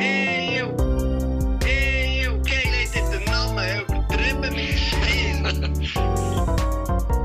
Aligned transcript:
Eeuw, 0.00 0.70
eeuw, 1.60 2.40
geil 2.42 2.72
heeft 2.72 2.94
dit 2.94 3.10
de 3.10 3.20
namen 3.24 3.82
übertrieben 3.82 4.54
mit 4.54 4.78
Stil. 4.78 5.42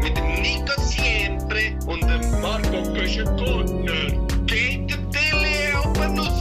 Mit 0.02 0.18
dem 0.18 0.42
Nico 0.42 0.82
Siempre 0.82 1.78
und 1.88 2.02
dem 2.02 2.42
Marco 2.42 2.84
Köschen-Gurtner. 2.94 4.28
Geht 4.46 4.90
der 4.90 5.10
Tilly 5.10 5.74
oben 5.86 6.20
raus. 6.20 6.40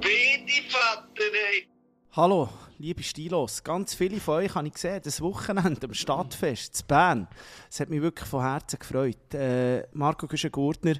Beide 0.00 0.68
Vater. 0.68 1.66
Hallo, 2.12 2.50
liebe 2.76 3.02
Stilos. 3.02 3.64
Ganz 3.64 3.94
viele 3.94 4.20
von 4.20 4.34
euch 4.34 4.54
habe 4.54 4.66
ich 4.66 4.74
gesehen, 4.74 5.00
das 5.02 5.22
Wochenende 5.22 5.86
am 5.86 5.94
Stadtfest 5.94 6.76
zu 6.76 6.84
Bern. 6.84 7.26
Es 7.70 7.80
hat 7.80 7.88
mich 7.88 8.02
wirklich 8.02 8.28
von 8.28 8.42
Herzen 8.42 8.78
gefreut. 8.78 9.32
Äh, 9.32 9.86
Marco 9.92 10.26
Güschen-Gurtner, 10.26 10.96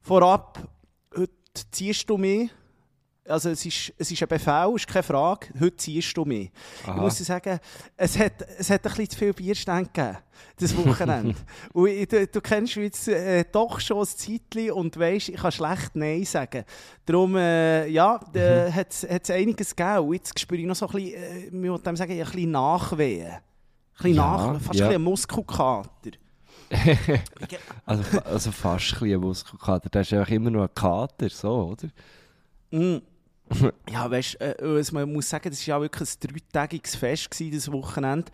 vorab, 0.00 0.58
heute 1.16 1.30
ziehst 1.70 2.10
du 2.10 2.16
mich. 2.16 2.50
Also 3.28 3.50
es 3.50 3.64
ist, 3.64 3.92
es 3.98 4.10
ist 4.10 4.22
ein 4.22 4.28
Befehl, 4.28 4.72
ist 4.74 4.86
keine 4.86 5.02
Frage. 5.02 5.48
Heute 5.58 5.76
ziehst 5.76 6.16
du 6.16 6.24
mich. 6.24 6.50
Ich 6.86 6.94
muss 6.94 7.16
dir 7.18 7.24
sagen, 7.24 7.58
es 7.96 8.18
hat, 8.18 8.32
es 8.58 8.70
hat 8.70 8.84
ein 8.84 8.90
bisschen 8.90 9.10
zu 9.10 9.18
viel 9.18 9.32
Bierstände 9.32 9.90
gegeben, 9.92 10.18
das 10.58 10.76
Wochenende. 10.76 11.34
und 11.72 12.12
du, 12.12 12.26
du 12.26 12.40
kennst 12.40 12.76
mich 12.76 12.84
jetzt 12.86 13.08
äh, 13.08 13.44
doch 13.50 13.80
schon 13.80 13.98
ein 13.98 14.06
Zeitchen 14.06 14.72
und 14.72 14.98
weißt, 14.98 15.30
ich 15.30 15.36
kann 15.36 15.52
schlecht 15.52 15.94
Nein 15.94 16.24
sagen. 16.24 16.64
Darum, 17.04 17.36
äh, 17.36 17.86
ja, 17.88 18.20
äh, 18.34 18.70
hat 18.70 18.92
es 18.92 19.30
einiges 19.30 19.74
gegeben. 19.74 20.06
Und 20.06 20.14
jetzt 20.14 20.38
spüre 20.38 20.60
ich 20.60 20.66
noch 20.66 20.76
so 20.76 20.86
ein 20.86 20.92
bisschen, 20.92 21.14
äh, 21.14 21.46
ich 21.46 21.52
würde 21.52 21.82
dem 21.82 21.96
sagen, 21.96 22.12
ein 22.12 22.24
bisschen 22.24 22.50
Nachwehen. 22.50 23.32
Ein 23.32 23.40
bisschen 23.96 24.14
Ja, 24.14 24.52
nach, 24.52 24.60
fast 24.60 24.78
ja. 24.78 24.86
ein 24.86 24.90
bisschen 24.90 25.02
ein 25.02 25.02
Muskelkater. 25.02 26.10
Also, 27.84 28.02
also 28.24 28.50
fast 28.50 28.94
ein 28.94 29.00
bisschen 29.00 29.20
Muskelkater. 29.20 29.88
Der 29.88 30.00
ist 30.00 30.12
einfach 30.12 30.30
immer 30.30 30.50
nur 30.50 30.64
ein 30.64 30.74
Kater, 30.74 31.28
so, 31.28 31.76
oder? 31.76 31.88
Mm. 32.70 33.00
Ja, 33.90 34.10
weißt 34.10 34.40
äh, 34.40 34.54
also 34.60 34.94
man 34.94 35.12
muss 35.12 35.28
sagen, 35.28 35.50
das 35.50 35.66
war 35.68 35.76
ja 35.76 35.80
wirklich 35.80 36.08
ein 36.10 36.28
dreitägiges 36.52 36.96
Fest, 36.96 37.30
gewesen, 37.30 37.54
das 37.54 37.72
Wochenende. 37.72 38.32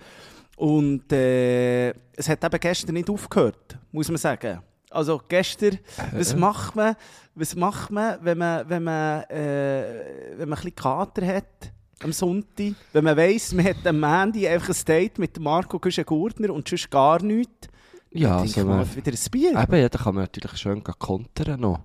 Und 0.57 1.13
äh, 1.13 1.91
es 2.15 2.29
hat 2.29 2.45
eben 2.45 2.61
gestern 2.61 2.95
nicht 2.95 3.11
aufgehört, 3.11 3.79
muss 3.91 4.09
man 4.09 4.17
sagen. 4.17 4.61
Also 4.91 5.21
gestern, 5.27 5.79
was 6.13 6.37
macht 6.37 6.77
man, 6.77 6.97
was 7.35 7.57
macht 7.57 7.91
man 7.91 8.19
wenn 8.23 8.37
man, 8.39 8.69
wenn 8.69 8.83
man, 8.83 9.23
äh, 9.25 10.35
wenn 10.37 10.49
man 10.49 10.59
ein 10.59 10.63
bisschen 10.65 10.75
Kater 10.75 11.27
hat 11.27 11.73
am 12.03 12.13
Sonntag? 12.13 12.75
Wenn 12.93 13.05
man 13.05 13.17
weiss, 13.17 13.55
man 13.55 13.65
hat 13.65 13.87
am 13.87 13.99
Mandy 13.99 14.47
einfach 14.47 14.69
ein 14.69 14.85
Date 14.87 15.19
mit 15.19 15.41
Marco 15.41 15.79
Güschen-Gurtner 15.79 16.53
und 16.53 16.69
sonst 16.69 16.91
gar 16.91 17.23
nichts. 17.23 17.69
Ja, 18.11 18.37
Dann 18.37 18.47
so 18.49 18.53
trinkt 18.53 18.69
man 18.69 18.79
man, 18.79 18.97
wieder 18.97 19.13
ein 19.13 19.31
Bier. 19.31 19.51
eben, 19.63 19.81
ja, 19.81 19.89
da 19.89 19.99
kann 19.99 20.15
man 20.15 20.25
natürlich 20.25 20.57
schön 20.59 20.85
kontern 20.85 21.61
noch. 21.61 21.81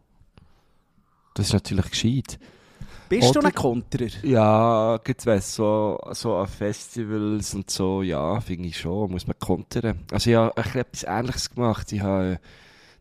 Das 1.33 1.45
ist 1.47 1.53
natürlich 1.53 1.89
gescheit. 1.89 2.37
Bist 3.09 3.33
du 3.35 3.39
oder- 3.39 3.47
ein 3.47 3.53
Konterer? 3.55 4.09
Ja, 4.23 4.99
gibt's 5.03 5.25
weiss, 5.25 5.55
so, 5.55 5.97
so 6.11 6.35
an 6.35 6.47
Festivals 6.47 7.53
und 7.55 7.69
so, 7.69 8.01
ja, 8.01 8.39
finde 8.41 8.67
ich 8.69 8.77
schon, 8.79 9.11
muss 9.11 9.27
man 9.27 9.37
kontern. 9.39 9.99
Also 10.11 10.29
ich 10.29 10.35
habe 10.35 10.55
etwas 10.79 11.03
Ähnliches 11.03 11.49
gemacht. 11.49 11.91
Ich 11.91 12.01
habe 12.01 12.33
äh, 12.33 12.37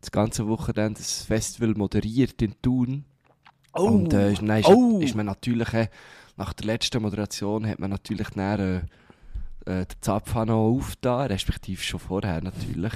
das 0.01 0.11
ganze 0.11 0.47
Wochenende 0.47 0.99
das 0.99 1.23
Festival 1.23 1.73
moderiert 1.75 2.41
in 2.41 2.53
Thun. 2.61 3.03
Oh. 3.73 3.83
Und 3.83 4.13
äh, 4.13 4.31
ist- 4.33 4.41
dann 4.41 4.59
ist, 4.59 4.67
Oh. 4.69 4.99
ist 5.01 5.15
man 5.15 5.25
natürlich, 5.25 5.73
äh, 5.73 5.87
nach 6.37 6.53
der 6.53 6.67
letzten 6.67 7.01
Moderation 7.01 7.67
hat 7.67 7.79
man 7.79 7.89
natürlich 7.89 8.29
dann, 8.29 8.59
äh, 8.59 8.81
äh, 9.67 9.85
den 9.85 10.01
Zapf 10.01 10.33
noch 10.33 10.49
aufgetan, 10.55 11.27
respektive 11.27 11.81
schon 11.81 11.99
vorher 11.99 12.41
natürlich. 12.41 12.93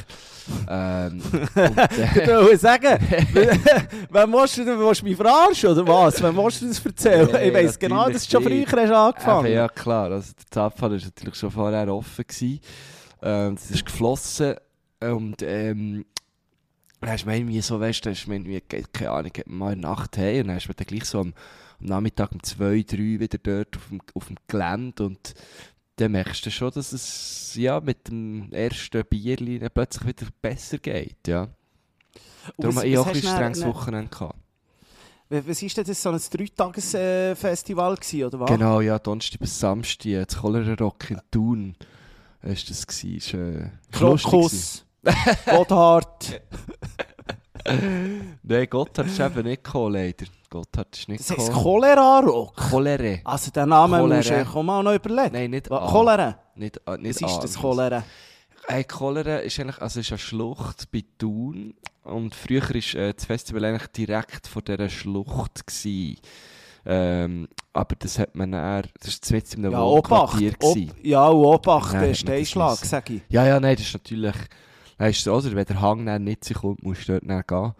ähm, 0.69 1.21
und, 1.31 1.55
äh, 1.57 2.21
Ich 2.21 2.27
will 2.27 2.57
sagen, 2.57 2.97
wann 4.09 4.31
willst 4.31 4.57
du, 4.57 4.65
willst 4.65 5.01
du 5.01 5.05
mich 5.05 5.15
verarschen 5.17 5.69
oder 5.71 5.87
was? 5.87 6.21
Wann 6.23 6.35
willst 6.37 6.61
du 6.61 6.67
das 6.67 6.85
erzählen? 6.85 7.29
Ja, 7.29 7.41
ich 7.41 7.53
weiss 7.53 7.63
natürlich 7.63 7.79
genau, 7.79 8.09
dass 8.09 8.25
du 8.27 8.31
schon 8.31 8.43
früher 8.43 8.65
hast 8.65 8.91
angefangen 8.91 9.45
Eben, 9.47 9.55
ja, 9.55 9.67
klar. 9.69 10.11
Also, 10.11 10.33
der 10.33 10.45
Zapfhahn 10.49 10.91
war 10.91 10.97
natürlich 10.99 11.35
schon 11.35 11.51
vorher 11.51 11.87
offen. 11.93 12.25
Gewesen. 12.27 12.59
Ähm, 13.21 13.55
das 13.55 13.69
ist 13.71 13.85
geflossen. 13.85 14.55
Und 15.01 15.41
ähm, 15.41 16.05
dann 17.01 17.09
hast 17.11 17.25
du 17.25 17.61
so, 17.61 17.79
weißt 17.79 18.05
du, 18.05 18.09
dann 18.09 18.15
hast 18.15 18.27
du 18.27 18.61
ke- 18.61 18.83
keine 18.93 19.11
Ahnung, 19.11 19.31
mal 19.47 19.73
in 19.73 19.81
der 19.81 19.89
Nacht 19.89 20.17
heim 20.17 20.41
und 20.41 20.47
dann 20.49 20.55
hast 20.57 20.67
du 20.67 20.73
dann 20.73 20.85
gleich 20.87 21.05
so 21.05 21.19
am, 21.21 21.33
am 21.79 21.85
Nachmittag 21.87 22.31
um 22.31 22.43
zwei, 22.43 22.83
drei 22.87 23.19
wieder 23.19 23.39
dort 23.39 23.75
auf 23.75 23.87
dem, 23.89 23.99
auf 24.13 24.27
dem 24.27 24.35
Gelände 24.47 25.03
und 25.05 25.33
dann 25.95 26.11
merkst 26.11 26.45
du 26.45 26.51
schon, 26.51 26.71
dass 26.71 26.93
es 26.93 27.55
ja, 27.55 27.79
mit 27.79 28.07
dem 28.07 28.51
ersten 28.51 29.03
Bierli 29.05 29.59
dann 29.59 29.69
plötzlich 29.73 30.07
wieder 30.07 30.31
besser 30.41 30.77
geht. 30.77 31.27
Ja. 31.27 31.49
Darum 32.57 32.75
habe 32.77 32.87
ich 32.87 32.97
auch 32.97 33.07
ein 33.07 33.15
strenges 33.15 33.65
Wochenende 33.65 34.09
gehabt. 34.09 34.37
Was 35.29 35.61
ist 35.61 35.77
denn 35.77 35.85
das, 35.85 36.01
so 36.01 36.09
ein 36.09 36.19
Dreitages-Festival 36.19 37.97
oder 38.25 38.39
was? 38.41 38.49
Genau, 38.49 38.81
ja, 38.81 38.99
Donnerstag 38.99 39.39
bis 39.39 39.57
Samstag, 39.57 40.05
äh, 40.07 40.25
das 40.25 40.37
Cholera 40.37 40.73
Rock 40.73 41.09
in 41.09 41.21
Thun. 41.31 41.75
Ist 42.41 42.69
das 42.69 42.85
gewesen, 42.85 43.15
ist, 43.15 43.33
äh. 43.33 43.69
Krokus, 43.91 44.85
Gotthard. 45.45 46.41
Nein, 48.43 48.67
Gotthard 48.69 49.07
ist 49.07 49.19
eben 49.19 49.43
nicht 49.43 49.63
gekommen, 49.63 49.93
leider. 49.93 50.25
Gotthard 50.49 50.95
ist 50.97 51.07
nicht 51.07 51.19
Das 51.21 51.29
gekommen. 51.37 51.53
Cholera-Rock. 51.63 52.55
Cholera. 52.55 53.19
Also 53.23 53.51
den 53.51 53.69
Namen 53.69 53.99
Cholera. 53.99 54.17
musst 54.17 54.29
du 54.29 54.33
dir 54.35 54.49
auch 54.49 54.63
mal 54.63 54.83
noch 54.83 54.93
überlegen. 54.95 55.33
Nein, 55.33 55.51
nicht 55.51 55.69
Was, 55.69 55.81
A. 55.81 55.87
Cholera? 55.87 56.39
Nicht, 56.55 56.81
äh, 56.87 56.97
nicht 56.97 57.21
Was 57.21 57.31
ist 57.31 57.43
das 57.43 57.55
Cholera? 57.59 58.03
Hey, 58.67 58.83
Cholera 58.83 59.37
ist 59.37 59.59
eigentlich, 59.59 59.81
also 59.81 59.99
ist 59.99 60.11
eine 60.11 60.19
Schlucht 60.19 60.91
bei 60.91 61.03
Thun. 61.17 61.73
Und 62.03 62.35
früher 62.35 62.61
war 62.61 62.95
äh, 63.01 63.13
das 63.13 63.25
Festival 63.25 63.65
eigentlich 63.65 63.87
direkt 63.87 64.47
vor 64.47 64.61
dieser 64.61 64.89
Schlucht. 64.89 65.65
Gewesen. 65.65 66.17
Ähm, 66.83 67.47
aber 67.73 67.95
das 67.95 68.17
hat 68.17 68.33
man 68.35 68.51
dann, 68.53 68.83
das 69.03 69.19
war 69.29 69.35
mitten 69.35 69.59
in 69.59 69.65
einem 69.65 69.73
Ja, 69.73 69.83
Obacht. 69.83 70.41
Ob, 70.63 70.77
ja, 71.03 71.27
und 71.27 71.45
Obacht, 71.45 71.93
Nein, 71.93 71.95
hat 71.95 72.01
man 72.01 72.09
das 72.09 72.19
Steinschlag, 72.19 72.69
müssen. 72.71 72.85
sag 72.87 73.09
ich. 73.11 73.21
Ja, 73.29 73.45
ja, 73.45 73.59
nein, 73.59 73.75
das 73.75 73.85
ist 73.85 73.93
natürlich, 73.93 74.35
ist 75.07 75.19
es, 75.21 75.27
oder, 75.27 75.55
wenn 75.55 75.65
der 75.65 75.81
Hang 75.81 76.05
dann 76.05 76.23
nicht 76.23 76.43
sich 76.43 76.57
kommt, 76.57 76.83
musst 76.83 77.07
du 77.07 77.13
dort 77.19 77.29
dann 77.29 77.43
gehen. 77.47 77.73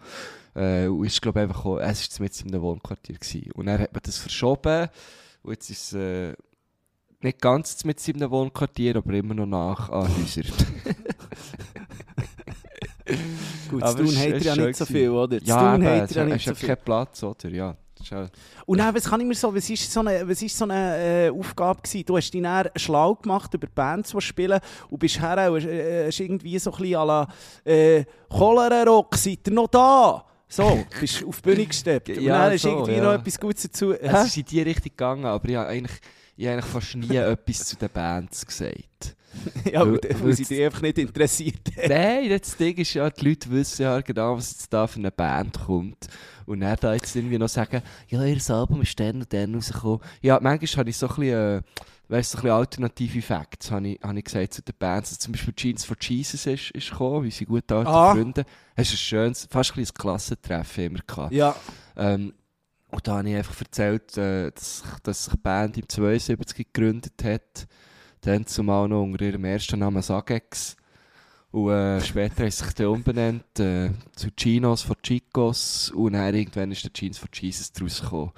Äh, 0.54 0.86
und 0.88 1.06
es 1.06 1.14
ist, 1.14 1.22
glaube 1.22 1.40
ich, 1.40 1.42
einfach, 1.48 1.64
auch- 1.64 1.78
es 1.78 2.18
war 2.20 2.24
mitten 2.24 2.48
in 2.48 2.54
einem 2.54 2.62
Wohnquartier. 2.62 3.16
Gewesen. 3.18 3.50
Und 3.52 3.66
dann 3.66 3.80
hat 3.80 3.92
man 3.92 4.02
das 4.04 4.18
verschoben. 4.18 4.88
Und 5.42 5.52
jetzt 5.52 5.70
ist 5.70 5.92
es, 5.92 5.94
äh, 5.94 6.34
nicht 7.20 7.40
ganz 7.40 7.84
mit 7.84 8.06
in 8.08 8.16
einem 8.16 8.30
Wohnquartier, 8.30 8.96
aber 8.96 9.12
immer 9.14 9.34
noch 9.34 9.46
nach 9.46 9.88
an 9.90 10.08
Häusern. 10.18 10.44
Gut, 13.70 13.82
Aber 13.82 13.92
zu 13.96 14.04
tun 14.04 14.06
es- 14.06 14.18
hat 14.18 14.26
er 14.32 14.38
ja 14.40 14.56
nicht 14.56 14.76
so 14.76 14.84
viel, 14.86 15.10
oder? 15.10 15.38
Zu 15.38 15.44
ja, 15.46 15.72
tun 15.76 15.82
eben, 15.86 16.00
hat 16.02 16.10
er 16.10 16.16
ja 16.28 16.34
nicht 16.34 16.46
ja 16.46 16.52
so 16.52 16.58
viel. 16.58 16.68
kein 16.68 16.84
Platz, 16.84 17.22
oder? 17.22 17.48
Ja, 17.48 17.76
ist 18.02 18.32
Und 18.66 18.78
dann, 18.78 18.94
was 18.94 19.04
kann 19.04 19.20
ich 19.20 19.26
mir 19.26 19.34
so, 19.34 19.54
was 19.54 19.68
ist 19.70 19.90
so 19.92 20.00
eine, 20.00 20.28
was 20.28 20.42
ist 20.42 20.56
so 20.56 20.64
eine 20.64 21.26
äh, 21.26 21.30
Aufgabe 21.30 21.82
gewesen? 21.82 22.04
Du 22.06 22.16
hast 22.16 22.30
dich 22.32 22.42
dann 22.42 22.68
schlau 22.76 23.14
gemacht 23.14 23.52
über 23.54 23.66
Bands, 23.74 24.10
die 24.10 24.20
spielen 24.20 24.60
und 24.90 24.98
bist 24.98 25.20
her, 25.20 25.50
und 25.52 25.64
äh, 25.64 26.06
hast 26.06 26.20
irgendwie 26.20 26.58
so 26.58 26.70
ein 26.72 26.78
bisschen 26.78 26.96
à 26.96 27.04
la 27.04 27.28
äh, 27.64 28.04
Cholera 28.28 28.82
Rock, 28.84 29.16
seid 29.16 29.40
ihr 29.46 29.52
noch 29.52 29.68
da? 29.68 30.24
So, 30.48 30.84
bist 31.00 31.24
auf 31.24 31.40
die 31.40 31.48
Bühne 31.50 31.66
gesteppt. 31.66 32.10
Und 32.10 32.20
Ja, 32.20 32.48
dann 32.50 32.58
so, 32.58 32.68
irgendwie 32.68 32.92
ja. 32.92 33.02
noch 33.04 33.12
etwas 33.14 33.40
Gutes 33.40 33.62
dazu. 33.62 33.92
Es 33.94 34.12
Hä? 34.12 34.26
ist 34.26 34.36
in 34.36 34.44
die 34.44 34.60
Richtung 34.62 34.90
gegangen, 34.90 35.24
aber 35.24 35.48
ich 35.48 35.56
habe 35.56 35.68
eigentlich, 35.68 35.98
ich 36.36 36.46
habe 36.46 36.58
eigentlich 36.58 36.70
fast 36.72 36.94
nie 36.96 37.16
etwas 37.16 37.64
zu 37.64 37.76
den 37.76 37.88
Bands 37.90 38.44
gesagt. 38.46 39.16
Ja, 39.72 39.80
weil- 39.80 39.98
weil, 40.20 40.32
sie 40.34 40.44
dich 40.44 40.62
einfach 40.62 40.82
nicht 40.82 40.98
interessiert 40.98 41.56
hat. 41.74 41.88
Nein, 41.88 42.28
das 42.28 42.54
Ding 42.54 42.76
ist 42.76 42.92
ja, 42.92 43.08
die 43.08 43.30
Leute 43.30 43.50
wissen 43.50 43.80
ja 43.80 43.98
genau, 44.02 44.36
was 44.36 44.68
da 44.68 44.86
für 44.86 44.98
eine 44.98 45.10
Band 45.10 45.58
kommt. 45.64 46.06
Und 46.46 46.60
dann 46.60 46.76
da 46.80 46.94
jetzt 46.94 47.14
irgendwie 47.16 47.38
noch 47.38 47.48
sagen, 47.48 47.82
ja, 48.08 48.24
ihr 48.24 48.40
Album 48.50 48.82
ist 48.82 48.98
dann 48.98 49.16
und 49.20 49.32
dann 49.32 49.54
rausgekommen. 49.54 50.00
Ja, 50.20 50.38
manchmal 50.40 50.80
habe 50.80 50.90
ich 50.90 50.96
so 50.96 51.08
ein 51.08 51.14
bisschen, 51.16 51.58
äh, 51.58 51.62
weißt, 52.08 52.30
so 52.32 52.38
ein 52.38 52.50
alternative 52.50 53.22
Facts, 53.22 53.70
habe 53.70 53.88
ich, 53.88 54.00
habe 54.02 54.18
ich 54.18 54.24
gesagt 54.24 54.54
zu 54.54 54.62
den 54.62 54.74
Bands. 54.78 55.10
Also 55.10 55.20
zum 55.20 55.32
Beispiel 55.32 55.54
Jeans 55.54 55.84
for 55.84 55.96
Jesus 56.00 56.46
ist, 56.46 56.70
ist 56.72 56.90
gekommen, 56.90 57.24
wie 57.24 57.30
sie 57.30 57.44
gute 57.44 57.74
alte 57.74 57.90
Ah. 57.90 58.12
Freunde. 58.14 58.44
Es 58.74 58.88
ist 58.88 58.94
ein 58.94 58.98
schönes, 58.98 59.48
fast 59.50 59.76
ein 59.76 59.84
Klassentreffen 59.84 60.84
immer 60.84 61.00
gehabt. 61.06 61.32
Ja, 61.32 61.54
Ähm, 61.96 62.34
und 62.90 63.08
da 63.08 63.16
habe 63.18 63.30
ich 63.30 63.36
einfach 63.36 63.58
erzählt, 63.58 64.16
äh, 64.18 64.50
dass, 64.50 64.82
dass 65.02 65.24
sich 65.24 65.32
die 65.32 65.38
Band 65.38 65.78
im 65.78 65.88
72 65.88 66.70
gegründet 66.72 67.24
hat. 67.24 67.66
Dann 68.20 68.46
zumal 68.46 68.86
noch 68.88 69.02
unter 69.02 69.24
ihrem 69.24 69.44
ersten 69.46 69.78
Namen 69.78 70.02
Sagex. 70.02 70.76
Und 71.52 71.70
äh, 71.70 72.00
später 72.00 72.46
hat 72.46 72.52
sich 72.52 72.72
dann 72.72 72.86
umbenannt 72.86 73.60
äh, 73.60 73.90
zu 74.16 74.30
Chinos 74.34 74.82
von 74.82 74.96
Chicos. 75.02 75.90
Und 75.94 76.14
dann 76.14 76.34
irgendwann 76.34 76.72
ist 76.72 76.82
der 76.84 76.92
Jeans 76.92 77.18
von 77.18 77.28
Jesus 77.32 77.70
draus 77.72 78.00
gekommen. 78.00 78.32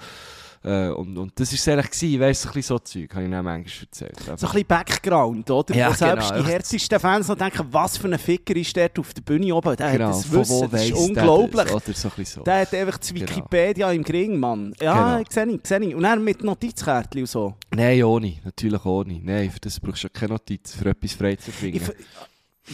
Äh, 0.65 0.89
und, 0.89 1.17
und 1.19 1.39
das 1.39 1.51
war 1.53 1.55
es 1.57 1.69
eigentlich, 1.85 2.19
weißt 2.19 2.45
du, 2.45 2.49
so 2.49 2.49
ein 2.49 2.55
bisschen 2.55 2.63
so 2.63 2.79
Zeug, 2.79 3.15
habe 3.15 3.25
ich 3.27 3.31
dann 3.31 3.45
manchmal 3.45 3.85
erzählt. 3.85 4.17
Aber- 4.27 4.39
so 4.39 4.47
ein 4.47 4.53
bisschen 4.55 4.67
Background, 4.67 5.51
oder? 5.51 5.75
Ja, 5.77 5.91
Wo 5.91 5.95
selbst 5.95 6.31
genau, 6.33 6.43
die 6.43 6.51
härtesten 6.51 6.99
Fans 7.01 7.29
noch 7.29 7.37
denken, 7.37 7.67
was 7.71 7.99
für 7.99 8.09
ein 8.09 8.19
Ficker 8.19 8.57
ist 8.57 8.75
der 8.75 8.91
auf 8.99 9.13
der 9.13 9.21
Bühne 9.23 9.55
oben. 9.55 9.77
Der 9.77 9.93
genau, 9.93 10.07
hat 10.07 10.15
das 10.15 10.33
Wissen, 10.33 10.71
das 10.71 10.73
ist 10.73 10.73
weiss 10.73 10.89
der 10.89 10.99
unglaublich. 10.99 11.65
Das, 11.71 11.75
oder 11.75 11.95
so 11.95 12.11
so. 12.25 12.43
Der 12.45 12.61
hat 12.63 12.75
einfach 12.75 12.97
das 12.99 13.13
Genau. 13.13 13.29
Wikipedia 13.29 13.93
im 13.93 14.03
Gring, 14.03 14.41
Mann. 14.41 14.75
Ja, 14.81 15.19
Genau. 15.19 15.21
ich 15.21 15.31
sehe 15.33 15.47
ich, 15.55 15.61
sehe 15.67 15.81
ich. 15.87 15.95
Und 15.95 16.03
dann 16.03 16.25
mit 16.25 16.43
Notizkärtchen 16.43 17.21
und 17.21 17.29
so. 17.29 17.55
Nein, 17.71 18.03
ohne, 18.03 18.33
natürlich 18.43 18.85
ohne. 18.87 19.21
Nein, 19.23 19.51
für 19.51 19.61
das 19.61 19.79
brauchst 19.79 20.03
du 20.03 20.07
ja 20.07 20.13
keine 20.19 20.33
Notiz, 20.33 20.75
für 20.75 20.89
etwas 20.89 21.13
frei 21.13 21.37
zu 21.37 21.51
Ich, 21.51 21.57
finden. 21.57 21.77
f- 21.83 21.95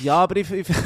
ja, 0.03 0.15
aber 0.17 0.37
ich... 0.37 0.51
ich 0.51 0.67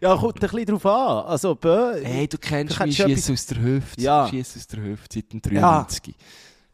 Ja, 0.00 0.16
kommt 0.16 0.34
ein 0.34 0.40
bisschen 0.40 0.66
drauf 0.66 0.86
an. 0.86 1.24
Also, 1.26 1.54
bö, 1.54 1.94
Hey, 2.02 2.28
du 2.28 2.36
kennst 2.38 2.78
mich, 2.80 2.96
Schieß 2.96 3.30
aus 3.30 3.46
der 3.46 3.62
Hüfte. 3.62 4.00
Ja. 4.00 4.28
Schieß 4.28 4.56
aus 4.56 4.66
der 4.66 4.82
Hüfte 4.82 5.20
seit 5.20 5.32
dem 5.32 5.54
Ja. 5.54 5.86
93. 5.86 6.14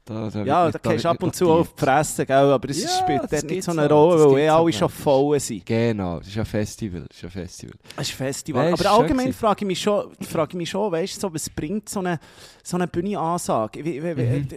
Da, 0.05 0.31
da 0.31 0.45
ja, 0.45 0.71
da 0.71 0.79
gehst 0.79 1.05
du 1.05 1.09
ab 1.09 1.21
und 1.21 1.35
zu 1.35 1.51
auf 1.51 1.75
die. 1.75 1.81
Fresse, 1.81 2.25
gell? 2.25 2.37
aber 2.37 2.71
es 2.71 2.81
Ja, 2.81 2.89
spielt 2.91 3.23
dort 3.23 3.43
nicht 3.45 3.65
so 3.65 3.73
eine 3.73 3.89
Rolle, 3.91 4.31
weil 4.31 4.39
eh 4.39 4.49
alle 4.49 4.73
schon 4.73 4.89
voll 4.89 5.41
sind. 5.41 5.67
Genau, 5.67 6.21
das 6.21 6.29
ist 6.29 6.39
ein 6.39 6.45
Festival. 6.45 7.07
Das 7.09 7.17
ist 7.17 7.25
ein 7.25 7.31
Festival. 7.31 7.75
Das 7.97 8.07
ist 8.09 8.15
ein 8.15 8.17
Festival. 8.17 8.73
Aber 8.73 8.91
allgemein 8.93 9.33
frage 9.33 9.65
ich 9.65 9.67
mich 9.67 9.81
schon, 9.81 10.15
frage 10.21 10.51
ich 10.51 10.57
mich 10.59 10.71
schon 10.71 10.93
weißt, 10.93 11.17
du, 11.17 11.21
so, 11.23 11.35
was 11.35 11.51
bringt 11.51 11.89
so 11.89 11.99
eine, 11.99 12.21
so 12.63 12.77
eine 12.77 12.87
Bühne-Ansage? 12.87 13.83
Mhm. 13.83 14.49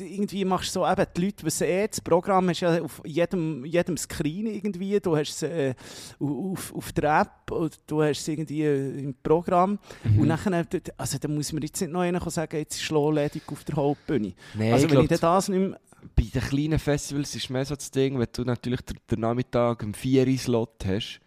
Irgendwie 0.00 0.44
machst 0.44 0.74
du 0.74 0.80
so, 0.80 0.86
eben, 0.86 1.04
die 1.16 1.24
Leute 1.26 1.44
wissen 1.44 1.66
eh, 1.66 1.88
das 1.88 2.00
Programm 2.00 2.48
hast 2.48 2.60
ja 2.60 2.82
auf 2.82 3.00
jedem, 3.04 3.64
jedem 3.64 3.96
Screen 3.96 4.46
irgendwie, 4.46 4.98
du 5.00 5.16
hast 5.16 5.30
es 5.30 5.42
äh, 5.42 5.74
auf, 6.20 6.74
auf 6.74 6.92
der 6.92 7.20
App, 7.20 7.50
und 7.50 7.78
du 7.86 8.02
hast 8.02 8.20
es 8.20 8.28
irgendwie 8.28 8.62
äh, 8.62 8.98
im 9.00 9.14
Programm 9.22 9.78
Mhm. 10.04 10.20
und 10.20 10.28
nachher, 10.28 10.64
d- 10.64 10.80
also 10.96 11.18
da 11.18 11.28
muss 11.28 11.52
mir 11.52 11.60
jetzt 11.62 11.80
nicht 11.80 11.92
noch 11.92 12.00
einer 12.00 12.20
sagen, 12.30 12.56
jetzt 12.56 12.80
ist 12.80 12.90
ledig 12.90 13.42
auf 13.46 13.64
der 13.64 13.76
Hauptbühne. 13.76 14.32
Nein, 14.54 14.72
also 14.72 14.84
ich 14.86 14.90
wenn 14.92 15.00
glaub, 15.06 15.10
ich 15.12 15.20
das 15.20 15.48
nicht 15.48 15.58
mehr... 15.58 15.80
bei 16.14 16.22
den 16.24 16.42
kleinen 16.42 16.78
Festivals 16.78 17.34
ist 17.34 17.50
mehr 17.50 17.64
so 17.64 17.74
das 17.74 17.90
Ding, 17.90 18.18
wenn 18.18 18.28
du 18.32 18.42
natürlich 18.42 18.80
den, 18.82 18.96
den 19.10 19.20
Nachmittag 19.20 19.82
um 19.82 19.94
4 19.94 20.26
Uhr 20.26 20.38
Slot 20.38 20.84
hast, 20.86 21.20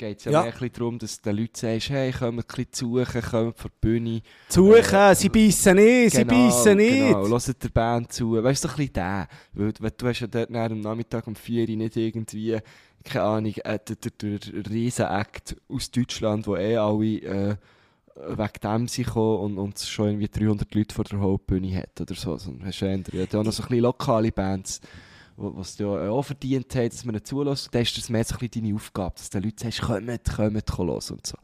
geht 0.00 0.18
es 0.18 0.24
ja, 0.24 0.32
Ja. 0.32 0.42
bisschen 0.50 0.72
darum, 0.72 0.98
dass 0.98 1.20
du 1.20 1.30
den 1.30 1.36
Leuten 1.36 1.54
sagst, 1.54 1.90
hey, 1.90 2.10
kommt 2.10 2.38
ein 2.38 2.44
bisschen 2.46 2.72
zu 2.72 3.04
suchen, 3.04 3.22
kommt 3.22 3.58
vor 3.58 3.70
die 3.70 3.76
Bühne. 3.80 4.22
Suchen, 4.48 4.94
Äh, 4.94 5.14
sie 5.14 5.28
beißen 5.28 5.76
nicht, 5.76 6.14
sie 6.14 6.24
beißen 6.24 6.76
nicht. 6.76 6.98
Genau, 6.98 7.28
hört 7.28 7.62
der 7.62 7.68
Band 7.68 8.12
zu. 8.12 8.42
Weißt 8.42 8.64
du, 8.64 8.68
ein 8.68 8.76
bisschen 8.76 8.92
der. 8.94 9.28
Weil, 9.52 9.72
weil 9.78 9.90
du 9.90 10.08
hast 10.08 10.20
ja 10.20 10.26
dort 10.26 10.50
nach 10.50 10.70
am 10.70 10.80
Nachmittag 10.80 11.26
um 11.26 11.36
4 11.36 11.68
Uhr 11.68 11.76
nicht 11.76 11.96
irgendwie, 11.96 12.58
keine 13.04 13.24
Ahnung, 13.24 13.54
äh, 13.56 13.78
der, 13.78 13.96
der, 13.96 14.70
Riesen-Act 14.70 15.56
aus 15.68 15.90
Deutschland, 15.90 16.46
wo 16.46 16.56
eh 16.56 16.76
alle 16.76 17.04
äh, 17.04 17.56
wegen 18.16 18.60
dem 18.62 18.86
gekommen 18.86 19.38
und, 19.38 19.58
und 19.58 19.78
schon 19.78 20.08
irgendwie 20.08 20.28
300 20.28 20.74
Leute 20.74 20.94
vor 20.94 21.04
der 21.04 21.20
Hauptbühne 21.20 21.76
hat 21.76 22.00
oder 22.00 22.14
so. 22.14 22.36
so 22.38 22.54
hast 22.64 22.80
du 22.80 22.86
ja, 22.86 23.24
auch 23.24 23.44
noch 23.44 23.52
so 23.52 23.62
ein 23.62 23.68
bisschen 23.68 23.80
lokale 23.80 24.32
Bands, 24.32 24.80
was 25.40 25.76
du 25.76 25.84
ja 25.96 26.10
auch 26.10 26.22
verdient 26.22 26.74
haben, 26.74 26.88
dass 26.90 27.04
man 27.04 27.14
ihnen 27.14 27.24
zulässt. 27.24 27.68
Dann 27.72 27.82
ist 27.82 27.96
das 27.96 28.08
mehr 28.10 28.24
so 28.24 28.34
ein 28.34 28.38
bisschen 28.48 28.62
deine 28.64 28.74
Aufgabe, 28.76 29.14
dass 29.16 29.30
du 29.30 29.38
den 29.40 29.44
Leuten 29.48 29.58
sagst, 29.58 29.80
kommt, 29.82 30.06
kommt, 30.36 30.66
kommt 30.66 30.86
los 30.88 31.10
und 31.10 31.26
so. 31.26 31.36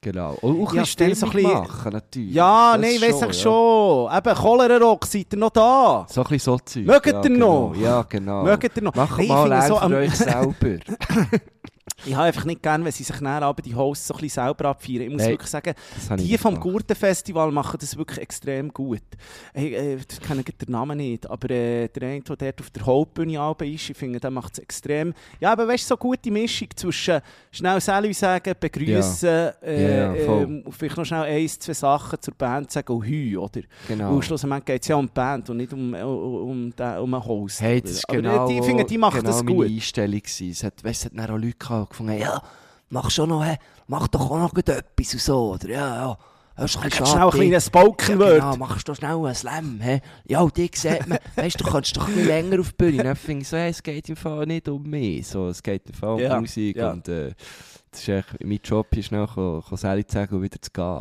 Genau. 0.00 0.34
Und 0.42 0.62
auch 0.62 0.70
ein 0.70 0.76
Ja, 0.76 0.82
bisschen 0.82 1.14
so 1.14 1.26
ein 1.26 1.32
Stimmung 1.32 1.52
bisschen- 1.52 1.68
machen, 1.68 1.92
natürlich. 1.92 2.32
Ja, 2.34 2.76
Das 2.76 2.80
nein, 2.80 3.00
weiss 3.00 3.16
ich 3.16 3.20
ja. 3.20 3.32
schon. 3.32 4.16
Eben, 4.16 4.34
Cholera-Rock, 4.34 5.06
seid 5.06 5.32
ihr 5.32 5.38
noch 5.38 5.50
da? 5.50 6.06
So 6.08 6.20
ein 6.22 6.28
bisschen 6.28 6.38
so 6.52 6.58
Zeug. 6.58 6.86
Mögt 6.86 7.06
ja, 7.06 7.12
ihr 7.14 7.20
genau. 7.22 7.68
noch? 7.70 7.76
Ja, 7.76 8.02
genau. 8.02 8.42
Mögt 8.44 8.76
ihr 8.76 8.82
noch? 8.82 8.94
Macht 8.94 9.20
ich 9.20 9.28
mal 9.28 9.62
so 9.68 9.76
für 9.76 9.82
am- 9.82 9.92
euch 9.94 10.14
selber. 10.14 10.54
Ich 12.04 12.14
habe 12.14 12.26
einfach 12.26 12.44
nicht 12.44 12.62
gern, 12.62 12.84
wenn 12.84 12.92
sie 12.92 13.04
sich 13.04 13.16
dann 13.16 13.26
aber 13.42 13.62
die 13.62 13.74
Hosts 13.74 14.08
so 14.08 14.14
ein 14.14 14.20
bisschen 14.20 14.44
selber 14.44 14.66
abfeiern. 14.66 15.02
Ich 15.02 15.10
muss 15.10 15.22
Nein, 15.22 15.30
wirklich 15.30 15.50
sagen, 15.50 15.74
die 16.18 16.36
vom. 16.36 16.60
Gurtenfestival 16.60 17.50
machen 17.52 17.78
das 17.80 17.96
wirklich 17.96 18.18
extrem 18.18 18.72
gut. 18.72 19.02
Ich, 19.54 19.72
äh, 19.72 19.94
ich 19.96 20.20
kenne 20.20 20.42
den 20.42 20.72
Namen 20.72 20.98
nicht, 20.98 21.28
aber 21.28 21.50
äh, 21.50 21.88
der 21.88 22.08
eine, 22.08 22.20
der 22.20 22.36
dort 22.36 22.60
auf 22.60 22.70
der 22.70 22.86
Hauptbühne 22.86 23.54
ist, 23.62 23.90
ich 23.90 23.96
finde, 23.96 24.20
der 24.20 24.30
macht 24.30 24.54
es 24.54 24.58
extrem. 24.58 25.14
Ja, 25.40 25.52
aber 25.52 25.68
weißt 25.68 25.84
du, 25.84 25.88
so 25.88 25.94
eine 25.94 26.00
gute 26.00 26.30
Mischung 26.30 26.68
zwischen 26.74 27.20
schnell 27.50 27.80
Salut 27.80 28.14
sagen, 28.14 28.54
begrüßen, 28.58 29.50
äh, 29.62 29.98
Ja, 29.98 30.24
voll. 30.24 30.42
ähm, 30.42 30.62
und 30.64 30.72
vielleicht 30.72 30.96
noch 30.96 31.04
schnell 31.04 31.22
eins, 31.22 31.58
zwei 31.58 31.74
Sachen 31.74 32.20
zur 32.20 32.34
Band 32.34 32.70
sagen 32.70 32.92
und 32.92 33.06
Hü, 33.06 33.36
oder? 33.36 33.60
Genau. 33.88 34.14
Und 34.14 34.24
schlussendlich 34.24 34.64
geht 34.64 34.82
es 34.82 34.88
ja 34.88 34.96
um 34.96 35.06
die 35.06 35.12
Band 35.12 35.48
und 35.50 35.56
nicht 35.58 35.72
um, 35.72 35.94
um, 35.94 36.50
um, 36.50 36.76
den, 36.76 36.98
um 36.98 37.14
einen 37.14 37.24
Host. 37.24 37.60
Hey, 37.60 37.80
das 37.80 37.92
ist 37.92 38.08
aber 38.08 38.18
genau, 38.20 38.48
die, 38.48 38.58
ich 38.58 38.64
finde, 38.64 38.84
die 38.84 38.98
macht 38.98 39.16
genau 39.18 39.30
das 39.30 39.42
meine 39.42 39.56
gut. 39.56 39.66
Einstellung 39.66 40.20
gewesen. 40.20 40.50
Es 40.50 40.62
hat, 40.64 40.82
weißt, 40.82 41.06
es 41.06 41.18
hat 41.22 41.30
auch 41.30 41.36
Leute 41.36 41.56
gehabt, 41.58 41.85
die 41.86 41.90
gefunden 41.90 42.18
ja, 42.18 42.42
mach 42.90 43.10
schon 43.10 43.28
noch, 43.30 43.44
mach 43.86 44.08
doch 44.08 44.30
auch 44.30 44.38
noch 44.38 44.54
etwas 44.56 45.12
und 45.14 45.20
so, 45.20 45.52
oder 45.52 45.68
ja, 45.68 45.96
ja. 45.96 46.18
Das 46.58 46.74
ist 46.74 46.82
ein 46.82 46.90
Schnell 46.90 47.18
ein 47.24 47.30
kleines 47.30 47.66
Spoken 47.66 48.18
Ja, 48.18 48.18
Word. 48.18 48.34
genau, 48.36 48.56
machst 48.56 48.88
du 48.88 48.94
schnell 48.94 49.10
einen 49.16 49.34
Slam, 49.34 49.78
hä? 49.82 50.00
Ja, 50.26 50.46
die 50.46 50.70
sieht 50.74 51.06
man. 51.06 51.18
Weißt 51.36 51.60
du, 51.60 51.64
du 51.64 51.70
kannst 51.70 51.94
doch 51.94 52.08
ein 52.08 52.14
bisschen 52.14 52.28
länger 52.28 52.60
auf 52.60 52.70
die 52.70 52.76
Bühne. 52.76 53.02
Dann 53.02 53.14
finde 53.16 53.42
ich 53.42 53.48
so, 53.48 53.58
hey, 53.58 53.68
es 53.68 53.82
geht 53.82 54.08
im 54.08 54.16
Fall 54.16 54.46
nicht 54.46 54.66
um 54.66 54.82
mich. 54.84 55.26
So, 55.28 55.48
es 55.48 55.62
geht 55.62 55.86
im 55.86 55.94
Fall 55.94 56.14
um 56.14 56.20
Ja, 56.20 56.40
Musik. 56.40 56.76
ja. 56.78 56.92
Und 56.92 57.06
äh, 57.08 57.34
das 57.90 58.00
ist 58.00 58.08
echt, 58.08 58.42
mein 58.42 58.58
Job 58.64 58.86
ist 58.96 59.04
schnell, 59.04 59.26
ko 59.26 59.62
Sally 59.72 60.06
zu 60.06 60.14
sagen 60.14 60.34
und 60.34 60.42
wieder 60.44 60.62
zu 60.62 60.70
gehen. 60.70 61.00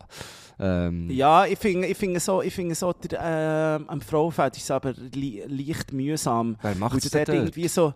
Ähm, 0.60 1.10
Ja, 1.12 1.46
ich 1.46 1.58
finde, 1.58 1.88
ich 1.88 1.98
finde 1.98 2.20
so, 2.20 2.42
ich 2.42 2.54
finde 2.54 2.76
so 2.76 2.92
der, 2.92 3.78
ähm, 3.80 3.90
am 3.90 4.02
Frauenfeld 4.02 4.58
ist 4.58 4.64
es 4.64 4.72
aber 4.72 4.94
leicht 5.14 5.94
mühsam. 5.94 6.58
Wer 6.62 6.76
macht 6.76 6.98
es 6.98 7.04
du 7.04 7.10
denn 7.12 7.24
dort 7.26 7.38
irgendwie 7.38 7.68
so, 7.70 7.94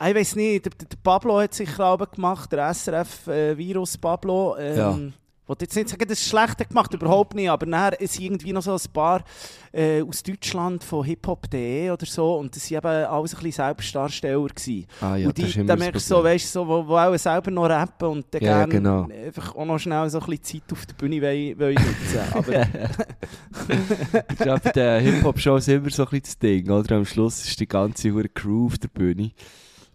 ich 0.00 0.14
weiß 0.14 0.36
nicht, 0.36 0.64
der, 0.64 0.72
der 0.72 0.96
Pablo 1.02 1.40
hat 1.40 1.54
sicher 1.54 1.86
auch 1.86 2.10
gemacht, 2.10 2.52
der 2.52 2.72
SRF-Virus 2.72 3.98
Pablo. 3.98 4.56
Ähm, 4.58 4.76
Ja. 4.76 4.98
Ich 5.44 5.50
wollte 5.50 5.64
jetzt 5.64 5.76
nicht 5.76 5.88
sagen, 5.88 6.04
das 6.06 6.20
ist 6.20 6.28
schlecht 6.28 6.68
gemacht, 6.68 6.92
überhaupt 6.92 7.34
nicht, 7.34 7.48
aber 7.48 7.64
nachher 7.64 7.98
ist 8.02 8.20
irgendwie 8.20 8.52
noch 8.52 8.60
so 8.60 8.74
ein 8.74 8.92
paar 8.92 9.24
äh, 9.72 10.02
aus 10.02 10.22
Deutschland 10.22 10.84
von 10.84 11.02
hiphop.de 11.06 11.90
oder 11.90 12.04
so 12.04 12.36
und 12.36 12.54
das 12.54 12.70
waren 12.70 12.76
eben 12.76 13.10
alles 13.10 13.32
ein 13.32 13.36
bisschen 13.42 13.52
Selbstdarsteller. 13.64 14.46
Gewesen. 14.46 14.86
ah, 15.00 15.16
ja, 15.16 15.26
und 15.26 15.38
das 15.38 15.46
ist 15.46 15.56
die, 15.56 15.64
das 15.64 15.78
merkst 15.78 16.10
du 16.10 16.14
so, 16.16 16.22
weißt, 16.22 16.52
so, 16.52 16.68
wo, 16.68 16.86
wo 16.86 16.98
auch 16.98 17.16
selber 17.16 17.50
noch 17.50 17.64
rappen 17.66 18.08
und 18.08 18.26
dann 18.30 18.42
Ja, 18.42 18.66
genau. 18.66 19.08
einfach 19.24 19.56
auch 19.56 19.64
noch 19.64 19.78
schnell 19.78 20.10
so 20.10 20.20
ein 20.20 20.26
bisschen 20.26 20.60
Zeit 20.60 20.70
auf 20.72 20.84
der 20.84 20.92
Bühne 20.96 21.22
wollen, 21.22 21.58
wollen 21.58 21.76
nutzen. 21.76 22.20
Aber 22.34 22.52
Das 22.52 24.38
ist 24.38 24.44
ja 24.44 24.56
bei 24.58 24.70
den 24.70 25.00
Hip-Hop-Shows 25.02 25.68
immer 25.68 25.88
so 25.88 26.02
ein 26.02 26.10
bisschen 26.10 26.24
das 26.24 26.38
Ding, 26.38 26.70
oder? 26.70 26.96
Am 26.96 27.06
Schluss 27.06 27.42
ist 27.42 27.58
die 27.58 27.66
ganze 27.66 28.10
Crew 28.34 28.66
auf 28.66 28.76
der 28.76 28.88
Bühne. 28.88 29.30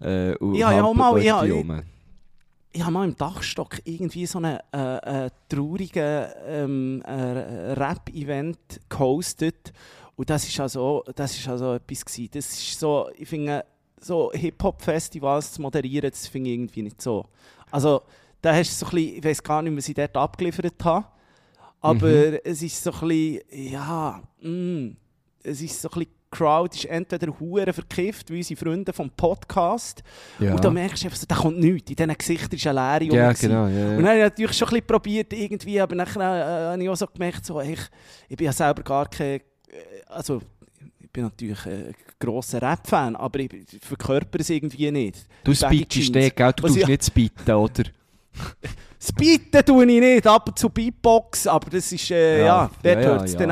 Äh, 0.01 0.31
Ja, 0.57 0.71
ja, 0.71 0.93
mal, 0.93 1.21
ja, 1.25 1.43
ich- 1.45 1.65
ich 2.75 2.81
habe 2.81 2.91
mal 2.91 3.07
im 3.07 3.15
Dachstock 3.15 3.79
irgendwie 3.85 4.25
so 4.25 4.39
einen 4.39 4.59
äh, 4.73 5.25
äh, 5.25 5.29
traurigen 5.47 6.25
ähm, 6.47 7.01
äh, 7.05 7.73
Rap-Event 7.73 8.57
gehostet. 8.89 9.71
Und 10.15 10.29
das 10.29 10.47
ist 10.47 10.59
also, 10.59 11.03
das 11.15 11.37
ist 11.37 11.47
also 11.47 11.75
etwas 11.75 12.03
gewesen. 12.05 12.29
Das 12.33 12.47
ist 12.51 12.79
so, 12.79 13.09
ich 13.17 13.27
finde, 13.27 13.63
so 13.99 14.31
Hip-Hop-Festivals 14.33 15.53
zu 15.53 15.61
moderieren, 15.61 16.09
das 16.09 16.27
finde 16.27 16.49
ich 16.49 16.55
irgendwie 16.55 16.81
nicht 16.83 17.01
so. 17.01 17.25
Also, 17.71 18.01
da 18.41 18.53
hast 18.53 18.71
du 18.81 18.85
so 18.85 18.91
ein 18.91 18.95
bisschen, 18.95 19.17
ich 19.17 19.23
weiß 19.23 19.43
gar 19.43 19.61
nicht, 19.61 19.77
was 19.77 19.87
ich 19.89 19.95
dort 19.95 20.17
abgeliefert 20.17 20.83
habe. 20.83 21.05
Aber 21.81 22.07
Mhm. 22.07 22.37
es 22.43 22.61
ist 22.61 22.83
so 22.83 22.91
ein 22.91 23.07
bisschen, 23.07 23.71
ja, 23.71 24.21
mm, 24.41 24.89
es 25.43 25.61
ist 25.61 25.81
so 25.81 25.89
ein 25.89 25.99
bisschen, 25.99 26.12
Crowd 26.33 26.75
ist 26.75 26.85
entweder 26.85 27.27
hure 27.39 27.71
verkifft, 27.71 28.29
wie 28.31 28.37
unsere 28.37 28.59
Freunde 28.59 28.91
vom 28.93 29.09
Podcast, 29.09 30.03
Ja, 30.39 30.53
und 30.53 30.63
da 30.65 30.69
merkst 30.69 31.03
du 31.03 31.07
einfach 31.07 31.17
so, 31.19 31.25
da 31.27 31.35
kommt 31.35 31.59
nichts. 31.59 31.89
In 31.91 31.95
diesen 31.95 32.17
Gesichtern 32.17 32.51
ist 32.57 32.67
eine 32.67 32.99
Leere. 32.99 33.15
ja 33.15 33.31
genau. 33.33 33.67
Ja, 33.67 33.69
ja. 33.69 33.85
Und 33.91 33.97
dann 33.97 34.07
habe 34.07 34.17
ich 34.17 34.23
natürlich 34.23 34.57
schon 34.57 34.67
ein 34.67 34.71
bisschen 34.71 34.87
probiert, 34.87 35.33
irgendwie, 35.33 35.79
aber 35.79 35.95
nachher 35.95 36.21
äh, 36.21 36.71
habe 36.73 36.83
ich 36.83 36.89
auch 36.89 36.95
so 36.95 37.07
gemerkt, 37.07 37.45
so, 37.45 37.61
ich, 37.61 37.79
ich 38.29 38.35
bin 38.37 38.45
ja 38.45 38.51
selber 38.53 38.83
gar 38.83 39.07
kein, 39.09 39.35
äh, 39.35 39.41
also 40.07 40.41
ich 40.99 41.09
bin 41.11 41.23
natürlich 41.25 41.65
ein 41.65 41.93
grosser 42.19 42.61
Rap-Fan, 42.61 43.15
aber 43.15 43.39
ich 43.39 43.51
verkörper 43.81 44.39
es 44.39 44.49
irgendwie 44.49 44.89
nicht. 44.91 45.25
Du 45.43 45.51
Jeans. 45.53 46.09
nicht, 46.09 46.35
gell? 46.35 46.53
Du 46.55 46.63
Was 46.63 46.71
tust 46.71 46.77
ich- 46.81 46.87
nicht 46.87 47.05
speeden, 47.05 47.53
oder? 47.55 47.83
Speeden 48.99 49.65
tue 49.65 49.83
ich 49.85 49.99
nicht, 49.99 50.25
ab 50.27 50.47
und 50.47 50.57
zu 50.57 50.69
Beatbox, 50.69 51.45
aber 51.47 51.69
das 51.69 51.91
ist, 51.91 52.09
äh, 52.09 52.39
Ja, 52.39 52.45
ja, 52.45 52.71
dort 52.81 52.85
ja, 52.95 53.01
ja, 53.01 53.07
hört 53.07 53.23
es 53.25 53.33
ja, 53.33 53.39
dann 53.39 53.49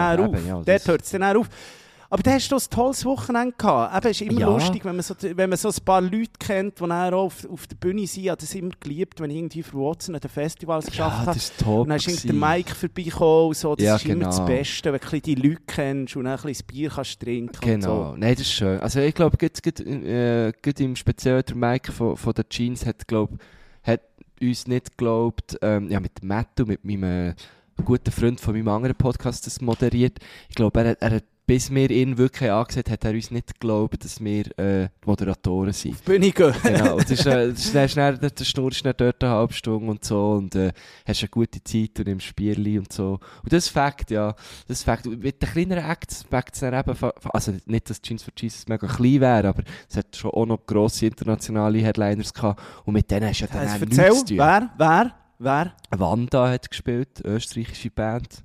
ja, 0.48 0.62
das- 0.64 0.66
dort 0.66 0.88
hört 0.88 1.02
es 1.04 1.10
dann 1.12 1.24
auch 1.24 1.36
auf. 1.42 1.50
Aber 2.12 2.24
da 2.24 2.32
hast 2.32 2.51
du 2.51 2.58
ein 2.58 2.62
tolles 2.70 3.06
Wochenende 3.06 3.56
gehabt. 3.58 3.96
Eben, 3.98 4.12
es 4.12 4.20
ist 4.22 4.30
immer 4.30 4.39
Ja. 4.41 4.48
lustig, 4.50 4.84
wenn 4.84 4.98
man, 4.98 5.01
so, 5.03 5.15
wenn 5.22 5.50
man 5.50 5.58
so 5.58 5.70
ein 5.70 5.75
paar 5.86 6.01
Leute 6.01 6.32
kennt, 6.38 6.75
die 6.77 6.80
dann 6.82 6.91
auch 6.91 7.13
auf, 7.24 7.50
auf 7.50 7.68
der 7.68 7.77
Bühne 7.77 8.06
sind. 8.06 8.24
Ich 8.24 8.30
habe 8.30 8.41
das 8.41 8.53
immer 8.53 8.72
geliebt, 8.82 9.22
wenn 9.22 9.30
ich 9.32 9.38
irgendwie 9.38 9.63
für 9.63 9.77
Watson 9.77 10.15
an 10.15 10.20
den 10.22 10.30
Festivals 10.30 10.88
geschafft 10.88 11.10
Ja, 11.12 11.18
habe. 11.20 11.25
das 11.27 11.38
ist 11.38 11.58
top. 11.58 11.84
Und 11.84 11.89
dann 11.89 11.98
ist 11.98 12.24
der. 12.25 12.34
Mike 12.34 12.75
vorbeigekommen 12.75 13.48
und 13.48 13.56
so. 13.56 13.75
Das 13.77 13.86
Ja, 13.86 13.96
ist 13.96 14.06
immer 14.06 14.25
das 14.25 14.36
genau. 14.36 14.48
Beste, 14.48 14.91
wenn 14.91 15.00
du 15.10 15.22
die 15.22 15.36
Leute 15.36 15.62
kennst 15.65 16.15
und 16.18 16.25
dann 16.25 16.38
ein 16.38 16.44
bisschen 16.44 16.68
Bier 16.68 16.89
kannst 16.89 17.20
trinken 17.22 17.60
Genau, 17.62 18.12
und 18.12 18.20
nein, 18.20 18.34
das 18.36 18.41
ist 18.41 18.51
schön. 18.51 18.80
Also 18.82 19.00
ich 19.00 19.15
glaube, 19.15 19.38
gerade, 19.38 19.84
äh, 19.84 20.84
im 20.84 20.96
Speziellen 20.98 21.44
der 21.48 21.56
Mike 21.56 21.94
von, 21.94 22.18
von 22.18 22.34
der 22.34 22.48
Jeans 22.50 22.86
hat, 22.86 23.08
glaub, 23.08 23.30
hat 23.84 24.01
uns 24.41 24.68
nicht 24.68 24.98
geglaubt, 24.98 25.58
ähm, 25.62 25.89
ja, 25.89 26.01
mit 26.01 26.22
Mattu, 26.24 26.65
mit 26.65 26.84
meinem 26.84 27.36
guten 27.86 28.12
Freund 28.12 28.39
von 28.39 28.53
meinem 28.53 28.68
anderen 28.68 28.96
Podcast 28.96 29.48
das 29.48 29.62
moderiert. 29.62 30.20
Ich 30.50 30.56
glaube, 30.56 30.80
er, 30.84 31.01
er 31.01 31.15
hat, 31.15 31.24
bis 31.51 31.70
wir 31.70 31.91
ihn 31.91 32.17
wirklich 32.17 32.50
angesehen 32.50 32.86
hat 32.89 33.03
er 33.03 33.12
uns 33.12 33.29
nicht 33.29 33.60
geglaubt, 33.60 34.05
dass 34.05 34.24
wir 34.24 34.58
äh, 34.58 34.88
Moderatoren 35.05 35.74
sind. 35.74 35.96
Auf 35.96 36.03
Bühne 36.03 36.31
gehen. 36.31 36.53
genau, 36.63 36.93
und 36.93 37.03
das 37.03 37.12
ist, 37.12 37.25
äh, 37.25 37.50
das 37.50 37.65
ist, 37.65 37.98
dann 37.98 38.20
der 38.22 38.29
der 38.29 38.43
Schnur 38.46 38.72
ist 38.72 38.86
dann 38.86 38.93
dort 38.96 39.22
eine 39.22 39.34
halbe 39.34 39.51
Stunde 39.51 39.91
und 39.91 40.05
so 40.05 40.31
und 40.31 40.55
äh, 40.55 40.72
hast 41.05 41.20
eine 41.24 41.27
gute 41.27 41.62
Zeit 41.62 42.00
und 42.00 42.08
nimmst 42.08 42.34
Bierli 42.38 42.79
und 42.79 42.93
so. 42.93 43.20
Und 43.43 43.51
das 43.51 43.65
ist 43.65 43.70
Fakt, 43.70 44.12
ja. 44.12 44.31
Das 44.65 44.77
ist 44.77 44.84
Fakt. 44.86 45.05
Und 45.08 45.22
Mit 45.22 45.41
den 45.41 45.50
kleineren 45.50 45.84
Acts 45.84 46.24
merkt 46.31 46.53
es 46.55 46.62
dann 46.62 46.74
eben, 46.74 46.98
also 47.34 47.53
nicht, 47.65 47.89
dass 47.89 48.01
Jeans 48.01 48.24
for 48.24 48.31
Jesus 48.38 48.70
mega 48.70 48.88
klein 48.88 49.20
wäre, 49.20 49.50
aber 49.50 49.63
es 49.89 49.98
hat 49.98 50.15
schon 50.15 50.31
auch 50.31 50.46
noch 50.46 50.65
grosse 50.65 51.08
internationale 51.08 51.79
Headliners 51.79 52.34
gehabt 52.34 52.62
und 52.86 52.93
mit 52.93 53.12
denen 53.12 53.27
hast 53.27 53.41
du 53.41 53.46
ja 53.48 53.51
dann 53.51 53.67
Also, 53.67 53.75
auch 53.75 53.81
erzähl, 53.81 54.10
nichts 54.10 54.20
zu 54.20 54.25
tun. 54.27 54.38
wer, 54.38 54.70
wer, 54.77 55.13
wer? 55.38 55.74
Wanda 56.00 56.50
hat 56.50 56.70
gespielt, 56.70 57.20
österreichische 57.25 57.89
Band. 57.89 58.41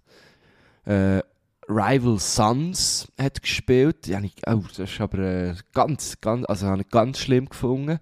Äh, 0.85 1.21
Rival 1.69 2.19
Sons 2.19 3.09
hat 3.21 3.43
gespielt. 3.43 4.07
Ja, 4.07 4.21
ich, 4.21 4.35
oh, 4.47 4.63
das 4.77 4.91
ist 4.91 5.01
aber 5.01 5.19
äh, 5.19 5.55
ganz, 5.75 6.21
ganz, 6.21 6.45
also 6.47 6.67
habe 6.67 6.83
ich 6.83 6.89
ganz 6.89 7.19
schlimm 7.19 7.49
gefunden. 7.49 7.99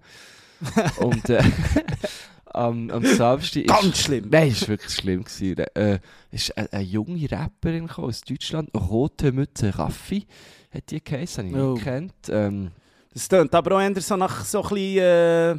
Und, 0.97 1.29
äh, 1.29 1.43
am, 2.45 2.89
am 2.89 3.05
Samstag... 3.05 3.63
ist- 3.63 3.69
Ganz 3.69 3.97
schlimm. 3.99 4.27
Nein, 4.29 4.49
es 4.49 4.61
war 4.61 4.67
wirklich 4.69 4.93
schlimm. 4.93 5.23
Gewesen. 5.23 5.57
Äh, 5.75 5.99
ist 6.31 6.55
eine, 6.57 6.71
eine 6.73 6.83
junge 6.83 7.29
Rapperin 7.31 7.87
gekommen 7.87 8.07
aus 8.09 8.21
Deutschland, 8.21 8.69
Rote 8.75 9.31
Mütze 9.31 9.77
Raffi, 9.77 10.25
hat 10.73 10.89
die 10.91 11.03
geheißen, 11.03 11.47
habe 11.47 11.57
ich 11.57 11.63
Oh. 11.63 11.73
nicht 11.73 11.83
gekannt. 11.83 12.13
Ähm, 12.29 12.71
Das 13.13 13.27
tönt 13.27 13.53
aber 13.55 13.75
auch 13.75 13.81
eher 13.81 13.99
so 14.01 14.15
nach 14.15 14.45
so 14.45 14.61
ein 14.63 14.69
bisschen 14.69 14.97
äh, 14.99 15.57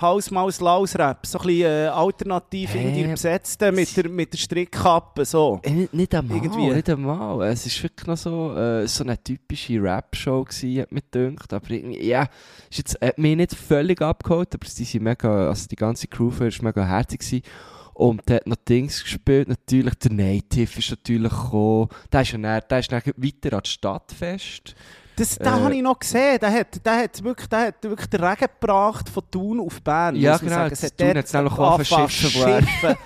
Haus, 0.00 0.30
Maus, 0.30 0.60
Laus 0.60 0.94
Rap. 0.96 1.24
So 1.26 1.38
ein 1.38 1.46
bisschen 1.46 1.70
äh, 1.70 1.86
alternativ 1.86 2.74
Hä? 2.74 2.88
in 2.88 2.94
die 2.94 3.04
Besetzten 3.04 3.74
mit 3.74 3.96
der, 3.96 4.08
mit 4.10 4.32
der 4.32 4.38
Strickkappe. 4.38 5.24
So. 5.24 5.60
Äh, 5.62 5.88
nicht, 5.90 6.14
einmal, 6.14 6.36
Irgendwie. 6.36 6.68
nicht 6.68 6.90
einmal. 6.90 7.48
Es 7.48 7.64
war 7.64 7.82
wirklich 7.84 8.06
noch 8.06 8.16
so, 8.16 8.54
äh, 8.54 8.86
so 8.86 9.04
eine 9.04 9.22
typische 9.22 9.82
Rap-Show, 9.82 10.44
gewesen, 10.44 10.82
hat 10.82 10.92
mir 10.92 11.02
gedacht. 11.10 11.52
Aber 11.52 11.70
irgendwie, 11.70 12.06
ja, 12.06 12.28
ist 12.70 12.78
jetzt, 12.78 13.00
hat 13.00 13.16
mich 13.16 13.36
nicht 13.36 13.54
völlig 13.54 14.02
abgeholt, 14.02 14.54
aber 14.54 14.66
die, 14.66 14.84
sind 14.84 15.02
mega, 15.02 15.48
also 15.48 15.66
die 15.66 15.76
ganze 15.76 16.08
Crew 16.08 16.30
war 16.30 16.50
mega 16.60 16.84
herzig. 16.84 17.20
Gewesen. 17.20 17.42
Und 17.94 18.28
der 18.28 18.36
hat 18.36 18.46
noch 18.46 18.56
Dings 18.56 19.02
gespielt, 19.02 19.48
natürlich. 19.48 19.94
Der 19.94 20.12
Native 20.12 20.78
ist 20.78 20.90
natürlich 20.90 21.32
gekommen. 21.32 21.88
Der 22.12 22.20
ist, 22.20 22.32
ja 22.32 22.38
dann, 22.38 22.62
der 22.68 22.78
ist 22.78 22.92
dann 22.92 23.02
weiter 23.16 23.56
an 23.56 23.62
das 23.62 23.70
Stadtfest. 23.70 24.74
Das, 25.16 25.36
den 25.36 25.46
Äh, 25.46 25.50
habe 25.50 25.74
ich 25.74 25.82
noch 25.82 25.98
gesehen. 25.98 26.38
Der 26.40 26.52
hat, 26.52 26.84
der 26.84 26.96
hat, 27.02 27.24
wirklich, 27.24 27.48
der 27.48 27.58
hat 27.68 27.82
wirklich 27.82 28.06
den 28.08 28.22
Regen 28.22 28.46
gebracht 28.60 29.08
von 29.08 29.22
Thun 29.30 29.60
auf 29.60 29.80
Bern. 29.82 30.14
Ja, 30.16 30.36
genau, 30.36 30.50
sagen. 30.50 30.70
das 30.70 30.82
Es 30.82 30.90
hat 30.90 30.98
Thun 30.98 31.06
dort 31.06 31.16
hat's 31.18 31.32
nämlich 31.32 31.52
auch 31.58 31.76
verschiffen, 31.82 32.96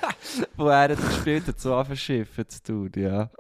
wo 0.57 0.69
er- 0.69 0.88
hat 0.90 0.97
gespielt 1.09 1.47
hat, 1.47 1.61
so 1.61 1.75
anfangen 1.75 1.97
Schiffen 1.97 2.49
zu 2.49 2.62
tun, 2.62 2.90
ja. 2.97 3.31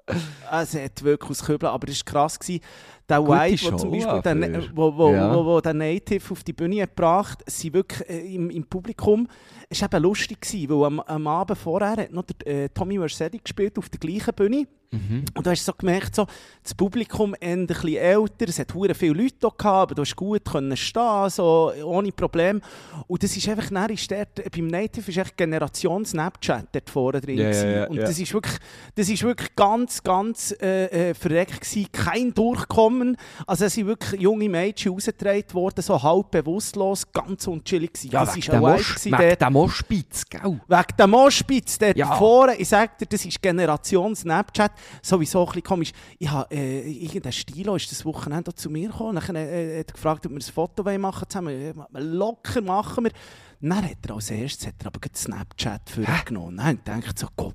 Es 0.52 0.74
hat 0.74 1.02
wirklich 1.02 1.30
aus 1.30 1.44
Kübeln, 1.44 1.72
aber 1.72 1.88
es 1.88 2.04
war 2.06 2.12
krass. 2.12 2.38
Gewesen. 2.38 2.62
Der 3.08 3.16
Show 3.58 3.72
wo 3.72 3.76
zum 3.76 3.90
Beispiel 3.90 4.22
der, 4.22 4.32
aber. 4.32 4.34
Na- 4.48 4.62
wo, 4.72 4.96
wo, 4.96 5.12
Ja. 5.12 5.34
wo, 5.34 5.44
wo 5.44 5.60
der 5.60 5.74
Native 5.74 6.30
auf 6.32 6.44
die 6.44 6.52
Bühne 6.52 6.82
hat 6.82 6.90
gebracht 6.90 7.40
hat, 7.44 7.72
wirklich 7.74 8.08
äh, 8.08 8.34
im, 8.34 8.50
im 8.50 8.64
Publikum. 8.64 9.26
Es 9.68 9.80
war 9.82 9.88
eben 9.92 10.02
lustig, 10.04 10.40
gewesen, 10.40 10.70
weil 10.70 10.84
am, 10.86 11.00
am 11.00 11.26
Abend 11.26 11.58
vorher 11.58 11.96
hat 11.96 12.12
noch 12.12 12.22
der, 12.22 12.46
äh, 12.64 12.68
Tommy 12.68 12.98
Vercetti 12.98 13.38
gespielt 13.42 13.76
auf 13.78 13.88
der 13.88 13.98
gleichen 13.98 14.32
Bühne. 14.34 14.66
Mhm. 14.92 15.24
Und 15.34 15.46
du 15.46 15.50
hast 15.50 15.64
so 15.64 15.72
gemerkt, 15.72 16.16
so, 16.16 16.26
das 16.64 16.74
Publikum 16.74 17.34
eher 17.38 17.52
ein 17.52 17.66
bisschen 17.66 17.96
älter, 17.96 18.48
es 18.48 18.58
hat 18.58 18.74
hure 18.74 18.94
viele 18.94 19.22
Leute 19.22 19.36
gehabt, 19.40 19.64
aber 19.64 19.94
du 19.94 20.02
hast 20.02 20.16
gut 20.16 20.44
können 20.44 20.76
stehen, 20.76 21.30
so, 21.30 21.72
ohne 21.84 22.10
Problem. 22.10 22.60
Und 23.06 23.22
das 23.22 23.36
ist 23.36 23.48
einfach, 23.48 23.70
dann 23.70 23.90
ist 23.90 24.10
dort, 24.10 24.50
beim 24.50 24.66
Native 24.66 25.08
ist 25.08 25.16
echt 25.16 25.36
Generation 25.36 26.04
Snapchat 26.04 26.66
dort 26.72 26.90
vorne 26.90 27.20
drin. 27.20 27.38
Ja, 27.38 27.44
ja, 27.44 27.50
gewesen. 27.50 27.70
ja, 27.70 27.86
und 27.86 27.96
ja. 27.98 28.02
das 28.04 28.18
ist 28.18 28.34
wirklich, 28.34 28.56
das 28.96 29.08
ist 29.08 29.22
wirklich 29.22 29.54
ganz, 29.54 30.02
ganz 30.02 30.54
äh, 30.60 31.10
äh, 31.10 31.14
verreckt 31.14 31.60
gewesen. 31.60 31.86
Kein 31.92 32.34
Durchkommen. 32.34 33.16
Also 33.46 33.66
es 33.66 33.74
sind 33.74 33.86
wirklich 33.86 34.20
junge 34.20 34.48
Mädchen 34.48 34.92
rausgetragen 34.92 35.52
worden, 35.52 35.82
so 35.82 36.02
halb 36.02 36.32
bewusstlos, 36.32 37.10
ganz 37.12 37.46
unchillig 37.46 37.92
gewesen. 37.92 38.10
das 38.10 38.36
ist 38.36 38.50
ein 38.50 38.60
Vibe 38.60 38.82
gewesen 38.82 39.18
wegen 39.18 39.38
dem 39.38 39.52
Moschpitz, 39.52 40.24
gell? 40.28 40.60
Wegen 40.66 40.96
dem 40.98 41.10
Moschpitz 41.10 41.78
dort 41.78 41.96
Ja. 41.96 42.16
vorne, 42.16 42.56
ich 42.56 42.68
sag 42.68 42.98
dir, 42.98 43.06
das 43.06 43.24
ist 43.24 43.40
Generation 43.40 44.16
Snapchat, 44.16 44.72
sowieso 45.02 45.40
ein 45.40 45.46
bisschen 45.46 45.62
komisch. 45.62 45.92
Ich 46.18 46.30
habe, 46.30 46.54
äh, 46.54 46.90
irgendein 46.90 47.32
Stilo 47.32 47.76
ist 47.76 47.90
das 47.90 48.04
Wochenende 48.04 48.54
zu 48.54 48.70
mir 48.70 48.88
gekommen, 48.88 49.20
dann 49.24 49.36
äh, 49.36 49.80
hat 49.80 49.88
er 49.88 49.92
gefragt, 49.92 50.26
ob 50.26 50.32
wir 50.32 50.38
ein 50.38 50.42
Foto 50.42 50.98
machen 50.98 51.28
zusammen. 51.28 51.54
Äh, 51.54 51.74
Locker 52.00 52.60
machen 52.60 53.04
wir. 53.04 53.12
Dann 53.60 53.84
hat 53.84 53.98
er 54.06 54.14
als 54.14 54.30
erstes 54.30 54.66
hat 54.66 54.74
er 54.80 54.86
aber 54.86 55.00
Snapchat 55.14 55.90
für 55.90 56.06
genommen. 56.24 56.56
Dann 56.84 57.00
gedacht, 57.00 57.18
so 57.18 57.28
Gott. 57.36 57.54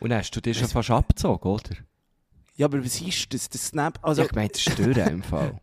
Und 0.00 0.10
dann 0.10 0.18
hast 0.18 0.30
du 0.32 0.40
dir 0.40 0.54
schon 0.54 0.68
fast 0.68 0.90
abgezogen, 0.90 1.48
oder? 1.48 1.76
Ja, 2.56 2.66
aber 2.66 2.84
was 2.84 3.00
ist 3.00 3.32
das? 3.32 3.48
Das 3.48 3.68
Snap... 3.68 3.98
Also, 4.02 4.22
ich 4.22 4.32
meine, 4.32 4.48
das 4.48 4.66
ist 4.66 4.78
im 4.78 5.22
Fall. 5.22 5.60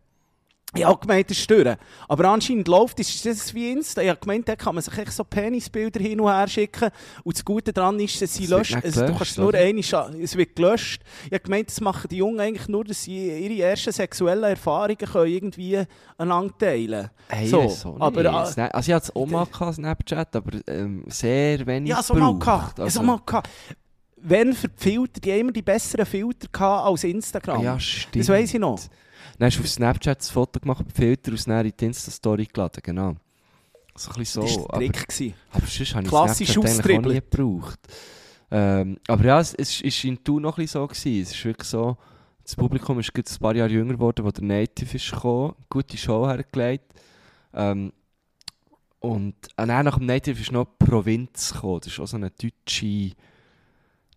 Ich 0.76 0.84
habe 0.84 0.98
gemeint, 1.00 1.30
das 1.30 1.38
stören. 1.38 1.76
Aber 2.08 2.24
anscheinend 2.26 2.68
läuft 2.68 3.00
es, 3.00 3.08
ist 3.14 3.24
das 3.24 3.54
wie 3.54 3.72
Insta. 3.72 4.02
Ich 4.02 4.10
habe 4.10 4.20
gemeint, 4.20 4.46
da 4.48 4.54
kann 4.54 4.74
man 4.74 4.84
sich 4.84 4.96
echt 4.98 5.12
so 5.12 5.24
Penisbilder 5.24 5.98
hin 5.98 6.20
und 6.20 6.28
her 6.30 6.46
schicken. 6.46 6.90
Und 7.24 7.34
das 7.36 7.42
Gute 7.44 7.72
daran 7.72 7.98
ist, 7.98 8.20
dass 8.20 8.34
sie 8.34 8.44
Es 8.44 8.50
löscht. 8.50 8.74
Also, 8.84 9.00
du 9.06 9.06
kannst 9.14 9.30
es 9.30 9.36
nur 9.38 9.52
scha- 9.54 10.14
es 10.22 10.36
wird 10.36 10.54
gelöscht. 10.56 11.02
Ich 11.26 11.32
habe 11.32 11.40
gemeint, 11.40 11.68
das 11.68 11.80
machen 11.80 12.08
die 12.10 12.18
Jungen 12.18 12.38
eigentlich 12.40 12.68
nur, 12.68 12.84
dass 12.84 13.02
sie 13.02 13.28
ihre 13.46 13.70
ersten 13.70 13.92
sexuellen 13.92 14.44
Erfahrungen 14.44 14.98
können 14.98 15.32
irgendwie 15.32 15.82
einander 16.18 16.56
teilen 16.58 17.10
Hey, 17.30 17.48
So, 17.48 17.68
so, 17.68 17.96
aber, 17.98 18.24
äh, 18.24 18.28
also 18.28 18.90
ich 18.90 18.94
hatte 18.94 19.04
es 19.08 19.16
auch 19.16 19.26
mal 19.26 19.46
gehabt, 19.46 19.74
Snapchat, 19.74 20.36
aber 20.36 20.50
ähm, 20.66 21.04
sehr 21.08 21.66
wenig 21.66 21.90
Ja, 21.90 22.02
so 22.02 22.14
mal 22.14 22.38
gehabt. 22.38 22.78
Also, 22.80 23.00
So 23.00 23.02
mal 23.06 23.20
gehabt. 23.24 23.48
Wenn 24.22 24.52
für 24.52 24.68
die 24.68 24.82
Filter, 24.82 25.20
die 25.20 25.32
haben 25.32 25.40
immer 25.40 25.52
die 25.52 25.62
besseren 25.62 26.06
Filter 26.06 26.48
gehabt 26.50 26.86
als 26.86 27.04
Instagram. 27.04 27.62
Ja, 27.62 27.78
stimmt. 27.78 28.16
das 28.16 28.28
weiss 28.28 28.54
ich 28.54 28.60
noch. 28.60 28.80
Dann 29.38 29.46
hast 29.46 29.58
du 29.58 29.62
auf 29.62 29.68
Snapchat 29.68 30.18
das 30.18 30.30
Foto 30.30 30.58
gemacht 30.60 30.84
Filter 30.94 31.32
und 31.32 31.48
dann 31.48 31.66
in 31.66 31.72
die 31.78 31.84
Insta-Story 31.84 32.46
geladen, 32.52 32.80
genau. 32.82 33.14
So 33.94 34.10
ein 34.10 34.16
bisschen 34.18 34.42
Das 34.42 34.54
so. 34.54 34.60
war 34.60 34.78
der 34.78 34.88
aber, 34.88 34.92
Trick. 34.92 35.08
gewesen. 35.08 35.34
aber 35.52 35.66
sonst 35.66 35.94
habe 35.94 36.02
ich 36.04 36.08
Klassisch 36.08 36.52
Snapchat 36.52 36.90
eigentlich 36.90 36.98
auch 36.98 37.12
nie 37.12 37.14
gebraucht. 37.14 37.80
Ähm, 38.50 38.98
aber 39.06 39.24
ja, 39.24 39.40
es, 39.40 39.54
ist 39.54 40.04
in 40.04 40.22
Thun 40.24 40.42
noch 40.42 40.56
ein 40.56 40.64
bisschen 40.64 40.80
so 40.80 40.86
gewesen. 40.86 41.22
Es 41.22 41.32
ist 41.32 41.44
wirklich 41.44 41.68
so, 41.68 41.96
das 42.42 42.56
Publikum 42.56 42.98
ist 42.98 43.10
ein 43.14 43.24
paar 43.40 43.54
Jahre 43.54 43.70
jünger 43.70 43.94
geworden, 43.94 44.24
wo 44.24 44.30
der 44.30 44.44
Native 44.44 44.96
ist 44.96 45.10
gekommen, 45.10 45.54
gute 45.68 45.96
Show 45.96 46.26
hergelegt. 46.26 46.94
Ähm, 47.52 47.92
und 49.00 49.34
äh, 49.56 49.66
dann 49.66 49.84
nach 49.84 49.98
dem 49.98 50.06
Native 50.06 50.40
ist 50.40 50.52
noch 50.52 50.66
Provinz 50.78 51.52
gekommen. 51.52 51.80
Das 51.80 51.92
ist 51.92 52.00
auch 52.00 52.06
so 52.06 52.16
eine 52.16 52.30
deutsche, 52.30 53.12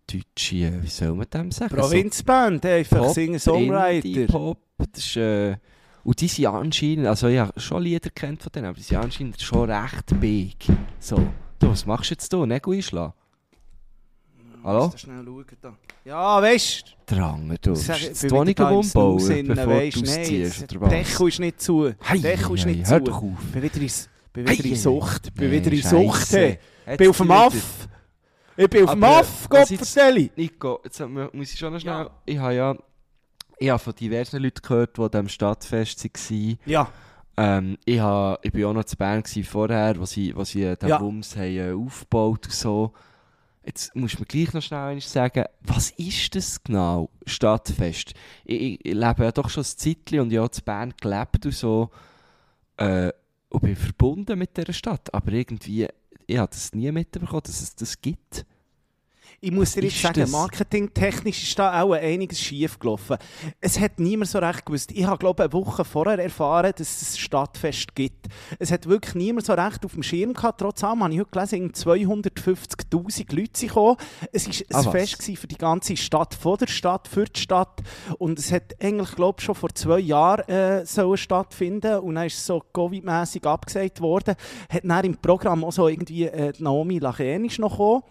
deutsche, 0.06 0.56
äh, 0.56 0.82
wie 0.82 0.88
soll 0.88 1.14
man 1.14 1.26
dem 1.32 1.50
sagen? 1.50 1.74
Provinzband, 1.74 2.64
einfach 2.66 2.98
Pop, 2.98 3.14
Singer-Songwriter. 3.14 4.06
Indie-Pop, 4.06 4.58
das 4.92 5.04
ist, 5.04 5.16
äh, 5.16 5.56
und 6.04 6.20
die 6.20 6.28
sind 6.28 6.46
anscheinend, 6.46 7.06
also 7.06 7.28
ich 7.28 7.38
habe 7.38 7.58
schon 7.60 7.82
Lieder 7.82 8.10
kennt 8.10 8.42
von 8.42 8.50
denen, 8.52 8.66
aber 8.66 8.76
die 8.76 8.82
sind 8.82 8.98
anscheinend 8.98 9.40
schon 9.40 9.70
recht 9.70 10.20
big. 10.20 10.66
So, 10.98 11.16
du, 11.58 11.68
was 11.68 11.86
machst 11.86 12.10
du 12.10 12.14
jetzt 12.14 12.32
da? 12.32 12.44
Nägel 12.44 12.74
einschlagen? 12.74 13.14
Hallo? 14.64 14.84
Musst 14.84 14.94
du 14.94 14.98
schnell 14.98 15.24
schauen 15.24 15.44
da. 15.60 15.76
Ja, 16.04 16.42
weißt 16.42 16.96
du. 17.06 17.14
Drang, 17.14 17.56
du. 17.60 17.70
Das 17.70 18.22
im 18.24 18.32
umbauen, 18.32 18.82
bevor 18.82 19.66
weisst, 19.66 19.96
du 19.96 20.02
nein, 20.02 20.20
ausziehst, 20.20 20.72
oder 20.72 20.80
was? 20.82 20.90
Deckel 20.90 21.28
ist 21.28 21.40
nicht 21.40 21.60
zu. 21.60 21.92
Hei, 22.08 22.18
Deckel 22.18 22.54
ist 22.54 22.66
nicht 22.66 22.88
hör 22.88 22.98
zu. 22.98 23.04
doch 23.04 23.22
auf. 23.22 23.44
bin 23.52 23.62
wieder 23.62 23.80
in, 23.80 23.90
bin 24.32 24.48
wieder 24.48 24.64
in 24.64 24.70
hei. 24.70 24.76
Sucht. 24.76 25.34
Bin 25.34 25.50
wieder 25.50 25.72
in. 25.72 25.82
Sucht. 25.82 26.32
Hey. 26.32 26.58
Bin 26.96 27.08
auf 27.08 27.16
dem. 27.16 27.30
Aff. 27.30 27.88
Ich 28.56 28.68
bin 28.68 28.84
auf 28.84 28.90
dem 28.92 29.04
Aber, 29.04 29.20
Aff, 29.20 29.46
was 29.48 29.68
Gott 29.68 29.78
vertelle. 29.78 30.30
Nico, 30.36 30.80
jetzt 30.84 31.00
mu- 31.00 31.28
muss 31.32 31.52
ich 31.52 31.58
schon 31.58 31.72
noch 31.72 31.80
schnell... 31.80 32.04
Ja. 32.04 32.10
Ich 32.26 32.38
habe 32.38 32.54
ja... 32.54 32.76
Ich 33.58 33.70
habe 33.70 33.78
von 33.78 33.94
diversen 33.94 34.42
Leuten 34.42 34.60
gehört, 34.60 34.96
die 34.96 35.02
an 35.02 35.10
diesem 35.10 35.28
Stadtfest 35.28 36.04
waren. 36.04 36.58
Ja. 36.66 36.92
Ähm, 37.36 37.78
ich, 37.84 38.00
ha, 38.00 38.38
ich 38.42 38.52
war 38.54 38.70
auch 38.70 38.74
noch 38.74 38.84
zu 38.84 38.96
Bern 38.96 39.22
vorher, 39.24 39.98
wo 39.98 40.04
sie, 40.04 40.34
wo 40.34 40.44
sie 40.44 40.64
äh, 40.64 40.76
den 40.76 40.88
Ja. 40.88 41.00
Wumms 41.00 41.36
haben, 41.36 41.56
äh, 41.56 41.72
aufgebaut 41.72 42.46
und 42.46 42.52
so. 42.52 42.92
Jetzt 43.64 43.94
musst 43.94 44.16
du 44.16 44.20
mir 44.20 44.26
gleich 44.26 44.52
noch 44.52 44.62
schnell 44.62 45.00
sagen, 45.00 45.44
was 45.60 45.90
ist 45.90 46.34
das 46.34 46.62
genau, 46.64 47.08
Stadtfest? 47.24 48.14
Ich, 48.44 48.84
ich, 48.84 48.92
lebe 48.94 49.22
ja 49.24 49.30
doch 49.32 49.48
schon 49.48 49.62
ein 49.62 49.76
Zeitchen 49.76 50.20
und 50.20 50.32
ich 50.32 50.38
habe 50.38 50.50
zu 50.50 50.62
Bern 50.62 50.92
gelebt 51.00 51.46
und 51.46 51.54
so. 51.54 51.90
Äh, 52.76 53.12
und 53.50 53.62
bin 53.62 53.76
verbunden 53.76 54.38
mit 54.38 54.56
dieser 54.56 54.72
Stadt. 54.72 55.14
Aber 55.14 55.30
irgendwie, 55.30 55.86
ich 56.32 56.38
habe 56.38 56.50
das 56.52 56.72
nie 56.72 56.90
mitbekommen, 56.92 57.42
dass 57.44 57.60
es 57.60 57.74
das 57.74 58.00
gibt. 58.00 58.46
Ich 59.44 59.50
muss 59.50 59.72
dir 59.72 59.82
ist 59.82 59.94
jetzt 59.94 60.02
sagen, 60.02 60.20
das? 60.20 60.30
marketingtechnisch 60.30 61.42
ist 61.42 61.58
da 61.58 61.82
auch 61.82 61.94
einiges 61.94 62.40
schief 62.40 62.78
gelaufen. 62.78 63.16
Es 63.60 63.80
hat 63.80 63.98
niemand 63.98 64.30
so 64.30 64.38
recht 64.38 64.64
gewusst. 64.64 64.92
Ich 64.92 65.04
habe, 65.04 65.18
glaube 65.18 65.42
eine 65.42 65.52
Woche 65.52 65.84
vorher 65.84 66.20
erfahren, 66.20 66.72
dass 66.76 67.02
es 67.02 67.14
ein 67.14 67.18
Stadtfest 67.18 67.92
gibt. 67.96 68.28
Es 68.60 68.70
hat 68.70 68.86
wirklich 68.86 69.16
niemand 69.16 69.44
so 69.44 69.54
recht 69.54 69.84
auf 69.84 69.94
dem 69.94 70.04
Schirm 70.04 70.32
gehabt. 70.32 70.60
Trotz 70.60 70.84
allem 70.84 71.02
habe 71.02 71.12
ich 71.12 71.18
heute 71.18 71.30
gelesen, 71.30 71.72
250'000 71.72 73.34
Leute 73.34 73.50
sind 73.52 73.68
gekommen. 73.68 73.96
Es 74.30 74.46
war 74.46 74.54
Ah, 74.74 74.78
ein 74.78 74.84
was? 74.86 74.92
Fest 74.92 75.22
für 75.36 75.48
die 75.48 75.58
ganze 75.58 75.96
Stadt, 75.96 76.34
von 76.34 76.56
der 76.58 76.68
Stadt, 76.68 77.08
für 77.08 77.24
die 77.24 77.40
Stadt. 77.40 77.80
Und 78.18 78.38
es 78.38 78.52
hat 78.52 78.80
eigentlich, 78.80 79.16
glaube 79.16 79.40
ich, 79.40 79.44
schon 79.44 79.56
vor 79.56 79.74
zwei 79.74 79.98
Jahren 79.98 80.48
äh, 80.48 80.86
sollen 80.86 81.16
stattfinden 81.16 81.98
Und 81.98 82.14
dann 82.14 82.28
ist 82.28 82.38
es 82.38 82.46
so 82.46 82.62
Covid-mässig 82.72 83.44
abgesagt 83.44 84.00
worden. 84.00 84.36
Hat 84.68 84.84
dann 84.84 85.04
im 85.04 85.16
Programm 85.16 85.64
auch 85.64 85.72
so 85.72 85.88
irgendwie 85.88 86.26
äh, 86.26 86.52
Naomi 86.60 87.00
Lachenisch 87.00 87.58
noch 87.58 87.72
gekommen. 87.72 88.02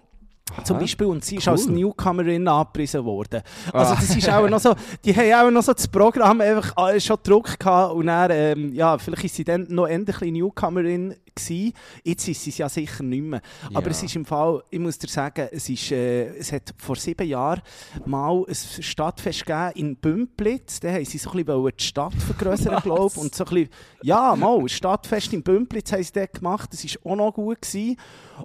Zum 0.66 0.76
Aha. 0.76 0.82
Beispiel, 0.82 1.08
und 1.08 1.24
sie 1.24 1.38
ist 1.38 1.48
Cool. 1.48 1.54
als 1.54 1.68
Newcomerin 1.68 2.46
angepriesen 2.48 3.06
worden. 3.06 3.42
Also 3.72 3.94
Ah. 3.94 3.98
das 4.00 4.16
ist 4.16 4.30
auch 4.30 4.50
noch 4.50 4.60
so, 4.60 4.76
die 5.06 5.16
haben 5.16 5.48
auch 5.48 5.52
noch 5.52 5.64
so 5.64 5.72
das 5.74 5.88
Programm 5.88 6.42
einfach 6.42 6.76
äh, 6.90 7.00
schon 7.00 7.18
Druck 7.24 7.58
gehabt 7.58 7.94
und 7.94 8.08
dann, 8.08 8.32
ähm, 8.34 8.74
ja, 8.74 8.98
vielleicht 8.98 9.24
ist 9.24 9.36
sie 9.36 9.44
dann 9.46 9.66
noch 9.70 9.86
bisschen 10.04 10.34
Newcomerin 10.34 11.16
gewesen. 11.36 11.74
Jetzt 12.04 12.28
ist 12.28 12.48
es 12.48 12.58
ja 12.58 12.68
sicher 12.70 13.04
nicht 13.04 13.24
mehr. 13.24 13.42
Aber 13.74 13.86
Ja. 13.86 13.92
es 13.92 14.04
ist 14.04 14.16
im 14.16 14.26
Fall, 14.26 14.64
ich 14.70 14.80
muss 14.80 14.98
dir 14.98 15.08
sagen, 15.08 15.48
es, 15.52 15.70
ist, 15.70 15.92
äh, 15.92 16.28
es 16.38 16.52
hat 16.52 16.74
vor 16.78 16.96
sieben 16.96 17.28
Jahren 17.28 17.62
mal 18.06 18.44
ein 18.48 18.56
Stadtfest 18.56 19.46
gegeben 19.46 19.72
in 19.76 19.96
Bümplitz. 19.96 20.80
Da 20.80 20.92
haben 20.92 21.06
sie 21.06 21.18
so 21.18 21.32
ein 21.32 21.44
bisschen 21.46 21.72
die 21.78 21.84
Stadt 21.84 22.14
vergrößern, 22.16 22.82
glaube 22.84 23.12
ich. 23.16 23.18
Und 23.22 23.36
so 23.36 23.44
ein 23.46 23.50
bisschen, 23.54 23.70
ja, 24.04 24.36
mal, 24.36 24.60
ein 24.60 24.70
Stadtfest 24.70 25.34
in 25.34 25.44
Bümplitz 25.44 25.92
haben 25.92 26.04
sie 26.04 26.12
dort 26.14 26.34
gemacht. 26.34 26.70
Das 26.74 26.84
war 26.84 27.12
auch 27.12 27.16
noch 27.16 27.34
gut. 27.34 27.62
Gewesen. 27.62 27.98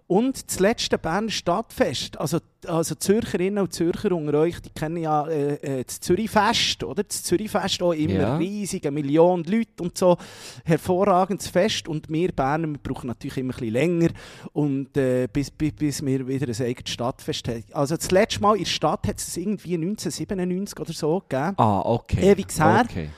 Und 0.07 0.49
das 0.51 0.59
letzte 0.61 0.99
Berner 0.99 1.31
Stadtfest, 1.31 2.19
also, 2.21 2.39
also 2.67 2.95
Zürcherinnen 2.97 3.63
und 3.63 3.73
Zürcher 3.73 4.13
unter 4.13 4.35
euch, 4.41 4.61
die 4.61 4.69
kennen 4.71 4.99
ja 4.99 5.27
äh, 5.27 5.55
äh, 5.55 5.85
das 5.85 6.01
Zürichfest, 6.01 6.85
oder? 6.85 7.03
Das 7.05 7.23
Zürichfest 7.23 7.83
auch 7.83 7.93
immer 7.93 8.13
Ja. 8.21 8.37
riesig, 8.37 8.85
eine 8.85 8.91
Million 8.93 9.43
Leute 9.45 9.83
und 9.83 9.97
so. 9.97 10.17
Hervorragendes 10.65 11.49
Fest. 11.49 11.89
Und 11.89 12.09
wir 12.11 12.33
Berner, 12.33 12.76
wir 12.77 12.95
brauchen 12.95 13.09
natürlich 13.09 13.39
immer 13.39 13.55
ein 13.55 13.59
bisschen 13.59 13.73
länger, 13.73 14.09
und, 14.53 14.97
äh, 14.97 15.29
bis, 15.33 15.51
bis, 15.51 15.73
bis 15.73 16.05
wir 16.05 16.27
wieder 16.27 16.47
ein 16.47 16.67
eigenes 16.67 16.91
Stadtfest 16.91 17.49
haben. 17.49 17.65
Also 17.73 17.97
das 17.97 18.11
letzte 18.11 18.41
Mal 18.41 18.57
in 18.57 18.65
der 18.65 18.71
Stadt 18.71 19.07
hat 19.07 19.19
es 19.19 19.37
irgendwie 19.37 19.75
1997 19.75 20.79
oder 20.79 20.93
so 20.93 21.23
gegeben. 21.29 21.55
Ah, 21.57 21.81
okay. 21.81 22.33
Ewig 22.33 22.47
her. 22.59 22.85
Okay. 22.89 23.09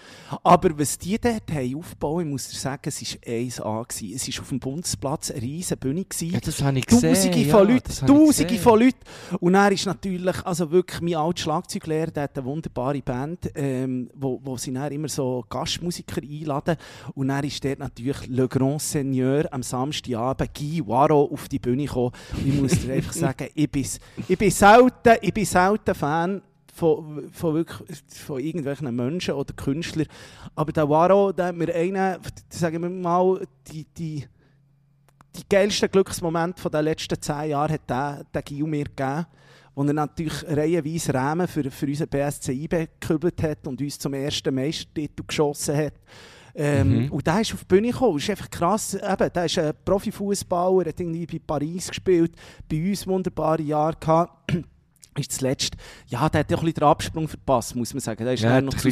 Aber 0.42 0.78
was 0.78 0.98
die 0.98 1.18
dort 1.18 1.50
haben 1.50 1.76
aufgebaut, 1.76 2.22
ich 2.22 2.28
muss 2.28 2.48
dir 2.48 2.58
sagen, 2.58 2.82
es 2.84 3.00
war 3.00 3.32
1A. 3.32 3.88
Gewesen. 3.88 4.14
Es 4.14 4.28
war 4.28 4.42
auf 4.42 4.48
dem 4.48 4.60
Bundesplatz 4.60 5.30
eine 5.30 5.42
riesige 5.42 5.76
Bühne. 5.76 6.04
Gewesen. 6.04 6.34
Ja, 6.34 6.40
das 6.40 6.62
habe 6.62 6.78
ich 6.78 6.86
gesehen. 6.86 7.14
Tausende 7.14 7.38
ja, 7.38 7.56
von 7.56 7.68
Leuten, 7.68 8.06
Tausende 8.06 8.58
von 8.58 8.80
Leuten. 8.80 8.98
Und 9.40 9.54
er 9.54 9.72
ist 9.72 9.86
natürlich, 9.86 10.44
also 10.44 10.70
wirklich, 10.70 11.00
mein 11.00 11.14
alter 11.14 11.42
Schlagzeuglehrer, 11.42 12.10
der 12.10 12.22
hat 12.24 12.36
eine 12.36 12.46
wunderbare 12.46 13.00
Band, 13.00 13.50
ähm, 13.54 14.10
wo, 14.14 14.40
wo 14.42 14.56
sie 14.56 14.72
dann 14.72 14.92
immer 14.92 15.08
so 15.08 15.44
Gastmusiker 15.48 16.22
einladen. 16.22 16.76
Und 17.14 17.30
er 17.30 17.44
ist 17.44 17.64
dort 17.64 17.78
natürlich 17.78 18.26
Le 18.28 18.48
Grand 18.48 18.82
Seigneur 18.82 19.47
am 19.52 19.62
Samstagabend, 19.62 20.54
Guy 20.54 20.86
Waro, 20.86 21.30
auf 21.32 21.48
die 21.48 21.58
Bühne 21.58 21.84
gekommen. 21.84 22.12
Und 22.32 22.46
ich 22.46 22.60
muss 22.60 22.72
dir 22.72 22.94
einfach 22.94 23.12
sagen, 23.14 23.48
ich 23.54 23.70
bin, 23.70 23.86
ich 24.28 24.38
bin 24.38 24.50
selten, 24.50 25.16
ich 25.20 25.34
bin 25.34 25.44
selten 25.44 25.94
Fan 25.94 26.42
von, 26.78 27.28
von, 27.32 27.54
wirklich, 27.54 27.98
von 28.08 28.40
irgendwelchen 28.40 28.94
Menschen 28.94 29.34
oder 29.34 29.52
Künstlern. 29.54 30.06
Aber 30.54 30.72
der 30.72 30.88
Waro, 30.88 31.32
der 31.32 31.46
hat 31.46 31.56
mir 31.56 31.74
einen, 31.74 32.18
sagen 32.48 32.82
wir 32.82 32.88
mal, 32.88 33.46
die, 33.70 33.84
die, 33.96 34.24
die 35.36 35.42
geilsten 35.48 35.90
Glücksmomente 35.90 36.70
den 36.70 36.84
letzten 36.84 37.20
zehn 37.20 37.50
Jahren 37.50 37.72
hat 37.72 37.90
der, 37.90 38.24
der 38.32 38.42
Gil 38.42 38.64
mir 38.64 38.84
gegeben, 38.84 39.26
wo 39.74 39.84
er 39.84 39.92
natürlich 39.92 40.44
reihenweise 40.44 41.14
Rahmen 41.14 41.46
für, 41.46 41.70
für 41.70 41.86
unseren 41.86 42.08
BSC 42.08 42.52
eingekübelt 42.52 43.42
hat 43.42 43.66
und 43.66 43.80
uns 43.80 43.98
zum 43.98 44.14
ersten 44.14 44.54
Meistertitel 44.54 45.22
geschossen 45.26 45.76
hat. 45.76 45.94
Ähm, 46.58 47.04
Mhm. 47.04 47.12
Und 47.12 47.26
der 47.26 47.40
ist 47.40 47.54
auf 47.54 47.60
die 47.60 47.66
Bühne 47.66 47.92
gekommen. 47.92 48.14
Das 48.14 48.24
ist 48.24 48.30
einfach 48.30 48.50
krass. 48.50 48.94
Eben, 48.94 49.32
der 49.32 49.44
ist 49.44 49.58
ein 49.58 49.72
Profifußballer, 49.84 50.88
hat 50.88 50.98
irgendwie 51.00 51.24
bei 51.26 51.40
Paris 51.46 51.88
gespielt, 51.88 52.32
bei 52.68 52.90
uns 52.90 53.06
wunderbare 53.06 53.62
Jahre 53.62 53.96
gehabt. 53.98 54.52
Ist 55.16 55.32
zuletzt, 55.32 55.72
ja, 56.06 56.28
der 56.28 56.40
hat 56.40 56.50
ja 56.50 56.56
ein 56.56 56.60
bisschen 56.60 56.74
den 56.74 56.84
Absprung 56.84 57.26
verpasst, 57.26 57.74
muss 57.74 57.92
man 57.92 58.00
sagen. 58.00 58.22
Der 58.24 58.34
ist 58.34 58.42
Ja, 58.42 58.60
noch 58.60 58.72
zu 58.74 58.88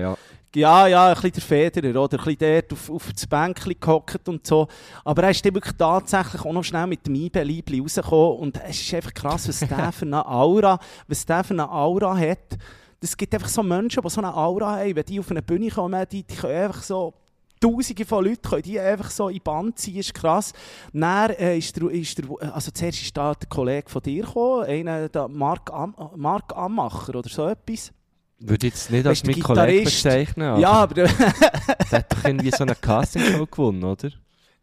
ja. 0.00 0.16
ja, 0.56 0.86
ja, 0.86 1.08
ein 1.08 1.14
bisschen 1.14 1.32
der 1.32 1.42
Federer, 1.42 2.02
oder? 2.02 2.18
Ein 2.18 2.24
bisschen 2.24 2.54
dort 2.54 2.72
auf, 2.72 2.90
auf 2.90 3.12
das 3.12 3.26
Bänkchen 3.26 3.74
gehockt 3.78 4.26
und 4.30 4.46
so. 4.46 4.66
Aber 5.04 5.24
er 5.24 5.30
ist 5.30 5.44
dann 5.44 5.52
wirklich 5.54 5.76
tatsächlich 5.76 6.42
auch 6.42 6.52
noch 6.54 6.64
schnell 6.64 6.86
mit 6.86 7.06
dem 7.06 7.16
IB-Liebli 7.16 7.80
rausgekommen. 7.80 8.38
Und 8.38 8.60
es 8.66 8.80
ist 8.80 8.94
einfach 8.94 9.12
krass, 9.12 9.46
was 9.48 9.60
der 9.60 9.92
für 9.92 10.06
eine 10.06 10.26
Aura, 10.26 10.78
was 11.06 11.26
der 11.26 11.44
für 11.44 11.52
eine 11.52 11.70
Aura 11.70 12.16
hat. 12.16 12.56
Es 13.00 13.16
gibt 13.16 13.34
einfach 13.34 13.48
so 13.48 13.62
Menschen, 13.62 14.02
die 14.02 14.10
so 14.10 14.20
eine 14.20 14.34
Aura 14.34 14.76
haben, 14.76 14.94
wenn 14.94 15.04
die 15.04 15.20
auf 15.20 15.30
eine 15.30 15.42
Bühne 15.42 15.70
kommen, 15.70 16.04
die, 16.10 16.22
die 16.22 16.34
können 16.34 16.64
einfach 16.64 16.82
so... 16.82 17.14
Tausende 17.62 18.06
von 18.06 18.24
Leuten 18.24 18.40
können 18.40 18.62
die 18.62 18.80
einfach 18.80 19.10
so 19.10 19.28
in 19.28 19.34
die 19.34 19.40
Band 19.40 19.78
ziehen, 19.78 19.98
ist 19.98 20.14
krass. 20.14 20.54
Dann 20.94 21.30
äh, 21.32 21.58
ist 21.58 21.76
der, 21.76 21.90
ist 21.90 22.16
der, 22.16 22.54
also 22.54 22.70
zuerst 22.70 23.02
ist 23.02 23.14
da 23.14 23.34
der 23.34 23.50
Kollege 23.50 23.90
von 23.90 24.00
dir 24.00 24.24
gekommen, 24.24 24.64
einer, 24.64 25.10
der 25.10 25.28
Mark, 25.28 25.70
Am, 25.70 25.94
Mark 26.16 26.56
Ammacher 26.56 27.16
oder 27.16 27.28
so 27.28 27.46
etwas. 27.46 27.92
Würde 28.38 28.66
ich 28.66 28.72
jetzt 28.72 28.90
nicht 28.90 29.06
als 29.06 29.22
mein 29.24 29.40
Kollege 29.40 29.84
bezeichnen, 29.84 30.48
aber 30.48 30.58
Ja, 30.58 30.70
aber 30.70 30.94
der 30.94 31.10
hat 31.10 32.10
doch 32.10 32.24
irgendwie 32.24 32.50
so 32.50 32.64
eine 32.64 32.74
Castingshow 32.76 33.44
gewonnen, 33.44 33.84
oder? 33.84 34.10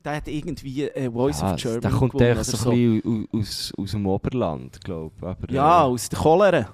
der 0.08 0.16
hat 0.16 0.28
irgendwie 0.28 0.84
äh, 0.84 1.12
Voice 1.12 1.42
Ja, 1.42 1.54
of 1.54 1.62
Germany 1.62 1.82
der 1.82 1.92
kommt 1.92 2.14
gewonnen 2.14 2.32
oder 2.32 2.44
so 2.44 2.70
ein 2.70 3.02
bisschen 3.02 3.28
aus, 3.34 3.74
aus, 3.78 3.92
dem 3.92 4.08
Oberland, 4.08 4.84
glaube 4.84 5.36
ich. 5.48 5.52
Ja, 5.52 5.82
äh, 5.82 5.86
aus 5.86 6.10
der 6.10 6.20
Cholera. 6.20 6.70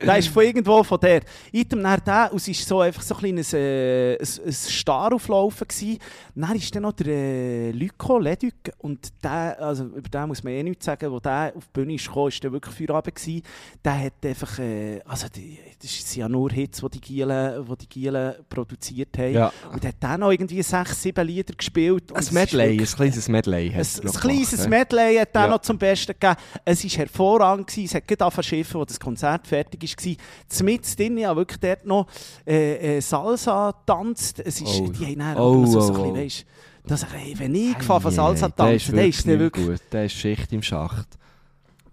Der 0.00 0.18
ist 0.18 0.28
von 0.28 0.44
irgendwo 0.44 0.82
von 0.82 1.00
der. 1.00 1.22
Item 1.52 1.80
nach 1.80 2.00
der, 2.00 2.30
und 2.32 2.36
es 2.36 2.48
war 2.48 2.54
so 2.54 2.80
einfach 2.80 3.02
so 3.02 3.16
ein 3.16 3.38
äh, 3.38 4.14
ein, 4.14 4.18
ein 4.20 4.52
Star 4.52 5.12
auflaufen 5.12 5.66
gsi. 5.66 5.98
Dann 6.34 6.56
ist 6.56 6.74
dann 6.74 6.82
noch 6.82 6.92
der 6.92 7.06
äh, 7.06 7.70
Lyko 7.72 8.18
Leduc 8.18 8.54
und 8.78 9.12
der, 9.22 9.60
also 9.60 9.84
über 9.84 10.08
den 10.08 10.28
muss 10.28 10.42
man 10.42 10.52
eh 10.52 10.62
nichts 10.62 10.84
sagen, 10.84 11.10
wo 11.10 11.20
der 11.20 11.52
auf 11.56 11.66
die 11.66 11.72
Bühne 11.72 11.94
ist 11.94 12.06
gekommen, 12.06 12.28
ist 12.28 12.42
wirklich 12.42 12.74
Feierabend 12.74 13.14
gsi. 13.14 13.42
Der 13.84 14.04
hat 14.04 14.24
einfach, 14.24 14.58
äh, 14.58 15.00
also 15.04 15.26
die, 15.28 15.58
das 15.82 15.90
sind 16.10 16.20
ja 16.20 16.28
nur 16.28 16.50
Hits, 16.50 16.80
die 16.80 16.88
die 16.90 17.00
Gielen, 17.00 17.66
die 17.66 17.76
die 17.76 17.88
Gielen 17.88 18.34
produziert 18.48 19.18
haben. 19.18 19.32
Ja. 19.34 19.52
Und 19.72 19.84
hat 19.84 19.96
dann 20.00 20.20
noch 20.20 20.30
irgendwie 20.30 20.62
sechs, 20.62 21.02
sieben 21.02 21.26
Lieder 21.26 21.54
gespielt. 21.54 22.12
Ein 22.14 22.24
Medley, 22.30 22.78
ein 22.80 22.86
kleines 22.86 23.28
Medley. 23.28 23.72
ein, 23.74 24.12
kleines 24.12 24.68
Medley 24.68 25.16
hat 25.16 25.30
er 25.34 25.40
Ja. 25.42 25.48
noch 25.48 25.60
zum 25.60 25.78
Besten 25.78 26.12
gegeben. 26.18 26.36
Es 26.64 26.84
war 26.84 26.90
hervorragend. 26.90 27.66
Gewesen. 27.66 27.84
Es 27.86 27.94
hat 27.94 28.06
gerade 28.06 28.24
angefangen 28.24 28.64
als 28.80 28.88
das 28.88 29.00
Konzert 29.00 29.46
fertig 29.46 29.82
war. 29.82 30.14
Zumindest 30.48 30.98
drin, 30.98 31.18
ja 31.18 31.34
wirklich 31.34 31.58
dort 31.60 31.84
noch 31.84 32.06
äh, 32.46 32.96
äh, 32.98 33.00
Salsa 33.00 33.72
tanzt. 33.84 34.40
Es 34.40 34.60
ist, 34.60 34.80
Oh. 34.80 34.88
Die 34.88 35.04
haben 35.06 35.18
dann 35.18 35.36
Oh, 35.36 35.62
auch 35.62 35.66
so, 35.66 35.78
oh, 35.78 35.80
so 35.82 35.94
ein 35.94 36.00
oh. 36.00 36.12
bisschen, 36.12 36.24
weisst, 36.24 36.46
das, 36.86 37.06
ey, 37.14 37.34
wenn 37.38 37.54
ich 37.54 37.76
gefahren 37.78 38.02
von 38.02 38.10
Salsa 38.12 38.46
ei, 38.46 38.50
der 38.56 38.74
ist 38.74 38.86
tanzen, 38.86 38.94
der 38.94 39.38
wirklich 39.38 39.38
wirklich... 39.40 39.68
nicht 39.68 39.82
gut. 39.82 39.92
Der 39.92 40.04
ist 40.06 40.12
Schicht 40.14 40.52
im 40.52 40.62
Schacht. 40.62 41.08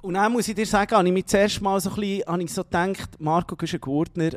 Und 0.02 0.14
dann 0.14 0.32
muss 0.32 0.48
ich 0.48 0.56
dir 0.56 0.66
sagen, 0.66 0.96
habe 0.96 1.08
ich 1.08 1.14
mir 1.14 1.26
zuerst 1.26 1.62
mal 1.62 1.80
so 1.80 1.90
ein 1.90 1.96
bisschen, 1.96 2.26
habe 2.26 2.44
ich 2.44 2.54
so 2.54 2.64
gedacht, 2.64 3.10
Marco 3.20 3.56
Güschen-Gurtner, 3.56 4.32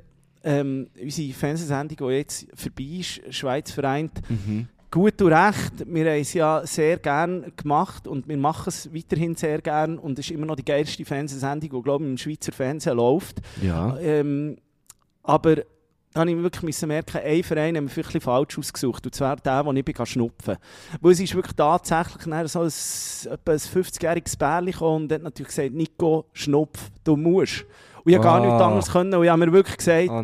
ähm, 0.45 0.89
unsere 1.01 1.33
Fernsehsendung, 1.33 2.09
die 2.09 2.15
jetzt 2.15 2.47
vorbei 2.55 2.99
ist, 3.01 3.21
Schweiz 3.35 3.71
vereint, 3.71 4.21
Mhm. 4.29 4.69
Gut 4.93 5.23
und 5.23 5.33
recht, 5.33 5.87
wir 5.87 6.05
haben 6.05 6.21
es 6.21 6.35
ja 6.35 6.67
sehr 6.67 6.99
gerne 6.99 7.51
gemacht 7.57 8.07
und 8.07 8.29
wir 8.29 8.37
machen 8.37 8.69
es 8.69 8.95
weiterhin 8.95 9.35
sehr 9.35 9.63
gerne 9.63 9.99
und 9.99 10.19
es 10.19 10.27
ist 10.27 10.33
immer 10.33 10.45
noch 10.45 10.55
die 10.55 10.67
geilste 10.67 11.03
Fernsehsendung, 11.07 11.71
die 11.71 11.83
glaube 11.83 12.05
ich 12.05 12.11
im 12.11 12.19
Schweizer 12.19 12.53
Fernsehen 12.53 12.99
läuft. 12.99 13.41
Ja. 13.63 13.97
Ähm, 13.99 14.59
aber 15.23 15.63
da 16.13 16.21
habe 16.21 16.31
ich 16.31 16.37
wirklich 16.37 16.63
merken, 16.87 17.21
ein 17.25 17.43
Verein 17.43 17.77
haben 17.77 17.85
wir 17.85 17.91
vielleicht 17.91 18.15
ein 18.15 18.21
falsch 18.21 18.59
ausgesucht 18.59 19.05
und 19.07 19.15
zwar 19.15 19.37
der, 19.37 19.65
wo 19.65 19.73
ich 19.73 19.85
bin 19.85 20.07
schnupfen 20.07 20.57
Weil 21.01 21.13
es 21.13 21.21
ist 21.21 21.35
wirklich 21.35 21.57
tatsächlich 21.57 22.27
so 22.49 22.61
ein, 22.61 22.67
etwa 23.33 23.53
ein 23.53 23.59
50-jähriges 23.59 24.39
Bärchen 24.39 24.87
und 24.87 25.13
hat 25.13 25.23
natürlich 25.23 25.49
gesagt, 25.49 25.73
Nico, 25.73 26.27
schnupf, 26.33 26.91
du 27.05 27.17
musst. 27.17 27.65
Und 28.05 28.11
ich 28.11 28.15
habe 28.17 28.25
gar 28.25 28.41
Ah. 28.43 28.47
nichts 28.47 28.61
anderes 28.63 28.91
können 28.91 29.15
und 29.15 29.25
ich 29.25 29.31
habe 29.31 29.47
mir 29.47 29.53
wirklich 29.53 29.77
gesagt, 29.77 30.09
Oh 30.11 30.23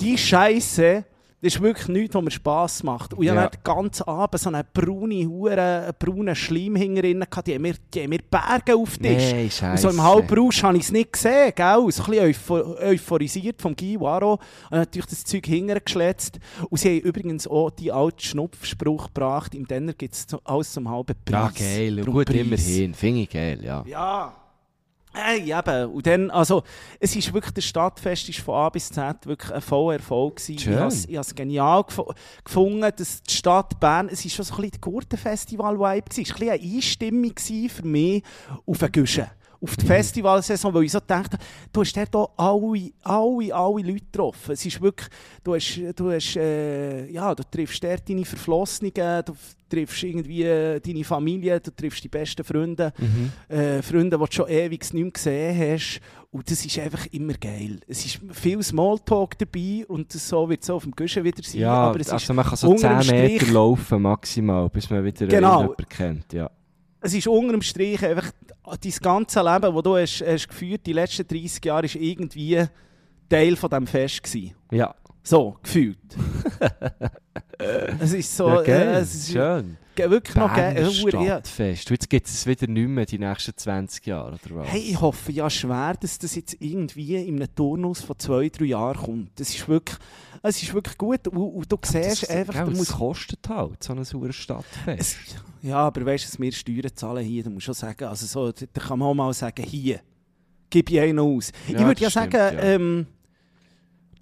die 0.00 0.16
Scheiße, 0.18 1.04
das 1.42 1.54
ist 1.56 1.60
wirklich 1.60 1.88
nichts, 1.88 2.14
was 2.14 2.22
mir 2.22 2.30
Spass 2.30 2.82
macht. 2.84 3.14
Und 3.14 3.22
ich 3.24 3.28
Ja. 3.28 3.34
hatte 3.34 3.58
den 3.58 3.64
ganzen 3.64 4.04
Abend 4.04 4.40
so 4.40 4.48
eine 4.48 4.64
braune 4.72 5.26
Hure, 5.26 5.60
einen 5.60 5.92
braunen 5.98 6.36
Schleim 6.36 6.76
hinterinnen 6.76 7.26
gehabt. 7.28 7.48
Die 7.48 7.54
haben 7.54 7.62
mir, 7.62 7.74
die 7.92 8.02
haben 8.02 8.10
mir 8.10 8.20
Berge 8.30 8.76
auf 8.76 8.96
den 8.96 9.18
Tisch. 9.18 9.60
Nein, 9.60 9.72
Und 9.72 9.78
so 9.80 9.88
im 9.90 10.00
Halbrausch 10.02 10.62
habe 10.62 10.76
ich 10.76 10.84
es 10.84 10.92
nicht 10.92 11.12
gesehen, 11.12 11.52
gell? 11.54 11.86
So 11.90 12.04
ein 12.04 12.10
bisschen 12.10 12.24
euphor 12.26 12.78
euphorisiert 12.80 13.60
vom 13.60 13.74
Guy 13.74 13.98
Waro. 14.00 14.34
Und 14.70 14.78
natürlich 14.78 15.06
das 15.06 15.24
Zeug 15.24 15.44
hintergeschletzt. 15.46 16.38
Und 16.70 16.78
sie 16.78 16.88
haben 17.00 17.00
übrigens 17.08 17.48
auch 17.48 17.70
die 17.70 17.90
alte 17.90 18.24
Schnupfspruch 18.24 19.06
gebracht. 19.08 19.54
Im 19.56 19.66
Denner 19.66 19.94
gibt 19.94 20.14
es 20.14 20.26
alles 20.44 20.72
zum 20.72 20.88
halben 20.88 21.14
Ja, 21.28 21.40
Preis. 21.48 21.54
geil. 21.54 21.96
Drum 21.96 22.14
Gut, 22.14 22.26
Preis. 22.26 22.36
immerhin. 22.36 22.94
Finde 22.94 23.20
ich 23.22 23.30
geil, 23.30 23.58
ja. 23.64 23.82
Ja. 23.86 24.32
Hey, 25.14 25.52
eben. 25.52 25.90
Und 25.92 26.06
dann, 26.06 26.30
also, 26.30 26.62
es 26.98 27.14
ist 27.14 27.32
wirklich, 27.34 27.52
das 27.52 27.64
Stadtfest 27.64 28.28
ist 28.30 28.38
von 28.40 28.54
A 28.54 28.68
bis 28.70 28.88
Z 28.88 29.26
wirklich 29.26 29.52
ein 29.52 29.60
voller 29.60 29.94
Erfolg 29.98 30.36
gewesen. 30.36 30.58
Schön. 30.58 30.72
Ich 30.72 30.78
habe 30.78 30.88
es- 30.88 31.04
ich 31.04 31.16
habe 31.16 31.20
es 31.26 31.34
genial 31.34 31.84
gef 31.84 32.00
gefunden, 32.44 32.80
dass 32.96 33.22
die 33.22 33.34
Stadt 33.34 33.78
Bern, 33.78 34.08
es 34.10 34.24
war 34.24 34.30
schon 34.30 34.44
so 34.46 34.54
ein 34.54 34.56
bisschen 34.62 34.70
der 34.72 34.80
Gurtenfestival-Vibe 34.80 36.08
gewesen. 36.08 36.22
Es 36.22 36.40
war 36.40 36.52
ein 36.52 36.58
bisschen 36.58 36.66
eine 36.66 36.76
Einstimmung 36.76 37.68
für 37.68 37.86
mich 37.86 38.22
auf 38.66 38.82
eine 38.82 38.90
Güsche. 38.90 39.30
Auf 39.62 39.76
die 39.76 39.86
Festivalsaison, 39.86 40.74
weil 40.74 40.82
ich 40.84 40.92
so 40.92 40.98
dachte, 41.06 41.38
du 41.72 41.80
hast 41.82 41.96
dort 41.96 42.14
auch 42.16 42.30
alle, 42.36 42.90
alle, 43.02 43.54
alle 43.54 43.82
Leute 43.86 44.04
getroffen. 44.04 44.52
Es 44.52 44.66
ist 44.66 44.80
wirklich, 44.82 45.08
du 45.44 45.54
hast, 45.54 45.80
du 45.94 46.10
hast, 46.10 46.36
äh, 46.36 47.08
ja, 47.10 47.32
du 47.32 47.44
triffst 47.48 47.82
dort 47.84 48.08
deine 48.08 48.24
Verflossenen, 48.24 48.92
du 48.92 49.32
triffst 49.68 50.02
irgendwie 50.02 50.42
äh, 50.42 50.80
deine 50.80 51.04
Familie, 51.04 51.60
du 51.60 51.70
triffst 51.70 52.02
die 52.02 52.08
besten 52.08 52.42
Freunde 52.42 52.92
Mhm. 52.98 53.32
äh, 53.56 53.80
Freunde, 53.82 54.18
die 54.18 54.24
du 54.24 54.32
schon 54.32 54.48
ewig 54.48 54.80
nicht 54.92 54.94
mehr 54.94 55.10
gesehen 55.12 55.74
hast. 55.74 56.00
Und 56.32 56.50
das 56.50 56.64
ist 56.64 56.78
einfach 56.78 57.06
immer 57.12 57.34
geil. 57.34 57.78
Es 57.86 58.04
ist 58.04 58.18
viel 58.32 58.62
Smalltalk 58.62 59.38
dabei 59.38 59.84
und 59.86 60.12
das 60.14 60.28
so 60.28 60.48
wird 60.48 60.62
es 60.62 60.70
auf 60.70 60.82
dem 60.82 60.92
Guschen 60.92 61.22
wieder 61.22 61.42
sein. 61.42 61.60
Ja, 61.60 61.74
aber 61.74 62.00
es 62.00 62.06
ist, 62.08 62.12
also 62.14 62.34
man 62.34 62.44
kann 62.46 62.56
so 62.56 62.70
unterm 62.70 63.00
10 63.02 63.14
Meter 63.14 63.36
Strich- 63.44 63.52
laufen 63.52 64.02
maximal, 64.02 64.68
bis 64.70 64.90
man 64.90 65.04
wieder 65.04 65.26
Genau. 65.26 65.60
jemanden 65.60 65.88
kennt. 65.88 66.32
Ja. 66.32 66.50
Es 67.02 67.14
ist 67.14 67.26
unter 67.26 67.52
dem 67.52 67.62
Strich 67.62 68.04
einfach 68.04 68.30
dein 68.80 68.92
ganze 69.00 69.40
Leben, 69.40 69.74
das 69.74 69.82
du 69.82 69.96
hast, 69.96 70.24
hast 70.24 70.48
geführt 70.48 70.86
die 70.86 70.92
letzten 70.92 71.26
30 71.26 71.64
Jahre, 71.64 71.86
ist 71.86 71.96
irgendwie 71.96 72.64
Teil 73.28 73.56
von 73.56 73.70
diesem 73.70 73.86
Fest 73.86 74.22
gewesen. 74.22 74.54
ja. 74.70 74.94
So, 75.24 75.56
gefühlt. 75.62 75.98
es 78.00 78.12
ist 78.12 78.36
so... 78.36 78.48
ja, 78.48 78.62
geil. 78.62 78.88
äh, 78.88 79.00
es 79.00 79.14
ist 79.14 79.32
Schön. 79.32 79.76
wirklich 79.96 80.36
noch 80.36 80.52
geil. 80.54 80.90
Stadtfest. 80.92 81.90
Und 81.90 81.94
Jetzt 81.94 82.10
gibt 82.10 82.26
es 82.26 82.34
es 82.34 82.46
wieder 82.46 82.66
nicht 82.66 82.88
mehr 82.88 83.06
die 83.06 83.18
nächsten 83.18 83.56
20 83.56 84.04
Jahre, 84.06 84.38
oder 84.44 84.56
was? 84.56 84.68
Hey, 84.68 84.80
ich 84.80 85.00
hoffe 85.00 85.30
ja 85.30 85.48
schwer, 85.48 85.94
dass 86.00 86.18
das 86.18 86.34
jetzt 86.34 86.56
irgendwie 86.58 87.14
in 87.16 87.36
einem 87.36 87.54
Turnus 87.54 88.00
von 88.00 88.18
zwei, 88.18 88.48
drei 88.48 88.64
Jahren 88.64 88.96
kommt. 89.00 89.30
Das 89.38 89.50
ist 89.50 89.68
wirklich, 89.68 89.96
es 90.42 90.60
ist 90.62 90.74
wirklich 90.74 90.98
gut. 90.98 91.28
Und, 91.28 91.36
und 91.36 91.70
du 91.70 91.78
siehst 91.84 92.22
das, 92.24 92.30
einfach, 92.30 92.54
gell, 92.54 92.64
du 92.64 92.70
musst, 92.72 92.92
kostet 92.92 93.48
halt, 93.48 93.82
so 93.82 93.92
ein 93.92 94.04
sauer 94.04 94.32
Stadtfest. 94.32 94.98
es, 94.98 95.16
ja, 95.62 95.76
aber 95.76 96.04
weißt 96.04 96.24
du, 96.24 96.28
dass 96.30 96.40
wir 96.40 96.50
Steuern 96.52 96.90
zahlen 96.96 97.24
hier, 97.24 97.44
da 97.44 97.50
musst 97.50 97.68
du 97.68 97.72
schon 97.72 97.74
sagen, 97.74 98.04
also 98.04 98.26
so, 98.26 98.50
da 98.50 98.80
kann 98.80 98.98
man 98.98 99.08
auch 99.08 99.14
mal 99.14 99.32
sagen, 99.32 99.62
hier, 99.62 100.00
gib 100.68 100.90
ich 100.90 100.98
einen 100.98 101.20
aus. 101.20 101.52
ich 101.68 101.74
Ja, 101.74 101.86
würde 101.86 102.00
ja 102.00 102.10
stimmt, 102.10 102.32
sagen, 102.32 102.56
ja. 102.58 102.62
Ähm, 102.64 103.06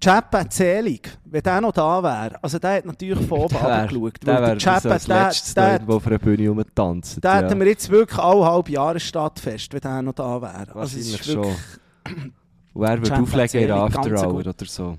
Chappa 0.03 0.49
Zelig, 0.49 1.17
wenn 1.25 1.43
der 1.43 1.61
noch 1.61 1.71
da 1.71 2.01
wäre, 2.01 2.43
also 2.43 2.57
der 2.57 2.77
hat 2.77 2.85
natürlich 2.85 3.27
von 3.27 3.39
oben 3.41 3.55
Der 3.55 3.61
runtergeschaut. 3.61 4.25
Der 4.25 4.41
wäre 4.41 4.57
das 4.57 4.85
als 4.85 5.07
letztes 5.07 5.53
da 5.53 5.65
der, 5.65 5.73
irgendwo 5.73 5.93
auf 5.95 6.07
einer 6.07 6.17
Bühne 6.17 6.49
rumtanzen. 6.49 7.21
da 7.21 7.39
ja. 7.39 7.47
hätten 7.47 7.59
wir 7.59 7.67
jetzt 7.67 7.89
wirklich 7.89 8.19
alle 8.19 8.43
halbe 8.43 8.71
Jahre 8.71 8.99
Stadtfest, 8.99 9.71
wenn 9.73 9.81
der 9.81 10.01
noch 10.01 10.13
da 10.13 10.41
wäre. 10.41 10.75
Also 10.75 10.97
es 10.97 11.07
ist 11.07 11.27
wirklich, 11.27 11.33
schon. 11.33 12.33
Und 12.73 12.83
er 12.83 12.97
würde 12.97 13.21
auflegen 13.21 13.61
in 13.61 13.67
der 13.67 13.75
After 13.75 14.27
Hour 14.27 14.39
oder 14.39 14.65
so. 14.65 14.97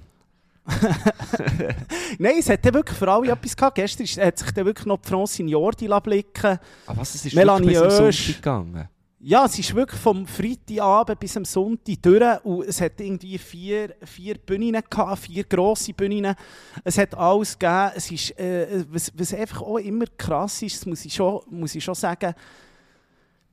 Nein, 2.19 2.35
es 2.38 2.49
hat 2.49 2.65
wirklich 2.73 2.97
für 2.97 3.11
alle 3.11 3.33
etwas 3.33 3.57
gehabt. 3.57 3.75
Gestern 3.75 4.07
hat 4.25 4.38
sich 4.38 4.51
dann 4.53 4.65
wirklich 4.67 4.87
noch 4.87 4.99
die 4.99 5.09
Francine 5.09 5.51
Jordi 5.51 5.88
blicken 6.03 6.59
Aber 6.87 7.01
was, 7.01 7.17
es 7.17 7.27
ist 7.27 7.35
Melanie 7.35 7.75
wirklich 7.75 8.27
bis 8.27 8.37
gegangen? 8.37 8.88
Ja, 9.24 9.44
es 9.44 9.56
ist 9.56 9.72
wirklich 9.72 10.00
vom 10.00 10.26
Freitagabend 10.26 11.20
bis 11.20 11.37
am 11.37 11.44
Sonntag 11.44 12.02
durch 12.02 12.44
und 12.44 12.66
es 12.66 12.80
hat 12.80 13.00
irgendwie 13.00 13.38
vier, 13.38 13.94
vier 14.04 14.35
Bühnen 14.35 14.82
gehabt, 14.90 15.20
vier 15.20 15.44
grosse 15.44 15.92
Bühnen. 15.92 16.35
Es 16.82 16.98
hat 16.98 17.14
alles 17.14 17.56
gegeben. 17.56 17.92
Es 17.94 18.11
ist, 18.11 18.37
äh, 18.37 18.85
was, 18.90 19.12
was 19.14 19.32
einfach 19.32 19.62
auch 19.62 19.78
immer 19.78 20.06
krass 20.18 20.61
ist, 20.62 20.78
das 20.78 20.87
muss 20.87 21.04
ich 21.04 21.14
schon, 21.14 21.40
muss 21.50 21.72
ich 21.76 21.85
schon 21.85 21.94
sagen, 21.94 22.35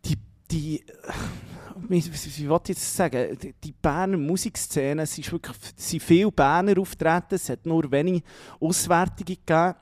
die, 0.03 0.15
die 0.49 0.83
wie, 1.87 2.03
wie, 2.03 2.49
will 2.49 2.59
ich 2.63 2.69
jetzt 2.69 2.95
sagen, 2.95 3.37
die, 3.63 3.71
Berner 3.71 4.17
Musikszene, 4.17 5.03
es 5.03 5.19
ist 5.19 5.31
wirklich, 5.31 5.55
es 5.77 5.87
sind 5.87 6.01
viele 6.01 6.31
Berner 6.31 6.79
auftreten, 6.79 7.35
es 7.35 7.47
hat 7.47 7.67
nur 7.67 7.91
wenige 7.91 8.25
Auswertungen 8.59 9.37
gegeben. 9.45 9.75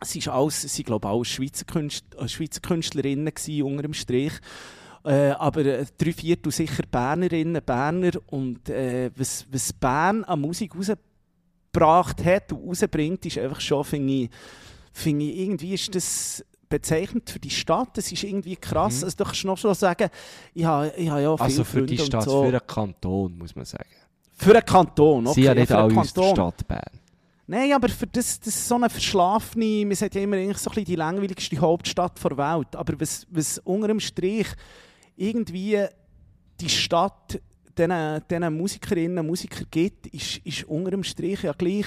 Es 0.00 0.14
ist 0.14 0.28
alles, 0.28 0.62
es 0.62 0.76
sind 0.76 0.86
glaube 0.86 1.08
ich 1.08 1.12
alles 1.12 1.26
Schweizer, 1.26 1.64
Künstler, 1.64 2.22
äh, 2.22 2.28
Schweizer 2.28 2.60
Künstlerinnen 2.60 3.34
gewesen, 3.34 3.62
unter 3.64 3.82
dem 3.82 3.94
Strich. 3.94 4.34
Äh, 5.08 5.30
aber 5.38 5.64
äh, 5.64 5.86
drei 5.96 6.12
Viertel 6.12 6.52
sicher 6.52 6.82
Bernerinnen, 6.90 7.62
Berner. 7.64 8.10
Und 8.26 8.68
äh, 8.68 9.10
was, 9.16 9.46
was 9.50 9.72
Bern 9.72 10.22
an 10.24 10.40
Musik 10.40 10.72
rausgebracht 10.76 12.22
hat 12.22 12.52
und 12.52 12.68
rausbringt, 12.68 13.24
ist 13.24 13.38
einfach 13.38 13.60
schon, 13.60 13.84
finde 13.84 14.12
ich, 14.12 14.30
finde 14.92 15.24
ich, 15.24 15.38
irgendwie 15.38 15.72
ist 15.72 15.94
das 15.94 16.44
bezeichnend 16.68 17.30
für 17.30 17.38
die 17.38 17.48
Stadt. 17.48 17.96
Das 17.96 18.12
ist 18.12 18.22
irgendwie 18.22 18.56
krass. 18.56 18.98
Mhm. 18.98 19.04
Also, 19.04 19.16
du 19.16 19.24
kannst 19.24 19.44
noch 19.46 19.56
schon 19.56 19.74
sagen, 19.74 20.10
ich 20.52 20.64
habe, 20.66 20.92
ich 20.94 21.08
habe 21.08 21.22
ja 21.22 21.36
viele 21.36 21.44
Also 21.44 21.64
für 21.64 21.82
die 21.86 21.96
Freunde 21.96 22.04
Stadt, 22.04 22.26
und 22.26 22.30
so. 22.30 22.44
für 22.44 22.52
den 22.52 22.66
Kanton, 22.66 23.38
muss 23.38 23.56
man 23.56 23.64
sagen. 23.64 23.88
Für 24.34 24.52
einen 24.52 24.66
Kanton, 24.66 25.26
okay. 25.26 25.40
Sie 25.40 25.46
ja 25.46 25.54
nicht 25.54 25.68
für 25.68 25.78
einen 25.78 25.90
alle 25.90 26.00
aus 26.00 26.12
der. 26.12 26.30
Stadt 26.30 26.68
Bern. 26.68 27.00
Nein, 27.46 27.72
aber 27.72 27.88
für 27.88 28.06
das, 28.06 28.38
das 28.40 28.48
ist 28.48 28.68
so 28.68 28.74
eine 28.74 28.90
verschlafene, 28.90 29.86
man 29.86 29.96
sagt 29.96 30.14
ja 30.14 30.20
immer 30.20 30.36
eigentlich 30.36 30.58
so 30.58 30.68
ein 30.68 30.74
bisschen 30.74 30.84
die 30.84 30.96
langweiligste 30.96 31.58
Hauptstadt 31.58 32.22
der 32.22 32.36
Welt. 32.36 32.76
Aber 32.76 33.00
was, 33.00 33.26
was 33.30 33.58
unter 33.60 33.88
dem 33.88 34.00
Strich 34.00 34.48
irgendwie 35.18 35.84
die 36.60 36.68
Stadt 36.68 37.40
diesen, 37.76 38.22
diesen 38.28 38.56
Musikerinnen 38.56 39.18
und 39.18 39.26
Musikern 39.26 39.66
gibt, 39.70 40.06
ist, 40.08 40.38
ist 40.38 40.64
unter 40.64 40.90
dem 40.92 41.04
Strich 41.04 41.42
ja 41.42 41.52
gleich, 41.52 41.86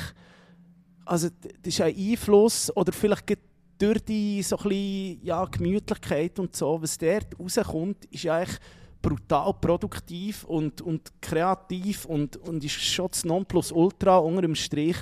also 1.06 1.30
das 1.42 1.74
ist 1.74 1.82
ein 1.82 1.96
Einfluss 1.96 2.76
oder 2.76 2.92
vielleicht 2.92 3.38
durch 3.78 4.00
die 4.06 4.44
so 4.44 4.58
bisschen, 4.58 5.20
ja, 5.24 5.44
Gemütlichkeit 5.46 6.38
und 6.40 6.56
so, 6.56 6.82
was 6.82 6.98
dort 6.98 7.38
rauskommt, 7.40 8.06
ist 8.06 8.24
ja 8.24 8.38
eigentlich 8.38 8.60
brutal 9.02 9.54
produktiv 9.56 10.44
und, 10.44 10.82
und 10.82 11.12
kreativ 11.20 12.06
und, 12.06 12.38
und 12.38 12.64
ist 12.64 12.80
schon 12.80 13.08
das 13.10 13.26
Nonplusultra 13.26 14.18
unter 14.18 14.44
dem 14.44 14.54
Strich 14.54 14.98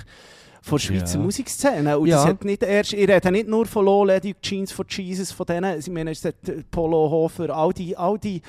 von 0.62 0.78
der 0.78 0.82
Schweizer 0.84 1.18
Ja. 1.18 1.24
Musikszene. 1.24 1.98
Und 1.98 2.08
Ja. 2.08 2.16
das 2.16 2.26
hat 2.26 2.44
nicht 2.44 2.62
erst, 2.62 2.92
ich 2.92 3.08
rede 3.08 3.30
nicht 3.32 3.48
nur 3.48 3.66
von 3.66 3.84
Low 3.84 4.04
Lady 4.04 4.34
Jeans 4.42 4.72
for 4.72 4.84
Jesus, 4.88 5.32
von 5.32 5.46
denen, 5.46 5.78
ich 5.78 5.88
meine, 5.90 6.10
es 6.10 6.24
hat 6.24 6.48
äh, 6.48 6.62
Polo 6.70 7.10
Hofer, 7.10 7.50
all 7.56 7.72
die, 7.72 7.96
all 7.96 8.18
die 8.18 8.42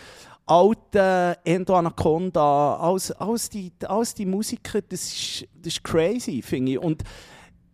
alten 0.45 1.35
Endo 1.45 1.75
Anaconda, 1.75 2.75
alles, 2.75 3.11
alles, 3.11 3.49
die, 3.49 3.71
alles 3.87 4.13
die 4.13 4.25
Musiker, 4.25 4.81
das 4.81 5.01
ist, 5.13 5.47
das 5.55 5.73
ist 5.73 5.83
crazy, 5.83 6.41
finde 6.41 6.73
ich. 6.73 6.79
Und 6.79 7.03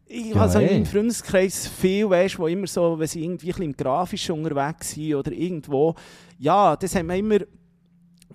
ich 0.05 0.27
Ja, 0.27 0.35
habe 0.41 0.61
in 0.63 0.71
meinem 0.71 0.85
Freundeskreis 0.85 1.67
viel, 1.67 2.09
weißt, 2.09 2.37
wo 2.39 2.47
immer 2.47 2.67
so, 2.67 2.97
wenn 2.99 3.07
sie 3.07 3.23
irgendwie 3.23 3.47
ein 3.47 3.49
bisschen 3.49 3.63
im 3.65 3.75
Grafischen 3.77 4.35
unterwegs 4.35 4.91
sind 4.91 5.15
oder 5.15 5.31
irgendwo, 5.31 5.95
ja, 6.39 6.75
das 6.75 6.95
haben 6.95 7.07
wir 7.07 7.15
immer, 7.15 7.39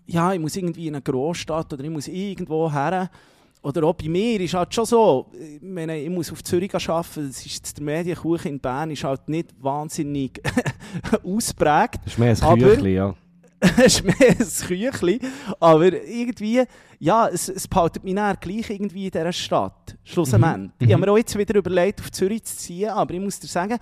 ja, 0.07 0.33
ich 0.33 0.41
muss 0.41 0.57
irgendwie 0.57 0.89
in 0.89 0.95
eine 0.97 1.03
Großstadt 1.03 1.73
oder 1.73 1.85
ich 1.85 1.91
muss 1.91 2.09
irgendwo 2.09 2.71
her. 2.71 3.11
Oder 3.63 3.85
auch 3.85 3.95
bei 3.95 4.09
mir 4.09 4.41
ist 4.41 4.55
halt 4.55 4.75
schon 4.75 4.85
so, 4.85 5.31
ich, 5.33 5.63
meine, 5.63 5.97
ich 5.99 6.11
muss 6.11 6.33
auf 6.33 6.43
Zürich 6.43 6.75
arbeiten, 6.75 7.29
das 7.29 7.47
ist 7.47 7.77
der 7.79 7.85
Medienkuchen 7.85 8.53
in 8.53 8.59
Bern 8.61 8.91
ist 8.91 9.05
halt 9.05 9.29
nicht 9.29 9.51
wahnsinnig 9.63 10.41
ausprägt. 11.25 12.01
Das 12.05 12.15
ist 12.15 12.19
mehr 12.19 12.37
ein 12.41 12.59
Küchli, 12.59 12.95
ja. 12.95 13.15
Ist 13.85 14.03
mehr 14.03 14.15
ein 14.19 14.39
Küchli, 14.39 15.21
aber 15.61 15.93
irgendwie, 15.93 16.65
ja, 16.99 17.29
es, 17.29 17.49
es 17.49 17.69
behaltet 17.69 18.03
mich 18.03 18.13
näher 18.15 18.37
gleich 18.41 18.69
irgendwie 18.71 19.05
in 19.05 19.13
dieser 19.13 19.33
Stadt, 19.33 19.97
schlussendlich. 20.03 20.53
Mhm. 20.57 20.73
Ich 20.81 20.87
habe 20.89 20.97
Mhm. 20.97 21.01
mir 21.07 21.13
auch 21.13 21.17
jetzt 21.19 21.39
wieder 21.39 21.55
überlegt, 21.55 22.01
auf 22.01 22.11
Zürich 22.11 22.43
zu 22.43 22.57
ziehen, 22.57 22.91
aber 22.91 23.15
ich 23.15 23.21
muss 23.21 23.39
dir 23.39 23.47
sagen, 23.47 23.79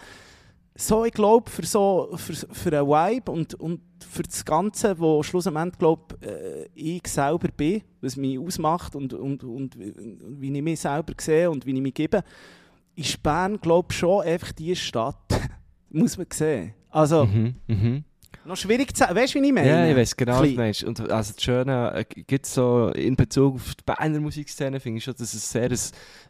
so, 0.75 1.05
ich 1.05 1.13
glaube, 1.13 1.51
für, 1.51 1.67
so, 1.67 2.11
für, 2.17 2.33
für 2.33 2.79
einen 2.79 2.87
Vibe 2.89 3.31
und, 3.31 3.55
und 3.55 3.81
für 4.09 4.23
das 4.23 4.45
Ganze, 4.45 4.99
wo 4.99 5.23
schlussendlich, 5.23 5.79
glaube 5.79 6.17
äh, 6.23 6.69
ich 6.75 7.07
selber 7.07 7.49
bin, 7.49 7.83
was 8.01 8.17
mich 8.17 8.39
ausmacht 8.39 8.97
und, 8.97 9.13
und, 9.13 9.45
und 9.45 9.77
wie 9.79 10.57
ich 10.57 10.63
mich 10.63 10.81
selber 10.81 11.13
sehe 11.19 11.51
und 11.51 11.67
wie 11.67 11.75
ich 11.75 11.81
mich 11.81 11.95
gebe, 11.95 12.23
ist 12.97 13.23
Bern, 13.23 13.61
glaube 13.61 13.89
ich, 13.91 13.99
schon 13.99 14.23
einfach 14.23 14.53
die 14.53 14.75
Stadt, 14.75 15.17
muss 15.91 16.17
man 16.17 16.27
sehen. 16.33 16.75
Also, 16.91 17.25
Mhm, 17.25 17.55
mhm. 17.67 18.05
noch 18.45 18.57
schwierig 18.57 18.95
zu 18.95 19.01
sagen, 19.01 19.15
weißt 19.15 19.35
du, 19.35 19.43
wie 19.43 19.47
ich 19.47 19.53
meine? 19.53 19.69
Ja, 19.69 19.87
ich 19.87 19.97
weiß 19.97 20.17
genau, 20.17 20.41
was 20.41 20.49
du 20.49 20.55
meinst. 20.55 20.85
Und 20.85 21.01
also 21.11 21.33
das 21.35 21.43
Schöne 21.43 21.93
äh, 21.95 22.05
gibt 22.05 22.47
so 22.47 22.89
in 22.89 23.17
Bezug 23.17 23.57
auf 23.57 23.75
die 23.75 23.85
Berner 23.85 24.21
Musikszene, 24.21 24.81
finde 24.81 24.99
ich 24.99 25.05
schon, 25.05 25.15
dass 25.17 25.35
es 25.35 25.51
sehr 25.51 25.71
ein, 25.71 25.79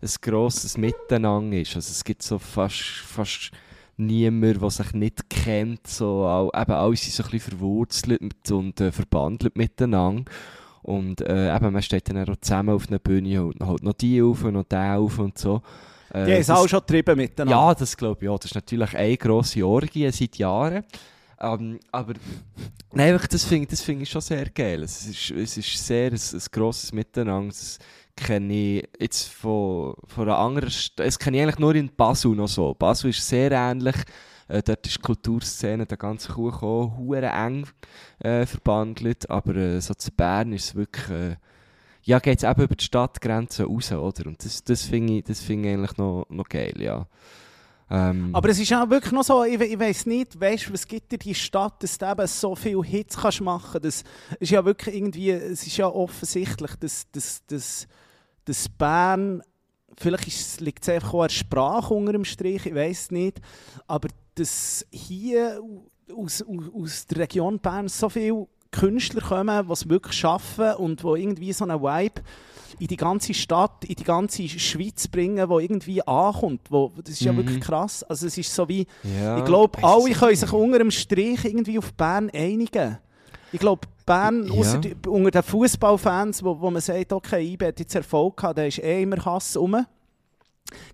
ein 0.03 0.11
grosses 0.21 0.77
Miteinander 0.77 1.59
ist. 1.59 1.77
Also 1.77 1.91
es 1.93 2.05
gibt 2.05 2.23
so 2.23 2.39
fast, 2.39 2.81
fast 2.83 3.53
niemand, 4.01 4.61
der 4.63 4.71
sich 4.71 4.93
nicht 4.95 5.31
kennt. 5.31 5.87
So, 5.87 6.25
all, 6.27 6.51
eben 6.61 6.73
alle 6.73 6.97
sind 6.97 7.13
so 7.13 7.23
ein 7.23 7.31
bisschen 7.31 7.51
verwurzelt 7.53 8.51
und 8.51 8.81
äh, 8.81 8.93
verbandelt 8.93 9.57
miteinander. 9.57 10.25
Und 10.83 11.21
äh, 11.21 11.55
eben, 11.55 11.73
man 11.73 11.83
steht 11.83 12.09
dann 12.09 12.29
auch 12.29 12.37
zusammen 12.41 12.71
auf 12.75 12.89
einer 12.89 12.99
Bühne 12.99 13.45
und 13.45 13.61
holt 13.65 13.83
noch 13.83 13.93
die 13.93 14.23
auf 14.23 14.43
und 14.45 14.55
noch 14.55 14.65
den 14.65 14.79
auf 14.93 15.19
und 15.19 15.37
so. 15.39 15.63
Äh, 16.13 16.25
Die 16.25 16.33
haben 16.33 16.41
es 16.41 16.51
auch 16.51 16.69
schon 16.69 16.81
getrieben 16.81 17.17
miteinander. 17.17 17.55
ja, 17.55 17.75
das 17.75 17.97
glaube 17.97 18.25
ich 18.25 18.29
auch. 18.29 18.39
Das 18.39 18.51
ist 18.51 18.55
natürlich 18.55 18.95
eine 18.95 19.17
grosse 19.17 19.65
Orgie 19.67 20.11
seit 20.11 20.37
Jahren. 20.37 20.85
Ähm, 21.43 21.79
aber 21.93 22.15
nein, 22.93 23.19
das 23.31 23.45
finde 23.45 23.69
das 23.69 23.81
find 23.81 24.03
ich 24.03 24.11
schon 24.11 24.21
sehr 24.21 24.49
geil. 24.51 24.83
Es 24.83 25.07
ist, 25.07 25.31
es 25.31 25.57
ist 25.57 25.87
sehr 25.87 26.11
ein, 26.11 26.19
ein 26.19 26.43
grosses 26.53 26.93
Miteinander. 26.93 27.55
Kenne 28.17 28.53
ich 28.53 28.89
jetzt 28.99 29.29
von, 29.29 29.95
von 30.07 30.29
einer 30.29 30.39
anderen 30.39 30.71
Stadt. 30.71 31.07
Das 31.07 31.19
kenne 31.19 31.37
ich 31.37 31.43
eigentlich 31.43 31.59
nur 31.59 31.75
in 31.75 31.95
Basel 31.95 32.33
noch 32.33 32.49
so. 32.49 32.75
Basel 32.75 33.11
ist 33.11 33.27
sehr 33.27 33.53
ähnlich. 33.53 33.97
Äh, 34.49 34.63
dort 34.63 34.87
ist 34.87 34.97
die 34.97 35.03
Kulturszene, 35.03 35.87
der 35.87 35.97
ganze 35.97 36.33
Kuchen 36.33 36.69
auch 36.69 36.97
hure 36.99 37.27
eng 37.27 37.67
äh, 38.19 38.47
verbandelt. 38.47 39.29
Aber 39.31 39.55
äh, 39.57 39.81
so 39.81 39.95
zu 39.95 40.11
Bern 40.11 40.53
ist 40.53 40.65
es 40.67 40.75
wirklich... 40.75 41.09
Äh, 41.11 41.37
ja, 42.03 42.19
geht 42.19 42.39
es 42.39 42.49
eben 42.49 42.63
über 42.63 42.75
die 42.75 42.85
Stadtgrenzen 42.85 43.67
raus, 43.67 43.93
oder? 43.93 44.27
Und 44.27 44.45
das, 44.45 44.65
das 44.65 44.83
finde 44.83 45.19
ich, 45.19 45.37
find 45.37 45.67
ich 45.67 45.73
eigentlich 45.73 45.97
noch, 45.99 46.27
noch 46.31 46.49
geil, 46.49 46.75
ja. 46.79 47.07
Ähm, 47.91 48.31
Aber 48.33 48.49
es 48.49 48.61
ist 48.61 48.71
ja 48.71 48.89
wirklich 48.89 49.13
noch 49.13 49.25
so, 49.25 49.43
ich, 49.43 49.61
ich 49.61 49.79
weiß 49.79 50.07
nicht, 50.07 50.41
weißt, 50.41 50.73
was 50.73 50.87
gibt 50.87 51.11
dir 51.11 51.19
die 51.19 51.35
Stadt, 51.35 51.83
dass 51.83 51.99
du 51.99 52.07
eben 52.07 52.27
so 52.27 52.55
viele 52.55 52.85
Hits 52.85 53.17
kannst 53.17 53.41
machen 53.41 53.81
kannst. 53.83 53.85
Das 53.85 54.05
ist 54.39 54.51
ja 54.51 54.65
wirklich 54.65 54.95
irgendwie, 54.95 55.31
es 55.31 55.67
ist 55.67 55.77
ja 55.77 55.89
offensichtlich, 55.89 56.77
dass, 56.77 57.11
dass, 57.11 57.45
dass, 57.47 57.89
dass 58.45 58.69
Bern, 58.69 59.43
vielleicht 59.99 60.29
ist, 60.29 60.61
liegt 60.61 60.85
es 60.85 60.89
einfach 60.89 61.15
auch 61.15 61.23
an 61.23 61.29
der 61.29 61.35
Sprache 61.35 61.93
unter 61.95 62.13
dem 62.13 62.25
Strich, 62.25 62.65
ich 62.65 62.75
weiß 62.75 63.11
nicht, 63.11 63.41
aber 63.89 64.09
dass 64.37 64.87
hier 64.93 65.61
aus, 66.15 66.43
aus, 66.43 66.71
aus 66.73 67.07
der 67.07 67.19
Region 67.19 67.59
Bern 67.59 67.89
so 67.89 68.09
viele 68.09 68.47
Künstler 68.73 69.21
kommen, 69.23 69.67
die 69.67 69.73
es 69.73 69.89
wirklich 69.89 70.15
schaffen 70.15 70.75
und 70.75 71.03
die 71.03 71.07
irgendwie 71.07 71.53
so 71.53 71.65
einen 71.65 71.81
Vibe 71.81 72.23
in 72.79 72.87
die 72.87 72.97
ganze 72.97 73.35
Stadt, 73.35 73.85
in 73.85 73.97
die 73.97 74.05
ganze 74.05 74.49
Schweiz 74.49 75.07
bringen, 75.09 75.49
wo 75.49 75.59
irgendwie 75.59 76.01
ankommt. 76.07 76.63
Wo, 76.71 76.91
das 77.03 77.11
ist 77.15 77.21
ja 77.21 77.33
Mhm. 77.33 77.39
wirklich 77.39 77.61
krass. 77.61 78.03
Also 78.05 78.27
es 78.27 78.39
ist 78.39 78.55
so 78.55 78.69
wie, 78.69 78.87
ja, 79.03 79.37
ich 79.39 79.45
glaube, 79.45 79.83
alle 79.83 80.13
können 80.13 80.37
sich 80.37 80.53
unter 80.53 80.79
dem 80.79 80.91
Strich 80.91 81.45
irgendwie 81.45 81.79
auf 81.79 81.93
Bern 81.95 82.31
einigen. 82.33 82.99
Ich 83.53 83.59
glaube, 83.61 83.87
Bern, 84.07 84.45
Ja. 84.53 84.77
die, 84.79 84.95
unter 85.09 85.31
den 85.31 85.43
Fußballfans, 85.43 86.43
wo, 86.45 86.59
wo 86.61 86.71
man 86.71 86.81
sagt, 86.81 87.13
okay, 87.13 87.45
IB 87.53 87.67
hat 87.67 87.81
jetzt 87.81 87.95
Erfolg 87.95 88.37
gehabt, 88.37 88.59
da 88.59 88.65
ist 88.65 88.79
eh 88.79 89.03
immer 89.03 89.23
Hass 89.25 89.57
rum. 89.57 89.85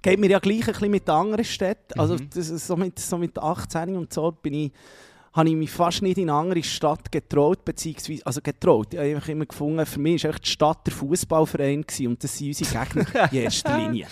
Geht 0.00 0.18
mir 0.18 0.30
ja 0.30 0.38
gleich 0.38 0.66
ein 0.66 0.72
bisschen 0.72 0.90
mit 0.90 1.06
den 1.06 1.14
anderen 1.14 1.44
Städten. 1.44 1.98
Also 2.00 2.14
Mhm. 2.14 2.30
das 2.34 2.46
so, 2.48 2.76
mit, 2.76 2.98
so 2.98 3.18
mit 3.18 3.38
18 3.38 3.94
und 3.96 4.12
so 4.12 4.32
bin 4.32 4.54
ich, 4.54 4.72
habe 5.36 5.48
ich 5.50 5.54
mich 5.54 5.70
fast 5.70 6.02
nicht 6.02 6.16
in 6.18 6.30
eine 6.30 6.38
andere 6.38 6.62
Stadt 6.62 7.12
getraut, 7.12 7.64
beziehungsweise, 7.64 8.24
also 8.26 8.40
getraut, 8.40 8.94
ich 8.94 8.98
habe 9.14 9.32
immer 9.32 9.46
gefunden, 9.46 9.84
für 9.86 10.00
mich 10.00 10.24
war 10.24 10.32
die 10.32 10.48
Stadt 10.48 10.86
der 10.86 10.94
Fußballverein 10.94 11.84
und 12.06 12.24
das 12.24 12.36
sind 12.38 12.48
unsere 12.48 12.84
Gegner 12.84 13.30
in 13.30 13.38
erster 13.42 13.76
Linie. 13.78 14.06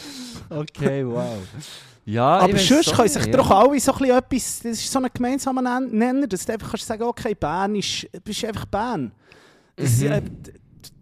Okay, 0.51 1.05
wow. 1.07 1.39
Ja, 2.07 2.41
Aber 2.41 2.59
sonst 2.59 2.93
können 2.95 3.09
sich 3.09 3.25
nicht, 3.25 3.35
doch 3.39 3.49
ja. 3.49 3.61
alle 3.61 3.81
so 3.81 3.93
ein 3.95 4.05
etwas, 4.11 4.61
das 4.61 4.73
ist 4.73 4.93
so 4.93 4.99
ein 4.99 5.09
gemeinsamer 5.13 5.63
Nen- 5.63 5.91
Nenner, 5.97 6.27
dass 6.27 6.45
du 6.45 6.53
einfach 6.53 6.71
kannst 6.73 6.87
sagen 6.87 7.03
okay, 7.05 7.35
Bern 7.35 7.75
ist, 7.77 8.07
bist 8.23 8.45
einfach 8.45 8.67
Bern. 8.67 9.11
Das 9.75 9.89
Mhm. 9.89 9.95
ist, 9.95 10.03
äh, 10.13 10.21
d- 10.21 10.53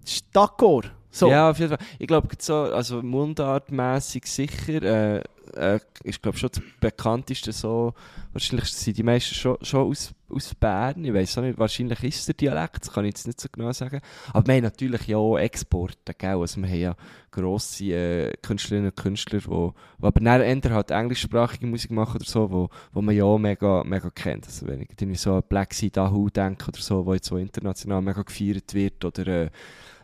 ist 0.04 0.24
d'accord. 0.32 0.84
So. 1.10 1.28
Ja, 1.28 1.50
auf 1.50 1.58
jeden 1.58 1.70
Fall. 1.76 1.86
Ich 1.98 2.06
glaube, 2.06 2.28
so, 2.38 2.54
also 2.54 3.02
mundartmässig 3.02 4.24
sicher, 4.26 4.82
äh, 4.82 5.22
äh, 5.56 5.80
ist 6.04 6.22
glaube 6.22 6.38
schon 6.38 6.50
das 6.52 6.62
bekannteste 6.80 7.52
so, 7.52 7.94
wahrscheinlich 8.32 8.72
sind 8.72 8.96
die 8.96 9.02
meisten 9.02 9.34
schon, 9.34 9.56
schon 9.62 9.88
aus, 9.88 10.12
aus 10.28 10.54
Bern, 10.54 11.04
ich 11.04 11.12
weiß 11.12 11.38
nicht, 11.38 11.58
wahrscheinlich 11.58 12.02
ist 12.02 12.26
der 12.28 12.34
Dialekt, 12.34 12.80
das 12.82 12.92
kann 12.92 13.04
ich 13.04 13.10
jetzt 13.10 13.26
nicht 13.26 13.40
so 13.40 13.48
genau 13.52 13.72
sagen, 13.72 14.00
aber 14.32 14.46
wir 14.46 14.54
haben 14.54 14.62
natürlich 14.62 15.06
ja 15.06 15.16
auch 15.16 15.38
Exporte, 15.38 16.14
gell? 16.16 16.36
also 16.36 16.60
wir 16.60 16.68
haben 16.68 16.80
ja 16.80 16.96
grosse 17.30 17.84
äh, 17.84 18.32
Künstlerinnen 18.42 18.90
und 18.90 18.96
Künstler, 18.96 19.38
die, 19.40 19.48
die 19.48 20.06
aber 20.06 20.20
dann 20.20 20.40
eher 20.40 20.74
halt 20.74 20.90
englischsprachige 20.90 21.66
Musik 21.66 21.90
machen 21.90 22.16
oder 22.16 22.24
so, 22.24 22.50
wo, 22.50 22.68
wo 22.92 23.02
man 23.02 23.14
ja 23.14 23.24
auch 23.24 23.38
mega, 23.38 23.84
mega 23.84 24.10
kennt, 24.10 24.46
also 24.46 24.66
wenn 24.66 24.82
ich 24.82 25.20
so 25.20 25.34
an 25.34 25.42
Black 25.48 25.74
Sea 25.74 25.90
Dahoo 25.90 26.28
denke 26.30 26.68
oder 26.68 26.80
so, 26.80 27.04
wo 27.06 27.14
jetzt 27.14 27.28
so 27.28 27.36
international 27.36 28.02
mega 28.02 28.22
gefeiert 28.22 28.74
wird, 28.74 29.04
oder 29.04 29.26
äh, 29.26 29.50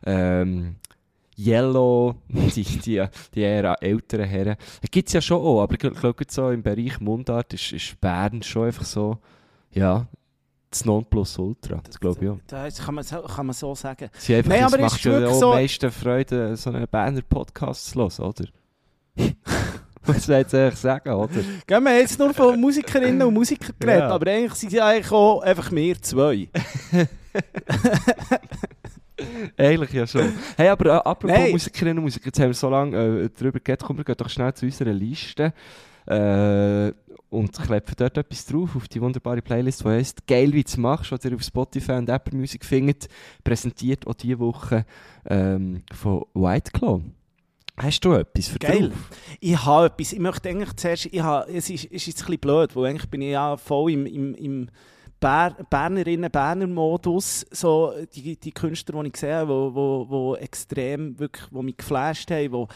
ähm, 0.04 0.76
Yellow, 1.38 2.16
die, 2.28 2.62
die, 2.64 3.04
die 3.34 3.40
eher 3.40 3.76
älteren 3.82 4.26
Herren. 4.26 4.56
Das 4.80 4.90
gibt 4.90 5.08
es 5.08 5.12
ja 5.12 5.20
schon 5.20 5.40
auch, 5.40 5.62
aber 5.62 5.74
ich 5.74 5.78
glaube, 5.78 6.14
so 6.28 6.50
im 6.50 6.62
Bereich 6.62 6.98
Mundart 7.00 7.54
ist, 7.54 7.72
ist 7.72 8.00
Bern 8.00 8.42
schon 8.42 8.66
einfach 8.66 8.84
so, 8.84 9.18
ja, 9.72 10.06
das 10.70 10.84
Nonplusultra, 10.84 11.80
das 11.86 11.98
glaube 11.98 12.24
ich 12.24 12.30
auch. 12.30 12.38
Das 12.48 12.78
kann 12.84 12.94
man, 12.96 13.04
so- 13.04 13.22
kann 13.22 13.46
man 13.46 13.54
so 13.54 13.74
sagen. 13.74 14.10
Sie 14.18 14.34
einfach, 14.34 14.50
Nein, 14.50 14.64
es 14.66 14.72
aber 14.74 14.82
macht 14.82 15.04
ja 15.04 15.26
auch 15.28 15.34
so- 15.40 15.46
am 15.52 15.58
meisten 15.60 15.90
Freude, 15.90 16.56
so 16.56 16.70
einen 16.70 16.86
Berner 16.88 17.22
Podcast 17.22 17.86
zu 17.86 17.98
hören, 18.00 18.12
oder? 18.20 18.44
Was 20.04 20.24
soll 20.26 20.36
ich 20.46 20.54
eigentlich 20.54 20.74
sagen, 20.78 21.10
oder? 21.10 21.34
Gell, 21.34 21.44
wir 21.66 21.76
haben 21.76 21.86
jetzt 21.98 22.18
nur 22.18 22.32
von 22.34 22.58
Musikerinnen 22.60 23.22
und 23.26 23.34
Musikern 23.34 23.74
geredet, 23.78 24.00
Ja. 24.00 24.10
aber 24.10 24.30
eigentlich 24.30 24.54
sind 24.54 24.72
ja 24.72 24.86
eigentlich 24.86 25.12
auch 25.12 25.40
einfach 25.42 25.70
wir 25.70 26.00
zwei. 26.02 26.48
Eigentlich 29.56 29.92
ja 29.92 30.06
schon. 30.06 30.32
Hey, 30.56 30.68
aber 30.68 30.86
äh, 30.86 30.90
apropos 30.90 31.36
Nein. 31.36 31.50
Musikerinnen 31.50 31.98
und 31.98 32.04
Musiker, 32.04 32.26
jetzt 32.26 32.38
haben 32.38 32.48
wir 32.48 32.54
so 32.54 32.70
lange 32.70 32.96
äh, 32.96 33.30
darüber 33.36 33.60
geredet, 33.60 33.84
komm, 33.84 33.96
wir 33.96 34.04
gehen 34.04 34.16
doch 34.16 34.28
schnell 34.28 34.52
zu 34.54 34.66
unserer 34.66 34.92
Liste 34.92 35.52
äh, 36.06 36.92
und 37.30 37.52
klepfen 37.52 37.94
dort 37.98 38.16
etwas 38.16 38.46
drauf 38.46 38.76
auf 38.76 38.88
die 38.88 39.00
wunderbare 39.00 39.42
Playlist, 39.42 39.84
die 39.84 39.88
heisst 39.88 40.26
«Geil, 40.26 40.52
wie 40.52 40.64
du 40.64 40.80
machst», 40.80 41.12
was 41.12 41.24
ihr 41.24 41.34
auf 41.34 41.42
Spotify 41.42 41.92
und 41.92 42.08
Apple 42.08 42.36
Music 42.36 42.64
findet, 42.64 43.08
präsentiert 43.44 44.06
auch 44.06 44.14
diese 44.14 44.38
Woche 44.38 44.86
ähm, 45.26 45.82
von 45.92 46.24
White 46.34 46.70
Claw. 46.72 47.02
Hast 47.76 48.04
du 48.04 48.12
etwas 48.12 48.48
für 48.48 48.58
Geil. 48.58 48.88
drauf? 48.88 49.10
Ich 49.40 49.64
habe 49.64 49.86
etwas, 49.86 50.12
ich 50.12 50.18
möchte 50.18 50.48
eigentlich 50.48 50.74
zuerst, 50.74 51.06
ich 51.06 51.20
habe, 51.20 51.50
es 51.52 51.70
ist, 51.70 51.84
es 51.84 51.92
ist 51.92 52.06
jetzt 52.06 52.22
ein 52.22 52.26
bisschen 52.26 52.40
blöd, 52.40 52.74
weil 52.74 52.86
eigentlich 52.86 53.10
bin 53.10 53.22
ich 53.22 53.30
ja 53.30 53.56
voll 53.56 53.92
im, 53.92 54.06
im, 54.06 54.34
im 54.34 54.68
Ber 55.20 55.56
Bernerinnen-Berner-Modus, 55.68 57.46
so 57.50 57.92
die, 58.14 58.36
die 58.36 58.52
Künstler, 58.52 59.02
die 59.02 59.08
ich 59.08 59.16
sehe, 59.16 59.48
wo, 59.48 59.74
wo, 59.74 60.06
wo 60.08 60.36
extrem, 60.36 61.18
wirklich, 61.18 61.46
wo 61.50 61.62
mich 61.62 61.76
geflasht 61.76 62.30
haben, 62.30 62.52
wo, 62.52 62.68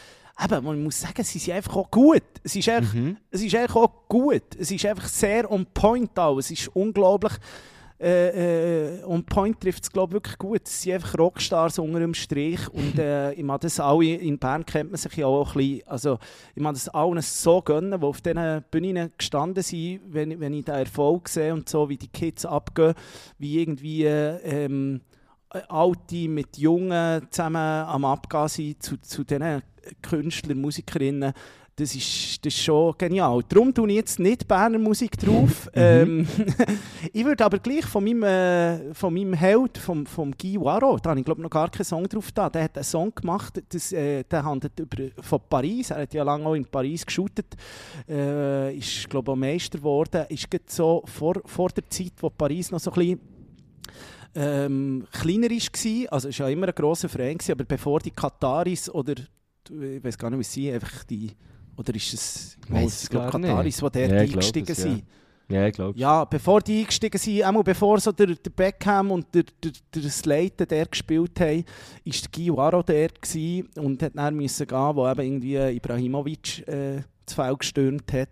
eben, 0.43 0.63
man 0.65 0.83
muss 0.83 0.99
sagen, 0.99 1.23
sie 1.23 1.39
sind 1.39 1.55
einfach 1.55 1.75
auch 1.75 1.89
gut. 1.91 2.23
Es 2.43 2.55
ist 2.55 2.67
einfach, 2.69 2.93
Mhm. 2.93 3.17
es 3.31 3.41
ist 3.41 3.55
einfach 3.55 3.77
auch 3.77 4.07
gut. 4.07 4.43
Es 4.59 4.71
ist 4.71 4.85
einfach 4.85 5.07
sehr 5.07 5.49
on 5.51 5.65
point 5.73 6.17
auch. 6.19 6.37
Es 6.37 6.51
ist 6.51 6.67
unglaublich. 6.75 7.33
Äh, 7.99 8.97
äh, 8.97 9.03
on 9.05 9.23
point 9.23 9.59
trifft 9.61 9.83
es, 9.83 9.91
glaube 9.91 10.11
ich, 10.11 10.13
wirklich 10.15 10.37
gut. 10.37 10.61
Es 10.65 10.81
sind 10.81 10.93
einfach 10.93 11.17
Rockstars 11.17 11.79
unter 11.79 11.99
dem 11.99 12.13
Strich. 12.13 12.67
Und 12.69 12.99
äh, 12.99 13.33
ich 13.33 13.43
mag 13.43 13.61
das 13.61 13.79
alle, 13.79 14.15
in 14.15 14.37
Bern 14.39 14.65
kennt 14.65 14.91
man 14.91 14.97
sich 14.97 15.15
ja 15.15 15.27
auch 15.27 15.55
ein 15.55 15.57
bisschen. 15.57 15.87
Also, 15.87 16.19
ich 16.55 16.61
mag 16.61 16.73
das 16.73 16.89
allen 16.89 17.21
so 17.21 17.61
gönnen, 17.61 17.99
die 17.99 18.05
auf 18.05 18.21
diesen 18.21 18.63
Bühnen 18.69 19.11
gestanden 19.17 19.63
sind, 19.63 20.01
wenn, 20.07 20.39
wenn 20.39 20.53
ich 20.53 20.65
den 20.65 20.75
Erfolg 20.75 21.29
sehe 21.29 21.53
und 21.53 21.69
so, 21.69 21.87
wie 21.89 21.97
die 21.97 22.09
Kids 22.09 22.45
abgehen, 22.45 22.93
wie 23.37 23.61
irgendwie. 23.61 24.05
Äh, 24.05 24.37
ähm, 24.43 25.01
Alte 25.69 26.27
mit 26.29 26.57
Jungen 26.57 27.27
zusammen 27.29 27.57
am 27.57 28.05
Abgehen 28.05 28.47
sind 28.47 28.81
zu, 28.81 28.99
zu 28.99 29.23
diesen 29.23 29.61
Künstlern, 30.01 30.59
Musikerinnen. 30.59 31.33
Das 31.75 31.95
ist, 31.95 32.45
das 32.45 32.53
ist 32.53 32.63
schon 32.63 32.93
genial. 32.99 33.41
Darum 33.49 33.73
tue 33.73 33.89
ich 33.89 33.95
jetzt 33.95 34.19
nicht 34.19 34.47
Berner 34.47 34.77
Musik 34.77 35.17
drauf. 35.17 35.67
ähm, 35.73 36.27
ich 37.13 37.25
würde 37.25 37.43
aber 37.43 37.57
gleich 37.57 37.83
von 37.85 38.03
meinem, 38.03 38.21
äh, 38.21 38.93
von 38.93 39.11
meinem 39.11 39.33
Held, 39.33 39.79
vom, 39.79 40.05
vom 40.05 40.31
Guy 40.39 40.61
Waro, 40.61 40.99
da 40.99 41.09
habe 41.09 41.19
ich 41.19 41.25
glaube 41.25 41.41
noch 41.41 41.49
gar 41.49 41.71
keinen 41.71 41.85
Song 41.85 42.07
drauf 42.07 42.31
da. 42.31 42.47
Der 42.47 42.65
hat 42.65 42.77
einen 42.77 42.83
Song 42.83 43.13
gemacht, 43.15 43.59
das, 43.69 43.91
äh, 43.91 44.23
der 44.23 44.45
handelt 44.45 44.79
über, 44.79 45.09
von 45.19 45.39
Paris. 45.49 45.89
Er 45.89 46.03
hat 46.03 46.13
ja 46.13 46.23
lange 46.23 46.45
auch 46.45 46.53
in 46.53 46.65
Paris 46.65 47.03
geshootet. 47.07 47.55
Äh, 48.07 48.77
ist 48.77 49.09
glaube 49.09 49.31
ich 49.31 49.33
auch 49.33 49.39
Meister 49.39 49.79
geworden. 49.79 50.25
Ist 50.29 50.47
so 50.67 51.01
vor, 51.05 51.41
vor 51.45 51.69
der 51.69 51.89
Zeit, 51.89 52.13
wo 52.19 52.29
Paris 52.29 52.69
noch 52.69 52.79
so 52.79 52.91
ein 52.91 52.99
bisschen 52.99 53.19
ähm, 54.35 55.07
kleiner 55.11 55.49
war, 55.49 56.13
also 56.13 56.29
es 56.29 56.39
war 56.39 56.49
ja 56.49 56.53
immer 56.53 56.67
ein 56.67 56.75
grosser 56.75 57.09
Verein, 57.09 57.37
gewesen, 57.37 57.51
aber 57.51 57.65
bevor 57.65 57.99
die 57.99 58.11
Kataris 58.11 58.89
oder 58.89 59.13
ich 59.69 60.03
weiß 60.03 60.17
gar 60.17 60.29
nicht, 60.29 60.39
wie 60.39 60.43
sie 60.43 60.71
einfach 60.71 61.03
die 61.05 61.31
oder 61.77 61.95
ist 61.95 62.13
es 62.13 62.57
Weiss 62.69 63.03
ich 63.03 63.09
glaub, 63.09 63.31
gar 63.31 63.39
nicht. 63.39 63.49
Kataris, 63.49 63.75
die 63.75 63.81
dort 63.81 63.95
Ja, 63.95 64.05
ich 64.23 64.31
eingestiegen 64.33 64.71
es, 64.71 64.77
ja. 64.77 64.83
sind? 64.83 65.03
Ja, 65.49 65.67
ich 65.67 65.73
glaube. 65.73 65.99
Ja, 65.99 66.23
bevor 66.25 66.61
die 66.61 66.79
eingestiegen 66.79 67.17
sind, 67.17 67.43
einmal 67.43 67.63
bevor 67.63 67.99
so 67.99 68.11
der, 68.13 68.27
der 68.27 68.49
Beckham 68.49 69.11
und 69.11 69.27
der, 69.35 69.43
der, 69.61 69.71
der 69.93 70.09
Slater 70.09 70.65
der 70.65 70.85
gespielt 70.85 71.37
haben, 71.39 71.65
war 72.55 72.83
der 72.83 73.09
gewesen 73.09 73.67
und 73.77 74.01
hat 74.01 74.13
dann 74.15 74.35
müssen 74.35 74.65
gehen, 74.65 74.95
wo 74.95 75.07
eben 75.09 75.21
irgendwie 75.21 75.57
Ibrahimovic 75.75 76.65
äh, 76.67 77.01
das 77.25 77.35
Feld 77.35 77.59
gestürmt 77.59 78.11
hat. 78.13 78.29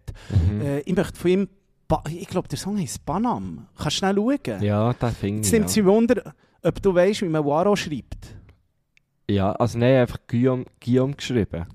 Mhm. 0.49 0.61
Äh, 0.61 0.79
ich 0.79 0.95
möchte 0.95 1.19
von 1.19 1.31
ihm, 1.31 1.49
Ba- 1.87 2.03
ich 2.09 2.27
glaube 2.27 2.47
der 2.47 2.57
Song 2.57 2.79
heisst 2.79 3.05
Banam. 3.05 3.67
Kannst 3.75 3.97
du 3.97 3.99
schnell 3.99 4.15
schauen? 4.15 4.61
Ja, 4.63 4.93
das 4.93 5.13
finde 5.17 5.37
Jetzt 5.39 5.47
ich. 5.47 5.51
nimmt 5.53 5.65
Ja. 5.65 5.73
sie 5.73 5.85
Wunder, 5.85 6.33
ob 6.63 6.81
du 6.81 6.95
weißt, 6.95 7.21
wie 7.23 7.27
man 7.29 7.45
Waro 7.45 7.75
schreibt. 7.75 8.35
ja, 9.29 9.51
also 9.53 9.77
nein, 9.77 9.97
einfach 9.97 10.19
Guillaume, 10.27 10.65
Guillaume 10.83 11.13
geschrieben. 11.13 11.65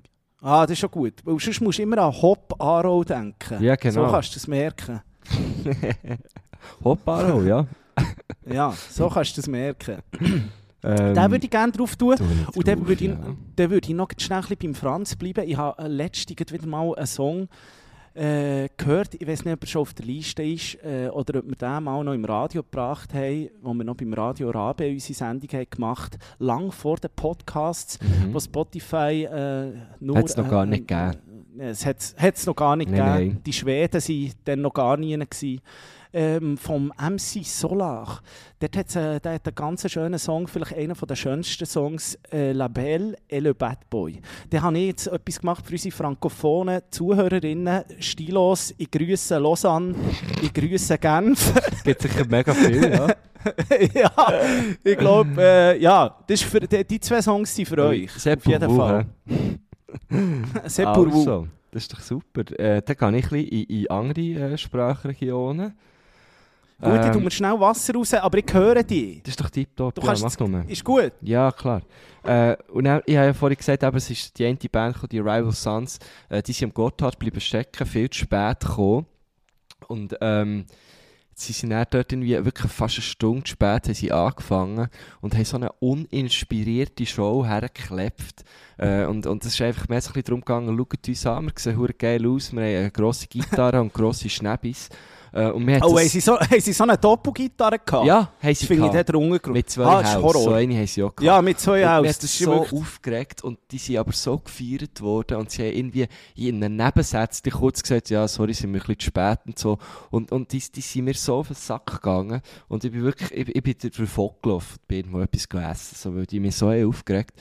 Ah, 0.41 0.63
das 0.63 0.73
ist 0.73 0.79
schon 0.81 0.91
gut. 0.91 1.15
Weil 1.25 1.39
sonst 1.41 1.61
musst 1.61 1.79
du 1.79 1.83
immer 1.83 1.99
an 1.99 2.13
Hop 2.23 2.55
Aro 2.61 3.03
denken. 3.05 3.63
Ja, 3.63 3.75
genau. 3.77 4.07
So 4.07 4.13
kannst 4.13 4.31
du 4.31 4.35
das 4.35 4.47
merken. 4.47 5.01
Hopparo, 6.85 7.43
ja. 7.43 7.67
Ja, 8.49 8.73
so 8.91 9.09
kannst 9.09 9.37
du 9.37 9.41
das 9.41 9.49
merken. 9.49 9.99
Ähm, 10.85 11.15
Den 11.15 11.31
würde 11.33 11.45
ich 11.45 11.51
gerne 11.51 11.73
drauf 11.73 11.97
tun. 11.97 12.15
tu 12.17 12.23
ich 12.23 12.57
Und 12.57 12.69
dann 12.69 12.79
drauf, 12.79 12.89
würde 12.89 13.05
ich, 13.05 13.11
ja. 13.11 13.71
würde 13.71 13.89
ich 13.89 13.95
noch 13.95 14.09
schnell 14.19 14.43
beim 14.57 14.73
Franz 14.73 15.17
bleiben. 15.17 15.49
Ich 15.49 15.57
habe 15.57 15.89
letztens 15.89 16.53
wieder 16.53 16.67
mal 16.69 16.95
einen 16.95 17.07
Song 17.07 17.49
äh, 18.17 18.69
gehört. 18.77 19.15
Ich 19.15 19.27
weiß 19.27 19.45
nicht, 19.45 19.55
ob 19.55 19.63
er 19.63 19.67
schon 19.67 19.83
auf 19.83 19.95
der 19.95 20.07
Liste 20.07 20.43
ist 20.43 20.77
äh, 20.85 21.09
oder 21.09 21.39
ob 21.41 21.49
wir 21.49 21.57
den 21.57 21.85
mal 21.85 22.03
noch 22.03 22.13
im 22.15 22.25
Radio 22.25 22.63
gebracht 22.63 23.13
haben, 23.15 23.51
wo 23.63 23.75
wir 23.75 23.85
noch 23.85 23.97
beim 23.97 24.13
Radio 24.15 24.51
Rabe 24.51 24.89
unsere 24.89 25.15
Sendung 25.15 25.51
haben 25.53 25.67
gemacht 25.71 26.19
lang 26.39 26.73
vor 26.73 26.97
den 26.97 27.11
Podcasts, 27.15 27.99
Mhm. 28.01 28.35
wo 28.35 28.41
Spotify 28.41 29.25
äh, 29.25 29.73
nur... 30.01 30.17
Hat's 30.19 30.37
noch 30.37 30.49
gar 30.49 30.65
nicht 30.67 30.89
gegeben. 30.89 31.19
Äh, 31.59 31.69
es 31.71 31.85
hat 31.87 32.15
es 32.19 32.47
noch 32.47 32.57
gar 32.57 32.77
nicht 32.77 32.91
Nein, 32.91 33.19
gegeben. 33.21 33.43
Die 33.45 33.53
Schweden 33.53 34.01
waren 34.01 34.33
dann 34.45 34.61
noch 34.63 34.75
gar 34.75 34.97
nie. 34.97 35.17
Gewesen. 35.17 35.61
Ähm, 36.19 36.57
vom 36.57 36.91
MC 36.99 37.45
Solar. 37.45 38.23
Dort 38.59 38.75
hat's, 38.75 38.97
äh, 38.97 39.21
der 39.21 39.35
hat 39.35 39.47
einen 39.47 39.55
ganz 39.55 39.91
schönen 39.91 40.19
Song, 40.19 40.49
vielleicht 40.49 40.75
einer 40.75 40.95
der 40.95 41.15
schönsten 41.15 41.67
Songs, 41.67 42.19
äh, 42.33 42.53
La 42.53 42.69
Belle 42.69 43.17
et 43.29 43.43
le 43.43 43.53
Bad 43.53 43.91
Boy. 43.91 44.23
Da 44.49 44.63
habe 44.63 44.79
ich 44.79 44.87
jetzt 44.87 45.09
etwas 45.09 45.41
gemacht 45.41 45.67
für 45.67 45.73
unsere 45.73 45.95
frankophonen 45.95 46.81
Zuhörerinnen. 46.89 47.85
Stilos, 47.99 48.73
ich 48.79 48.91
grüße 48.91 49.37
Lausanne, 49.37 49.95
ich 50.41 50.55
grüße 50.55 50.97
Genf. 50.97 51.53
Gibt 51.85 52.01
sicher 52.01 52.25
mega 52.27 52.55
viel, 52.55 52.91
ja. 52.91 53.09
ja, 53.95 54.33
ich 54.83 54.97
glaube, 54.97 55.31
äh, 55.39 55.79
ja, 55.79 56.17
das 56.27 56.41
ist 56.41 56.49
für, 56.49 56.61
die, 56.61 56.83
die 56.83 56.99
zwei 56.99 57.21
Songs 57.21 57.55
sind 57.55 57.69
für 57.69 57.85
euch. 57.85 58.11
Sehr 58.13 58.39
auf 58.39 58.47
jeden 58.47 58.75
Fall. 58.75 59.07
Vous. 59.27 59.59
Also, 60.63 61.47
das 61.71 61.83
ist 61.83 61.93
doch 61.93 62.01
super. 62.01 62.41
Äh, 62.59 62.81
dann 62.81 62.97
gehe 62.97 63.19
ich 63.19 63.25
ein 63.27 63.31
bisschen 63.31 63.49
in, 63.49 63.81
in 63.81 63.91
andere 63.91 64.53
äh, 64.53 64.57
Sprachregionen. 64.57 65.75
Gut, 66.79 66.93
ich 66.93 67.07
Ähm, 67.07 67.13
tue 67.13 67.23
mir 67.23 67.31
schnell 67.31 67.59
Wasser 67.59 67.95
raus, 67.95 68.13
aber 68.13 68.39
ich 68.39 68.53
höre 68.53 68.83
dich. 68.83 69.23
Das 69.23 69.31
ist 69.31 69.41
doch 69.41 69.49
tiptop. 69.49 69.95
Du 69.95 70.03
ja, 70.03 70.09
kannst 70.09 70.23
mach 70.23 70.47
nur. 70.47 70.69
Ist 70.69 70.85
gut. 70.85 71.13
Ja, 71.23 71.51
klar. 71.51 71.81
Äh, 72.23 72.57
und 72.69 72.85
dann, 72.85 73.01
ich 73.07 73.17
habe 73.17 73.27
ja 73.27 73.33
vorhin 73.33 73.57
gesagt, 73.57 73.83
eben, 73.83 73.97
es 73.97 74.11
ist 74.11 74.39
die 74.39 74.45
eine 74.45 74.59
Band, 74.71 74.97
die 75.11 75.19
Rival 75.19 75.53
Sons, 75.53 75.99
äh, 76.29 76.43
die 76.43 76.53
sind 76.53 76.69
am 76.69 76.75
Gotthard 76.75 77.19
bleiben 77.19 77.41
stecken, 77.41 77.87
viel 77.87 78.11
zu 78.11 78.19
spät 78.21 78.61
gekommen. 78.61 79.07
Und 79.89 80.17
ähm, 80.21 80.67
sie 81.33 81.53
sind 81.53 81.71
dann 81.71 81.87
dort 81.91 82.13
irgendwie 82.13 82.45
wirklich 82.45 82.71
fast 82.71 82.97
eine 82.97 83.03
Stunde 83.03 83.47
spät 83.47 83.87
haben 83.87 83.95
sie 83.95 84.13
angefangen 84.13 84.89
und 85.21 85.35
haben 85.35 85.45
so 85.45 85.57
eine 85.57 85.73
uninspirierte 85.73 87.07
Show 87.07 87.47
hergeklebt. 87.47 88.45
Äh, 88.77 89.05
und, 89.07 89.27
und 89.27 89.45
es 89.45 89.55
ist 89.55 89.63
einfach 89.63 89.89
mehr 89.89 90.01
so 90.03 90.11
ein 90.11 90.13
bisschen 90.15 90.25
darum 90.25 90.41
gegangen, 90.41 90.77
schaut 90.77 91.09
uns 91.09 91.27
an, 91.27 91.45
wir 91.47 91.53
sehen 91.57 91.95
geil 91.99 92.27
aus, 92.27 92.53
wir 92.53 92.61
haben 92.63 92.77
eine 92.77 92.91
grosse 92.91 93.29
Gitarre 93.29 93.81
und 93.83 93.95
grosse 93.95 94.29
Schnäppis. 94.29 94.91
Äh, 95.37 95.51
und 95.51 95.67
wir 95.67 95.77
Oh, 95.85 95.93
das- 95.93 96.01
haben 96.01 96.09
sie, 96.09 96.21
so, 96.21 96.41
haben 96.41 96.61
sie 96.61 96.73
so 96.73 96.85
eine 96.85 96.97
Doppelgitarre 96.97 97.79
gehabt? 97.85 98.07
Ja, 98.07 98.17
haben 98.21 98.31
Das 98.41 98.59
sie 98.59 98.67
finde 98.67 98.87
ich 98.87 98.93
dort 98.93 99.09
drunter 99.11 99.51
Mit 99.51 99.69
zwei 99.69 99.85
ah, 99.85 100.01
das 100.03 100.15
Haus. 100.17 100.33
So 100.45 100.51
eine 100.53 100.75
haben 100.79 100.87
sie 100.87 101.03
auch 101.03 101.15
gehabt. 101.15 101.23
Ja, 101.23 101.43
mit 101.43 101.61
zwei 101.61 101.87
Haus. 101.87 102.01
Mir 102.03 102.09
Das 102.09 102.17
hat 102.17 102.25
ist 102.25 102.39
so 102.39 102.51
wirklich... 102.53 102.81
aufgeregt 102.81 103.45
und 103.45 103.59
die 103.71 103.77
sind 103.79 103.99
aber 103.99 104.13
so 104.13 104.39
gefeiert 104.39 105.01
worden 105.03 105.37
und 105.37 105.51
sie 105.51 105.63
haben 105.69 105.77
irgendwie 105.77 106.07
in 106.37 106.65
einem 106.65 106.77
Nebensatz 106.77 107.43
die 107.43 107.51
kurz 107.51 107.83
gesagt, 107.83 108.09
ja, 108.09 108.27
sorry, 108.27 108.55
sind 108.55 108.73
wir 108.73 108.81
ein 108.81 108.87
bisschen 108.87 108.99
zu 109.01 109.07
spät 109.09 109.41
und 109.47 109.59
so. 109.59 109.77
Und, 110.11 110.33
und 110.33 110.51
die, 110.53 110.63
die 110.75 110.81
sind 110.81 111.05
mir 111.05 111.15
so 111.15 111.35
auf 111.37 111.49
den 111.49 111.57
Sack 111.57 111.87
gegangen 111.87 112.41
und 112.69 112.85
ich 112.85 112.93
bin 112.93 113.03
wirklich, 113.03 113.31
ich, 113.33 113.55
ich 113.55 113.63
bin 113.63 113.75
davon 113.93 114.31
gelaufen, 114.43 114.79
bin 114.89 114.99
irgendwo 115.01 115.21
etwas 115.21 115.49
gegessen, 115.49 115.97
so, 115.99 116.15
weil 116.17 116.25
die 116.27 116.41
mich 116.41 116.57
so 116.57 116.71
haben 116.71 116.89
aufgeregt 116.89 117.33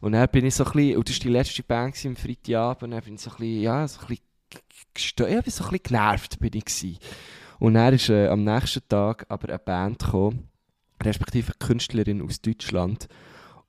Und 0.00 0.12
dann 0.12 0.26
bin 0.28 0.46
ich 0.46 0.54
so 0.54 0.64
ein 0.64 0.72
bisschen, 0.72 0.96
und 0.96 1.08
das 1.10 1.16
war 1.16 1.22
die 1.22 1.28
letzte 1.28 1.62
Band 1.62 1.94
am 2.06 2.16
Freitagabend, 2.16 2.82
und 2.84 2.90
dann 2.92 3.02
bin 3.02 3.14
ich 3.16 3.20
so 3.20 3.30
ein 3.30 3.36
bisschen, 3.36 3.60
ja, 3.60 3.86
so 3.86 4.00
ein 4.00 4.06
bisschen, 4.06 4.24
gestö- 4.96 5.28
ja, 5.28 5.40
bin 5.40 5.52
so 5.52 5.64
ein 5.64 5.78
genervt 5.82 6.38
bin 6.38 6.50
ich 6.54 6.64
gewesen. 6.64 6.98
Und 7.58 7.74
dann 7.74 7.94
ist 7.94 8.08
äh, 8.08 8.28
am 8.28 8.44
nächsten 8.44 8.86
Tag 8.88 9.26
aber 9.28 9.48
eine 9.48 9.58
Band 9.58 10.00
gekommen, 10.00 10.48
respektive 11.02 11.52
eine 11.52 11.66
Künstlerin 11.66 12.22
aus 12.22 12.40
Deutschland, 12.40 13.08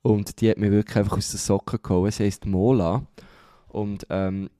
und 0.02 0.40
die 0.40 0.50
hat 0.50 0.58
mich 0.58 0.70
wirklich 0.70 0.96
einfach 0.98 1.16
aus 1.16 1.32
den 1.32 1.38
Socken 1.38 1.80
gehauen. 1.82 2.12
Sie 2.12 2.22
heisst 2.22 2.46
Mola. 2.46 3.04
Und 3.66 4.06
ähm, 4.08 4.50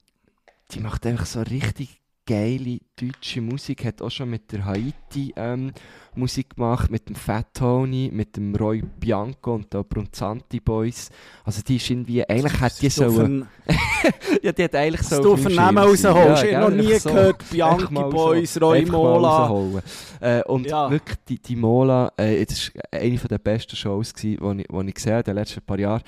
die 0.71 0.81
macht 0.81 1.05
einfach 1.05 1.25
so 1.25 1.41
richtig 1.41 2.01
geile 2.27 2.77
deutsche 2.99 3.41
Musik. 3.41 3.85
Hat 3.85 4.01
auch 4.01 4.11
schon 4.11 4.29
mit 4.29 4.51
der 4.51 4.65
Haiti 4.65 5.33
ähm, 5.35 5.71
Musik 6.13 6.55
gemacht, 6.55 6.91
mit 6.91 7.07
dem 7.07 7.15
Fat 7.15 7.47
Tony, 7.53 8.09
mit 8.13 8.35
dem 8.35 8.53
Roy 8.55 8.81
Bianco 8.81 9.55
und 9.55 9.73
der 9.73 9.83
Brunzanti 9.83 10.59
Boys. 10.59 11.09
Also 11.43 11.61
die 11.61 11.77
ist 11.77 11.89
irgendwie, 11.89 12.27
eigentlich 12.27 12.59
hat 12.59 12.81
die 12.81 12.89
so... 12.89 13.05
ja, 14.41 14.51
die 14.51 14.63
hat 14.63 14.75
eigentlich 14.75 15.03
so... 15.03 15.23
du 15.23 15.37
meinem 15.37 15.55
Namen 15.55 15.77
rausholst. 15.77 16.03
sein. 16.41 16.49
ich 16.49 16.55
habe 16.55 16.71
noch 16.71 16.77
gell, 16.77 16.85
nie 16.93 16.99
so. 16.99 17.09
gehört, 17.09 17.49
Bianchi 17.49 17.93
Boys, 17.93 18.53
so- 18.53 18.59
Roy 18.59 18.85
Mola. 18.85 19.45
rausholen. 19.47 19.83
Äh, 20.19 20.43
und 20.43 20.67
Ja. 20.67 20.91
wirklich, 20.91 21.17
die, 21.29 21.39
die 21.39 21.55
Mola, 21.55 22.11
äh, 22.17 22.45
das 22.45 22.71
war 22.75 22.99
eine 22.99 23.17
der 23.17 23.37
besten 23.37 23.75
Shows, 23.75 24.13
die 24.13 24.35
ich, 24.35 24.41
ich 24.41 24.93
gesehen 24.93 25.13
habe 25.13 25.19
in 25.19 25.23
den 25.23 25.35
letzten 25.35 25.61
paar 25.61 25.79
Jahren. 25.79 26.01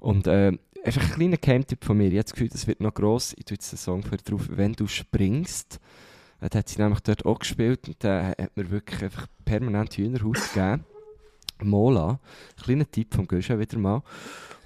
Und 0.00 0.28
äh, 0.28 0.52
einfach 0.84 1.02
ein 1.02 1.10
kleiner 1.12 1.36
Geheimtipp 1.36 1.84
von 1.84 1.96
mir. 1.98 2.06
Ich 2.06 2.12
habe 2.14 2.22
das 2.24 2.32
Gefühl, 2.32 2.48
das 2.48 2.66
wird 2.66 2.80
noch 2.80 2.94
gross. 2.94 3.34
Ich 3.36 3.44
tue 3.44 3.54
jetzt 3.56 3.70
den 3.72 3.78
Song 3.78 4.02
für 4.02 4.16
drauf, 4.16 4.42
«Wenn 4.50 4.72
du 4.72 4.86
springst». 4.86 5.78
Äh, 6.40 6.48
Da 6.50 6.58
hat 6.60 6.68
sie 6.68 6.80
nämlich 6.80 7.00
dort 7.00 7.24
auch 7.26 7.38
gespielt 7.38 7.88
und 7.88 8.02
der 8.02 8.28
hat 8.38 8.56
mir 8.56 8.70
wirklich 8.70 9.02
einfach 9.02 9.26
permanent 9.44 9.94
Hühnerhaut 9.96 10.38
gegeben. 10.54 10.84
Mola, 11.62 12.20
kleiner 12.62 12.88
Tipp 12.90 13.14
vom 13.14 13.26
Gösche 13.26 13.58
wieder 13.58 13.78
mal. 13.78 14.02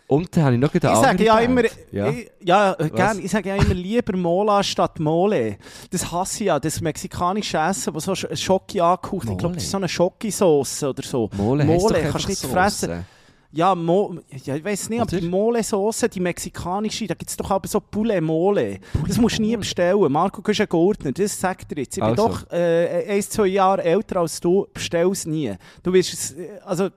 Und 0.07 0.37
dann 0.37 0.45
habe 0.45 0.55
ich 0.57 0.61
noch 0.61 0.75
eine 0.75 0.93
Ich 0.93 1.01
sage 1.01 1.25
ja 1.25 1.39
immer, 1.39 1.63
Ja. 1.91 2.11
ich, 2.11 2.31
ja, 2.43 2.75
gern, 2.75 3.19
ich 3.19 3.31
sage 3.31 3.49
ja 3.49 3.55
immer 3.57 3.73
lieber 3.73 4.15
Mola 4.15 4.63
statt 4.63 5.01
Mole. 5.01 5.57
Das 5.91 6.13
hasse 6.13 6.43
ich 6.43 6.47
ja, 6.49 6.61
das 6.61 6.83
mexikanische 6.83 7.57
Essen, 7.57 7.95
das 7.95 8.05
so 8.05 8.13
Sch- 8.13 8.37
Schoki 8.37 8.79
angehaucht 8.83 9.31
Ich 9.31 9.39
glaube, 9.39 9.55
das 9.55 9.65
ist 9.65 9.71
so 9.71 9.79
eine 9.79 9.89
Schoki-Sauce 9.89 10.83
oder 10.83 11.03
so. 11.03 11.31
Mole, 11.35 11.65
Mole 11.65 12.03
kannst 12.11 12.27
du 12.27 12.29
nicht 12.31 12.45
fressen. 12.45 13.07
Ja, 13.53 13.75
Mo 13.75 14.17
ja 14.45 14.57
ich 14.57 14.65
weiß 14.65 14.89
nicht, 14.89 15.01
aber 15.01 15.13
Oder? 15.13 15.21
die 15.21 15.29
Mole-Sauce, 15.29 16.07
die 16.13 16.21
mexikanische, 16.21 17.07
da 17.07 17.15
gibt 17.15 17.31
es 17.31 17.37
doch 17.37 17.51
aber 17.51 17.69
so 17.69 17.81
Poulet 17.81 18.23
Mole. 18.23 18.81
Das 19.07 19.19
musst 19.19 19.39
du 19.39 19.43
nie 19.43 19.57
bestellen. 19.57 20.11
Marco, 20.11 20.39
du 20.39 20.43
bist 20.43 20.61
ein 20.63 20.69
Gurtner, 20.69 21.13
das 21.13 21.39
sagt 21.39 21.71
er 21.73 21.79
jetzt. 21.79 21.97
Ich 21.97 22.03
bin 22.03 22.11
Also. 22.11 22.29
doch 22.29 22.51
äh, 22.51 23.05
ein, 23.09 23.23
zwei 23.23 23.47
Jahre 23.49 23.85
älter 23.85 24.21
als 24.21 24.41
du, 24.41 24.67
bestell 24.73 25.11
es 25.11 25.27
nie. 25.27 25.53
Du 25.83 25.93
wirst 25.93 26.13
es, 26.15 26.33
äh, 26.33 26.59
also, 26.65 26.89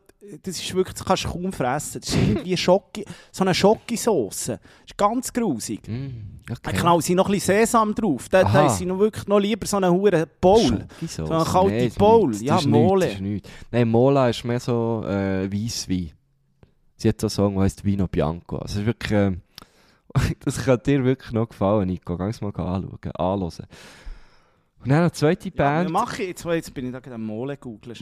das 0.44 0.60
ist 0.60 0.74
wirklich, 0.74 0.96
das 0.96 1.06
kannst 1.06 1.26
du 1.26 1.30
kaum 1.30 1.52
fressen. 1.52 2.00
Das 2.02 2.10
ist 2.10 2.16
irgendwie 2.16 2.58
Schoki, 2.58 3.06
so 3.32 3.44
eine 3.44 3.54
Schoki-Sauce. 3.54 4.46
Das 4.46 4.60
ist 4.88 4.98
ganz 4.98 5.32
grusig. 5.32 5.82
Mm, 5.88 6.40
okay. 6.50 6.78
knallen 6.78 7.02
sie 7.02 7.16
noch 7.16 7.28
ein 7.28 7.34
bisschen 7.34 7.58
Sesam 7.58 7.94
drauf. 7.94 8.30
Da, 8.30 8.44
da 8.44 8.68
ist 8.68 8.78
sie 8.78 8.86
noch 8.86 8.98
wirklich 8.98 9.28
noch 9.28 9.40
lieber 9.40 9.68
so 9.68 9.78
einen 9.78 9.92
hohen 9.92 10.26
Bowl. 10.40 10.88
So 11.08 11.26
eine 11.26 11.44
kalte 11.44 11.76
ist 11.76 11.98
Bowl. 11.98 12.34
Ja, 12.38 12.58
ist 12.58 12.66
Mole. 12.66 13.08
ist. 13.12 13.22
Nein, 13.72 13.88
Mola 13.90 14.30
ist 14.30 14.44
mehr 14.46 14.60
so 14.60 15.04
äh, 15.06 15.52
Weisswein. 15.52 16.12
Sie 16.98 17.10
hat 17.10 17.20
so 17.20 17.26
einen 17.26 17.30
Song, 17.32 17.54
der 17.56 17.64
heisst 17.64 17.84
Vino 17.84 18.08
Bianco. 18.08 18.58
Also, 18.58 18.76
es 18.76 18.80
ist 18.82 18.86
wirklich, 18.86 19.12
ähm, 19.12 19.42
das 20.44 20.64
könnte 20.64 20.92
dir 20.92 21.04
wirklich 21.04 21.32
noch 21.32 21.50
gefallen, 21.50 21.88
Nico. 21.88 22.18
Geh 22.18 22.30
es 22.30 22.42
mal 22.42 22.50
anschauen, 22.50 22.94
anhören. 23.16 23.68
Und 24.86 24.90
dann 24.92 25.00
eine 25.00 25.12
zweite 25.12 25.50
Ja, 25.50 25.56
Band. 25.56 25.90
mach 25.90 26.20
ich 26.20 26.28
jetzt, 26.28 26.46
jetzt 26.46 26.74
bin 26.74 26.86
ich 26.86 26.92
da 26.92 27.00
gerade 27.00 27.16
am 27.16 27.26
Mole 27.26 27.58
googeln. 27.58 27.98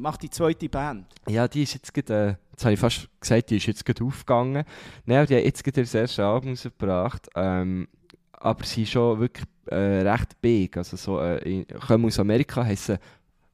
Mach 0.00 0.16
die 0.16 0.30
zweite 0.30 0.68
Band. 0.68 1.06
Ja, 1.28 1.46
die 1.46 1.62
ist 1.64 1.74
jetzt 1.74 1.92
gerade, 1.92 2.14
äh, 2.14 2.50
jetzt 2.52 2.64
habe 2.64 2.72
ich 2.72 2.80
fast 2.80 3.08
gesagt, 3.20 3.50
die 3.50 3.56
ist 3.58 3.66
jetzt 3.66 3.84
gerade 3.84 4.02
aufgegangen. 4.02 4.64
Nein, 5.04 5.26
die 5.26 5.36
hat 5.36 5.44
jetzt 5.44 5.62
gerade 5.62 5.82
das 5.82 5.94
erste 5.94 6.24
Album 6.24 6.50
rausgebracht. 6.50 7.28
Ähm, 7.34 7.86
aber 8.32 8.64
sie 8.64 8.84
ist 8.84 8.92
schon 8.92 9.20
wirklich 9.20 9.46
äh, 9.66 10.08
recht 10.08 10.40
big. 10.40 10.76
Also 10.78 10.96
so, 10.96 11.20
äh, 11.20 11.66
kommen 11.86 12.06
aus 12.06 12.18
Amerika, 12.18 12.64
heißen 12.64 12.96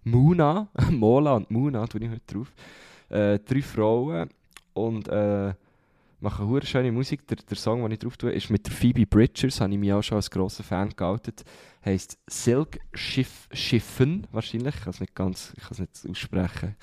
Muna, 0.04 0.68
Mola 0.90 1.34
und 1.34 1.50
Muna, 1.50 1.84
tue 1.88 2.02
ich 2.02 2.10
heute 2.10 2.34
drauf. 2.34 2.52
Äh, 3.08 3.40
drei 3.40 3.62
Frauen 3.62 4.28
und 4.74 5.08
äh, 5.08 5.54
machen 6.20 6.46
hure 6.48 6.64
schöne 6.66 6.92
Musik. 6.92 7.26
Der, 7.28 7.36
der 7.36 7.56
Song, 7.56 7.82
den 7.82 7.92
ich 7.92 7.98
drauf 7.98 8.16
tue, 8.16 8.30
ist 8.32 8.50
mit 8.50 8.66
der 8.66 8.72
Phoebe 8.72 9.06
Bridgers, 9.06 9.60
habe 9.60 9.72
ich 9.72 9.78
mich 9.78 9.92
auch 9.92 10.02
schon 10.02 10.16
als 10.16 10.30
grosser 10.30 10.62
Fan 10.62 10.90
geoutet. 10.96 11.44
Heißt 11.84 12.16
Silk 12.28 12.78
Schiff, 12.94 13.48
Schiffen, 13.52 14.26
wahrscheinlich. 14.32 14.74
Ich 14.76 14.80
kann 14.82 14.90
es 14.90 15.00
nicht 15.00 15.14
ganz, 15.14 15.52
ich 15.56 15.62
kann 15.64 15.72
es 15.72 15.78
nicht 15.80 16.10
aussprechen. 16.10 16.76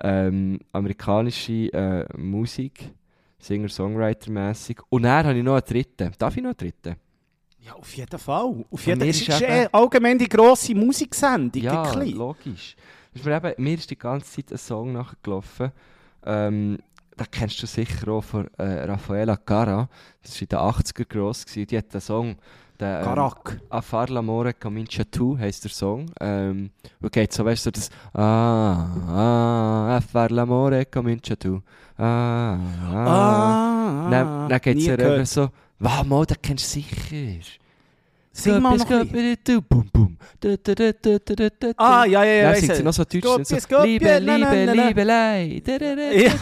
Ähm, 0.00 0.58
amerikanische 0.72 1.72
äh, 1.72 2.06
Musik, 2.18 2.90
Singer-Songwriter-mässig. 3.38 4.80
Und 4.88 5.02
dann 5.02 5.26
habe 5.26 5.38
ich 5.38 5.44
noch 5.44 5.54
einen 5.54 5.64
dritten. 5.64 6.12
Darf 6.18 6.36
ich 6.36 6.42
noch 6.42 6.50
einen 6.50 6.56
dritten? 6.56 6.96
Ja, 7.60 7.74
auf 7.74 7.94
jeden 7.94 8.18
Fall. 8.18 8.64
Auf 8.70 8.86
jeden 8.86 8.98
mir 8.98 9.06
Es 9.10 9.20
ist 9.20 9.28
ist 9.28 9.42
eben- 9.42 9.68
allgemein 9.72 10.18
die 10.18 10.28
grosse 10.28 10.74
Musiksendung. 10.74 11.62
Ja, 11.62 11.92
logisch. 12.02 12.74
Mir, 13.22 13.36
eben, 13.36 13.62
mir 13.62 13.74
ist 13.74 13.90
die 13.90 13.98
ganze 13.98 14.32
Zeit 14.32 14.50
ein 14.52 14.58
Song 14.58 14.92
nachgelaufen. 14.92 15.70
Ähm, 16.24 16.78
den 17.18 17.30
kennst 17.30 17.62
du 17.62 17.66
sicher 17.66 18.08
auch 18.08 18.24
von 18.24 18.48
äh, 18.58 18.84
Raffaella 18.84 19.36
Cara. 19.36 19.88
Das 20.22 20.34
war 20.34 20.42
in 20.42 20.48
den 20.48 20.58
80er 20.58 21.04
gross. 21.04 21.44
Gewesen. 21.44 21.66
Die 21.66 21.78
hat 21.78 21.92
den 21.92 22.00
Song. 22.00 22.36
Den, 22.80 22.88
ähm. 23.04 23.60
A 23.70 23.82
far 23.82 24.08
l'amore 24.08 24.54
comincia 24.54 25.04
tu 25.04 25.38
heisst 25.38 25.64
der 25.64 25.70
Song. 25.70 26.06
Ähm, 26.20 26.70
wo 27.00 27.08
geht 27.08 27.32
so, 27.32 27.44
weißt 27.44 27.66
du, 27.66 27.70
das 27.70 27.90
Ah, 28.14 28.86
ah, 29.08 29.96
a 29.96 30.00
far 30.00 30.30
l'amore 30.30 30.84
comincia 30.86 31.36
tu. 31.36 31.60
Ah, 31.98 32.54
ah. 32.54 34.06
Ah, 34.06 34.10
Dann, 34.10 34.48
dann 34.48 34.60
geht 34.60 34.78
es 34.78 34.86
ja 34.86 35.24
so, 35.26 35.50
wow, 35.78 36.04
mal, 36.04 36.26
den 36.26 36.38
kennst 36.42 36.74
du 36.74 36.80
sicher. 36.80 37.58
Sing 38.34 38.60
mal 38.60 38.76
noch. 38.76 38.90
Ah, 41.76 42.04
ja, 42.06 42.24
ja, 42.24 42.32
ja. 42.32 42.50
Weiss 42.50 42.60
singt 42.60 42.76
sie 42.76 42.82
noch 42.82 42.92
so 42.92 43.04
Deutsch. 43.04 43.22
Gott, 43.22 43.46
so, 43.46 43.56
Gott, 43.68 43.84
Liebe, 43.84 44.06
ja, 44.06 44.20
na, 44.20 44.38
na, 44.38 44.52
Liebe, 44.52 44.74
na. 44.74 44.86
Liebelei. 44.88 45.62
Ja. 46.14 46.32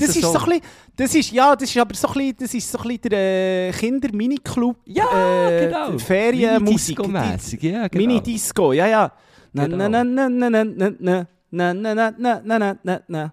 Das 0.00 0.16
ist 0.16 0.20
so 0.22 0.38
ein 0.38 0.60
das 0.96 1.14
ist, 1.14 1.30
ja, 1.32 1.54
das 1.54 1.68
ist 1.70 1.76
aber 1.78 1.94
so 1.94 2.08
ein 2.08 2.34
das 2.38 2.54
ist 2.54 2.70
so 2.70 2.78
ein 2.78 2.98
der 3.02 3.68
äh, 3.68 3.72
Kinder-Mini-Club 3.72 4.76
Ja, 4.86 5.48
äh, 5.48 5.66
genau. 5.66 5.98
Ferienmusik. 5.98 6.98
Mini-Disco-mässig, 6.98 7.62
ja, 7.62 7.88
genau. 7.88 8.00
Mini-Disco, 8.06 8.72
ja, 8.72 8.86
ja. 8.86 9.12
Na, 9.52 9.64
Genau. 9.66 9.88
na, 9.88 10.04
na, 10.04 10.28
na, 10.28 10.28
na, 10.28 10.50
na, 10.50 10.64
na, 10.64 11.26
na, 11.50 11.74
na, 11.74 11.94
na, 11.94 11.94
na, 11.94 12.40
na, 12.44 12.58
na, 12.58 12.76
na, 12.84 13.00
na. 13.08 13.32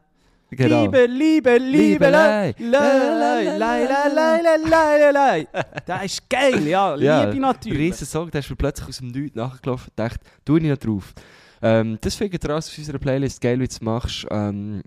Genau. 0.55 0.83
Liebe, 0.83 1.05
Liebe, 1.05 1.57
Liebe, 1.57 2.09
lei, 2.09 2.55
lei, 2.57 3.57
lei, 3.57 3.57
lei, 3.57 4.57
lei, 4.69 5.11
lei. 5.11 5.47
Das 5.85 6.05
ist 6.05 6.29
geil, 6.29 6.67
ja. 6.67 6.95
Ja, 6.95 7.25
Liebe 7.25 7.41
natürlich. 7.41 7.79
Riesen 7.91 8.07
Song, 8.07 8.31
der 8.31 8.39
ist 8.39 8.49
mir 8.49 8.55
plötzlich 8.55 8.87
aus 8.89 8.97
dem 8.97 9.09
Nichts 9.09 9.35
nachgelaufen 9.35 9.89
und 9.89 9.99
dachte, 9.99 10.25
tu 10.43 10.57
ich 10.57 10.63
noch 10.63 10.77
drauf. 10.77 11.13
Ähm, 11.61 11.97
das 12.01 12.15
findet 12.15 12.43
ihr 12.43 12.49
alles 12.49 12.69
auf 12.69 12.77
unserer 12.77 12.99
Playlist, 12.99 13.41
geil 13.41 13.59
wie 13.59 13.67
du 13.67 13.71
es 13.71 13.81
machst, 13.81 14.25
ähm, 14.29 14.81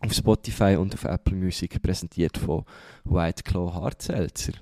auf 0.00 0.12
Spotify 0.12 0.76
und 0.76 0.94
auf 0.94 1.04
Apple 1.04 1.36
Music, 1.36 1.80
präsentiert 1.82 2.38
von 2.38 2.64
White 3.04 3.42
Claw 3.42 3.72
Hard 3.72 4.00
Seltzer. 4.00 4.52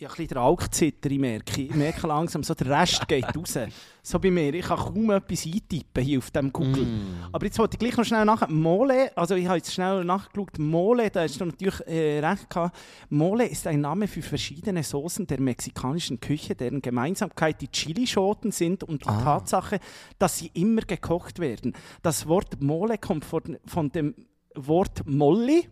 Ja, 0.00 0.06
ein 0.06 0.10
bisschen 0.12 0.28
der 0.28 0.42
Alkzitter, 0.42 1.10
ich 1.10 1.18
merke. 1.18 1.60
Ich 1.60 1.74
merke 1.74 2.06
langsam, 2.06 2.44
so 2.44 2.54
der 2.54 2.68
Rest 2.68 3.08
geht 3.08 3.36
raus. 3.36 3.58
So 4.00 4.20
bei 4.20 4.30
mir, 4.30 4.54
ich 4.54 4.64
kann 4.64 4.78
kaum 4.78 5.10
etwas 5.10 5.44
eintippen 5.44 6.04
hier 6.04 6.18
auf 6.18 6.30
dem 6.30 6.52
Google. 6.52 6.84
Mm. 6.84 7.24
Aber 7.32 7.44
jetzt 7.44 7.58
wollte 7.58 7.74
ich 7.74 7.80
gleich 7.80 7.96
noch 7.96 8.04
schnell 8.04 8.24
nach. 8.24 8.48
Mole, 8.48 9.10
also 9.16 9.34
ich 9.34 9.46
habe 9.46 9.56
jetzt 9.56 9.72
schnell 9.74 10.04
nachgeschaut. 10.04 10.56
Mole, 10.60 11.10
da 11.10 11.22
hast 11.22 11.40
du 11.40 11.46
natürlich 11.46 11.80
äh, 11.88 12.24
recht 12.24 12.48
gehabt. 12.48 12.76
Mole 13.10 13.48
ist 13.48 13.66
ein 13.66 13.80
Name 13.80 14.06
für 14.06 14.22
verschiedene 14.22 14.84
Soßen 14.84 15.26
der 15.26 15.40
mexikanischen 15.40 16.20
Küche, 16.20 16.54
deren 16.54 16.80
Gemeinsamkeit 16.80 17.60
die 17.60 17.68
Chilischoten 17.68 18.52
sind 18.52 18.84
und 18.84 19.02
die 19.04 19.08
Ah. 19.08 19.20
Tatsache, 19.24 19.80
dass 20.20 20.38
sie 20.38 20.52
immer 20.54 20.82
gekocht 20.82 21.40
werden. 21.40 21.74
Das 22.02 22.28
Wort 22.28 22.62
Mole 22.62 22.98
kommt 22.98 23.24
von, 23.24 23.58
von 23.66 23.90
dem 23.90 24.14
Wort 24.54 25.02
Molli. 25.06 25.68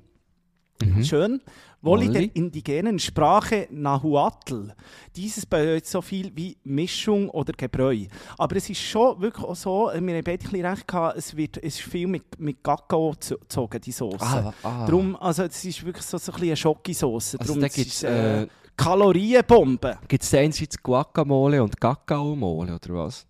Mhm. 0.82 1.04
Schön. 1.04 1.40
Wolli 1.86 2.10
der 2.10 2.36
indigenen 2.36 2.98
Sprache 2.98 3.68
Nahuatl. 3.70 4.72
Dieses 5.14 5.46
bedeutet 5.46 5.86
so 5.86 6.02
viel 6.02 6.32
wie 6.34 6.56
Mischung 6.64 7.30
oder 7.30 7.52
Gebräu. 7.52 8.06
Aber 8.36 8.56
es 8.56 8.68
ist 8.68 8.80
schon 8.80 9.20
wirklich 9.20 9.44
auch 9.44 9.54
so, 9.54 9.90
wir 9.92 9.94
haben 9.94 10.04
beide 10.04 10.30
ein 10.30 10.38
bisschen 10.38 10.66
recht 10.66 10.88
gehabt, 10.88 11.16
es, 11.16 11.36
wird, 11.36 11.58
es 11.58 11.78
ist 11.78 11.82
viel 11.82 12.06
mit, 12.06 12.38
mit 12.38 12.62
Kakao 12.62 13.12
gezogen, 13.12 13.80
die 13.80 13.92
Soße. 13.92 14.18
Ah, 14.20 14.52
ah. 14.62 14.86
Darum, 14.86 15.16
also 15.16 15.44
es 15.44 15.64
ist 15.64 15.84
wirklich 15.84 16.04
so, 16.04 16.18
so 16.18 16.32
ein 16.32 16.34
bisschen 16.34 16.48
eine 16.48 16.56
Schokosauce. 16.56 17.36
Also 17.36 17.60
da 17.60 17.66
es 17.66 17.74
gibt 17.74 17.88
es 17.88 18.02
äh, 18.02 18.42
äh, 18.42 18.48
Kalorienbombe. 18.76 19.98
gibt's 20.08 20.34
einerseits 20.34 20.82
Guacamole 20.82 21.62
und 21.62 21.80
Cacao-Mole, 21.80 22.74
oder 22.74 22.94
was? 22.94 23.26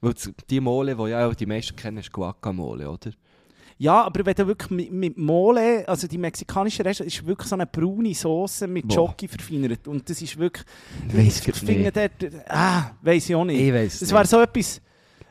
Weil 0.00 0.14
die 0.48 0.60
Mole, 0.60 0.96
die 0.96 1.10
ja 1.10 1.28
auch 1.28 1.34
die 1.34 1.46
meisten 1.46 1.76
kennen, 1.76 1.98
ist 1.98 2.10
Guacamole, 2.12 2.88
oder? 2.88 3.10
Ja, 3.78 4.04
aber 4.04 4.24
wenn 4.26 4.34
du 4.34 4.46
wirklich 4.46 4.70
mit, 4.70 4.92
mit 4.92 5.18
Mole, 5.18 5.88
also 5.88 6.06
die 6.06 6.18
mexikanische 6.18 6.84
Reste, 6.84 7.04
ist 7.04 7.26
wirklich 7.26 7.48
so 7.48 7.54
eine 7.56 7.66
braune 7.66 8.14
Soße 8.14 8.66
mit 8.66 8.86
Boah. 8.88 8.94
Schoki 8.94 9.28
verfeinert. 9.28 9.88
Und 9.88 10.08
das 10.08 10.22
ist 10.22 10.38
wirklich... 10.38 10.64
Ich 11.08 11.16
weiss 11.16 11.46
ich 11.46 11.62
nicht. 11.62 11.96
dort, 11.96 12.12
ah, 12.48 12.90
weiss 13.02 13.28
ich 13.28 13.34
auch 13.34 13.44
nicht. 13.44 13.60
Ich 13.60 13.72
weiss 13.72 14.00
Das 14.00 14.12
wäre 14.12 14.26
so 14.26 14.40
etwas. 14.40 14.80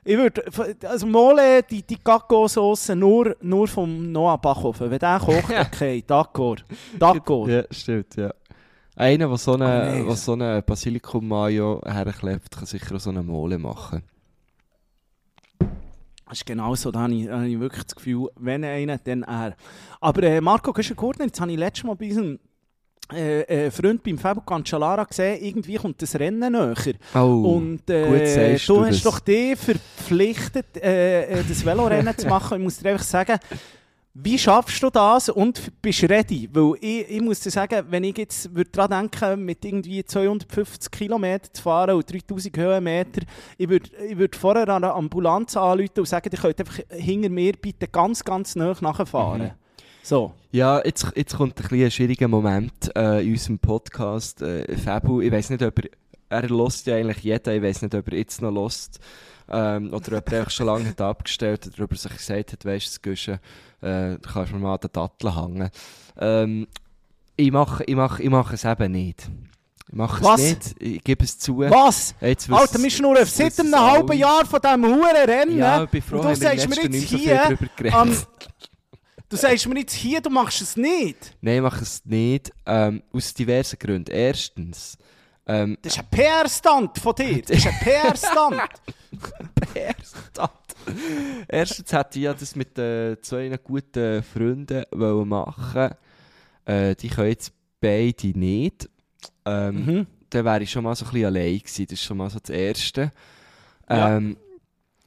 Ich 0.04 0.18
würde, 0.18 0.44
also 0.88 1.06
Mole, 1.06 1.62
die, 1.64 1.84
die 1.84 2.04
Gacko-Sauce 2.04 2.90
nur, 2.96 3.36
nur 3.42 3.68
vom 3.68 4.12
Noah 4.12 4.38
Bachhofen. 4.40 4.90
Wenn 4.90 4.98
der 4.98 5.20
kocht, 5.20 5.50
okay, 5.60 6.04
d'accord. 6.08 6.64
D'accord. 7.00 7.50
Ja, 7.50 7.64
stimmt, 7.70 8.16
ja. 8.16 8.32
Einer, 8.96 9.28
der 9.28 9.38
so 9.38 9.52
Oh, 9.52 9.56
eine, 9.56 10.04
nee. 10.04 10.16
so 10.16 10.34
eine 10.34 10.62
Basilikum-Mayo 10.64 11.82
herklebt, 11.86 12.52
kann 12.52 12.66
sicher 12.66 12.96
auch 12.96 13.00
so 13.00 13.12
eine 13.12 13.22
Mole 13.22 13.60
machen. 13.60 14.02
Das 16.32 16.38
ist 16.40 16.46
genau 16.46 16.74
so, 16.76 16.92
da 16.92 17.02
habe 17.02 17.14
ich, 17.14 17.28
habe 17.28 17.46
ich 17.46 17.60
wirklich 17.60 17.84
das 17.84 17.94
Gefühl, 17.94 18.30
wenn 18.38 18.64
einer, 18.64 18.98
dann 19.00 19.24
er. 19.24 19.54
Aber 20.00 20.24
äh, 20.24 20.40
Marco 20.40 20.72
Güschen-Gurtner, 20.72 21.26
jetzt 21.26 21.42
habe 21.42 21.52
ich 21.52 21.58
letztes 21.58 21.84
Mal 21.84 21.96
bei 21.98 22.08
unserem 22.08 22.40
äh, 23.12 23.42
äh, 23.42 23.70
Freund 23.70 24.02
beim 24.02 24.18
Fabio 24.18 24.42
Cancellara 24.42 25.04
gesehen, 25.04 25.44
irgendwie 25.44 25.76
kommt 25.76 26.02
das 26.02 26.18
Rennen 26.18 26.54
näher. 26.54 26.74
Oh, 27.16 27.58
Und 27.58 27.90
äh, 27.90 28.58
du 28.58 28.76
du 28.76 28.86
hast 28.86 29.06
doch 29.06 29.20
dich 29.20 29.58
verpflichtet, 29.60 30.78
äh, 30.78 31.24
äh, 31.24 31.44
das 31.44 31.66
Velorennen 31.66 32.18
zu 32.18 32.28
machen. 32.28 32.60
Ich 32.60 32.64
muss 32.64 32.78
dir 32.78 32.92
einfach 32.92 33.04
sagen, 33.04 33.38
wie 34.14 34.38
schaffst 34.38 34.84
du 34.84 34.90
das 34.90 35.30
und 35.30 35.82
bist 35.82 36.04
ready? 36.04 36.50
Weil 36.52 36.74
ich, 36.82 37.10
ich 37.10 37.22
muss 37.22 37.40
dir 37.40 37.52
sagen, 37.52 37.86
wenn 37.90 38.04
ich 38.04 38.18
jetzt 38.18 38.54
würd 38.54 38.76
daran 38.76 39.10
denken, 39.10 39.46
mit 39.46 39.64
irgendwie 39.64 40.04
250 40.04 40.92
Kilometer 40.92 41.54
zu 41.54 41.62
fahren 41.62 41.96
und 41.96 42.12
3000 42.12 42.58
Höhenmeter, 42.58 43.22
ich 43.58 43.70
würde 43.70 43.90
ich 44.10 44.18
würd 44.18 44.36
vorher 44.36 44.68
an 44.68 44.84
eine 44.84 44.94
Ambulanz 44.94 45.56
anrufen 45.56 46.00
und 46.00 46.08
sagen, 46.08 46.30
ihr 46.32 46.38
könnt 46.38 46.60
einfach 46.60 46.80
hinter 46.90 47.30
mir 47.30 47.54
bitte 47.54 47.88
ganz, 47.88 48.24
ganz 48.24 48.56
nah 48.56 48.76
nachfahren. 48.82 49.44
Mhm. 49.44 49.52
So. 50.04 50.34
Ja, 50.52 50.84
jetzt, 50.84 51.08
jetzt 51.16 51.38
kommt 51.38 51.58
ein, 51.60 51.82
ein 51.82 51.92
schwieriger 51.92 52.28
Moment 52.28 52.92
äh, 52.96 53.24
in 53.24 53.32
unserem 53.32 53.60
Podcast. 53.60 54.42
Äh, 54.42 54.76
Fabu, 54.76 55.22
ich 55.22 55.32
weiß 55.32 55.52
nicht, 55.52 55.64
ob 55.64 55.80
er, 55.80 55.90
er 56.30 56.50
lost 56.50 56.88
ja 56.88 56.96
eigentlich 56.96 57.20
jeder, 57.20 57.56
ich 57.56 57.62
weiß 57.62 57.84
nicht, 57.84 57.96
ob 57.96 58.08
er 58.10 58.18
jetzt 58.18 58.42
noch 58.42 58.52
lost. 58.52 59.00
Ähm, 59.54 59.94
oder 59.94 60.18
ob 60.18 60.32
er 60.32 60.50
schon 60.50 60.68
lange 60.68 60.88
hat 60.88 61.02
abgestellt 61.02 61.70
oder 61.74 61.84
ob 61.84 61.92
er 61.92 61.98
sich 61.98 62.16
gesagt 62.16 62.54
hat, 62.54 62.66
weißt 62.66 62.86
du, 62.86 62.90
das 62.90 63.02
Güschen, 63.02 63.40
äh, 63.82 64.18
du 64.18 64.30
kannst 64.32 64.54
mir 64.54 64.60
mal 64.60 64.76
an 64.76 64.80
den 64.80 64.92
Datteln 64.94 65.36
hängen. 65.36 65.70
Ähm, 66.18 66.68
ich 67.36 67.52
mache 67.52 67.84
ich 67.84 67.96
mach, 67.96 68.20
ich 68.20 68.30
mach 68.30 68.54
es 68.54 68.64
eben 68.64 68.92
nicht. 68.92 69.30
Ich 69.90 69.94
mache 69.94 70.22
es 70.22 70.24
Was? 70.24 70.42
nicht, 70.42 70.76
ich 70.80 71.04
gebe 71.04 71.26
es 71.26 71.38
zu. 71.38 71.58
Was? 71.58 72.16
Jetzt 72.22 72.50
Alter, 72.50 72.82
wir 72.82 72.90
schnurren 72.90 73.26
seit 73.26 73.60
einem 73.60 73.76
halben 73.76 74.18
Jahr 74.18 74.46
von 74.46 74.62
diesem 74.62 74.86
huren 74.86 75.30
Rennen. 75.30 75.58
Ja, 75.58 75.84
ich 75.84 75.90
bin 75.90 76.02
froh, 76.02 76.20
und 76.20 76.30
du 76.30 76.36
sagst 76.36 76.70
mir 76.70 76.76
jetzt 76.84 77.10
so 77.10 77.18
hier, 77.18 77.44
drüber 77.48 77.66
geredet. 77.76 78.00
am, 78.00 78.16
du 79.28 79.36
sagst 79.36 79.68
mir 79.68 79.80
jetzt 79.80 79.94
hier, 79.94 80.22
du 80.22 80.30
machst 80.30 80.62
es 80.62 80.78
nicht. 80.78 81.36
Nein, 81.42 81.58
ich 81.58 81.62
mache 81.62 81.82
es 81.82 82.06
nicht, 82.06 82.54
ähm, 82.66 83.04
aus 83.12 83.34
diversen 83.34 83.78
Gründen. 83.80 84.12
Erstens, 84.12 84.98
ähm, 85.48 85.78
Das 85.82 85.94
ist 85.94 86.00
ein 86.00 86.10
PR-Stand 86.10 86.98
von 86.98 87.16
dir. 87.16 87.42
Das 87.42 87.58
ist 87.58 87.68
ein 87.68 87.80
PR-Stand. 87.80 88.62
PR-Stand. 89.74 90.52
Erstens 91.48 91.94
hätte 91.94 92.20
ich 92.20 92.26
ja 92.26 92.34
das 92.34 92.56
mit 92.56 92.78
äh, 92.78 93.20
zwei 93.22 93.56
guten 93.64 94.24
Freunden 94.24 94.84
wollen 94.92 95.28
machen 95.28 95.92
äh, 96.66 96.96
Die 96.96 97.10
können 97.10 97.30
jetzt 97.30 97.54
beide 97.80 98.28
nicht. 98.38 98.90
Ähm, 99.46 99.86
mhm. 99.86 100.08
Dann 100.30 100.46
wäre 100.46 100.64
ich 100.64 100.72
schon 100.72 100.84
mal 100.84 100.96
so 100.96 101.06
ein 101.06 101.12
bisschen 101.12 101.28
allein 101.28 101.60
gewesen. 101.60 101.86
Das 101.86 101.94
ist 101.94 102.04
schon 102.04 102.18
mal 102.18 102.30
so 102.30 102.40
das 102.40 102.50
Erste. 102.50 103.12
Ja. 103.90 104.18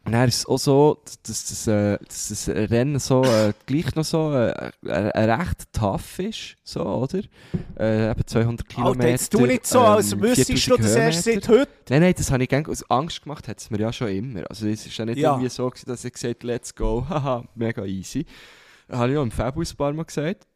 Und 0.05 0.13
dann 0.13 0.29
ist 0.29 0.39
es 0.39 0.47
auch 0.47 0.59
so, 0.59 1.03
dass 1.23 1.47
das, 1.47 1.67
äh, 1.67 1.97
dass 2.07 2.29
das 2.29 2.49
Rennen 2.49 2.99
so, 2.99 3.23
äh, 3.25 3.55
gleich 3.65 3.95
noch 3.95 4.05
so 4.05 4.33
äh, 4.33 4.71
recht 4.87 5.73
tough 5.73 6.19
ist, 6.19 6.57
so, 6.63 6.85
oder? 6.85 7.21
Äh, 7.79 8.11
eben 8.11 8.27
200 8.27 8.69
Kilometer. 8.69 8.99
Alter, 8.99 9.09
jetzt 9.09 9.33
tu 9.33 9.47
nicht 9.47 9.67
so, 9.67 9.81
als 9.81 10.13
ähm, 10.13 10.21
wüsstest 10.21 10.51
du 10.51 10.77
4000 10.77 10.85
das 10.85 10.97
erst 10.97 11.25
seit 11.25 11.49
heute. 11.49 11.71
Nein, 11.89 12.03
nein, 12.03 12.15
das 12.17 12.31
habe 12.31 12.43
ich 12.43 12.49
gerne 12.51 12.69
aus 12.69 12.89
Angst 12.91 13.23
gemacht, 13.23 13.49
hat 13.49 13.59
es 13.59 13.71
mir 13.71 13.81
ja 13.81 13.93
schon 13.95 14.09
immer. 14.09 14.45
Also 14.51 14.67
es 14.67 14.85
ist 14.85 14.97
ja 14.97 15.07
nicht 15.07 15.17
Ja. 15.19 15.33
irgendwie 15.33 15.49
so 15.49 15.71
gewesen, 15.71 15.87
dass 15.87 16.05
ich 16.05 16.13
gesagt 16.13 16.43
let's 16.43 16.75
go, 16.75 17.07
haha, 17.09 17.45
mega 17.55 17.85
easy. 17.87 18.27
Das 18.89 18.99
habe 18.99 19.13
ich 19.13 19.17
auch 19.19 19.23
im 19.23 19.31
Fabus 19.31 19.73
ein 19.73 19.77
paar 19.79 19.93
Mal 19.95 20.05
gesagt. 20.05 20.47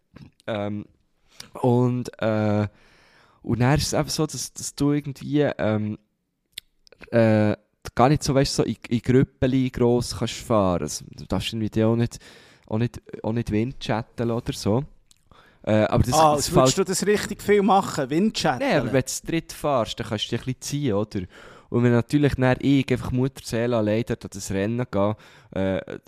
Ähm, 0.46 0.84
und, 1.62 2.11
äh, 2.20 2.68
und 3.40 3.61
dann 3.61 3.78
ist 3.78 3.86
es 3.86 3.92
eben 3.94 4.09
so, 4.11 4.26
dass, 4.26 4.53
dass 4.53 4.74
du 4.74 4.92
irgendwie 4.92 5.40
ähm, 5.40 5.96
äh, 7.12 7.57
gar 7.99 8.09
nicht 8.09 8.22
so, 8.22 8.32
weißt, 8.32 8.55
so 8.55 8.62
in, 8.62 8.76
in 8.88 9.01
Grüppeli 9.01 9.70
gross 9.70 10.16
kannst 10.16 10.34
fahren. 10.34 10.82
Also, 10.82 11.05
du 11.11 11.24
darfst 11.26 11.53
irgendwie 11.53 11.82
auch 11.82 11.96
nicht, 11.96 12.18
auch 12.68 12.78
nicht, 12.78 13.03
auch 13.24 13.32
nicht 13.32 13.51
Windchatten 13.51 14.30
oder 14.30 14.53
so. 14.53 14.84
Äh, 15.64 15.82
aber 15.82 16.05
das, 16.05 16.14
ah, 16.14 16.36
das 16.36 16.46
als 16.46 16.55
würdest 16.55 16.78
du 16.78 16.84
das 16.84 17.07
richtig 17.07 17.42
viel 17.42 17.61
machen, 17.62 18.09
Windchat. 18.09 18.61
Nein, 18.61 18.80
aber 18.80 18.92
wenn 18.92 19.03
du 19.03 19.26
dritt 19.26 19.53
fährst, 19.53 19.99
dann 19.99 20.07
kannst 20.07 20.30
du 20.30 20.36
dich 20.36 20.40
ein 20.40 20.44
bisschen 20.44 20.61
ziehen, 20.61 20.94
oder? 20.94 21.20
Und 21.70 21.82
wenn 21.82 21.90
natürlich 21.90 22.34
dann 22.36 22.57
ich 22.61 22.90
einfach 22.90 23.11
Mutterseele 23.11 23.76
allein 23.76 24.05
dort 24.07 24.24
an 24.24 24.30
das 24.32 24.51
Rennen 24.53 24.86
gehe, 24.88 25.16
äh, 25.51 25.99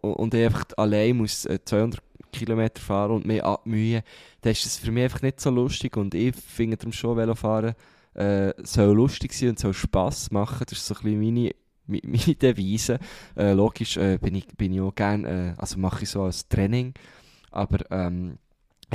und 0.00 0.32
ich 0.32 0.44
einfach 0.44 0.64
allein 0.76 1.16
muss 1.16 1.44
äh, 1.46 1.58
200 1.64 2.00
Kilometer 2.32 2.80
fahren 2.80 3.10
und 3.10 3.26
mich 3.26 3.42
abmühen, 3.42 4.02
dann 4.42 4.52
ist 4.52 4.64
das 4.64 4.76
für 4.76 4.92
mich 4.92 5.04
einfach 5.04 5.22
nicht 5.22 5.40
so 5.40 5.50
lustig 5.50 5.96
und 5.96 6.14
ich 6.14 6.36
finde 6.36 6.76
darum 6.76 6.92
schon, 6.92 7.16
Velofahren 7.16 7.74
äh, 8.14 8.52
soll 8.62 8.94
lustig 8.94 9.32
sein 9.32 9.50
und 9.50 9.58
soll 9.58 9.74
Spass 9.74 10.30
machen, 10.30 10.64
das 10.68 10.78
ist 10.78 10.86
so 10.86 10.94
ein 10.94 11.02
bisschen 11.02 11.20
meine, 11.20 11.50
meine 11.86 12.34
Devise. 12.34 12.98
Äh, 13.36 13.52
logisch 13.52 13.96
äh, 13.96 14.18
bin, 14.18 14.34
ich, 14.34 14.46
bin 14.48 14.72
ich 14.72 14.80
auch 14.80 14.94
gerne, 14.94 15.54
äh, 15.56 15.60
also 15.60 15.78
mache 15.78 16.04
ich 16.04 16.10
so 16.10 16.22
als 16.22 16.48
Training, 16.48 16.94
aber 17.50 17.78
ähm, 17.90 18.38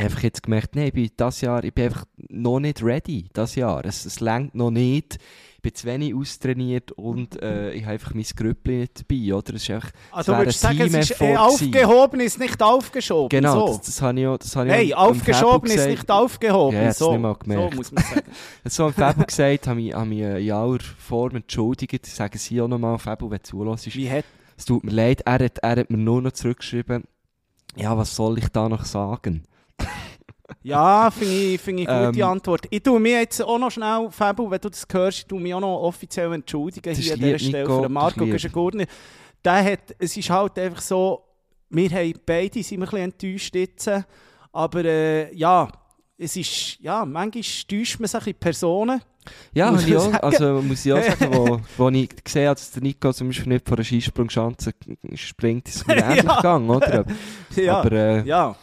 einfach 0.03 0.23
jetzt 0.23 0.43
gemerkt, 0.43 0.75
nee, 0.75 0.87
ich 0.87 0.93
bin 0.93 1.09
das 1.17 1.41
Jahr, 1.41 1.63
ich 1.63 1.73
bin 1.73 1.85
einfach 1.85 2.05
noch 2.29 2.59
nicht 2.59 2.83
ready, 2.83 3.27
das 3.33 3.55
Jahr. 3.55 3.83
Es, 3.85 4.05
es 4.05 4.19
längt 4.19 4.55
noch 4.55 4.71
nicht. 4.71 5.17
Ich 5.55 5.61
bin 5.61 5.75
zu 5.75 5.87
wenig 5.87 6.15
austrainiert 6.15 6.93
und 6.93 7.41
äh, 7.41 7.73
ich 7.73 7.81
habe 7.83 7.93
einfach 7.93 8.13
mein 8.13 8.23
Grüppli 8.23 8.77
nicht 8.77 9.01
dabei, 9.01 9.33
oder? 9.35 9.55
Es 9.55 9.63
ist 9.63 9.69
einfach, 9.71 9.91
Also 10.11 10.31
es 10.31 10.37
du 10.37 10.41
würdest 10.41 10.59
sagen, 10.61 10.79
es 10.81 10.93
ist 10.93 11.11
äh, 11.11 11.25
gewesen. 11.25 11.37
aufgehoben, 11.37 12.19
ist 12.21 12.39
nicht 12.39 12.63
aufgeschoben. 12.63 13.29
Genau, 13.29 13.67
So. 13.67 13.77
das, 13.77 13.81
das 13.87 14.01
habe 14.01 14.19
ich 14.21 14.27
auch, 14.27 14.37
das 14.37 14.55
habe 14.55 14.67
ich 14.69 14.73
Nein, 14.73 14.93
am 14.93 15.09
aufgeschoben 15.09 15.69
ist 15.69 15.87
nicht 15.87 16.09
aufgehoben. 16.09 16.75
Ja, 16.75 16.81
ich 16.83 16.87
hab's 16.87 16.99
so. 16.99 17.11
nicht 17.11 17.21
mal 17.21 17.33
so 17.33 17.39
gemerkt. 17.39 17.75
muss 17.75 17.91
man 17.91 18.03
sagen. 18.05 18.21
So 18.65 18.85
am 18.85 18.93
Fabio 18.93 19.25
gesagt, 19.25 19.67
habe 19.67 19.81
ich, 19.81 19.93
habe 19.93 20.05
mich 20.05 20.19
äh, 20.21 20.45
in 20.45 20.51
aller 20.53 20.79
Form 20.79 21.35
entschuldigt. 21.35 22.05
Sagen 22.05 22.37
Sie 22.37 22.61
auch 22.61 22.67
nochmal, 22.69 22.97
Fabio, 22.97 23.29
wenn 23.29 23.39
du 23.39 23.43
zulässt. 23.43 23.93
Wie 23.95 24.09
hat 24.09 24.23
Es 24.55 24.63
tut 24.63 24.85
mir 24.85 24.91
leid, 24.91 25.21
er 25.25 25.43
hat, 25.43 25.57
er 25.57 25.75
hat 25.75 25.89
mir 25.89 25.97
nur 25.97 26.21
noch 26.21 26.31
zurückgeschrieben, 26.31 27.03
ja, 27.75 27.97
was 27.97 28.15
soll 28.15 28.37
ich 28.37 28.47
da 28.47 28.69
noch 28.69 28.85
sagen? 28.85 29.43
Ja, 30.63 31.09
finde 31.11 31.33
ich, 31.35 31.61
find 31.61 31.79
ich 31.79 31.87
eine 31.89 32.07
gute 32.07 32.19
Ähm, 32.19 32.25
Antwort. 32.25 32.65
Ich 32.69 32.83
tue 32.83 32.99
mir 32.99 33.21
jetzt 33.21 33.41
auch 33.41 33.57
noch 33.57 33.71
schnell, 33.71 34.07
Fabu, 34.09 34.49
wenn 34.49 34.59
du 34.59 34.69
das 34.69 34.85
hörst, 34.91 35.19
ich 35.19 35.25
tue 35.25 35.39
mich 35.39 35.53
auch 35.53 35.59
noch 35.59 35.81
offiziell 35.81 36.33
entschuldigen 36.33 36.93
hier 36.95 37.13
an 37.13 37.19
dieser 37.19 37.39
Stelle 37.39 37.63
Nico, 37.63 37.83
für 37.83 37.89
Marco. 37.89 38.25
Der 39.45 39.63
hat, 39.63 39.95
es 39.99 40.17
ist 40.17 40.29
halt 40.29 40.59
einfach 40.59 40.81
so, 40.81 41.23
wir 41.69 41.89
haben 41.91 42.13
beide 42.25 42.61
sind 42.61 42.79
ein 42.79 42.81
bisschen 42.81 42.99
enttäuscht 42.99 43.55
jetzt, 43.55 43.89
aber 44.51 44.83
äh, 44.85 45.33
ja, 45.35 45.69
es 46.17 46.35
ist, 46.35 46.79
ja, 46.81 47.05
manchmal 47.05 47.43
täuscht 47.69 47.99
man 47.99 48.07
sich 48.07 48.37
Personen. 48.39 49.01
Ja, 49.53 49.71
Muss 49.71 49.85
ich 49.85 49.95
auch, 49.95 50.13
also 50.23 50.61
muss 50.61 50.85
ich 50.85 50.91
auch 50.91 51.01
sagen, 51.03 51.33
wo, 51.33 51.61
wo 51.77 51.89
ich 51.89 52.09
gesehen 52.23 52.47
habe, 52.47 52.55
dass 52.55 52.71
der 52.71 52.81
Nico 52.81 53.13
zum 53.13 53.27
Beispiel 53.27 53.53
nicht 53.53 53.67
von 53.67 53.77
einer 53.77 53.85
Skisprungschanze 53.85 54.71
springt, 55.13 55.67
ist 55.69 55.75
es 55.77 55.87
mir 55.87 55.95
Ja. 55.99 56.09
ähnlich 56.09 56.35
gegangen, 56.35 56.69
oder? 56.69 57.05
Ja, 57.55 57.77
Aber, 57.79 57.91
äh, 57.91 58.23
ja. 58.25 58.55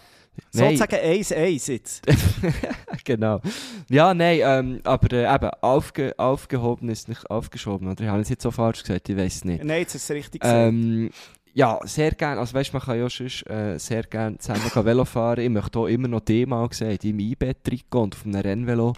Nein. 0.53 0.77
Sozusagen 0.77 0.97
1-1 0.97 1.73
jetzt. 1.73 2.07
genau. 3.05 3.41
Ja, 3.89 4.15
nein, 4.15 4.41
ähm, 4.43 4.81
aber 4.85 5.13
äh, 5.13 5.35
eben, 5.35 5.51
aufge, 5.61 6.15
aufgehoben 6.19 6.89
ist 6.89 7.09
nicht 7.09 7.31
aufgeschoben, 7.31 7.89
oder? 7.89 8.05
Ich 8.05 8.11
habe 8.11 8.21
es 8.21 8.29
jetzt 8.29 8.43
so 8.43 8.51
falsch 8.51 8.83
gesagt, 8.83 9.09
ich 9.09 9.17
weiß 9.17 9.45
nicht. 9.45 9.65
Nein, 9.65 9.81
jetzt 9.81 9.95
ist 9.95 10.05
es 10.05 10.11
richtig. 10.11 10.43
Ähm, 10.45 11.11
ja, 11.57 11.81
sehr 11.85 12.11
gerne. 12.11 12.39
Also 12.39 12.53
weißt, 12.53 12.75
man 12.75 12.83
kann 12.83 12.99
ja 12.99 13.09
schon 13.09 13.29
äh, 13.47 13.79
sehr 13.79 14.03
gerne 14.03 14.37
zusammen 14.37 14.71
Velo 14.75 15.07
fahren. 15.07 15.41
Ich 15.41 15.49
möchte 15.49 15.79
auch 15.79 15.87
immer 15.87 16.07
noch 16.07 16.21
die 16.21 16.45
mal 16.45 16.69
sehen, 16.71 16.99
die 17.01 17.11
im 17.11 17.19
E-Bett-Trikot 17.19 18.03
und 18.03 18.15
auf 18.15 18.27
einem 18.27 18.41
Rennvelo. 18.43 18.93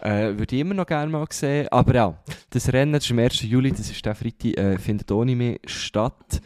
Äh, 0.00 0.36
würde 0.36 0.56
ich 0.56 0.60
immer 0.62 0.74
noch 0.74 0.86
gerne 0.86 1.12
mal 1.12 1.26
sehen. 1.30 1.68
Aber 1.68 1.94
ja, 1.94 2.18
das 2.50 2.72
Rennen 2.72 2.92
das 2.92 3.04
ist 3.04 3.12
am 3.12 3.20
1. 3.20 3.42
Juli, 3.42 3.70
das 3.70 3.88
ist 3.88 4.04
der 4.04 4.16
Freitag, 4.16 4.58
äh, 4.58 4.78
findet 4.78 5.12
ohne 5.12 5.36
mich 5.36 5.60
statt. 5.66 6.40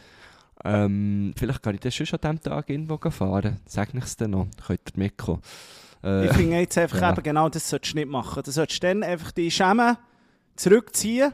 Ähm, 0.63 1.33
vielleicht 1.37 1.63
kann 1.63 1.73
ich 1.75 1.81
das 1.81 1.95
schon 1.95 2.07
an 2.07 2.19
diesem 2.37 2.41
Tag 2.43 2.69
irgendwo 2.69 2.97
fahren. 3.09 3.59
Sag 3.65 3.93
ich 3.93 4.03
es 4.03 4.15
dann 4.17 4.31
noch. 4.31 4.47
Könnt 4.65 4.81
ihr 4.93 4.99
mitkommen. 4.99 5.41
Äh, 6.03 6.25
Ich 6.27 6.33
finde 6.33 6.57
jetzt 6.57 6.77
einfach 6.77 7.01
ja. 7.01 7.11
eben 7.11 7.23
genau 7.23 7.49
das 7.49 7.69
solltest 7.69 7.93
du 7.93 7.97
nicht 7.99 8.09
machen. 8.09 8.41
Du 8.43 8.51
solltest 8.51 8.83
dann 8.83 9.03
einfach 9.03 9.31
die 9.31 9.49
schämen, 9.51 9.97
zurückziehen, 10.55 11.31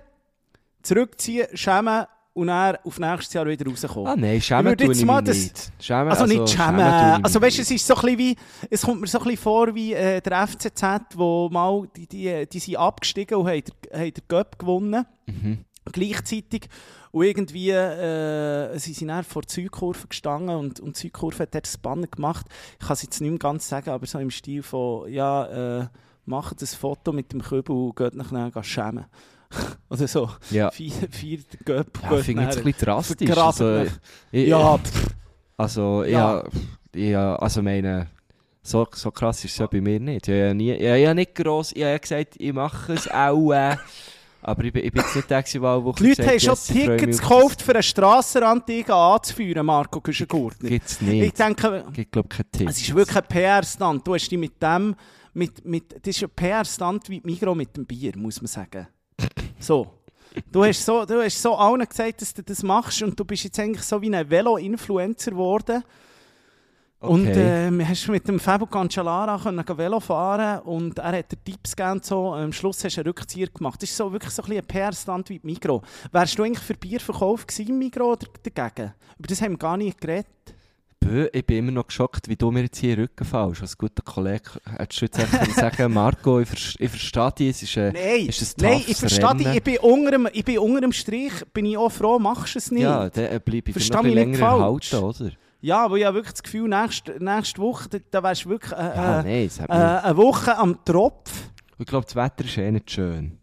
zurückziehen, 0.83 1.47
schämen 1.53 2.05
und 2.33 2.47
dann 2.47 2.77
auf 2.83 2.99
nächstes 2.99 3.33
Jahr 3.33 3.47
wieder 3.47 3.65
rauskommen. 3.69 4.07
ah 4.07 4.15
nein, 4.15 4.39
schämen 4.39 4.77
tue 4.77 4.91
ich 4.91 5.03
mal 5.05 5.21
das- 5.23 5.37
nicht. 5.37 5.71
Schämen, 5.79 6.09
also, 6.09 6.25
nicht 6.25 6.49
schämen. 6.49 6.75
mich 6.75 7.25
Also 7.25 7.41
weißt 7.41 7.57
du, 7.57 7.61
es 7.63 7.71
ist 7.71 7.87
so 7.87 7.95
ein 7.95 8.01
bisschen 8.01 8.17
wie, 8.19 8.35
es 8.69 8.81
kommt 8.83 9.01
mir 9.01 9.07
so 9.07 9.17
ein 9.17 9.23
bisschen 9.23 9.37
vor 9.41 9.73
wie 9.73 9.93
äh, 9.93 10.21
der 10.21 10.47
FCZ, 10.47 10.83
wo 11.15 11.49
mal, 11.49 11.87
die, 11.95 12.05
die, 12.07 12.45
die 12.47 12.59
sind 12.59 12.77
abgestiegen 12.77 13.37
und 13.37 13.47
haben, 13.47 13.63
den- 13.63 13.99
haben 13.99 14.13
den 14.13 14.23
Göpp 14.27 14.59
gewonnen. 14.59 15.05
Mhm. 15.25 15.59
Gleichzeitig. 15.91 16.67
Und 17.11 17.23
irgendwie 17.25 17.71
äh, 17.71 18.77
sie 18.77 18.93
sind 18.93 19.07
dann 19.07 19.23
vor 19.23 19.41
der 19.43 19.51
Südkurve 19.51 20.07
gestanden 20.07 20.55
und, 20.55 20.79
und 20.79 20.95
die 20.97 21.01
Südkurve 21.01 21.43
hat 21.43 21.55
dort 21.55 21.65
das 21.65 21.77
Banner 21.77 22.07
gemacht. 22.07 22.45
Ich 22.79 22.85
kann 22.85 22.93
es 22.93 23.01
jetzt 23.03 23.21
nicht 23.21 23.29
mehr 23.29 23.39
ganz 23.39 23.67
sagen, 23.67 23.89
aber 23.89 24.05
so 24.05 24.19
im 24.19 24.29
Stil 24.29 24.61
von, 24.63 25.11
ja, 25.11 25.81
äh, 25.81 25.87
macht 26.25 26.61
ein 26.61 26.67
Foto 26.67 27.13
mit 27.13 27.31
dem 27.31 27.41
Kübel 27.41 27.75
und 27.75 27.95
geht 27.95 28.15
nachher 28.15 28.63
schämen. 28.63 29.05
Oder 29.89 30.07
so. 30.07 30.29
Ja, 30.51 30.69
Vier, 30.71 30.91
vier 31.09 31.39
Göpp. 31.63 31.99
ja 32.03 32.17
finde 32.17 32.43
ich 32.43 32.47
jetzt 32.49 32.57
ein 32.57 32.63
bisschen 32.65 32.85
drastisch. 32.85 33.37
Also, 33.37 33.63
mich. 33.65 33.91
ich, 34.31 34.47
Ja, 34.49 34.77
pff, 34.77 35.07
Also, 35.55 36.03
Ja. 36.03 36.43
ja, 36.93 37.01
ja, 37.01 37.35
also 37.37 37.61
meine, 37.61 38.07
so, 38.61 38.85
so 38.93 39.11
krass 39.11 39.45
ist 39.45 39.51
es 39.51 39.57
ja 39.59 39.67
bei 39.67 39.79
mir 39.79 39.99
nicht. 39.99 40.27
Ich 40.27 40.33
habe 40.33 40.47
ja, 40.47 40.53
nie, 40.53 40.73
ich 40.73 40.87
habe 40.87 40.99
ja 40.99 41.13
nicht 41.13 41.35
gross, 41.35 41.71
ich 41.71 41.81
habe 41.83 41.91
ja 41.91 41.97
gesagt, 41.97 42.35
ich 42.37 42.51
mache 42.51 42.93
es 42.93 43.09
auch, 43.09 43.51
äh, 43.53 43.77
aber 44.47 44.63
ich 44.63 44.71
bin, 44.71 44.85
ich 44.85 44.91
bin 44.93 45.01
jetzt 45.01 45.15
nicht 45.15 45.29
der 45.29 45.41
der 45.41 45.63
auch 45.63 45.95
die 45.95 46.07
Leute 46.07 46.25
haben 46.25 46.39
schon 46.39 46.55
Tickets 46.55 47.19
gekauft, 47.19 47.61
für 47.61 47.73
einen 47.73 47.83
Strassenrand 47.83 48.89
anzuführen, 48.89 49.65
Marco 49.65 49.99
Güschengurtner. 49.99 50.69
Gibt 50.69 50.85
es 50.85 51.01
Ich 51.01 51.07
nicht. 51.07 51.37
denke, 51.37 51.85
Gibt, 51.91 52.11
glaube 52.13 52.29
ich, 52.31 52.37
kein 52.37 52.51
Ticket. 52.51 52.69
es 52.69 52.81
ist 52.81 52.95
wirklich 52.95 53.17
ein 53.17 53.23
PR-Stand. 53.27 54.07
Du 54.07 54.15
hast 54.15 54.29
dich 54.29 54.39
mit 54.39 54.61
dem, 54.63 54.95
mit, 55.33 55.65
mit, 55.65 55.93
das 55.93 56.15
ist 56.15 56.23
ein 56.23 56.29
PR-Stand 56.29 57.09
wie 57.09 57.21
Migro 57.25 57.53
mit 57.53 57.75
dem 57.75 57.85
Bier, 57.85 58.13
muss 58.15 58.39
man 58.41 58.47
sagen. 58.47 58.87
So. 59.59 59.87
Du 60.51 60.63
hast, 60.63 60.85
so, 60.85 61.03
du 61.05 61.21
hast 61.21 61.41
so 61.41 61.55
allen 61.55 61.85
gesagt, 61.85 62.21
dass 62.21 62.33
du 62.33 62.43
das 62.43 62.63
machst 62.63 63.01
und 63.01 63.19
du 63.19 63.25
bist 63.25 63.43
jetzt 63.43 63.59
eigentlich 63.59 63.83
so 63.83 64.01
wie 64.01 64.15
ein 64.15 64.29
Velo-Influencer 64.29 65.31
geworden. 65.31 65.83
Und 66.99 67.27
Okay. 67.27 67.67
äh, 67.67 67.85
hast 67.85 68.07
mit 68.07 68.27
dem 68.27 68.39
Fabio 68.39 68.65
Cancellara 68.65 69.37
können 69.37 69.63
Velo 69.77 69.99
fahren 69.99 70.61
und 70.63 70.97
er 70.97 71.19
hat 71.19 71.31
dir 71.31 71.37
Tipps 71.43 71.75
gegeben. 71.75 71.99
So. 72.03 72.33
Am 72.33 72.51
Schluss 72.51 72.83
hast 72.83 72.95
du 72.97 73.01
einen 73.01 73.07
Rückzieher 73.09 73.47
gemacht. 73.47 73.81
Das 73.81 73.89
ist 73.91 73.97
so, 73.97 74.11
wirklich 74.11 74.33
so 74.33 74.41
ein 74.41 74.51
ein 74.57 74.65
PR-Stand 74.65 75.29
wie 75.29 75.39
Migro. 75.43 75.83
Wärst 76.11 76.39
du 76.39 76.43
eigentlich 76.43 76.63
für 76.63 76.73
Bierverkauf 76.73 77.45
gewesen 77.45 77.69
im 77.69 77.77
Migro 77.79 78.13
oder 78.13 78.25
dagegen? 78.41 78.93
Über 79.19 79.27
das 79.27 79.41
haben 79.41 79.51
wir 79.51 79.57
gar 79.59 79.77
nicht 79.77 80.01
geredet. 80.01 80.25
Bö, 80.99 81.27
ich 81.31 81.45
bin 81.45 81.59
immer 81.59 81.71
noch 81.71 81.85
geschockt, 81.85 82.27
wie 82.27 82.35
du 82.35 82.49
mir 82.49 82.63
jetzt 82.63 82.79
hier 82.79 82.97
Rücken 82.97 83.23
fällst. 83.23 83.61
Als 83.61 83.77
guter 83.77 84.01
Kollege 84.01 84.49
hättest 84.77 84.99
du 85.01 85.05
jetzt 85.05 85.19
einfach 85.19 85.39
können 85.41 85.53
sagen 85.53 85.93
Marco, 85.93 86.39
ich, 86.39 86.49
vers 86.49 86.75
ich 86.79 86.89
verstehe 86.89 87.31
dich, 87.37 87.49
es 87.51 87.61
ist, 87.61 87.77
äh, 87.77 87.91
Nein, 87.93 88.25
ist 88.25 88.59
ein 88.59 88.69
nein 88.71 88.83
ich 88.87 88.97
verstehe 88.97 89.35
dich. 89.35 89.47
Ich 89.47 89.63
bin, 89.63 89.77
unter 89.77 90.11
dem, 90.11 90.27
ich 90.33 90.43
bin 90.43 90.57
unter 90.57 90.81
dem 90.81 90.91
Strich, 90.91 91.33
bin 91.53 91.67
ich 91.67 91.77
auch 91.77 91.91
froh, 91.91 92.17
machst 92.17 92.55
du 92.55 92.57
es 92.57 92.71
nicht. 92.71 92.81
Ja, 92.81 93.07
dann 93.11 93.39
bleibe 93.41 93.69
ich 93.69 93.73
Versteh 93.73 93.93
noch 93.93 93.99
ein 93.99 94.03
bisschen 94.05 94.15
länger 94.33 94.37
falsch. 94.39 94.91
erhalten, 94.93 95.23
oder? 95.23 95.31
Ja, 95.59 95.83
aber 95.85 95.97
ich 95.97 96.05
habe 96.05 96.15
wirklich 96.15 96.33
das 96.33 96.43
Gefühl, 96.43 96.69
nächste, 96.69 97.23
nächste 97.23 97.61
Woche, 97.61 97.89
da, 97.89 97.97
da 98.11 98.23
wärst 98.23 98.45
du 98.45 98.49
wirklich 98.49 98.71
äh, 98.73 98.75
Ja, 98.75 99.19
äh, 99.21 99.23
nein, 99.23 99.49
äh, 99.67 99.73
eine 100.05 100.17
Woche 100.17 100.57
am 100.57 100.83
Tropf. 100.85 101.31
Ich 101.79 101.85
glaube, 101.85 102.05
das 102.05 102.15
Wetter 102.15 102.45
ist 102.45 102.57
eh 102.57 102.71
nicht 102.71 102.91
schön. 102.91 103.39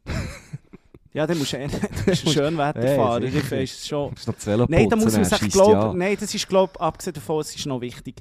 Ja, 1.12 1.27
dann 1.27 1.39
musst 1.39 1.53
du 1.53 1.57
eh 1.59 1.67
nicht 2.07 2.29
schön 2.31 2.59
Wetter 2.59 2.83
Hey, 2.83 2.97
fahren. 2.97 3.31
sicher. 3.31 3.61
Ich 3.61 3.73
es 3.73 3.87
schon. 3.87 4.09
Du 4.15 4.31
musst 4.31 4.47
noch 4.49 4.69
Nein, 4.69 4.89
da 4.89 4.97
muss 4.97 5.12
man 5.12 5.25
sich, 5.25 5.51
glaub, 5.51 5.73
ja. 5.73 5.93
nein, 5.93 6.17
das 6.19 6.35
ist, 6.35 6.49
glaube 6.49 6.81
abgesehen 6.81 7.15
davon, 7.15 7.41
es 7.41 7.55
ist 7.55 7.67
noch 7.67 7.81
wichtig, 7.81 8.17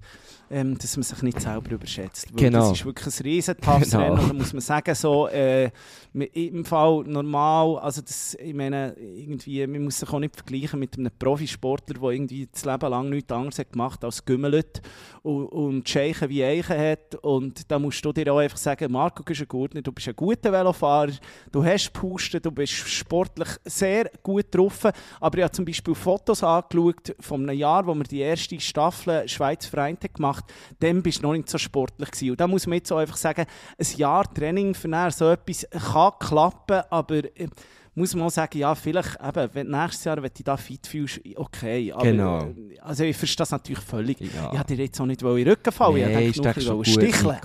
ähm, 0.50 0.78
dass 0.78 0.98
man 0.98 1.04
sich 1.04 1.22
nicht 1.22 1.42
selber 1.42 1.72
überschätzt. 1.72 2.28
Weil 2.34 2.46
Genau. 2.46 2.70
Das 2.70 2.80
ist 2.80 2.86
wirklich 2.86 3.20
ein 3.20 3.24
riesen 3.24 3.56
Genau. 3.60 3.98
Rennen. 3.98 4.28
Da 4.28 4.34
muss 4.34 4.54
man 4.54 4.62
sagen, 4.62 4.96
so, 4.96 5.28
äh, 5.28 5.72
im 6.14 6.64
Fall 6.66 7.04
normal, 7.06 7.80
also 7.80 8.02
das, 8.02 8.36
ich 8.36 8.54
meine, 8.54 8.96
irgendwie, 8.98 9.66
man 9.66 9.84
muss 9.84 10.00
sich 10.00 10.10
auch 10.10 10.20
nicht 10.20 10.36
vergleichen 10.36 10.80
mit 10.80 10.98
einem 10.98 11.12
Profisportler, 11.18 12.00
der 12.00 12.10
irgendwie 12.10 12.48
das 12.52 12.66
Leben 12.66 12.90
lang 12.90 13.10
nichts 13.10 13.32
anderes 13.32 13.60
hat 13.60 13.72
gemacht 13.72 14.04
als 14.04 14.24
Gümmelt 14.24 14.82
und, 15.24 15.48
und 15.48 15.90
Scheichen 15.90 16.30
wie 16.30 16.44
Eichen 16.44 16.78
hat. 16.78 17.16
Und 17.16 17.72
da 17.72 17.80
musst 17.80 18.04
du 18.06 18.14
dir 18.14 18.32
auch 18.32 18.38
einfach 18.38 18.58
sagen, 18.58 18.92
Marco 18.92 19.24
Güschengurtner, 19.24 19.82
du 19.82 19.92
bist 19.92 20.08
ein 20.08 20.16
guter 20.16 20.52
Velofahrer, 20.52 21.14
du 21.52 21.64
hast 21.66 21.92
Pusten, 21.94 22.42
du 22.42 22.52
bist 22.52 22.74
sportlich 22.74 23.50
sehr 23.66 24.12
gut 24.22 24.46
drauf. 24.52 24.88
Aber 25.20 25.38
ich 25.38 25.44
habe 25.44 25.54
zum 25.54 25.66
Beispiel 25.66 25.96
Fotos 25.96 26.44
angeschaut 26.44 27.16
von 27.20 27.42
einem 27.50 27.58
Jahr, 27.58 27.86
wo 27.88 27.96
wir 27.96 28.04
die 28.04 28.20
erste 28.20 28.60
Staffel 28.60 29.28
Schweiz 29.28 29.66
Vereint 29.66 30.04
haben 30.04 30.14
gemacht 30.34 30.54
dann 30.80 31.02
bist 31.04 31.20
du 31.20 31.24
noch 31.28 31.34
nicht 31.34 31.50
so 31.50 31.58
sportlich 31.58 32.12
gewesen. 32.12 32.32
Und 32.32 32.40
da 32.42 32.48
muss 32.48 32.68
man 32.68 32.76
jetzt 32.78 32.92
auch 32.92 32.98
einfach 32.98 33.18
sagen, 33.18 33.46
ein 33.78 33.98
Jahr 33.98 34.34
Training 34.34 34.74
für 34.74 34.88
nachher 34.88 35.12
so 35.12 35.30
etwas 35.30 35.68
kann 35.72 36.12
klappen, 36.20 36.82
aber 36.90 37.18
äh, 37.38 37.48
muss 37.96 38.16
man 38.16 38.26
auch 38.26 38.32
sagen, 38.32 38.58
ja, 38.58 38.74
vielleicht 38.74 39.20
eben, 39.24 39.50
wenn 39.54 39.70
nächstes 39.70 40.04
Jahr, 40.06 40.18
wenn 40.24 40.32
du 40.36 40.44
da 40.44 40.58
fit 40.58 40.88
fühlst, 40.88 41.22
okay. 41.36 41.92
Aber, 41.92 42.02
Genau. 42.04 42.40
äh, 42.46 42.80
Also 42.82 43.04
ich 43.04 43.16
verstehe 43.16 43.38
das 43.44 43.52
natürlich 43.52 43.84
völlig. 43.84 44.20
Ja. 44.20 44.50
Ich 44.52 44.58
hatte 44.58 44.76
dir 44.76 44.86
jetzt 44.86 45.00
auch 45.00 45.06
nicht 45.06 45.22
in 45.22 45.28
den 45.36 45.48
Rücken 45.48 45.72
fallen. 45.72 46.12
Nein, 46.12 46.24
ich 46.30 46.44
wollte 46.44 46.64
nur 46.64 46.74
ein 46.74 46.80
bisschen 46.80 47.02
sticheln. 47.04 47.36
Ein 47.36 47.42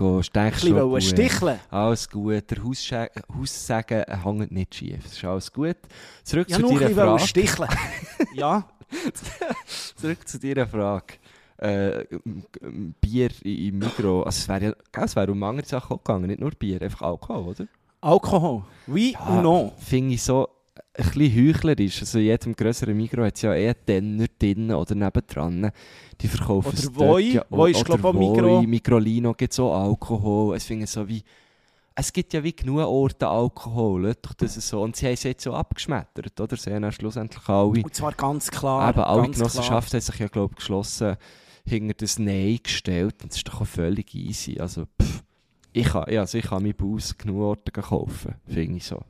wollen 0.74 0.90
gut. 0.90 1.02
sticheln. 1.02 1.58
Alles 1.70 2.08
gut, 2.08 2.50
der 2.50 2.62
Haussagen 3.38 4.04
hängt 4.08 4.52
nicht 4.52 4.74
schief. 4.74 5.04
Es 5.04 5.12
ist 5.18 5.24
alles 5.24 5.52
gut. 5.52 5.76
Zurück 6.24 6.48
Ja, 6.48 6.56
zu 6.56 6.62
deiner 6.78 6.90
Frage. 6.94 7.26
sticheln. 7.26 7.68
ja. 8.34 8.66
Zurück 9.96 10.26
zu 10.26 10.38
deiner 10.38 10.66
Frage. 10.66 11.14
Äh, 11.58 12.04
Bier 13.00 13.30
im 13.42 13.78
Mikro. 13.78 14.22
Also 14.22 14.38
es 14.38 14.48
wäre 14.48 14.76
ja, 14.94 15.04
es 15.04 15.16
wäre 15.16 15.32
um 15.32 15.42
andere 15.42 15.66
Sachen 15.66 15.96
auch 15.96 16.04
gegangen, 16.04 16.28
nicht 16.28 16.40
nur 16.40 16.52
Bier, 16.52 16.80
einfach 16.80 17.02
Alkohol, 17.02 17.48
oder? 17.48 17.66
Alkohol. 18.00 18.62
Oui 18.86 19.16
ou 19.28 19.42
non? 19.42 19.72
Finde 19.76 20.14
ich 20.14 20.22
so 20.22 20.48
ein 20.94 21.04
bisschen 21.10 21.48
heuchlerisch. 21.48 22.00
Also 22.00 22.18
in 22.18 22.26
jedem 22.26 22.54
grösseren 22.54 22.96
Mikro 22.96 23.24
hat 23.24 23.34
es 23.34 23.42
ja 23.42 23.54
eher 23.54 23.74
Tenner 23.84 24.26
drin 24.38 24.70
oder 24.72 24.94
nebendran. 24.94 25.72
Die 26.20 26.28
verkaufen 26.28 26.68
Oder 26.68 26.78
es 26.78 26.94
Voi. 26.94 27.32
dort, 27.34 27.50
Voi 27.50 27.70
ist, 27.72 27.88
oder 27.88 27.98
glaub 27.98 28.14
ich, 28.14 28.20
Migros. 28.20 28.66
Migrolino 28.66 29.34
gibt 29.34 29.52
es 29.52 29.58
auch 29.58 29.82
Alkohol. 29.82 30.56
Es 30.56 30.64
finde 30.64 30.86
so 30.86 31.08
wie... 31.08 31.22
Es 31.96 32.12
gibt 32.12 32.32
ja 32.32 32.44
wie 32.44 32.52
genug 32.52 32.78
Orte 32.86 33.26
Alkohol, 33.26 34.14
doch 34.22 34.32
das 34.34 34.56
ist 34.56 34.68
so. 34.68 34.82
Und 34.82 34.94
sie 34.94 35.06
haben 35.06 35.14
es 35.14 35.24
jetzt 35.24 35.42
so 35.42 35.52
abgeschmettert, 35.52 36.40
oder? 36.40 36.56
Sie 36.56 36.72
haben 36.72 36.92
schlussendlich 36.92 37.48
alle... 37.48 37.82
Und 37.82 37.92
zwar 37.92 38.12
ganz 38.12 38.48
klar. 38.48 38.90
Eben, 38.90 39.00
alle 39.00 39.22
ganz 39.22 39.36
klar. 39.36 39.48
Genossenschaften 39.48 39.98
haben 39.98 40.06
sich 40.06 40.18
ja, 40.20 40.28
glaube 40.28 40.52
ich, 40.52 40.58
geschlossen 40.58 41.16
hinter 41.68 41.94
das 41.94 42.18
Nein 42.18 42.58
gestellt. 42.62 43.16
Und 43.22 43.30
das 43.32 43.38
ist 43.38 43.48
doch 43.48 43.60
auch 43.60 43.66
völlig 43.66 44.14
easy. 44.14 44.58
Also, 44.58 44.86
pff, 45.00 45.22
ich 45.72 45.86
kann, 45.86 46.10
ja, 46.10 46.20
also 46.20 46.38
ich 46.38 46.46
kann 46.46 46.62
meinen 46.62 46.74
Bus 46.74 47.16
genug 47.16 47.40
Orte 47.42 47.70
kaufen, 47.72 48.34
finde 48.46 48.76
ich 48.78 48.84
so. 48.84 49.02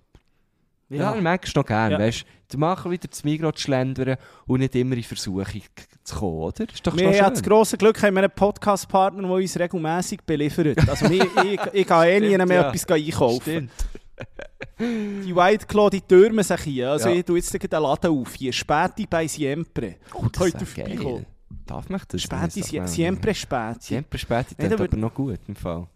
Ja, 0.91 1.15
ja 1.15 1.21
merkst 1.21 1.55
du 1.55 1.61
noch 1.61 1.67
gerne, 1.67 1.95
Ja. 1.95 1.99
weißt 1.99 2.25
du? 2.51 2.59
Machst 2.59 2.91
wieder 2.91 3.09
das 3.09 3.23
Migros 3.23 3.57
zu 3.57 3.63
schlendern 3.63 4.17
und 4.47 4.61
nicht 4.61 4.75
immer 4.75 4.97
in 4.97 5.03
Versuchung 5.03 5.63
zu 6.03 6.17
kommen, 6.17 6.39
oder? 6.39 6.65
Ist 6.73 6.87
doch 6.87 6.97
Wir 6.97 7.23
haben 7.23 7.35
das 7.35 7.43
grosse 7.43 7.77
Glück, 7.77 8.03
haben 8.03 8.15
wir 8.15 8.23
einen 8.23 8.33
Podcast-Partner, 8.35 9.23
der 9.23 9.31
uns 9.31 9.59
regelmässig 9.59 10.23
beliefert. 10.25 10.89
Also 10.89 11.11
wir, 11.11 11.25
ich, 11.45 11.61
ich 11.75 11.87
kann 11.87 12.07
eh 12.07 12.21
nie 12.21 12.39
mehr 12.39 12.63
ja. 12.63 12.69
etwas 12.73 12.87
einkaufen. 12.89 13.41
Stimmt. 13.43 13.71
Die 14.81 15.35
White 15.35 15.67
Claw, 15.67 15.91
die 15.91 16.01
türmen 16.01 16.45
sich 16.45 16.61
hier. 16.63 16.91
Also 16.91 17.09
Ja. 17.09 17.17
ich 17.17 17.25
tue 17.25 17.37
jetzt 17.39 17.53
den 17.53 17.83
Laden 17.83 18.11
auf. 18.11 18.35
Hier, 18.35 18.53
Späti 18.53 19.07
bei 19.07 19.27
Siempre. 19.27 19.97
Oh, 20.15 20.27
das 20.33 20.41
Heute 20.41 20.65
ist 20.65 20.77
ja 20.77 20.87
geil. 20.87 21.27
Darf 21.69 21.89
mich 21.91 22.03
das? 22.07 22.23
Späti, 22.23 22.79
mal. 22.79 22.89
Siempre 22.89 23.35
Späti. 23.35 23.79
Siempre 23.81 24.19
Späti, 24.19 24.55
das 24.57 24.73
aber- 24.73 24.85
aber 24.85 24.97
noch 24.97 25.13
gut 25.15 25.39
im 25.47 25.55
Fall. 25.55 25.87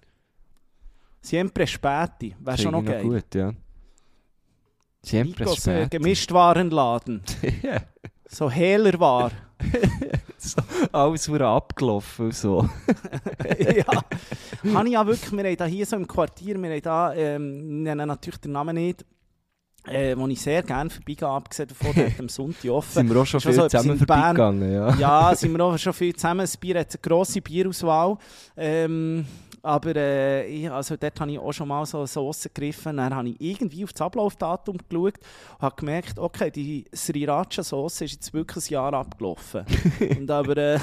Siempre 1.23 1.66
Späti. 1.66 2.37
Wäre 2.39 2.59
schon 2.59 2.73
noch 2.73 2.85
geil. 2.85 3.03
gut, 3.03 3.35
ja. 3.35 3.53
Siempre 5.03 5.45
äh, 5.45 5.57
Späti. 5.57 5.89
Gemischtwarenladen. 5.97 7.23
ja. 7.62 7.81
So 8.29 8.51
hehler 8.51 8.99
war. 9.01 9.31
so, 10.37 10.61
alles 10.93 11.29
wurde 11.29 11.47
abgelaufen 11.47 12.27
und 12.27 12.35
so. 12.35 12.68
ja. 13.59 14.75
Habe 14.75 14.87
ich 14.89 14.93
ja 14.93 15.07
wirklich, 15.07 15.33
wir 15.33 15.45
haben 15.45 15.57
da 15.57 15.64
hier 15.64 15.87
so 15.87 15.97
im 15.97 16.07
Quartier, 16.07 16.61
wir 16.61 16.70
haben 16.70 16.83
da, 16.83 17.14
ähm, 17.14 17.83
nennen 17.83 18.09
natürlich 18.09 18.41
den 18.41 18.53
Namen 18.53 18.75
nicht, 18.75 19.05
äh, 19.87 20.16
wo 20.16 20.26
ich 20.28 20.41
sehr 20.41 20.62
gerne 20.62 20.91
vorbeigehe, 20.91 21.28
abgesehen 21.28 21.68
davon, 21.68 21.95
der 21.95 22.11
hat 22.11 22.20
am 22.20 22.28
Sonntag 22.28 22.64
offen. 22.70 22.93
Sind 22.93 23.11
wir 23.11 23.20
auch 23.20 23.26
schon 23.26 23.41
viel 23.41 23.53
so 23.53 23.68
zusammen 23.68 23.99
vorbeigegangen, 23.99 24.72
ja. 24.72 24.95
Ja, 24.97 25.35
sind 25.35 25.53
wir 25.53 25.64
auch 25.64 25.78
schon 25.78 25.93
viel 25.93 26.14
zusammen. 26.14 26.41
Das 26.41 26.57
Bier 26.57 26.80
hat 26.80 26.91
eine 26.91 27.01
grosse 27.01 27.41
Bierauswahl. 27.41 28.16
Ähm, 28.57 29.24
aber 29.62 29.95
äh, 29.95 30.47
ich, 30.47 30.70
also 30.70 30.97
dort 30.97 31.20
habe 31.20 31.30
ich 31.30 31.39
auch 31.39 31.53
schon 31.53 31.68
mal 31.68 31.87
so 31.87 31.99
eine 31.99 32.07
Sauce 32.07 32.45
gegriffen. 32.45 32.97
Dann 32.97 33.14
habe 33.14 33.28
ich 33.28 33.41
irgendwie 33.41 33.85
auf 33.85 33.93
das 33.93 34.03
Ablaufdatum 34.03 34.78
geschaut 34.89 35.18
und 35.18 35.61
habe 35.61 35.76
gemerkt, 35.76 36.18
okay, 36.18 36.51
die 36.51 36.85
Sriracha-Sauce 36.95 38.01
ist 38.03 38.12
jetzt 38.12 38.33
wirklich 38.33 38.70
ein 38.70 38.72
Jahr 38.74 38.95
abgelaufen. 38.95 39.64
und 40.18 40.30
aber... 40.30 40.57
Äh, 40.57 40.78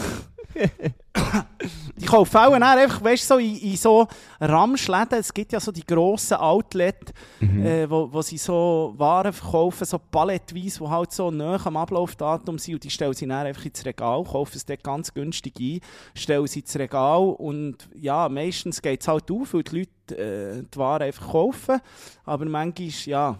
ich 1.97 2.05
kaufe 2.07 2.39
auch 2.39 2.51
einfach, 2.53 3.03
weißt 3.03 3.23
du, 3.29 3.33
so 3.35 3.37
in, 3.39 3.57
in 3.57 3.75
so 3.77 4.07
Ramschläden, 4.39 5.19
es 5.19 5.33
gibt 5.33 5.51
ja 5.51 5.59
so 5.59 5.71
die 5.71 5.85
grossen 5.85 6.37
Outlets, 6.37 7.11
Mhm. 7.39 7.65
äh, 7.65 7.89
wo, 7.89 8.11
wo 8.11 8.21
sie 8.21 8.37
so 8.37 8.93
Waren 8.97 9.31
verkaufen, 9.33 9.85
so 9.85 9.97
palettweise, 9.99 10.79
die 10.83 10.87
halt 10.89 11.11
so 11.11 11.31
nahe 11.31 11.59
am 11.65 11.77
Ablaufdatum 11.77 12.57
sind 12.57 12.75
und 12.75 12.83
die 12.83 12.89
stellen 12.89 13.13
sie 13.13 13.27
dann 13.27 13.45
einfach 13.45 13.65
ins 13.65 13.85
Regal, 13.85 14.23
kaufen 14.23 14.55
es 14.55 14.65
dort 14.65 14.83
ganz 14.83 15.13
günstig 15.13 15.53
ein, 15.59 15.79
stellen 16.15 16.47
sie 16.47 16.59
ins 16.61 16.77
Regal 16.77 17.21
und 17.37 17.77
ja, 17.95 18.27
meistens 18.29 18.81
geht 18.81 19.01
es 19.01 19.07
halt 19.07 19.29
auf, 19.31 19.53
weil 19.53 19.63
die 19.63 19.79
Leute 19.79 20.17
äh, 20.17 20.63
die 20.73 20.77
Waren 20.77 21.03
einfach 21.03 21.31
kaufen, 21.31 21.79
aber 22.25 22.45
manchmal, 22.45 22.89
ja, 23.05 23.37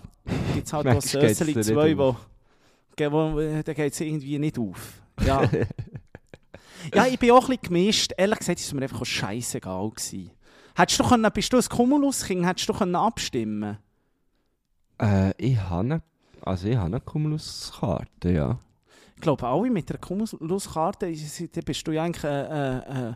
gibt 0.54 0.68
es 0.68 0.74
halt 0.74 0.88
auch 0.88 0.94
nicht 0.94 1.64
zwei, 1.64 1.98
wo, 1.98 2.04
auf. 2.10 2.28
ge- 2.96 3.12
wo, 3.12 3.40
da 3.64 3.74
geht 3.74 3.94
es 3.94 4.00
irgendwie 4.02 4.38
nicht 4.40 4.58
auf. 4.60 5.02
Ja. 5.26 5.42
ja, 6.94 7.06
ich 7.06 7.20
bin 7.20 7.32
auch 7.32 7.44
ein 7.50 7.58
bisschen 7.58 7.62
gemischt. 7.64 8.14
Ehrlich 8.18 8.40
gesagt, 8.40 8.60
es 8.60 8.74
mir 8.74 8.84
einfach 8.84 9.06
scheißegal 9.06 9.90
gewesen. 9.90 10.32
Hättest 10.76 11.00
du 11.00 11.04
können, 11.04 11.32
bist 11.34 11.52
du 11.52 11.58
ein 11.58 11.64
Cumulus-Kind, 11.64 12.46
hättest 12.46 12.70
du 12.70 12.74
können 12.74 12.96
abstimmen 12.96 13.78
Äh, 15.02 15.32
ich 15.38 15.58
habe 15.58 15.80
eine, 15.80 16.02
also 16.42 16.68
ich 16.68 16.76
habe 16.76 16.88
eine 16.88 17.02
Cumulus-Karte, 17.02 18.32
ja. 18.32 18.60
Ich 19.16 19.22
glaube, 19.22 19.46
alle 19.46 19.70
mit 19.70 19.90
einer 19.90 20.00
Cumulus-Karte, 20.00 21.12
da 21.52 21.62
bist 21.62 21.88
du 21.88 21.92
ja 21.92 22.04
eigentlich, 22.04 22.24
äh, 22.24 22.78
äh, 22.78 23.14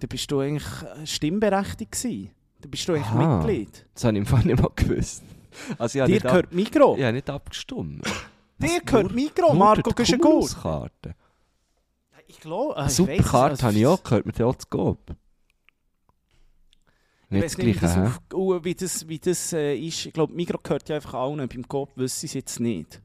da 0.00 0.06
bist 0.08 0.30
du 0.30 0.40
eigentlich 0.40 0.64
stimmberechtigt 1.04 1.92
gewesen. 1.92 2.30
Da 2.60 2.68
bist 2.68 2.88
du 2.88 2.92
eigentlich 2.92 3.06
Aha. 3.06 3.38
Mitglied. 3.38 3.86
Das 3.94 4.04
habe 4.04 4.14
ich 4.14 4.18
im 4.18 4.26
Fall 4.26 4.44
nicht 4.44 4.60
mal 4.60 4.70
gewusst. 4.74 5.22
Also 5.78 6.04
Dir 6.06 6.16
ab, 6.16 6.22
gehört 6.22 6.52
Migro. 6.52 6.96
ich 6.96 7.02
habe 7.02 7.12
nicht 7.12 7.30
abgestimmt. 7.30 8.06
Dir 8.58 8.80
gehört 8.84 9.12
Migro, 9.12 9.48
Nur 9.48 9.54
Marco. 9.54 9.90
Kurauskarte. 9.92 11.14
Ich 12.28 12.40
glaube, 12.40 12.74
äh, 12.74 12.82
weiss 12.82 12.92
es, 12.92 12.96
Superkarte 12.96 13.50
also- 13.50 13.62
habe 13.64 13.78
ich 13.78 13.86
auch 13.86 14.02
gehört, 14.02 14.26
mit 14.26 14.38
der 14.38 14.46
auch 14.46 14.54
zu 14.54 14.66
Coop. 14.68 15.16
Ich 17.24 17.30
Nicht 17.30 17.44
weiß 17.44 17.58
nicht, 17.58 17.66
wie 17.66 17.72
das, 17.72 17.94
Gleiche, 17.94 18.06
auf, 18.06 18.20
uh, 18.32 18.64
wie 18.64 18.74
das, 18.74 19.08
wie 19.08 19.18
das 19.18 19.52
äh, 19.52 19.76
ist. 19.76 20.06
Ich 20.06 20.12
glaube, 20.14 20.32
Migro 20.32 20.58
gehört 20.62 20.88
ja 20.88 20.96
einfach 20.96 21.14
allen. 21.14 21.46
Beim 21.46 21.68
Coop 21.68 21.90
wissen 21.96 22.20
sie 22.20 22.26
es 22.26 22.32
jetzt 22.34 22.60
nicht. 22.60 23.02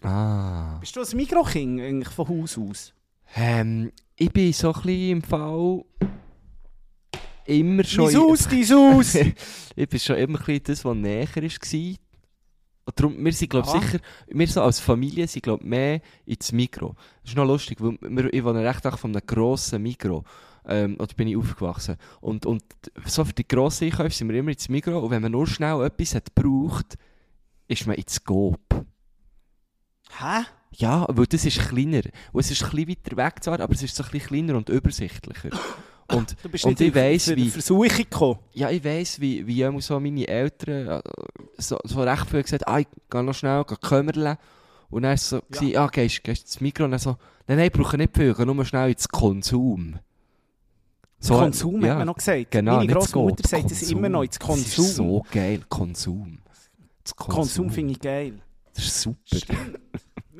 Ah. 0.00 0.78
Bist 0.80 0.96
du 0.96 1.00
ein 1.00 1.16
Migro-King 1.16 1.80
eigentlich 1.80 2.08
von 2.08 2.28
Haus 2.28 2.58
aus? 2.58 2.92
Ähm, 3.36 3.92
ich 4.16 4.32
bin 4.32 4.52
so 4.52 4.72
ein 4.72 4.82
bisschen 4.82 5.10
im 5.10 5.22
Fall 5.22 5.84
immer 7.46 7.84
schon... 7.84 8.12
Dein 8.12 8.20
Haus, 8.20 8.48
dein 8.48 8.68
Haus! 8.68 9.14
ich 9.76 9.88
bin 9.88 10.00
schon 10.00 10.16
immer 10.16 10.38
ein 10.40 10.44
bisschen 10.44 10.64
das, 10.64 10.84
was 10.84 10.96
näher 10.96 11.28
war. 11.28 11.96
Und 12.84 12.98
darum, 12.98 13.24
wir 13.24 13.32
sind, 13.32 13.50
glaube 13.50 13.68
Aha. 13.68 13.80
sicher, 13.80 13.98
wir 14.28 14.48
so 14.48 14.62
als 14.62 14.80
Familie 14.80 15.28
sind, 15.28 15.42
glaube 15.42 15.64
mehr 15.64 16.00
ins 16.26 16.50
Mikro. 16.52 16.94
Das 17.22 17.30
ist 17.30 17.36
noch 17.36 17.46
lustig, 17.46 17.78
weil 17.80 17.96
wir, 18.00 18.32
ich 18.32 18.42
wohne 18.42 18.64
recht 18.64 18.86
auch 18.86 18.98
von 18.98 19.12
einem 19.12 19.24
grossen 19.24 19.82
Mikro. 19.82 20.24
Ähm, 20.64 20.96
oder 20.98 21.14
bin 21.14 21.28
ich 21.28 21.36
aufgewachsen. 21.36 21.96
Und, 22.20 22.46
und 22.46 22.62
so 23.06 23.24
für 23.24 23.32
die 23.32 23.46
grossen 23.46 23.86
Einkäufe 23.86 24.14
sind 24.14 24.28
wir 24.28 24.38
immer 24.38 24.50
ins 24.50 24.68
Mikro. 24.68 24.98
Und 24.98 25.10
wenn 25.10 25.22
man 25.22 25.32
nur 25.32 25.46
schnell 25.46 25.84
etwas 25.84 26.14
hat 26.14 26.34
gebraucht, 26.34 26.98
ist 27.68 27.86
man 27.86 27.96
ins 27.96 28.22
Coop. 28.24 28.60
Hä? 30.18 30.44
Ja, 30.76 31.06
weil 31.08 31.26
das 31.26 31.44
ist 31.44 31.68
kleiner. 31.68 32.02
Und 32.32 32.40
es 32.40 32.50
ist 32.50 32.62
ein 32.62 32.70
bisschen 32.70 32.88
weiter 32.88 33.16
weg 33.16 33.42
zwar, 33.42 33.60
aber 33.60 33.74
es 33.74 33.82
ist 33.82 33.94
so 33.94 34.02
ein 34.02 34.10
bisschen 34.10 34.28
kleiner 34.28 34.56
und 34.56 34.68
übersichtlicher. 34.68 35.50
Und, 36.14 36.36
Du 36.42 36.48
bist 36.48 36.64
und 36.64 36.78
nicht 36.78 36.88
ich 36.88 36.94
weiss, 36.94 37.24
Ver- 37.24 37.36
wie... 37.36 37.50
Versuchung 37.50 37.88
gekommen. 37.88 38.38
Ja, 38.52 38.70
ich 38.70 38.84
weiss, 38.84 39.20
wie, 39.20 39.46
wie 39.46 39.62
immer 39.62 39.80
so 39.80 39.98
meine 40.00 40.26
Eltern 40.28 40.86
äh, 40.88 41.02
so, 41.58 41.78
so 41.84 42.02
recht 42.02 42.28
viel 42.30 42.42
gesagt 42.42 42.66
ah, 42.68 42.78
ich 42.80 42.86
gehe 43.10 43.22
noch 43.22 43.34
schnell, 43.34 43.64
gehe 43.64 43.76
kümmern. 43.78 44.36
Und 44.90 45.02
dann 45.02 45.10
war 45.10 45.16
so, 45.16 45.40
Ja. 45.54 45.62
ja 45.62 45.86
gehst, 45.86 46.22
gehst 46.24 46.42
ins 46.42 46.60
Mikro 46.60 46.84
und 46.84 46.90
dann 46.92 47.00
so, 47.00 47.16
nein, 47.46 47.56
nein, 47.58 47.66
ich 47.66 47.72
brauche 47.72 47.96
nicht 47.96 48.16
viel, 48.16 48.34
gehe 48.34 48.46
nur 48.46 48.64
schnell 48.64 48.90
ins 48.90 49.08
Konsum. 49.08 49.98
So, 51.18 51.34
Konsum 51.34 51.82
ja, 51.84 51.90
hat 51.92 51.98
man 51.98 52.06
noch 52.08 52.16
gesagt. 52.16 52.50
Genau, 52.50 52.76
Meine 52.78 52.94
das 52.94 53.12
Großmutter 53.12 53.48
sagt 53.48 53.70
es 53.70 53.78
Konsum. 53.78 53.98
immer 53.98 54.08
noch, 54.08 54.22
ins 54.24 54.38
Das 54.38 54.46
Konsum. 54.46 54.84
ist 54.84 54.96
so 54.96 55.24
geil, 55.30 55.60
Konsum. 55.68 56.38
Das 57.04 57.14
Konsum 57.16 57.70
finde 57.70 57.92
ich 57.92 58.00
geil. 58.00 58.34
Das 58.74 58.84
ist 58.84 59.00
super. 59.02 59.18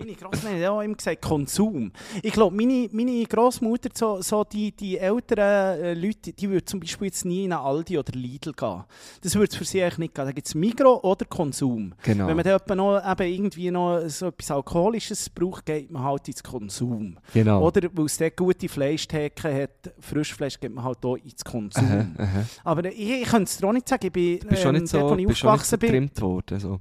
Meine 0.04 0.16
Großmutter 0.16 0.58
hat 0.58 0.66
auch 0.68 0.80
immer 0.80 0.94
gesagt, 0.94 1.22
Konsum. 1.22 1.92
Ich 2.22 2.32
glaube, 2.32 2.54
meine, 2.56 2.88
meine 2.92 3.24
Großmutter, 3.24 3.90
so, 3.94 4.20
so 4.22 4.44
die, 4.44 4.72
die 4.72 4.98
älteren 4.98 5.80
äh, 5.82 5.94
Leute, 5.94 6.32
die 6.32 6.50
würden 6.50 6.66
zum 6.66 6.80
Beispiel 6.80 7.06
jetzt 7.06 7.24
nie 7.24 7.44
in 7.44 7.52
einen 7.52 7.62
Aldi 7.62 7.98
oder 7.98 8.12
Lidl 8.12 8.52
gehen. 8.52 8.84
Das 9.22 9.34
würde 9.34 9.50
es 9.50 9.56
für 9.56 9.64
sie 9.64 9.82
eigentlich 9.82 9.98
nicht 9.98 10.14
gehen. 10.14 10.24
Da 10.26 10.32
gibt 10.32 10.46
es 10.46 10.54
Migro 10.54 11.00
oder 11.02 11.24
Konsum. 11.26 11.94
Genau. 12.02 12.26
Wenn 12.26 12.36
man 12.36 12.44
dann 12.44 12.76
noch, 12.76 13.10
eben 13.10 13.32
irgendwie 13.32 13.70
noch 13.70 14.02
so 14.08 14.26
etwas 14.26 14.50
Alkoholisches 14.50 15.30
braucht, 15.30 15.66
geht 15.66 15.90
man 15.90 16.02
halt 16.04 16.28
ins 16.28 16.42
Konsum. 16.42 17.18
genau. 17.32 17.66
Oder 17.66 17.88
weil 17.92 18.06
es 18.06 18.16
dort 18.18 18.36
gute 18.36 18.68
Fleischtheke 18.68 19.62
hat, 19.62 19.94
Frischfleisch 20.00 20.58
geht 20.58 20.74
man 20.74 20.84
halt 20.84 21.04
auch 21.04 21.16
ins 21.16 21.44
Konsum. 21.44 21.84
Aha, 21.84 22.06
aha. 22.18 22.44
Aber 22.64 22.84
ich, 22.86 22.98
ich 22.98 23.28
könnte 23.28 23.44
es 23.44 23.56
dir 23.58 23.66
auch 23.66 23.72
nicht 23.72 23.88
sagen, 23.88 24.06
ich 24.06 24.12
bin, 24.12 24.38
Du 24.40 24.48
bist 24.48 24.62
schon 24.62 24.74
ähm, 24.74 24.82
nicht 24.82 24.90
so, 24.90 24.98
dort, 24.98 25.12
wo 25.12 25.16
ich 25.16 25.26
aufgewachsen 25.26 25.78
bin, 25.78 26.10
worden. 26.20 26.60
So. 26.60 26.80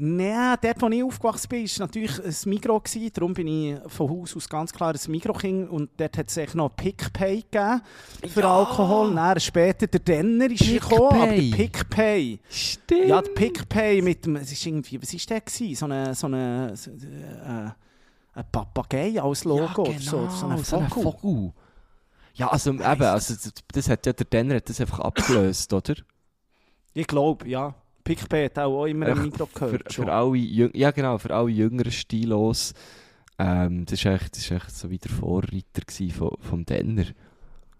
Nein, 0.00 0.56
dort, 0.62 0.80
wo 0.80 0.88
ich 0.88 1.02
aufgewachsen 1.02 1.48
bin, 1.48 1.64
war 1.66 1.86
natürlich 1.86 2.18
ein. 2.18 2.60
Gewesen. 2.60 3.10
Darum 3.12 3.34
bin 3.34 3.48
ich 3.48 3.76
von 3.88 4.08
Haus 4.08 4.36
aus 4.36 4.48
ganz 4.48 4.72
klar 4.72 4.94
ein 4.94 5.10
Migro-King. 5.10 5.66
Und 5.68 5.90
dort 5.96 6.16
hat 6.16 6.36
es 6.36 6.54
noch 6.54 6.68
PickPay 6.76 7.42
gegeben 7.42 7.82
für 8.28 8.40
Ja. 8.40 8.58
Alkohol. 8.58 9.12
Dann 9.12 9.40
später 9.40 9.88
der 9.88 9.98
Denner 9.98 10.50
ist 10.50 10.60
PickPay. 10.60 10.78
gekommen, 10.78 11.20
aber 11.22 11.32
der 11.32 11.56
PickPay. 11.56 12.38
Stimmt. 12.48 13.08
Ja, 13.08 13.20
der 13.22 13.30
PickPay 13.32 14.00
mit 14.02 14.24
dem, 14.24 14.36
es 14.36 14.52
ist 14.52 14.64
irgendwie, 14.64 15.02
was 15.02 15.12
war 15.12 15.20
der 15.28 15.40
gewesen? 15.40 15.74
So 15.74 15.84
eine, 15.86 16.14
so 16.14 16.26
eine, 16.28 16.76
so, 16.76 16.90
äh, 16.92 17.70
ein 18.34 18.44
Papagei 18.52 19.20
als 19.20 19.42
Logo 19.42 19.84
ja, 19.84 19.90
oder 19.90 19.98
so, 20.00 20.16
genau, 20.18 20.30
so 20.30 20.46
ein 20.46 20.64
so 20.64 20.76
ein 20.76 20.88
Vogel. 20.88 21.12
Vogel. 21.12 21.52
Ja, 22.34 22.48
also 22.52 22.70
eben, 22.72 22.84
also 22.84 23.34
das, 23.34 23.52
das 23.72 23.88
hat 23.88 24.06
ja 24.06 24.12
der 24.12 24.26
Denner 24.26 24.54
hat 24.54 24.68
das 24.68 24.80
einfach 24.80 25.00
abgelöst, 25.00 25.72
oder? 25.72 25.94
Ich 26.94 27.06
glaube, 27.08 27.48
ja. 27.48 27.74
PickPay 28.08 28.44
hat 28.46 28.58
auch 28.58 28.86
immer 28.86 29.06
ein 29.06 29.12
Echt 29.12 29.22
Migro 29.22 29.46
Für, 29.46 29.66
gehört. 29.66 29.92
schon. 29.92 30.04
für 30.06 30.12
alle 30.12 30.36
Jüng 30.36 30.70
ja 30.74 30.90
genau, 30.90 31.18
für 31.18 31.34
alle 31.34 31.50
jüngeren 31.50 31.92
Stilos. 31.92 32.72
Ähm, 33.38 33.84
das 33.84 34.04
war 34.04 34.14
echt, 34.14 34.36
das 34.36 34.50
echt 34.50 34.70
so 34.74 34.90
wie 34.90 34.98
der 34.98 35.10
Vorreiter 35.10 35.82
gewesen 35.86 36.10
vom, 36.40 36.64
Denner. 36.64 37.04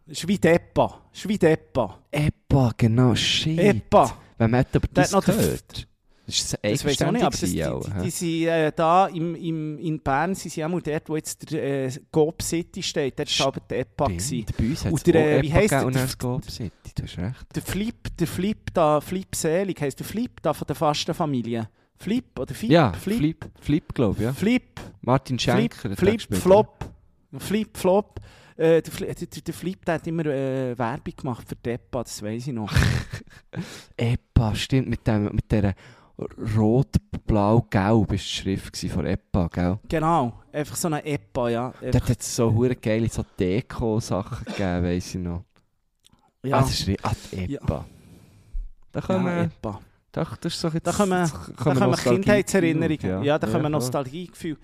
Ist 0.07 0.29
wie 0.29 0.39
Deppa. 0.39 1.03
Ist 1.13 1.29
wie 1.29 1.39
Deppa. 1.39 1.99
Epa, 2.11 2.73
genau, 2.77 3.15
shit. 3.15 3.59
Epa. 3.59 4.17
Wenn 4.37 4.51
man 4.51 4.61
hat 4.61 4.77
aber 4.77 4.87
das 4.93 5.13
hat 5.13 5.25
gehört. 5.25 5.88
Das 6.29 6.37
ist 6.41 6.59
Das 6.63 6.85
weiß 6.85 6.93
ich 7.01 7.05
auch 7.07 7.11
nicht, 7.13 7.23
aber 7.25 7.31
das, 7.39 7.51
die, 7.51 7.65
eigenständig 7.65 7.85
die, 7.87 7.91
gewesen, 7.91 8.05
die 8.05 8.11
sind 8.11 8.49
äh, 8.49 8.73
da 8.77 9.07
im, 9.07 9.35
im, 9.35 9.79
in 9.79 9.99
Bern, 10.01 10.35
sind 10.35 10.51
sie 10.53 10.63
auch 10.63 10.69
mal 10.69 10.83
dort, 10.83 11.09
wo 11.09 11.17
jetzt 11.17 11.51
der 11.51 11.87
äh, 11.87 11.91
Coop 12.13 12.43
City 12.43 12.83
steht, 12.83 13.19
dort 13.19 13.41
war 13.41 13.47
aber 13.47 13.61
die 13.61 13.75
EPA. 13.77 14.05
auch. 14.05 14.09
gewesen. 14.09 14.45
Bei 14.59 14.65
uns 14.67 14.85
hat 14.85 14.93
es 14.93 15.03
der, 15.05 15.15
auch 15.15 15.27
äh, 15.27 15.43
wie 15.43 15.47
Epa 15.49 15.57
heisst 15.57 15.73
der- 15.73 15.87
und 15.87 15.95
der- 15.95 16.09
Coop 16.19 16.51
City, 16.51 16.71
du 16.95 17.03
hast 17.05 17.17
recht. 17.19 17.47
Der 17.55 17.63
Flip, 17.63 18.17
der 18.19 18.27
Flip 18.27 18.75
da, 18.75 19.01
Flip 19.01 19.35
Selig, 19.35 19.81
heisst 19.81 19.99
der 20.01 20.07
Flip 20.07 20.43
da 20.43 20.53
von 20.53 20.67
der 20.67 20.77
Fastenfamilie. 20.77 21.69
Flip 21.97 22.39
oder 22.39 22.55
Flip? 22.55 22.71
Ja, 22.71 22.93
Flip. 22.93 23.17
Flip, 23.19 23.45
Flip, 23.61 23.95
glaube 23.95 24.17
ich, 24.19 24.25
ja. 24.25 24.33
Flip, 24.35 24.81
Martin 25.01 25.39
Flip, 25.39 25.55
Schenker. 25.75 25.97
Flip, 25.97 26.15
gespielt, 26.15 26.41
Flop. 26.43 26.85
Flip, 27.39 27.77
Flop. 27.77 28.21
Äh, 28.57 28.83
der, 28.83 28.93
Fli- 28.93 29.15
der, 29.15 29.43
der 29.43 29.55
Flip 29.55 29.85
der 29.85 29.95
hat 29.95 30.07
immer 30.07 30.27
äh, 30.27 30.77
Werbung 30.77 31.15
gemacht 31.17 31.49
für 31.49 31.55
die 31.57 31.71
EPA, 31.71 32.03
das 32.03 32.21
weiß 32.23 32.49
ich 32.49 32.53
noch. 32.53 32.71
Epa, 33.97 34.55
stimmt, 34.55 34.89
mit, 34.89 35.07
dem, 35.07 35.25
mit 35.35 35.51
dieser 35.51 35.75
rot-blau-gelb 36.19 38.13
ist 38.13 38.25
die 38.25 38.29
Schrift 38.29 38.77
von 38.93 39.07
Epa, 39.07 39.49
gell? 39.49 39.79
genau, 39.89 40.33
einfach 40.53 40.77
so 40.77 40.89
eine 40.89 41.05
EPA, 41.05 41.49
ja. 41.49 41.73
Dort 41.81 42.09
hat 42.09 42.21
es 42.21 42.35
so 42.37 42.53
hure 42.53 42.75
geile 42.77 43.09
so 43.09 43.25
Deko-Sachen 43.39 44.45
gegeben, 44.45 44.83
weiss 44.85 45.15
ich 45.15 45.21
noch. 45.21 45.45
ja, 46.43 46.57
Ah, 46.59 46.61
das 46.61 46.81
ist 46.81 47.05
ah, 47.05 47.13
die 47.33 47.55
Epa. 47.55 47.85
Da 48.93 49.01
können 49.01 49.27
ja, 49.27 49.37
wir... 49.37 49.43
EPA. 49.45 49.81
Doch, 50.13 50.37
das 50.39 50.55
ist 50.55 50.61
so 50.61 50.69
jetzt, 50.69 50.87
Da 50.87 50.93
kommen- 50.93 51.21
jetzt 51.23 51.35
Da 51.65 51.97
Kindheitserinnerungen. 51.97 53.23
Ja, 53.23 53.39
da 53.39 53.47
kommen 53.47 53.63
voll. 53.63 53.71
Nostalgiegefühle. 53.71 54.57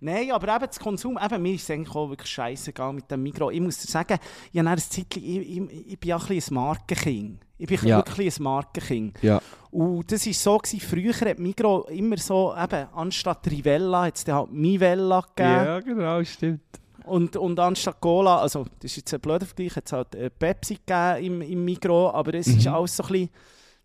Nein, 0.00 0.30
aber 0.30 0.54
eben 0.54 0.66
das 0.66 0.78
Konsum, 0.78 1.18
eben, 1.20 1.42
mir 1.42 1.54
ist 1.54 1.62
es 1.64 1.70
eigentlich 1.70 1.94
auch 1.94 2.08
wirklich 2.08 2.30
scheißegal 2.30 2.92
mit 2.92 3.10
dem 3.10 3.22
Migros. 3.22 3.52
Ich 3.52 3.60
muss 3.60 3.78
dir 3.78 3.90
sagen, 3.90 4.18
ich, 4.52 4.60
habe 4.60 4.76
Zeitchen, 4.80 5.24
ich, 5.24 5.48
ich, 5.58 5.86
ich 5.92 5.98
bin 6.00 6.08
ja 6.10 6.16
ein 6.18 6.26
bisschen 6.26 6.56
ein 6.56 6.62
Markenking. 6.62 7.38
Ich 7.56 7.66
bin 7.66 7.78
Ja. 7.88 7.96
wirklich 7.98 8.38
ein 8.38 8.42
Markenking. 8.44 9.12
Ja. 9.22 9.40
Und 9.70 10.10
das 10.10 10.26
war 10.26 10.32
so, 10.32 10.58
gewesen, 10.58 10.80
früher 10.80 11.12
hat 11.30 11.38
Migros 11.38 11.90
immer 11.90 12.16
so, 12.16 12.54
eben, 12.56 12.86
anstatt 12.94 13.46
Rivella 13.50 14.04
hat 14.04 14.16
es 14.16 14.24
dann 14.24 14.36
halt 14.36 14.52
Mivella 14.52 15.20
gegeben. 15.20 15.48
Ja, 15.66 15.80
genau, 15.80 16.24
stimmt. 16.24 16.60
Und, 17.04 17.36
und 17.36 17.58
anstatt 17.60 18.00
Cola, 18.00 18.38
also 18.38 18.64
das 18.80 18.90
ist 18.92 18.96
jetzt 18.98 19.14
ein 19.14 19.20
blöder 19.20 19.46
Vergleich, 19.46 19.76
hat 19.76 19.86
es 19.86 19.92
halt 19.92 20.14
äh, 20.14 20.28
Pepsi 20.30 20.78
gegeben 20.86 21.24
im, 21.24 21.42
im 21.42 21.64
Migros, 21.64 22.12
aber 22.14 22.34
es 22.34 22.46
ist 22.48 22.66
Mhm. 22.66 22.74
alles 22.74 22.96
so 22.96 23.02
ein 23.04 23.08
bisschen, 23.08 23.30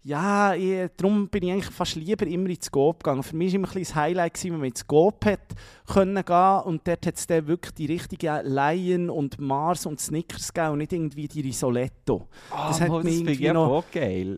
ja, 0.06 0.54
ich, 0.56 0.90
darum 0.98 1.30
bin 1.30 1.44
ich 1.44 1.52
eigentlich 1.54 1.70
fast 1.74 1.96
lieber 1.96 2.28
immer 2.28 2.50
ins 2.50 2.70
Coop 2.70 3.02
gegangen. 3.02 3.24
Für 3.24 3.38
mich 3.38 3.54
war 3.54 3.56
immer 3.60 3.68
ein 3.70 3.74
bisschen 3.74 3.84
das 3.84 3.96
Highlight, 3.96 4.34
gewesen, 4.34 4.52
wenn 4.52 4.60
man 4.60 4.68
ins 4.70 4.86
Coop 4.86 5.26
hat 5.26 5.40
können 5.88 6.26
gehen 6.26 6.60
und 6.66 6.86
dort 6.86 7.06
hat 7.08 7.16
es 7.16 7.26
dann 7.28 7.48
wirklich 7.48 7.74
die 7.76 7.86
richtigen 7.86 8.46
Lion 8.46 9.10
und 9.10 9.40
Mars 9.40 9.86
und 9.86 10.02
Snickers 10.02 10.54
gegeben 10.54 10.74
und 10.74 10.78
nicht 10.80 10.92
irgendwie 10.92 11.28
die 11.30 11.42
Risoletto. 11.42 12.28
Ah, 12.52 12.68
Das 12.68 12.82
hat 12.82 13.04
mich 13.04 13.20
irgendwie 13.22 13.50
noch- 13.52 13.86
geil. 13.92 14.38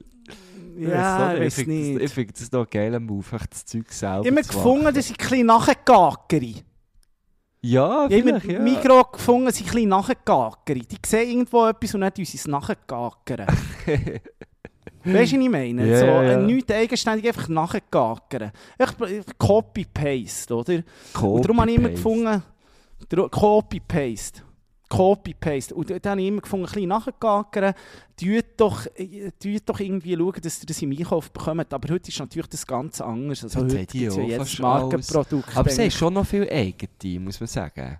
Ja, 0.77 1.33
ich 1.33 1.39
ich 1.39 1.45
weiß 1.45 1.53
finde 1.55 1.77
das, 1.77 1.87
ich 1.87 1.97
nicht. 1.97 2.13
finde 2.13 2.33
das 2.33 2.51
noch 2.51 2.61
ein 2.61 2.67
geiler 2.69 2.99
Move, 2.99 3.25
das 3.49 3.65
Zeug 3.65 3.91
selber 3.91 4.25
Immer 4.25 4.41
zu 4.43 4.53
gefunden, 4.53 4.93
dass 4.93 5.09
ich 5.09 5.11
ein 5.11 5.17
bisschen 5.17 5.45
nachgegagere. 5.47 6.53
Ja, 7.61 8.07
Ich 8.09 8.23
habe 8.25 8.53
ja. 8.53 8.59
Migros 8.59 9.11
gefunden, 9.13 9.51
sie 9.51 9.63
ein 9.63 9.71
bisschen 9.71 9.89
nachgegagere. 9.89 10.79
Die 10.79 10.97
sehen 11.05 11.29
irgendwo 11.29 11.65
etwas 11.65 11.95
und 11.95 12.01
sie 12.15 12.37
es 12.37 12.47
nachgegagern. 12.47 13.47
Weißt 15.05 15.33
du, 15.33 15.37
was 15.37 15.43
ich 15.43 15.49
meine? 15.49 15.87
Ja, 15.87 15.99
so, 15.99 16.05
ja. 16.05 16.23
äh, 16.23 16.37
nichts 16.37 16.71
eigenständig 16.71 17.27
einfach 17.27 17.47
äh, 19.09 19.23
Copy-Paste, 19.37 20.55
oder? 20.55 20.83
Und 21.21 21.45
darum 21.45 21.61
habe 21.61 21.71
ich 21.71 21.77
immer 21.77 21.89
gefunden, 21.89 22.43
Copy-Paste. 23.29 24.41
Copy-Paste. 24.89 25.73
Und 25.73 25.89
dann 25.89 26.11
habe 26.11 26.21
ich 26.21 26.27
immer 26.27 26.41
gefunden, 26.41 26.65
ein 26.65 26.71
bisschen 26.71 26.89
nachgegagern. 26.89 27.73
Tut 28.17 28.45
doch, 28.57 28.85
tut 29.41 29.61
doch 29.65 29.79
irgendwie 29.79 30.15
schauen, 30.15 30.41
dass 30.41 30.61
ihr 30.61 30.65
das 30.65 30.81
im 30.81 30.91
Einkauf 30.91 31.31
bekommt. 31.31 31.73
Aber 31.73 31.93
heute 31.93 32.09
ist 32.09 32.19
natürlich 32.19 32.47
das 32.47 32.65
ganz 32.65 33.01
anders. 33.01 33.43
Also 33.43 33.61
Heute 33.61 33.79
heute 33.79 33.85
gibt 33.85 34.11
es 34.11 34.15
ja 34.15 34.23
jedes 34.23 34.59
Markenprodukt. 34.59 35.49
Aber 35.49 35.69
haben 35.69 35.79
eigentlich. 35.79 35.95
schon 35.95 36.13
noch 36.13 36.25
viel 36.25 36.49
eigene, 36.49 37.19
muss 37.19 37.39
man 37.39 37.47
sagen. 37.47 37.99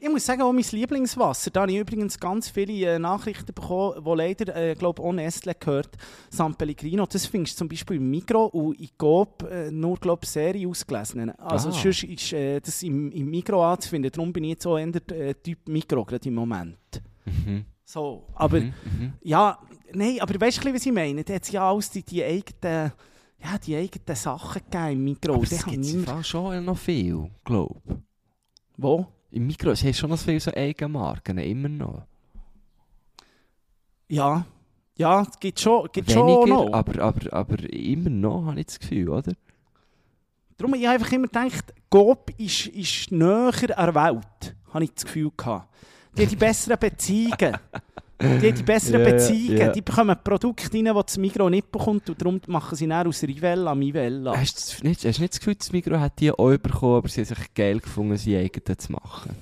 Ich 0.00 0.08
muss 0.08 0.26
sagen, 0.26 0.42
auch 0.42 0.52
mein 0.52 0.64
Lieblingswasser, 0.70 1.50
da 1.50 1.62
habe 1.62 1.72
ich 1.72 1.78
übrigens 1.78 2.18
ganz 2.20 2.48
viele 2.50 2.94
äh, 2.94 2.98
Nachrichten 2.98 3.52
bekommen, 3.54 4.04
die 4.04 4.10
leider, 4.14 4.54
äh, 4.54 4.74
glaube 4.74 5.02
auch 5.02 5.12
Nestle 5.12 5.54
gehört, 5.54 5.96
San 6.28 6.54
Pellegrino, 6.54 7.06
das 7.06 7.26
findest 7.26 7.56
du 7.56 7.58
zum 7.60 7.68
Beispiel 7.68 7.96
im 7.96 8.10
Migro 8.10 8.46
und 8.46 8.78
in 8.78 8.88
Coop 8.98 9.42
äh, 9.50 9.70
nur, 9.70 9.96
glaube 9.96 10.20
ich, 10.24 10.30
Serie 10.30 10.68
ausgelesen. 10.68 11.30
Also 11.38 11.70
Ah. 11.70 11.72
sonst 11.72 12.04
ist 12.04 12.32
äh, 12.32 12.60
das 12.60 12.82
im, 12.82 13.10
im 13.10 13.30
Migro 13.30 13.64
anzufinden, 13.64 14.10
darum 14.12 14.32
bin 14.32 14.44
ich 14.44 14.50
jetzt 14.50 14.66
auch 14.66 14.78
eher 14.78 14.88
äh, 15.10 15.34
Typ 15.34 15.66
Migro, 15.68 16.04
gerade 16.04 16.28
im 16.28 16.34
Moment. 16.34 17.02
Mhm. 17.24 17.64
So, 17.84 18.26
aber 18.34 18.60
Mhm, 18.60 18.74
mhm. 18.84 19.12
ja, 19.22 19.58
nein, 19.92 20.18
aber 20.20 20.40
weißt 20.40 20.64
du, 20.64 20.72
was 20.72 20.86
ich 20.86 20.92
meine? 20.92 21.24
Da 21.24 21.34
hat 21.34 21.50
ja 21.50 21.68
alles 21.68 21.90
die, 21.90 22.04
die 22.04 22.22
eigenen, 22.22 22.92
ja, 23.42 23.58
die 23.58 23.74
eigenen 23.74 24.14
Sachen 24.16 24.62
gegeben 24.70 24.92
im 24.92 25.04
Mikro. 25.04 25.34
Aber 25.34 25.46
das 25.46 25.64
gibt 25.64 25.84
ich 25.84 26.06
es 26.06 26.28
schon 26.28 26.64
noch 26.64 26.78
viel, 26.78 27.28
glaube 27.44 27.80
ich. 27.88 27.94
Wo? 28.76 29.06
Im 29.30 29.46
Mikro 29.46 29.70
hast 29.70 29.84
du 29.84 29.94
schon 29.94 30.10
noch 30.10 30.18
viele 30.18 30.40
so 30.40 30.52
Eigenmarken, 30.52 31.38
immer 31.38 31.68
noch. 31.68 32.02
Ja. 34.08 34.44
Ja, 34.96 35.22
es 35.22 35.38
gibt 35.38 35.60
schon, 35.60 35.88
gibt 35.92 36.08
Weniger, 36.08 36.24
schon 36.24 36.48
noch. 36.48 36.72
aber, 36.72 37.00
aber, 37.00 37.32
aber 37.32 37.72
immer 37.72 38.10
noch, 38.10 38.46
habe 38.46 38.60
ich 38.60 38.66
das 38.66 38.80
Gefühl, 38.80 39.08
oder? 39.08 39.32
Darum 40.58 40.72
habe 40.72 40.82
ich 40.82 40.88
einfach 40.88 41.12
immer 41.12 41.26
gedacht, 41.26 41.72
Coop 41.88 42.32
ist, 42.38 42.66
ist 42.66 43.10
näher 43.10 43.78
an 43.78 43.94
der 43.94 43.94
Welt, 43.94 44.56
habe 44.74 44.84
ich 44.84 44.92
das 44.92 45.04
Gefühl 45.06 45.30
gehabt. 45.34 45.72
Die 46.16 46.22
haben 46.22 46.28
die 46.28 46.36
besseren 46.36 46.78
Beziehungen. 46.78 47.56
Die 48.20 48.26
haben 48.26 48.54
die 48.54 48.62
besseren 48.62 49.00
ja, 49.00 49.10
Beziehungen. 49.12 49.58
ja. 49.58 49.72
Die 49.72 49.80
bekommen 49.82 50.16
Produkte 50.22 50.72
rein, 50.72 50.84
die 50.84 50.92
das 50.92 51.16
Migros 51.16 51.50
nicht 51.50 51.70
bekommt 51.72 52.08
und 52.10 52.20
darum 52.20 52.40
machen 52.46 52.76
sie 52.76 52.86
dann 52.86 53.06
aus 53.06 53.22
Rivella 53.22 53.74
Mivella. 53.74 54.36
Hast 54.36 54.82
du 54.82 54.86
nicht, 54.86 55.04
hast 55.04 55.18
du 55.18 55.22
nicht 55.22 55.32
das 55.32 55.40
Gefühl, 55.40 55.54
das 55.54 55.72
Mikro 55.72 55.98
hat 55.98 56.20
die 56.20 56.30
auch 56.30 56.56
bekommen, 56.58 56.96
aber 56.96 57.08
sie 57.08 57.22
haben 57.22 57.34
sich 57.34 57.54
geil 57.54 57.80
gefunden, 57.80 58.16
sie 58.16 58.36
eigene 58.36 58.76
zu 58.76 58.92
machen? 58.92 59.36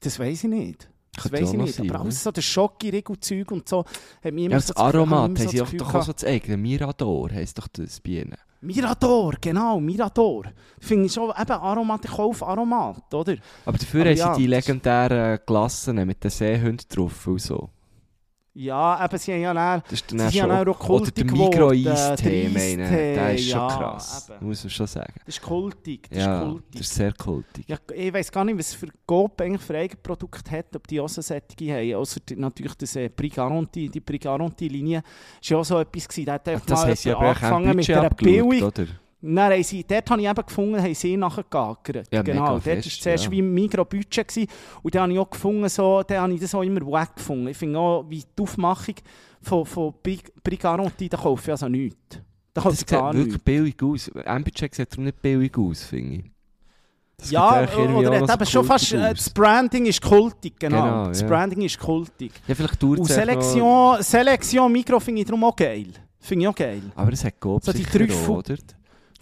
Das 0.00 0.18
weiß 0.18 0.44
ich 0.44 0.50
nicht. 0.50 0.88
Das 1.16 1.32
weiß 1.32 1.52
ich 1.52 1.58
nicht. 1.58 1.74
sein, 1.74 1.90
Aber 1.90 2.00
alles 2.02 2.22
so 2.22 2.30
das 2.30 2.44
Schocki-Riegel-Zeug 2.44 3.50
und 3.50 3.68
so 3.68 3.80
hat 3.80 3.86
immer 4.24 4.50
Ja, 4.50 4.60
so 4.60 4.72
das 4.72 4.76
Aromat, 4.76 5.18
haben 5.18 5.36
sie 5.36 5.56
doch 5.56 5.70
Gefühl 5.70 5.82
auch 5.82 6.02
so 6.02 6.12
das 6.12 6.24
eigene. 6.24 6.56
Mirador 6.56 7.30
heisst 7.30 7.58
doch 7.58 7.68
das 7.68 8.00
bei 8.00 8.10
ihnen. 8.10 8.36
Mirador, 8.60 9.34
genau, 9.40 9.80
Mirador. 9.80 10.44
Finde 10.80 11.06
ich 11.06 11.12
schon, 11.12 11.30
eben 11.30 11.52
Aromat, 11.52 12.04
ich 12.04 12.10
kaufe 12.10 12.46
Aromat, 12.46 13.12
oder? 13.14 13.36
Aber 13.64 13.78
dafür 13.78 14.00
Aber 14.02 14.10
haben 14.10 14.16
ja, 14.16 14.34
sie 14.34 14.40
die 14.42 14.46
legendären 14.46 15.38
Glassen 15.46 16.06
mit 16.06 16.22
den 16.22 16.30
Seehunden 16.30 16.86
drauf 16.88 17.26
und 17.26 17.40
so. 17.40 17.70
Ja, 18.58 19.04
eben, 19.04 19.18
sie 19.18 19.32
haben 19.34 19.40
ja 19.42 19.52
dann, 19.52 19.82
Das 19.82 19.92
ist 19.92 20.10
sie 20.10 20.16
dann 20.16 20.30
ja 20.30 20.40
schon... 20.40 20.48
dann 20.48 20.58
auch 20.58 20.62
Oder 20.62 20.72
kultig 20.78 21.14
der 21.14 21.24
geworden. 21.26 21.50
Migro-Eistee, 21.50 22.42
Der 22.42 22.50
meine 22.50 22.84
Eistee, 22.84 23.14
der 23.14 23.34
ist 23.34 23.48
schon 23.50 23.60
ja, 23.60 23.68
krass. 23.68 24.30
eben. 24.30 24.46
Muss 24.46 24.64
man 24.64 24.70
schon 24.70 24.86
sagen. 24.86 25.12
Das 25.26 25.34
ist 25.36 25.42
kultig, 25.42 26.08
das 26.08 26.18
Ja, 26.18 26.38
ist 26.42 26.48
kultig. 26.48 26.70
das 26.72 26.80
ist 26.80 26.94
sehr 26.94 27.12
kultig. 27.12 27.64
Ja, 27.68 27.76
ich 27.94 28.14
weiß 28.14 28.32
gar 28.32 28.44
nicht, 28.46 28.58
was 28.58 28.72
für 28.72 28.88
Coop 29.06 29.38
eigentlich 29.42 29.60
für 29.60 29.76
Eigenprodukte 29.76 30.50
hat, 30.52 30.74
ob 30.74 30.86
die 30.88 30.98
auch 30.98 31.08
so 31.08 31.20
solche 31.20 31.44
haben. 31.74 31.94
Außer 31.96 32.20
natürlich 32.36 32.74
das 32.76 32.96
äh, 32.96 33.10
Brigaronti, 33.14 33.90
die 33.90 34.00
Brigaronti-Linie 34.00 35.02
ist 35.42 35.50
ja 35.50 35.58
auch 35.58 35.64
so 35.64 35.78
etwas 35.78 36.08
gewesen. 36.08 36.24
Da 36.26 36.32
hat 36.32 36.48
einfach 36.48 36.64
Das 36.64 36.82
mal 36.86 36.96
sie 36.96 37.12
angefangen 37.12 37.76
mit 37.76 37.90
einer 37.90 38.08
Billig. 38.10 38.62
oder? 38.62 38.86
Dann 39.22 39.38
haben 39.38 39.62
sie, 39.62 39.82
dort 39.82 40.10
habe 40.10 40.20
ich 40.22 40.28
eben 40.28 40.46
gefunden, 40.46 40.80
haben 40.82 40.94
sie 40.94 41.16
nachgegackert. 41.16 42.08
Ja, 42.12 42.22
genau, 42.22 42.44
dort 42.54 42.66
war 42.66 42.74
fest, 42.74 43.02
zuerst 43.02 43.24
ja. 43.24 43.30
wie 43.30 43.40
ein 43.42 43.52
Migros-Budget. 43.54 44.28
gewesen. 44.28 44.48
Und 44.82 44.94
dann 44.94 45.02
habe 45.04 45.12
ich 45.14 45.18
auch 45.18 45.30
gefunden, 45.30 45.68
so, 45.68 46.02
dann 46.02 46.20
habe 46.22 46.34
ich 46.34 46.40
das 46.40 46.54
auch 46.54 46.62
immer 46.62 46.80
weg 46.80 47.16
gefunden. 47.16 47.48
Ich 47.48 47.56
finde 47.56 47.78
auch, 47.78 48.04
wie 48.08 48.20
die 48.38 48.42
Aufmachung 48.42 48.94
von, 49.42 49.64
von 49.64 49.94
Brig- 50.02 50.32
Brigaronti, 50.42 51.08
da 51.08 51.16
kaufe 51.16 51.42
ich 51.44 51.50
also 51.50 51.68
nichts. 51.68 51.98
Da 52.10 52.20
Das 52.54 52.62
kaufe 52.64 52.74
ich 52.74 52.78
sieht 52.80 52.88
gar 52.88 53.12
wirklich 53.14 53.26
nichts. 53.32 53.44
billig 53.44 53.82
aus. 53.82 54.10
Ambitcheck 54.26 54.74
sieht 54.74 54.92
darum 54.92 55.04
nicht 55.04 55.20
billig 55.22 55.56
aus, 55.58 55.82
finde 55.84 56.16
ich. 56.16 56.24
Das 57.18 57.30
Ja, 57.30 57.62
oder 57.62 58.20
hat 58.20 58.34
eben 58.36 58.46
schon 58.46 58.64
fast, 58.66 58.92
äh, 58.92 59.14
das 59.14 59.30
Branding 59.30 59.86
ist 59.86 60.02
kultig, 60.02 60.54
genau. 60.58 60.82
Genau, 60.82 61.06
das 61.08 61.22
ja. 61.22 61.26
Branding 61.26 61.62
ist 61.62 61.78
kultig. 61.78 62.30
Ja, 62.46 62.54
vielleicht 62.54 62.82
dauert 62.82 62.98
Und 63.00 63.08
es 63.08 63.14
Selektion, 63.14 64.02
Selektion 64.02 64.70
Mikro 64.70 65.00
finde 65.00 65.22
ich 65.22 65.26
darum 65.26 65.42
auch 65.44 65.56
geil. 65.56 65.86
Finde 66.20 66.44
ich 66.44 66.48
auch 66.48 66.54
geil. 66.54 66.82
Aber 66.94 67.10
es 67.12 67.24
hat 67.24 67.40
Coop 67.40 67.64
So 67.64 67.72
die 67.72 67.78
sicher 67.78 67.90
Trüffel- 68.00 68.75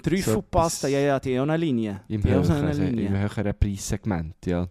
oder? 0.07 0.17
Trüffelpasta, 0.17 0.89
etwas- 0.89 0.93
ja, 1.01 1.07
ja, 1.07 1.21
die 1.21 1.39
haben 1.39 1.51
eine 1.51 1.57
Linie. 1.65 2.01
Im 2.09 2.23
Die 2.23 2.29
so 2.29 2.35
höheren, 2.55 2.73
Linie. 2.95 3.07
im 3.09 3.17
höheren 3.19 3.55
Preissegment, 3.59 4.35
ja. 4.47 4.69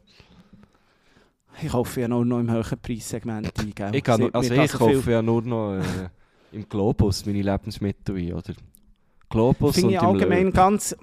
Ich 1.62 1.70
kaufe 1.70 2.02
ja 2.02 2.08
nur 2.08 2.26
noch 2.26 2.40
im 2.40 2.50
höheren 2.52 2.80
Preissegment 2.80 3.48
ein. 3.60 3.94
Ich, 3.94 4.04
kann 4.04 4.30
also 4.34 4.54
ich 4.54 4.72
so 4.72 4.78
kaufe 4.80 5.12
ja 5.12 5.22
nur 5.22 5.42
noch 5.44 5.76
äh, 5.76 6.10
im 6.52 6.68
Globus 6.68 7.26
meine 7.26 7.42
Lebensmittel 7.42 8.16
ein, 8.18 8.34
oder? 8.34 8.54
Globus 9.30 9.76
Finde 9.76 9.94
ich 9.94 10.00
allgemein 10.00 10.46
Löb. 10.46 10.54
ganz, 10.56 10.96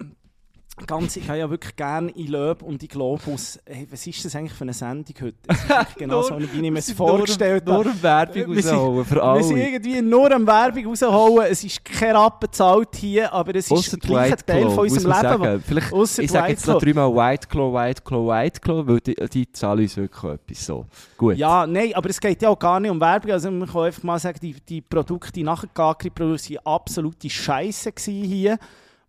ganz... 0.86 1.16
Ich 1.16 1.28
habe 1.28 1.38
ja 1.38 1.48
wirklich 1.50 1.74
gerne 1.76 2.10
in 2.12 2.28
Löb 2.28 2.62
und 2.62 2.82
in 2.82 2.88
Globus... 2.88 3.58
Hey, 3.66 3.86
was 3.90 4.06
ist 4.06 4.24
das 4.24 4.34
eigentlich 4.36 4.52
für 4.52 4.62
eine 4.64 4.72
Sendung 4.72 5.14
heute? 5.20 5.34
Es 5.48 5.58
ist 5.64 5.96
genau 5.96 6.22
so, 6.22 6.38
wie 6.38 6.44
ich 6.44 6.70
mir 6.72 6.78
es 6.78 6.92
vorgestellt 6.92 7.68
habe. 7.68 7.84
nur 7.84 8.02
Werbung 8.02 8.54
Wir 8.54 8.62
sind- 8.62 8.74
rausholen 8.74 9.04
für 9.04 9.14
Wir 9.16 9.42
sind 9.44 9.56
alle. 9.56 9.68
irgendwie 9.68 10.02
nur 10.02 10.32
am 10.32 10.46
Werbung 10.46 10.86
rausholen. 10.86 11.46
Es 11.50 11.64
ist 11.64 11.84
kein 11.84 12.16
Rappen 12.16 12.40
bezahlt 12.40 12.88
hier, 12.96 13.32
aber 13.32 13.54
es 13.54 13.70
ist 13.70 13.94
ein 13.94 14.10
White 14.10 14.44
Teil 14.46 14.62
Claw, 14.62 14.70
von 14.74 14.78
unserem 14.84 15.10
Leben. 15.12 15.22
sagen. 15.22 15.64
Vielleicht, 15.66 15.92
Ausser 15.92 16.22
ich 16.22 16.30
sage 16.30 16.52
jetzt 16.52 16.66
noch 16.66 16.80
dreimal 16.80 17.14
White 17.14 17.48
Claw, 17.48 17.72
White 17.74 18.02
Claw, 18.02 18.26
White 18.28 18.60
Claw, 18.60 18.86
weil 18.86 19.00
die, 19.00 19.14
die 19.32 19.52
zahlen 19.52 19.80
uns 19.80 19.96
wirklich 19.96 20.32
etwas 20.32 20.66
so. 20.66 20.86
Gut. 21.16 21.36
Ja, 21.36 21.66
nein, 21.66 21.92
aber 21.94 22.08
es 22.10 22.20
geht 22.20 22.40
ja 22.42 22.48
auch 22.48 22.58
gar 22.58 22.80
nicht 22.80 22.90
um 22.90 23.00
Werbung. 23.00 23.30
Also 23.32 23.50
man 23.50 23.68
kann 23.68 23.82
einfach 23.82 24.02
mal 24.02 24.18
sagen, 24.18 24.38
die, 24.42 24.54
die 24.68 24.80
Produkte, 24.80 25.32
die 25.32 25.42
nachgegagerte 25.42 26.10
Produkte, 26.10 26.54
waren 26.54 26.66
absolute 26.66 27.28
Scheiße 27.30 27.92
hier. 28.06 28.58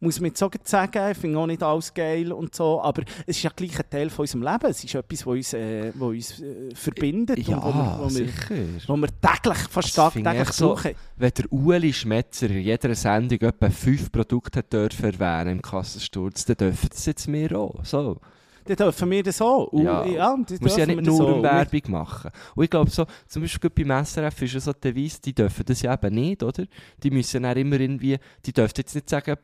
Muss 0.03 0.19
man 0.19 0.29
jetzt 0.29 0.39
so 0.39 0.49
sagen. 0.63 1.11
Ich 1.11 1.17
finde 1.19 1.37
auch 1.37 1.45
nicht 1.45 1.61
alles 1.61 1.93
geil 1.93 2.31
und 2.31 2.55
so. 2.55 2.81
Aber 2.81 3.03
es 3.27 3.37
ist 3.37 3.43
ja 3.43 3.51
gleich 3.55 3.77
ein 3.79 3.87
Teil 3.87 4.09
von 4.09 4.23
unserem 4.23 4.41
Leben. 4.41 4.65
Es 4.71 4.83
ist 4.83 4.95
etwas, 4.95 5.25
was 5.27 5.33
uns, 5.35 5.53
äh, 5.53 5.91
was 5.93 6.09
uns 6.09 6.39
äh, 6.41 6.73
verbindet. 6.75 7.47
Ja, 7.47 7.57
und 7.59 7.63
wo 7.63 7.77
wir, 7.77 7.97
wo 7.99 8.03
wir, 8.05 8.09
sicher. 8.09 8.55
wo 8.87 8.97
wir 8.97 9.09
täglich, 9.21 9.57
fast 9.69 9.95
tagtäglich 9.95 10.49
so- 10.49 10.69
brauchen. 10.73 10.91
Wenn 11.17 11.31
der 11.37 11.53
Ueli 11.53 11.93
Schmetzer 11.93 12.49
in 12.49 12.61
jeder 12.61 12.95
Sendung 12.95 13.39
etwa 13.41 13.69
fünf 13.69 14.11
Produkte 14.11 14.63
dürfen 14.63 15.05
erwähnen 15.05 15.57
im 15.57 15.61
Kassensturz, 15.61 16.45
dann 16.45 16.57
dürfen 16.57 16.89
das 16.89 17.05
jetzt 17.05 17.31
wir 17.31 17.57
auch. 17.59 17.85
So. 17.85 18.17
Dann 18.65 18.75
dürfen 18.77 19.09
wir 19.09 19.21
das 19.23 19.39
auch. 19.41 19.67
Und, 19.67 19.83
Ja. 19.83 20.03
ja, 20.05 20.35
Muss 20.61 20.77
ja 20.77 20.85
nicht 20.87 21.01
nur 21.03 21.35
um 21.35 21.43
Werbung 21.43 21.81
machen. 21.89 22.31
Und 22.55 22.63
ich 22.63 22.69
glaube, 22.69 22.89
so, 22.89 23.05
zum 23.27 23.41
Beispiel 23.43 23.69
beim 23.69 24.03
SRF 24.05 24.41
ist 24.41 24.53
ja 24.53 24.59
so 24.59 24.73
der 24.73 24.91
Devise, 24.91 25.19
die 25.21 25.33
dürfen 25.33 25.63
das 25.65 25.81
ja 25.83 25.93
eben 25.93 26.13
nicht, 26.15 26.41
oder? 26.43 26.65
Die 27.03 27.11
müssen 27.11 27.43
dann 27.43 27.57
immer 27.57 27.79
irgendwie, 27.79 28.17
die 28.45 28.53
dürfen 28.53 28.73
jetzt 28.77 28.93
nicht 28.95 29.09
sagen 29.09 29.35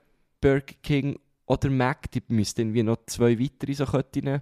Burger 0.42 0.76
King 0.84 1.20
oder 1.46 1.70
Mac, 1.70 2.12
die 2.12 2.22
müssen 2.28 2.60
irgendwie 2.60 2.84
noch 2.84 2.98
zwei 3.06 3.40
weitere 3.40 3.74
so 3.74 3.86
Ketten 3.86 4.42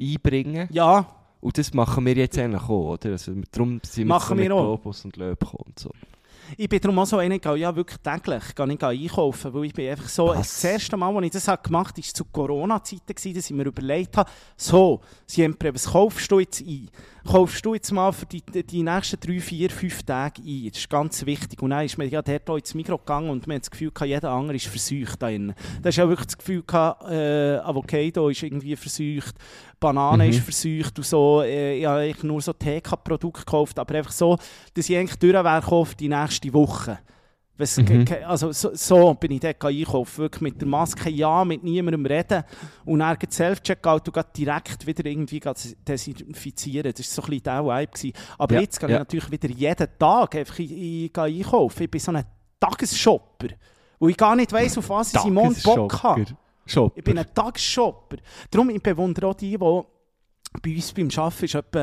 einbringen. 0.00 0.68
Ja, 0.72 1.06
Und 1.40 1.58
das 1.58 1.72
machen 1.74 2.04
wir 2.06 2.14
jetzt 2.14 2.38
eigentlich 2.38 2.62
auch, 2.62 2.92
oder? 2.94 3.10
Also, 3.10 3.32
darum 3.50 3.80
sind 3.84 4.04
wir 4.04 4.14
Machen 4.14 4.36
mit 4.36 4.48
wir 4.48 4.54
auch. 4.54 4.76
Globus 4.76 5.04
und 5.04 5.16
Löb 5.16 5.54
und 5.54 5.78
so. 5.78 5.90
Ich 6.56 6.68
bin 6.68 6.80
darum 6.80 6.98
auch 6.98 7.06
so 7.06 7.18
einer, 7.18 7.38
gehe 7.38 7.56
ja 7.56 7.74
wirklich 7.74 7.98
täglich 7.98 8.54
gehe 8.54 8.72
ich 8.72 8.82
einkaufen, 8.82 9.54
weil 9.54 9.64
ich 9.64 9.72
bin 9.72 9.90
einfach 9.90 10.08
so, 10.08 10.28
Was? 10.28 10.38
das 10.38 10.64
erste 10.64 10.96
Mal, 10.96 11.14
als 11.16 11.26
ich 11.26 11.32
das 11.32 11.48
habe 11.48 11.62
gemacht 11.62 11.96
habe, 11.96 12.06
war 12.06 12.14
zu 12.14 12.24
Corona-Zeiten, 12.24 13.34
dass 13.34 13.50
ich 13.50 13.50
mir 13.50 13.64
überlegt 13.66 14.16
habe, 14.16 14.30
so, 14.56 15.00
Siempre, 15.32 15.74
was 15.74 15.86
kaufst 15.86 16.30
du 16.30 16.40
jetzt 16.40 16.60
ein? 16.60 16.90
Kaufst 17.26 17.64
du 17.64 17.72
jetzt 17.72 17.90
mal 17.90 18.12
für 18.12 18.26
die, 18.26 18.42
die 18.42 18.82
nächsten 18.82 19.18
drei, 19.18 19.40
vier, 19.40 19.70
fünf 19.70 20.02
Tage 20.02 20.42
ein? 20.42 20.68
Das 20.68 20.78
ist 20.78 20.90
ganz 20.90 21.24
wichtig. 21.24 21.62
Und 21.62 21.70
dann 21.70 21.86
ist 21.86 21.96
mir 21.96 22.06
ja 22.06 22.20
dort 22.20 22.50
auch 22.50 22.58
ins 22.58 22.74
Mikro 22.74 22.98
gegangen 22.98 23.30
und 23.30 23.46
man 23.46 23.54
hat 23.54 23.62
das 23.62 23.70
Gefühl 23.70 23.92
gehabt, 23.92 24.10
jeder 24.10 24.30
andere 24.30 24.56
ist 24.56 24.66
verseucht 24.66 25.22
da 25.22 25.28
drin. 25.28 25.54
Da 25.80 25.88
ist 25.88 25.96
ja 25.96 26.06
wirklich 26.06 26.26
das 26.26 26.36
Gefühl 26.36 26.62
gehabt, 26.66 27.10
äh, 27.10 27.56
Avocado 27.64 28.28
ist 28.28 28.42
irgendwie 28.42 28.76
verseucht, 28.76 29.36
Banane 29.82 30.24
Mhm. 30.24 30.30
ist 30.30 30.40
verseucht 30.40 30.98
und 30.98 31.04
so. 31.04 31.42
Äh, 31.42 31.78
ich 31.78 31.86
habe 31.86 32.00
eigentlich 32.00 32.22
nur 32.22 32.40
so 32.40 32.52
TK-Produkte 32.54 33.44
gekauft, 33.44 33.78
aber 33.78 33.94
einfach 33.96 34.12
so, 34.12 34.38
dass 34.74 34.88
ich 34.88 34.96
eigentlich 34.96 35.18
durch 35.18 35.34
wäre 35.34 35.86
die 35.98 36.08
nächste 36.08 36.52
Woche. 36.54 36.98
Mhm. 37.58 38.06
also 38.26 38.50
so, 38.50 38.70
so 38.74 39.14
bin 39.14 39.30
ich 39.32 39.40
dort 39.40 39.64
einkaufen. 39.64 40.22
Wirklich 40.22 40.40
mit 40.40 40.60
der 40.60 40.66
Maske, 40.66 41.10
ja, 41.10 41.44
mit 41.44 41.62
niemandem 41.62 42.04
reden. 42.06 42.42
Und 42.84 43.00
dann 43.00 43.16
geht 43.18 43.32
Self-Checkout 43.32 44.08
und 44.08 44.26
direkt 44.36 44.86
wieder 44.86 45.04
irgendwie 45.06 45.40
desinfizieren. 45.86 46.92
Das 46.96 47.06
war 47.06 47.12
so 47.14 47.22
ein 47.22 47.28
bisschen 47.28 47.42
der 47.44 47.64
Vibe. 47.64 47.92
Gewesen. 47.92 48.12
Aber 48.38 48.54
Ja, 48.54 48.60
jetzt 48.62 48.80
gehe 48.80 48.88
ja. 48.88 48.96
ich 48.96 48.98
natürlich 49.00 49.30
wieder 49.30 49.48
jeden 49.50 49.88
Tag 49.98 50.34
einfach 50.34 50.58
in, 50.58 50.70
in, 50.70 51.12
gehe 51.12 51.22
einkaufen. 51.22 51.82
Ich 51.84 51.90
bin 51.90 52.00
so 52.00 52.12
ein 52.12 52.24
Tagesshopper. 52.58 53.48
Wo 54.00 54.08
ich 54.08 54.16
gar 54.16 54.34
nicht 54.34 54.52
weiss, 54.52 54.76
auf 54.78 54.88
was 54.88 55.14
ich 55.14 55.24
im 55.24 55.34
Mond 55.34 55.62
Bock 55.62 56.02
habe. 56.02 56.24
Shopper. 56.72 56.98
Ich 56.98 57.04
bin 57.04 57.18
ein 57.18 57.26
Tagesshopper. 57.34 58.16
Darum 58.50 58.70
ich 58.70 58.82
bewundere 58.82 59.26
auch 59.28 59.34
die, 59.34 59.50
die 59.50 59.58
bei 59.58 60.74
uns 60.74 60.92
beim 60.92 61.08
Arbeiten 61.16 61.44
ist 61.46 61.54
etwa, 61.54 61.80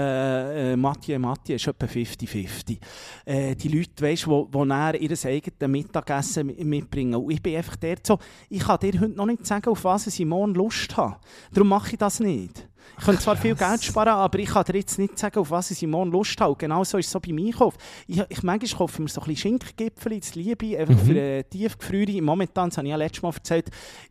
äh, 0.52 0.76
Mathieu 0.78 1.18
Mathieu 1.18 1.56
ist 1.56 1.66
etwa 1.68 1.88
50-50. 1.88 2.78
Äh, 3.26 3.56
die 3.56 3.68
Leute, 3.68 4.04
weißt, 4.04 4.28
wo, 4.28 4.48
wo 4.52 4.64
dann 4.64 4.94
ihr 4.94 5.10
eigenes 5.26 5.68
Mittagessen 5.68 6.48
mi- 6.48 6.64
mitbringen. 6.64 7.16
Und 7.16 7.32
ich 7.32 7.42
bin 7.42 7.56
einfach 7.56 7.78
der 7.78 7.98
so, 8.06 8.20
ich 8.48 8.60
kann 8.60 8.80
dir 8.80 8.94
heute 9.00 9.16
noch 9.16 9.26
nicht 9.26 9.44
sagen, 9.48 9.72
auf 9.72 9.84
was 9.86 10.06
ich 10.06 10.24
morgen 10.24 10.54
Lust 10.54 10.96
habe. 10.98 11.18
Darum 11.52 11.70
mache 11.70 11.94
ich 11.94 11.98
das 11.98 12.20
nicht. 12.20 12.69
Ich 12.98 13.06
könnte 13.06 13.22
zwar 13.22 13.36
viel 13.38 13.56
Geld 13.56 13.84
sparen, 13.84 14.10
aber 14.10 14.40
ich 14.40 14.50
kann 14.50 14.64
dir 14.66 14.76
jetzt 14.78 14.98
nicht 15.00 15.18
sagen, 15.18 15.40
auf 15.40 15.52
was 15.52 15.72
ich 15.72 15.86
morgen 15.88 16.12
Lust 16.12 16.40
habe. 16.42 16.56
Genau 16.58 16.84
so 16.84 16.98
ist 16.98 17.06
es 17.06 17.12
so 17.12 17.20
beim 17.20 17.38
Einkauf. 17.38 17.76
Ich, 18.08 18.22
ich 18.28 18.44
manchmal 18.44 18.78
kaufe 18.78 19.02
mir 19.02 19.08
so 19.08 19.22
ein 19.22 19.28
bisschen 19.28 19.60
Schinkengipfel, 19.60 20.20
das 20.20 20.36
liebe 20.36 20.66
ich, 20.66 20.78
einfach 20.78 20.96
Mhm. 20.96 21.08
für 21.08 21.20
äh, 21.20 21.44
Tiefgefriere. 21.44 22.22
Momentan, 22.22 22.70
das 22.70 22.78
habe 22.78 22.88
ich 22.88 22.92
ja 22.92 22.98
letztes 22.98 23.22
Mal 23.24 23.34
erzählt, 23.34 23.70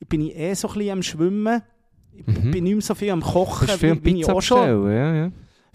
bin 0.09 0.23
ich 0.23 0.37
eh 0.37 0.55
so 0.55 0.69
ein 0.69 0.75
bisschen 0.75 0.91
am 0.93 1.03
Schwimmen. 1.03 1.63
Ich 2.15 2.27
Mhm. 2.27 2.51
bin 2.51 2.65
nicht 2.65 2.73
mehr 2.75 2.83
so 2.83 2.95
viel 2.95 3.11
am 3.11 3.21
Kochen, 3.23 3.69
wie, 3.81 4.05
wie 4.05 4.21
ich 4.21 4.29
auch 4.31 4.43
schon. 4.43 4.91
ja, 4.91 5.15
ja. 5.15 5.31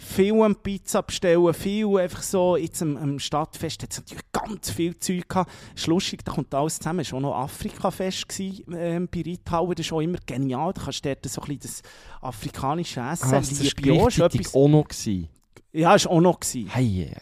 Viel 0.06 0.56
Pizza 0.56 1.02
bestellen, 1.02 1.54
viel 1.54 1.98
einfach 1.98 2.22
so, 2.22 2.58
jetzt 2.58 2.82
am, 2.82 2.98
am 2.98 3.20
Stadtfest 3.20 3.84
hat 3.84 3.92
es 3.92 3.98
natürlich 4.00 4.24
ganz 4.32 4.70
viel 4.70 4.98
Zeug 5.00 5.28
gehabt. 5.30 5.52
Ist 5.76 5.88
lustig, 5.88 6.24
da 6.26 6.34
kommt 6.34 6.54
alles 6.54 6.78
zusammen. 6.78 7.00
Es 7.00 7.12
war 7.12 7.18
auch 7.18 7.22
noch 7.22 7.36
Afrika-Fest 7.36 8.28
gewesen, 8.28 8.64
ähm, 8.76 9.08
bei 9.12 9.24
Reithauen, 9.26 9.74
das 9.76 9.86
ist 9.86 9.94
auch 9.94 10.02
immer 10.02 10.20
genial. 10.26 10.74
Da 10.74 10.82
kannst 10.84 11.06
du 11.06 11.10
dort 11.10 11.26
so 11.26 11.42
ein 11.42 11.48
bisschen 11.58 11.62
das 11.62 11.82
afrikanische 12.22 13.00
Essen, 13.00 13.34
Ah, 13.34 13.40
das 13.40 13.58
war 13.60 13.72
liebe 13.82 14.02
auch. 14.02 14.08
Ist 14.10 14.16
gleichzeitig 14.18 14.42
etwas- 14.42 14.56
auch 14.56 14.68
noch. 14.68 14.88
gewesen. 14.88 15.30
Ja, 15.72 15.96
ist 15.96 16.08
auch 16.08 16.22
noch 16.22 16.40
gewesen. 16.40 16.76
Hei. 16.76 17.16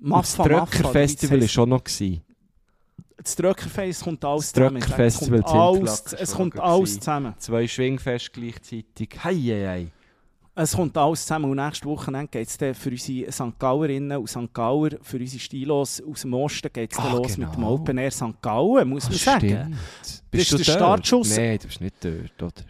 Und 0.00 0.10
das 0.10 0.36
Maffa, 0.36 0.48
Maffa, 0.48 0.66
Tröcker-Festival 0.66 1.40
das 1.40 1.56
war 1.56 1.62
auch 1.62 1.68
noch. 1.68 1.84
gewesen. 1.84 2.22
das 3.18 3.36
Dröckerfest 3.36 4.02
kommt 4.02 4.24
alles 4.24 4.52
Das 4.52 4.52
zusammen. 4.52 4.80
Dröckerfestival 4.80 5.38
Es 5.40 5.44
kommt 5.46 5.54
alles, 5.54 6.12
es 6.14 6.34
kommt 6.34 6.58
alles 6.60 6.94
zusammen. 6.98 7.34
Zwei 7.38 7.68
Schwingfest 7.68 8.32
gleichzeitig. 8.32 9.10
Hei, 9.22 9.34
hei, 9.34 9.66
hei. 9.66 9.86
Es 10.54 10.76
kommt 10.76 10.94
alles 10.98 11.22
zusammen 11.22 11.50
und 11.50 11.56
nächste 11.56 11.86
Woche 11.86 12.12
geht 12.30 12.46
es 12.48 12.58
dann 12.58 12.74
für 12.74 12.90
unsere 12.90 13.32
St. 13.32 13.58
Gallerinnen 13.58 14.18
und 14.18 14.26
St. 14.28 14.52
Galler, 14.52 14.90
für 15.00 15.16
unsere 15.16 15.40
Stilos 15.40 16.02
aus 16.02 16.20
dem 16.22 16.34
Osten 16.34 16.70
geht 16.70 16.92
es 16.92 16.98
dann 16.98 17.06
Ah, 17.06 17.14
los 17.16 17.38
mit 17.38 17.48
dem 17.48 17.54
genau. 17.54 17.72
Open 17.72 17.96
Air 17.96 18.10
St. 18.10 18.42
Gallen, 18.42 18.88
muss 18.90 19.04
man 19.04 19.14
Ah, 19.14 19.18
sagen. 19.18 19.48
stimmt. 19.48 19.76
ist 20.02 20.30
Bist 20.30 20.52
du 20.52 20.56
der 20.58 20.64
dort? 20.66 20.76
Startschuss. 20.76 21.36
Nein, 21.38 21.58
du 21.58 21.66
bist 21.68 21.80
nicht 21.80 21.94
dort, 22.04 22.42
oder? 22.42 22.64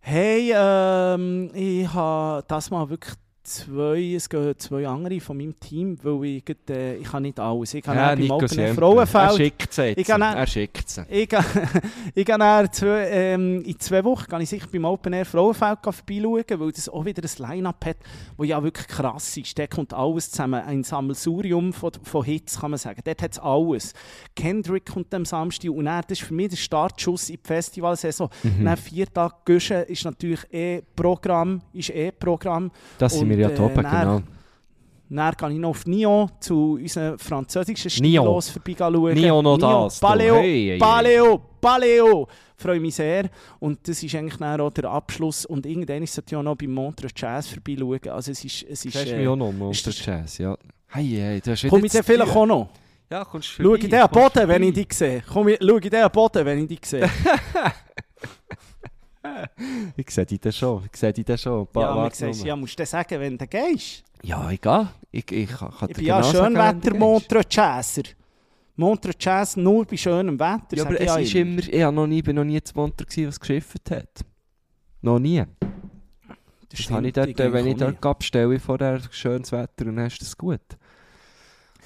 Hey, 0.00 0.50
ähm, 0.56 1.50
ich 1.52 1.92
habe 1.92 2.42
das 2.48 2.70
mal 2.70 2.88
wirklich 2.88 3.14
zwei, 3.46 4.14
es 4.14 4.28
gehen 4.28 4.54
zwei 4.58 4.86
andere 4.86 5.20
von 5.20 5.36
meinem 5.36 5.58
Team, 5.58 5.96
weil 6.02 6.24
ich, 6.24 6.44
äh, 6.68 6.96
ich 6.96 7.04
kann 7.04 7.22
nicht 7.22 7.38
alles. 7.38 7.74
Ich 7.74 7.82
kann 7.82 7.96
Ja, 7.96 8.14
beim 8.14 8.30
Open 8.30 8.42
Air 8.42 8.48
Siempre. 8.48 8.68
Er 8.68 9.06
Frauenfeld. 9.06 9.36
schickt 9.36 9.72
sie 9.72 9.82
jetzt. 9.82 9.98
Ich 9.98 10.06
kann 10.06 10.22
Er 10.22 10.46
schickt 10.46 10.88
sie. 10.88 11.02
Ich 11.08 11.28
zwei, 12.72 13.08
ähm, 13.10 13.62
in 13.62 13.78
zwei 13.78 14.04
Wochen 14.04 14.26
kann 14.26 14.40
ich 14.40 14.48
sicher 14.48 14.66
beim 14.70 14.84
Open 14.84 15.12
Air 15.12 15.24
Frauenfeld 15.24 15.78
vorbeischauen, 15.82 16.60
weil 16.60 16.72
das 16.72 16.88
auch 16.88 17.04
wieder 17.04 17.22
ein 17.22 17.50
Line-Up 17.50 17.84
hat, 17.84 17.96
das 18.36 18.46
ja 18.46 18.62
wirklich 18.62 18.86
krass 18.88 19.36
ist. 19.36 19.58
Dort 19.58 19.70
kommt 19.70 19.94
alles 19.94 20.30
zusammen. 20.30 20.62
Ein 20.62 20.82
Sammelsurium 20.82 21.72
von, 21.72 21.92
von 22.02 22.24
Hits, 22.24 22.60
kann 22.60 22.72
man 22.72 22.78
sagen. 22.78 23.00
Dort 23.04 23.22
hat 23.22 23.32
es 23.32 23.38
alles. 23.38 23.92
Kendrick 24.34 24.86
kommt 24.86 25.14
am 25.14 25.24
Samstag 25.24 25.70
und 25.70 25.84
dann, 25.84 26.02
das 26.08 26.18
ist 26.20 26.26
für 26.26 26.34
mich 26.34 26.48
der 26.48 26.56
Startschuss 26.56 27.30
in 27.30 27.36
die 27.36 27.46
Festivalsaison. 27.46 28.28
Mhm. 28.42 28.64
Dann 28.64 28.76
vier 28.76 29.06
Tage 29.06 29.34
Guschen 29.44 29.82
ist 29.84 30.04
natürlich 30.04 30.40
eh 30.52 30.82
Programm, 30.94 31.62
ist 31.72 31.90
eh 31.90 32.10
Programm. 32.10 32.70
Das 32.98 33.14
sind 33.14 33.30
Und, 33.30 33.35
wir 33.36 33.46
ja 33.48 33.50
äh, 33.50 33.54
top, 33.54 33.74
genau. 33.74 34.22
Dann 35.08 35.34
gehe 35.38 35.50
ich 35.52 35.58
noch 35.58 35.68
auf 35.70 35.86
Nyon 35.86 36.30
zu 36.40 36.78
unseren 36.82 37.16
französischen. 37.18 37.90
Stilos 37.90 38.48
vorbeischauen. 38.50 39.14
Nyon 39.14 39.44
noch 39.44 39.58
das. 39.58 40.00
Paleo, 40.00 40.34
Hey, 40.36 40.42
hey, 40.42 40.68
hey. 40.70 40.78
Paleo, 40.78 41.40
Paleo. 41.60 42.26
Freue 42.56 42.80
mich 42.80 42.94
sehr. 42.96 43.28
Und 43.60 43.86
das 43.86 44.02
ist 44.02 44.14
eigentlich 44.16 44.36
dann 44.38 44.60
auch 44.60 44.70
der 44.72 44.86
Abschluss. 44.86 45.46
Und 45.46 45.64
irgendwann 45.66 46.04
sollte 46.06 46.34
ich 46.34 46.36
auch 46.36 46.42
noch 46.42 46.56
beim 46.56 46.72
Montreux 46.72 47.12
Jazz 47.14 47.48
vorbeischauen. 47.48 48.08
Also 48.08 48.32
es 48.32 48.44
ist... 48.44 48.64
Es 48.68 48.84
ist 48.84 48.96
äh, 48.96 49.18
mich 49.18 49.28
auch 49.28 49.36
noch 49.36 49.70
ist 49.70 49.86
das- 49.86 50.04
Jazz, 50.04 50.38
ja. 50.38 50.56
Hei, 50.92 51.04
hei, 51.04 51.40
du 51.44 51.50
hast 51.52 51.62
wieder 51.62 51.70
Komme 51.70 51.86
ich 51.86 51.92
dann 51.92 52.02
vielleicht 52.02 52.34
auch 52.34 52.46
noch? 52.46 52.68
Ja, 53.10 53.24
kommst 53.24 53.48
du 53.50 53.62
Schau 53.62 53.68
vorbei, 53.68 53.84
ich 53.84 53.90
den 53.90 54.08
Boden, 54.08 54.48
wenn 54.48 54.62
ich 54.64 54.68
vorbei. 54.74 54.82
dich 54.88 54.92
sehe? 54.98 55.22
Komm 55.32 55.48
Schau 55.60 55.76
ich 55.76 55.90
den 55.90 56.10
Boden, 56.10 56.44
wenn 56.46 56.58
ich 56.58 56.66
dich 56.68 56.84
sehe? 56.84 57.08
Ich 59.96 60.10
sehe 60.10 60.26
dich 60.26 60.40
dann 60.40 60.52
schon, 60.52 60.84
ich 60.92 60.98
sehe 60.98 61.12
dich 61.12 61.24
dann 61.24 61.38
schon. 61.38 61.66
Ba- 61.72 61.80
ja, 61.82 61.96
warte 61.96 62.16
sagst, 62.16 62.40
nur. 62.40 62.46
ja, 62.48 62.56
musst 62.56 62.78
du 62.78 62.86
sagen, 62.86 63.20
wenn 63.20 63.38
du 63.38 63.46
gehst. 63.46 64.02
Ja, 64.22 64.50
ich 64.50 64.60
gehe. 64.60 64.88
Ich, 65.10 65.30
ich, 65.32 65.48
kann- 65.50 65.72
Ich 65.88 65.96
bin 65.96 66.04
ja 66.04 66.20
genau 66.20 66.30
sagen, 66.32 66.54
wenn 66.54 66.62
Schönwetter 66.62 66.80
du 66.80 66.90
gehst. 66.90 66.98
Montreux 67.00 67.44
Jazzer. 67.50 68.02
Montreux 68.76 69.14
Jazz 69.18 69.56
nur 69.56 69.86
bei 69.86 69.96
schönem 69.96 70.38
Wetter, 70.38 70.76
Ja, 70.76 70.84
aber 70.84 70.94
ich 70.94 71.00
es 71.00 71.06
ja 71.06 71.16
ist 71.16 71.34
immer. 71.34 71.58
Ich 71.66 71.82
hab 71.82 71.94
noch 71.94 72.06
nie, 72.06 72.20
bin 72.22 72.36
noch 72.36 72.44
nie 72.44 72.60
zu 72.62 72.74
Montreux 72.74 73.16
was 73.26 73.40
geschifft 73.40 73.90
hat. 73.90 74.24
Noch 75.00 75.18
nie. 75.18 75.42
Das, 76.68 76.80
stimmt, 76.80 76.96
habe 76.96 77.06
ich 77.06 77.12
dort, 77.14 77.40
äh, 77.40 77.52
wenn 77.52 77.66
ich 77.68 77.76
dort 77.76 77.92
nie. 77.92 77.98
gab, 78.00 78.22
stelle 78.22 78.54
ich 78.54 78.62
vorher 78.62 79.00
schönes 79.10 79.52
Wetter 79.52 79.86
und 79.86 79.96
dann 79.96 80.06
ist 80.06 80.20
das 80.20 80.36
gut. 80.36 80.60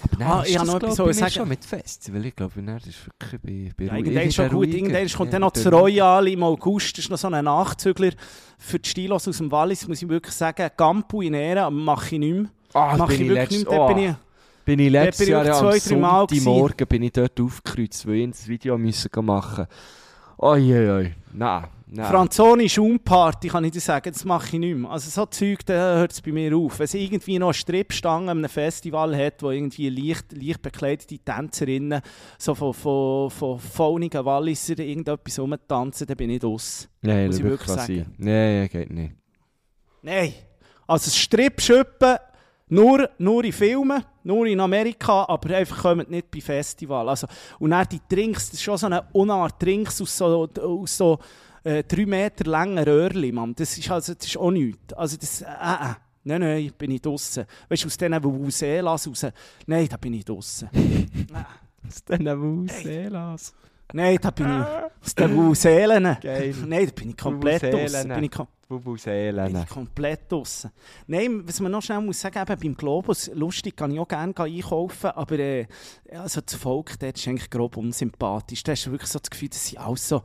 Aber 0.03 0.17
dann 0.17 0.29
Ah, 0.29 0.43
ist 0.43 0.51
ich 0.51 0.59
habe 0.59 0.67
das, 0.67 0.97
noch 0.99 1.07
etwas 1.07 1.17
ich, 1.17 1.21
sagen. 1.21 1.33
schon 1.33 1.49
mit 1.49 1.65
Festival. 1.65 2.25
Ich 2.27 2.37
glaube, 2.37 2.63
dann 2.63 2.77
ist 2.77 2.87
es 2.87 2.97
wirklich 3.07 3.41
bei, 3.41 3.73
bei 3.77 3.85
Ja, 3.91 3.97
irgendwann 3.97 4.27
ist 4.27 4.35
schon 4.35 4.49
gut. 4.49 4.69
Irgendwann 4.69 5.09
kommt 5.09 5.33
dann 5.33 5.41
noch 5.43 5.51
das 5.53 5.67
Royal 5.71 6.29
im 6.29 6.43
August. 6.43 6.97
Das 6.99 7.05
ist 7.05 7.11
noch 7.11 7.19
so 7.19 7.29
ein 7.29 7.45
Nachzügler 7.45 8.11
für 8.59 8.79
die 8.79 8.89
Stilos 8.89 9.29
aus 9.29 9.39
dem 9.39 9.51
Wallis, 9.51 9.87
muss 9.87 10.03
ich 10.03 10.09
wirklich 10.09 10.35
sagen. 10.35 10.69
Gampu 10.77 11.23
in 11.23 11.35
Ehren 11.35 11.75
mache 11.75 12.15
ich 12.15 12.21
nicht 12.21 12.35
mehr. 12.35 12.51
Ah, 12.73 12.97
mache 12.97 13.15
ich 13.15 13.21
ich 13.23 13.29
wirklich 13.29 13.59
nicht 13.59 13.71
mehr. 13.71 13.81
Oh, 13.81 13.87
bin 13.89 13.99
ich, 13.99 14.15
bin 14.65 14.79
ich 14.79 14.91
letztes 14.91 15.27
ich 15.27 15.33
Jahr 15.33 15.47
am 15.47 15.53
zwei, 15.55 15.79
gewesen. 15.79 16.01
Sonntagmorgen 16.01 16.87
bin 16.87 17.03
ich 17.03 17.13
dort 17.13 17.41
aufgekreuzt, 17.41 18.07
weil 18.07 18.15
ich 18.15 18.31
das 18.31 18.49
Video 18.49 18.79
müssen 18.79 19.11
machen 19.25 19.67
Oi, 20.39 20.73
oi, 20.73 20.91
oi. 20.91 21.13
Nein, 21.33 21.65
nein. 21.91 22.07
Franzoni 22.07 22.68
Schaumparty, 22.68 23.49
kann 23.49 23.64
ich 23.64 23.72
dir 23.72 23.80
sagen, 23.80 24.12
das 24.12 24.24
mache 24.24 24.47
ich 24.47 24.61
nicht 24.61 24.76
mehr. 24.76 24.91
Also 24.91 25.11
so 25.11 25.26
Zeug, 25.26 25.64
da 25.66 25.99
hört 25.99 26.12
es 26.12 26.20
bei 26.20 26.32
mir 26.32 26.57
auf. 26.57 26.78
Wenn 26.78 26.84
es 26.84 26.95
irgendwie 26.95 27.38
noch 27.38 27.49
eine 27.49 27.55
Strippstange 27.55 28.30
an 28.30 28.38
einem 28.38 28.49
Festival 28.49 29.16
hat, 29.16 29.43
wo 29.43 29.51
irgendwie 29.51 29.88
leicht, 29.88 30.32
leicht 30.32 30.62
bekleidete 30.62 31.18
Tänzerinnen 31.18 32.01
so 32.38 32.55
von, 32.55 32.74
von, 32.74 33.30
von 33.30 33.59
faunigen 33.59 34.24
Walliser 34.24 34.78
irgendetwas 34.78 35.38
rumtanzen, 35.38 36.07
dann 36.07 36.16
bin 36.16 36.30
ich 36.30 36.41
draus. 36.41 36.88
Nein, 37.03 37.26
muss 37.26 37.36
das 37.36 37.45
ich 37.45 37.51
wirklich 37.51 37.70
sagen. 37.70 38.14
Nein, 38.18 38.68
geht 38.68 38.91
nicht. 38.91 39.14
Nein. 40.03 40.32
Also 40.86 41.11
Strippschippen 41.11 42.16
nur, 42.70 43.11
nur 43.18 43.45
in 43.45 43.53
Filmen, 43.53 44.05
nur 44.22 44.47
in 44.47 44.61
Amerika, 44.61 45.24
aber 45.28 45.57
einfach 45.57 45.82
kommen 45.82 46.07
nicht 46.09 46.30
bei 46.30 46.41
Festival. 46.41 47.09
Also, 47.09 47.26
und 47.59 47.70
dann 47.70 47.86
die 47.91 48.01
Drinks, 48.09 48.51
das 48.51 48.55
ist 48.55 48.62
schon 48.62 48.78
so 48.78 48.86
eine 48.86 49.03
Unart 49.12 49.61
Drinks 49.61 50.01
aus 50.01 50.16
so, 50.16 50.49
aus 50.57 50.97
so 50.97 51.18
äh, 51.65 51.83
drei 51.85 52.07
Meter 52.07 52.45
langen 52.45 52.79
Röhrchen, 52.79 53.35
Mann. 53.35 53.55
Das 53.55 53.77
ist, 53.77 53.91
also, 53.91 54.15
das 54.15 54.27
ist 54.27 54.37
auch 54.37 54.51
nichts. 54.51 54.93
Also 54.95 55.17
das, 55.17 55.43
äh, 55.43 55.47
äh. 55.47 55.95
Nein, 56.23 56.41
nein, 56.43 56.73
bin 56.77 56.91
ich 56.91 57.01
draussen. 57.01 57.47
Weißt 57.69 57.83
du, 57.83 57.87
aus 57.87 57.97
diesen 57.97 58.23
Vuvuzelas 58.23 59.09
raus, 59.09 59.27
nein, 59.67 59.89
da 59.89 59.97
bin 59.97 60.15
ich 60.15 60.25
draussen. 60.25 60.69
Aus 61.87 62.05
diesen 62.05 62.41
Wuselas. 62.41 63.55
Nein, 63.93 64.19
da 64.21 64.31
bin 64.31 64.47
ich 64.47 64.67
aus 65.03 65.15
den 65.15 65.35
Vuvuzelen. 65.35 66.17
Geil. 66.21 66.55
Nein, 66.67 66.87
da 66.87 66.93
bin 66.93 67.11
ich 67.11 67.17
komplett 67.17 67.63
draussen. 67.63 68.09
Bin 68.09 68.25
ich 68.25 68.31
kom 68.31 68.47
bin 68.69 68.85
Wuseelen. 68.85 69.57
ich 69.57 69.69
komplett 69.69 70.31
draussen. 70.31 70.71
Nein, 71.09 71.43
was 71.47 71.59
man 71.61 71.73
noch 71.73 71.83
schnell 71.83 72.01
muss 72.01 72.21
sagen, 72.21 72.39
eben 72.39 72.61
beim 72.61 72.77
Globus, 72.77 73.31
lustig, 73.35 73.77
kann 73.77 73.91
ich 73.91 73.99
auch 73.99 74.07
gerne 74.07 74.33
einkaufen, 74.37 75.11
aber 75.11 75.39
äh, 75.41 75.67
also 76.13 76.41
das 76.41 76.55
Volk 76.55 76.97
dort 77.01 77.19
ist 77.19 77.27
eigentlich 77.27 77.51
grob 77.51 77.77
unsympathisch. 77.77 78.63
Da 78.63 78.73
hast 78.73 78.87
du 78.87 78.93
wirklich 78.93 79.11
so 79.11 79.19
das 79.19 79.29
Gefühl, 79.31 79.49
das 79.49 79.67
sind 79.67 79.79
alles 79.79 80.09
so, 80.09 80.23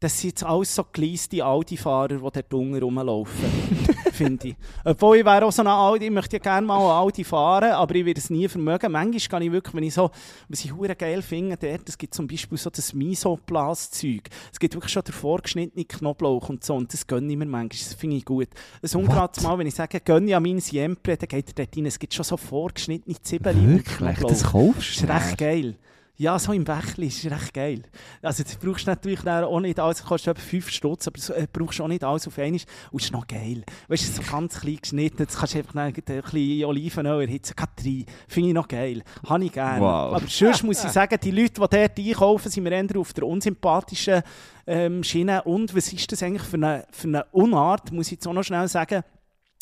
das 0.00 0.20
sind 0.20 0.30
jetzt 0.30 0.44
alles 0.44 0.74
so 0.74 0.84
geleiste 0.92 1.44
Audi-Fahrer, 1.44 2.08
die 2.08 2.18
dort 2.18 2.54
unten 2.54 2.80
rumlaufen, 2.80 3.44
finde 4.12 4.48
ich. 4.48 4.56
Obwohl 4.84 5.18
ich 5.18 5.24
wäre 5.24 5.44
auch 5.44 5.50
so 5.50 5.62
ein 5.62 5.68
Audi, 5.68 6.06
ich 6.06 6.10
möchte 6.12 6.36
ja 6.36 6.42
gerne 6.42 6.66
mal 6.66 6.78
ein 6.78 7.02
Audi 7.02 7.24
fahren, 7.24 7.72
aber 7.72 7.94
ich 7.96 8.04
werde 8.04 8.20
es 8.20 8.30
nie 8.30 8.46
vermögen. 8.46 8.92
Manchmal 8.92 9.20
kann 9.28 9.42
ich 9.42 9.50
wirklich, 9.50 9.74
wenn 9.74 9.82
ich 9.82 9.94
so, 9.94 10.10
was 10.48 10.64
ich 10.64 10.72
hure 10.72 10.94
geil 10.94 11.20
finde, 11.20 11.56
dort, 11.56 11.88
es 11.88 11.98
gibt 11.98 12.14
zum 12.14 12.28
Beispiel 12.28 12.56
so 12.56 12.70
das 12.70 12.94
Misoplas-Zeug. 12.94 14.28
Es 14.52 14.60
gibt 14.60 14.74
wirklich 14.74 14.92
schon 14.92 15.02
den 15.02 15.14
vorgeschnittenen 15.14 15.88
Knoblauch 15.88 16.48
und 16.48 16.62
so, 16.62 16.76
und 16.76 16.92
das 16.92 17.06
gönne 17.06 17.32
ich 17.32 17.38
mir 17.38 17.46
manchmal, 17.46 17.68
das 17.68 17.94
finde 17.94 18.16
ich 18.16 18.24
gut. 18.24 18.48
Ein 18.80 19.00
ungerades 19.00 19.42
Mal, 19.42 19.58
wenn 19.58 19.66
ich 19.66 19.74
sage, 19.74 20.00
gönne 20.00 20.28
ich 20.28 20.36
an 20.36 20.42
mein 20.44 20.60
Siempre, 20.60 21.16
dann 21.16 21.28
geht 21.28 21.48
er 21.48 21.64
dort 21.64 21.76
rein, 21.76 21.86
es 21.86 21.98
gibt 21.98 22.14
schon 22.14 22.24
so 22.24 22.36
vorgeschnittene 22.36 23.20
Zwiebeln 23.20 23.78
Wirklich? 23.78 24.18
Das 24.18 24.44
kaufst 24.44 25.02
Das 25.02 25.02
ist 25.02 25.08
recht 25.08 25.38
geil. 25.38 25.76
Ja, 26.20 26.36
so 26.36 26.52
im 26.52 26.64
Bächli 26.64 27.06
ist 27.06 27.24
recht 27.26 27.54
geil. 27.54 27.82
Also 28.22 28.42
das 28.42 28.56
brauchst 28.56 28.88
du 28.88 28.90
natürlich 28.90 29.24
auch 29.24 29.60
nicht 29.60 29.78
alles, 29.78 30.02
kostet 30.02 30.36
etwa 30.36 30.48
5 30.48 30.68
Stutz, 30.68 31.06
aber 31.06 31.16
das 31.16 31.30
äh, 31.30 31.46
brauchst 31.52 31.78
du 31.78 31.84
auch 31.84 31.88
nicht 31.88 32.02
alles 32.02 32.26
auf 32.26 32.36
einmal. 32.38 32.60
Und 32.90 33.00
es 33.00 33.04
ist 33.04 33.12
noch 33.12 33.24
geil. 33.24 33.62
Weißt 33.86 34.08
du, 34.08 34.22
so 34.22 34.28
ganz 34.28 34.58
klein 34.58 34.78
geschnitten, 34.82 35.22
jetzt 35.22 35.38
kannst 35.38 35.54
du 35.54 35.58
einfach 35.58 35.76
ein 35.76 35.92
bisschen 35.92 36.64
Olivenöl 36.64 37.20
erhitzen, 37.20 37.54
gerade. 37.54 38.04
Finde 38.26 38.48
ich 38.48 38.54
noch 38.54 38.66
geil. 38.66 39.04
Habe 39.28 39.44
ich 39.44 39.52
gerne. 39.52 39.80
Wow. 39.80 40.14
Aber 40.14 40.26
sonst 40.26 40.64
muss 40.64 40.82
ich 40.82 40.90
sagen, 40.90 41.16
die 41.22 41.30
Leute, 41.30 41.52
die 41.52 41.60
dort 41.60 41.98
einkaufen, 41.98 42.50
sind 42.50 42.64
mir 42.64 42.72
eher 42.72 42.96
auf 42.96 43.12
der 43.12 43.24
unsympathischen 43.24 44.22
ähm, 44.66 45.04
Schiene. 45.04 45.44
Und 45.44 45.72
was 45.76 45.92
ist 45.92 46.10
das 46.10 46.24
eigentlich 46.24 46.42
für 46.42 46.56
eine, 46.56 46.84
für 46.90 47.06
eine 47.06 47.26
Unart, 47.30 47.92
muss 47.92 48.06
ich 48.06 48.12
jetzt 48.14 48.26
auch 48.26 48.32
noch 48.32 48.42
schnell 48.42 48.66
sagen, 48.66 49.04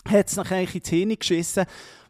hat 0.09 0.27
es 0.27 0.37
nachher 0.37 0.63
in 0.63 0.69
die 0.69 0.83
Zähne 0.83 1.17
geschissen. 1.19 1.67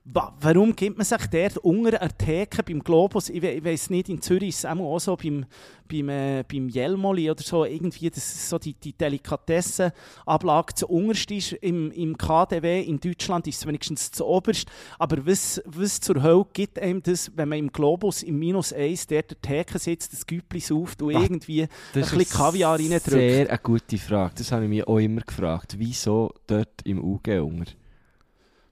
Wa- 0.08 0.32
Warum 0.40 0.76
gibt 0.76 0.96
man 0.98 1.04
sich 1.04 1.26
dort 1.26 1.58
unter 1.58 2.00
einer 2.00 2.16
Theke 2.16 2.62
beim 2.62 2.78
Globus, 2.78 3.28
ich, 3.28 3.42
we 3.42 3.50
ich 3.50 3.64
weiß 3.64 3.90
nicht, 3.90 4.08
in 4.08 4.22
Zürich 4.22 4.50
ist 4.50 4.58
es 4.60 4.64
auch 4.64 4.98
so 5.00 5.16
beim, 5.16 5.44
beim, 5.88 6.08
äh, 6.08 6.44
beim 6.48 6.68
Jelmoli 6.68 7.28
oder 7.28 7.42
so, 7.42 7.64
irgendwie, 7.64 8.08
das 8.08 8.18
ist 8.18 8.48
so 8.48 8.56
die, 8.56 8.74
die 8.74 8.92
Delikatessenablage 8.92 10.74
zu 10.74 10.86
unterst 10.88 11.30
ist 11.32 11.52
im, 11.54 11.90
im 11.90 12.16
KDW, 12.16 12.82
in 12.82 13.00
Deutschland 13.00 13.46
ist 13.48 13.58
es 13.58 13.66
wenigstens 13.66 14.10
zu 14.12 14.24
oberst, 14.26 14.68
aber 14.98 15.26
was, 15.26 15.60
was 15.66 16.00
zur 16.00 16.22
Hölle 16.22 16.46
gibt 16.52 16.78
einem 16.78 17.02
das, 17.02 17.32
wenn 17.34 17.48
man 17.48 17.58
im 17.58 17.72
Globus 17.72 18.22
im 18.22 18.38
Minus 18.38 18.72
1 18.72 19.08
dort 19.08 19.30
der 19.32 19.40
Theke 19.40 19.78
sitzt, 19.78 20.12
das 20.12 20.26
Güppli 20.26 20.60
sauft 20.60 21.02
und 21.02 21.16
Ah, 21.16 21.20
irgendwie 21.22 21.62
ein 21.64 21.68
Das 21.94 22.10
bisschen 22.12 22.28
Kaviar 22.38 22.78
reindrückt? 22.78 23.04
sehr 23.06 23.48
eine 23.48 23.58
gute 23.58 23.98
Frage. 23.98 24.34
Das 24.38 24.52
habe 24.52 24.64
ich 24.64 24.68
mich 24.70 24.86
auch 24.86 24.98
immer 24.98 25.22
gefragt. 25.22 25.74
Wieso 25.78 26.32
dort 26.46 26.82
im 26.84 27.02
UG 27.02 27.40
unter? 27.40 27.72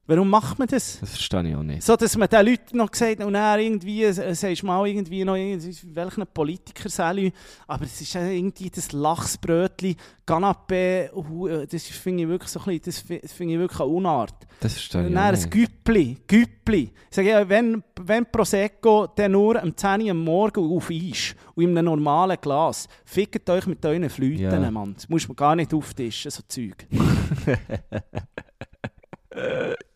Warum 0.07 0.28
macht 0.28 0.59
man 0.59 0.68
das? 0.68 0.98
Das 1.00 1.11
verstehe 1.12 1.48
ich 1.48 1.57
auch 1.57 1.62
nicht. 1.62 1.82
So, 1.82 1.96
dass 1.96 2.14
man 2.16 2.28
den 2.28 2.44
Leuten 2.46 2.76
noch 2.76 2.90
gesagt 2.90 3.20
hat, 3.20 3.26
und 3.26 3.32
dann 3.32 3.59
irgendwie, 3.59 4.05
äh, 4.05 4.34
sagst 4.34 4.62
du 4.62 4.66
mal 4.66 4.86
irgendwie 4.86 5.24
noch, 5.24 5.34
welchen 5.34 6.26
Politiker 6.34 6.88
soll 6.90 7.32
aber 7.66 7.84
es 7.86 8.00
ist 8.02 8.14
irgendwie 8.14 8.68
das 8.68 8.92
Lachsbrötli, 8.92 9.96
Canapé, 10.26 11.09
äh, 11.11 11.66
das 11.66 11.84
finde 11.86 12.24
ich 12.24 12.28
wirklich 12.28 12.50
so 12.50 12.61
ein 12.61 12.64
bisschen, 12.66 12.82
das 12.84 12.98
fi- 12.98 13.20
das 13.20 13.32
finde 13.32 13.55
ich 13.55 13.61
wirklich 13.61 13.80
eine 13.80 13.88
Unart. 13.88 14.34
Das 14.61 14.72
verstehe 14.74 15.00
Und 15.02 15.07
ich 15.09 15.14
dann 15.14 15.22
auch 15.22 15.28
ein 15.28 15.34
nicht. 15.34 15.50
Güppli, 15.50 16.18
Güppli. 16.26 16.82
Ich 17.11 17.16
sage 17.16 17.28
ja, 17.30 17.48
wenn, 17.48 17.82
wenn 18.00 18.26
Prosecco, 18.26 19.07
dann 19.16 19.32
nur 19.32 19.62
am 19.62 19.74
10 19.76 20.02
Uhr 20.02 20.11
am 20.11 20.18
Morgen 20.24 20.70
auf 20.76 20.90
Eis 20.90 21.34
und 21.55 21.64
in 21.64 21.70
einem 21.78 21.86
normalen 21.86 22.36
Glas. 22.40 22.88
Fickt 23.07 23.48
euch 23.48 23.66
mit 23.66 23.84
euren 23.86 24.11
Flüten, 24.11 24.42
Ja. 24.42 24.70
Mann. 24.70 24.92
Das 24.94 25.09
muss 25.09 25.26
man 25.28 25.36
gar 25.36 25.57
nicht 25.57 25.72
auftischen, 25.72 26.30
so 26.30 26.42
Zeug. 26.46 26.86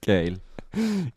Geil. 0.08 0.38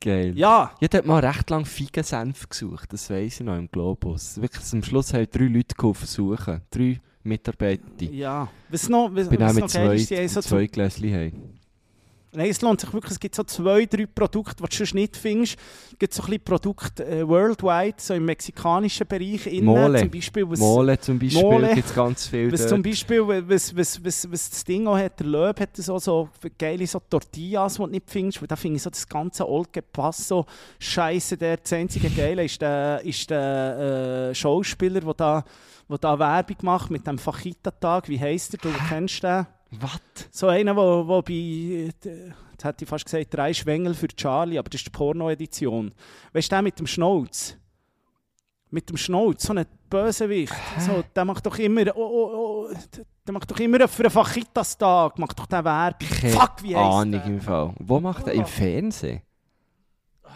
Geil. 0.01 0.33
Ja, 0.37 0.71
Ich 0.81 0.89
habe 0.93 1.07
mal 1.07 1.23
recht 1.25 1.49
lange 1.49 1.63
Feigensenf 1.63 2.49
gesucht, 2.49 2.91
das 2.91 3.09
weiss 3.09 3.39
ich 3.39 3.45
noch 3.45 3.55
im 3.57 3.71
Globus. 3.71 4.41
Wirklich, 4.41 4.73
am 4.73 4.83
Schluss 4.83 5.13
haben 5.13 5.27
drei 5.31 5.45
Leute 5.45 5.75
geholfen 5.75 6.07
suchen. 6.07 6.59
Drei 6.69 6.99
Mitarbeiter. 7.23 8.03
ja. 8.11 8.49
Was 8.67 8.89
noch, 8.89 9.09
was, 9.13 9.23
Ich 9.25 9.29
bin 9.29 9.39
was 9.39 9.51
auch 9.51 9.55
noch 9.55 9.61
mit 9.61 9.73
geil 9.73 9.87
zwei, 9.87 9.95
ist, 9.95 10.09
die 10.09 10.17
haben 10.17 10.27
so 10.27 10.41
zwei 10.41 10.65
Gläschen 10.67 11.13
haben. 11.13 11.60
Nein, 12.33 12.49
es 12.49 12.61
lohnt 12.61 12.79
sich 12.79 12.93
wirklich. 12.93 13.11
Es 13.11 13.19
gibt 13.19 13.35
so 13.35 13.43
zwei, 13.43 13.85
drei 13.85 14.05
Produkte, 14.05 14.63
die 14.63 14.69
du 14.69 14.75
sonst 14.75 14.93
nicht 14.93 15.17
findest. 15.17 15.57
Es 15.91 15.99
gibt 15.99 16.13
so 16.13 16.23
ein 16.23 16.27
bisschen 16.27 16.43
Produkte 16.43 17.05
äh, 17.05 17.27
worldwide, 17.27 17.95
so 17.97 18.13
im 18.13 18.23
mexikanischen 18.23 19.05
Bereich. 19.05 19.47
Innen, 19.47 19.65
Mole. 19.65 19.99
Zum 19.99 20.09
Beispiel, 20.09 20.49
was, 20.49 20.59
Mole 20.59 20.97
zum 20.99 21.19
Beispiel 21.19 21.41
Mole. 21.41 21.75
gibt 21.75 21.87
es 21.87 21.93
ganz 21.93 22.27
viel 22.27 22.49
was 22.49 22.61
dort. 22.61 22.69
zum 22.69 22.83
Beispiel, 22.83 23.27
was, 23.27 23.75
was, 23.75 24.05
was, 24.05 24.31
was 24.31 24.49
das 24.49 24.63
Ding 24.63 24.87
auch 24.87 24.97
hat, 24.97 25.19
der 25.19 25.27
Löb 25.27 25.59
hat 25.59 25.75
so, 25.75 25.99
so 25.99 26.29
geile 26.57 26.87
so 26.87 27.01
Tortillas, 27.01 27.73
die 27.73 27.79
du 27.79 27.87
nicht 27.87 28.09
findest. 28.09 28.41
Weil 28.41 28.47
da 28.47 28.55
finde 28.55 28.77
ich 28.77 28.83
so 28.83 28.89
das 28.89 29.07
ganze 29.07 29.47
Old 29.49 29.69
Paso 29.91 30.45
Scheiße. 30.79 31.35
Der 31.35 31.57
das 31.57 31.73
einzige 31.73 32.09
Geile 32.09 32.45
ist 32.45 32.61
der, 32.61 33.01
ist 33.03 33.29
der 33.29 34.29
äh, 34.29 34.35
Schauspieler, 34.35 35.01
der 35.01 35.13
da, 35.15 35.43
wo 35.89 35.97
da 35.97 36.17
Werbung 36.17 36.57
macht 36.61 36.91
mit 36.91 37.05
dem 37.05 37.17
Fajita-Tag. 37.17 38.07
Wie 38.07 38.19
heisst 38.19 38.53
der? 38.53 38.59
Du 38.61 38.69
kennst 38.87 39.21
den? 39.21 39.45
Was? 39.71 40.01
So 40.31 40.47
einer, 40.47 40.75
wo, 40.75 41.07
wo 41.07 41.21
bei, 41.21 41.33
äh, 41.33 41.85
jetzt 41.85 42.63
hätte 42.63 42.83
ich 42.83 42.89
fast 42.89 43.05
gesagt, 43.05 43.33
drei 43.33 43.53
Schwengel 43.53 43.93
für 43.93 44.07
Charlie, 44.09 44.57
aber 44.57 44.69
das 44.69 44.81
ist 44.81 44.87
die 44.87 44.91
Porno-Edition. 44.91 45.93
Weißt 46.33 46.51
du, 46.51 46.55
der 46.55 46.61
mit 46.61 46.77
dem 46.77 46.87
Schnauz? 46.87 47.57
Mit 48.69 48.89
dem 48.89 48.97
Schnauz, 48.97 49.43
so 49.43 49.53
ein 49.53 49.65
Bösewicht. 49.89 50.53
So, 50.79 51.03
der 51.15 51.25
macht 51.25 51.45
doch 51.45 51.57
immer, 51.57 51.85
oh, 51.95 51.99
oh, 52.01 52.67
oh, 52.69 52.73
der 53.25 53.33
macht 53.33 53.49
doch 53.51 53.59
immer 53.59 53.87
für 53.87 54.03
einen 54.03 54.11
Fajitas-Tag, 54.11 55.17
macht 55.19 55.39
doch 55.39 55.45
den 55.45 55.63
Werbung. 55.63 56.07
Fuck, 56.07 56.63
wie 56.63 56.75
heisst 56.75 56.93
Ahnung 56.93 57.11
der? 57.11 57.25
im 57.25 57.41
Fall. 57.41 57.73
Wo 57.79 57.99
macht 57.99 58.27
er? 58.27 58.33
Im. 58.33 58.45
Fernsehen? 58.45 59.21
Ich 60.23 60.29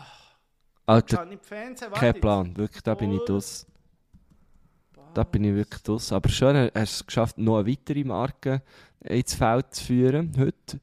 Alter, 0.88 1.28
Fernsehen, 1.42 1.92
kein 1.94 2.20
Plan. 2.22 2.56
Wirklich, 2.56 2.84
da 2.84 2.94
bin 2.94 3.12
ich 3.12 3.22
Oh. 3.22 3.26
draus. 3.26 3.66
Da 5.14 5.24
bin 5.24 5.46
ich 5.46 5.56
wirklich 5.56 5.82
draus. 5.82 6.12
Aber 6.12 6.30
schön, 6.30 6.56
hast 6.58 6.74
du 6.74 6.80
es 6.80 7.06
geschafft, 7.08 7.38
noch 7.38 7.58
eine 7.60 7.68
weitere 7.68 8.04
Marke 8.04 8.62
ins 9.08 9.36
Feld 9.36 9.74
zu 9.74 9.84
führen 9.84 10.32
heute. 10.38 10.80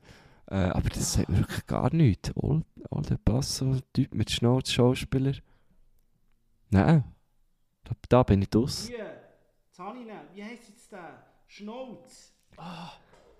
Äh, 0.50 0.56
aber 0.56 0.88
das 0.90 1.14
sagt 1.14 1.36
wirklich 1.36 1.66
gar 1.66 1.94
nichts. 1.94 2.30
Old, 2.34 2.64
Old 2.90 3.24
Passo, 3.24 3.76
Typ 3.92 4.14
mit 4.14 4.30
Schnauze, 4.30 4.72
Schauspieler. 4.72 5.34
Nein, 6.70 7.04
da, 7.84 7.92
da 8.08 8.22
bin 8.22 8.42
ich 8.42 8.50
draus. 8.50 8.86
Hier, 8.88 9.22
Zanine, 9.70 10.22
wie 10.34 10.42
heisst 10.42 10.68
jetzt 10.68 10.92
der? 10.92 11.22
Schnauz. 11.46 12.32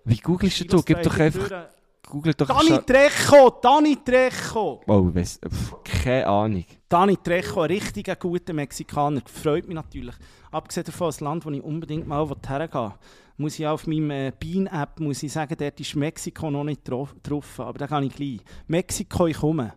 Wie 0.05 0.17
googelst 0.17 0.71
du? 0.71 0.81
Gib 0.83 1.01
doch 1.01 1.17
einfach, 1.17 1.67
google 2.07 2.33
doch 2.33 2.47
Dani 2.47 2.79
Trecho, 2.85 3.49
Dani 3.61 3.97
Trecho. 4.03 4.81
Oh, 4.85 5.09
weiss, 5.13 5.39
keine 5.83 6.27
Ahnung. 6.27 6.65
Dani 6.89 7.17
Trejo, 7.17 7.61
ein 7.61 7.71
richtiger 7.71 8.15
guter 8.15 8.53
Mexikaner, 8.53 9.21
freut 9.25 9.65
mich 9.65 9.75
natürlich. 9.75 10.15
Abgesehen 10.51 10.85
davon, 10.85 11.11
ein 11.11 11.23
Land, 11.23 11.45
wo 11.45 11.49
ich 11.49 11.63
unbedingt 11.63 12.07
mal 12.07 12.27
hergehen 12.27 12.71
will, 12.73 12.93
muss 13.37 13.59
ich 13.59 13.67
auf 13.67 13.87
meinem 13.87 14.11
äh, 14.11 14.31
Bean-App 14.37 14.99
muss 14.99 15.23
ich 15.23 15.31
sagen, 15.31 15.55
dort 15.57 15.79
ist 15.79 15.95
Mexiko 15.95 16.51
noch 16.51 16.63
nicht 16.63 16.87
drauf, 16.87 17.15
drauf 17.23 17.59
aber 17.59 17.79
da 17.79 17.87
kann 17.87 18.03
ich 18.03 18.15
gleich. 18.15 18.39
Mexiko, 18.67 19.27
ich 19.27 19.37
komme. 19.37 19.73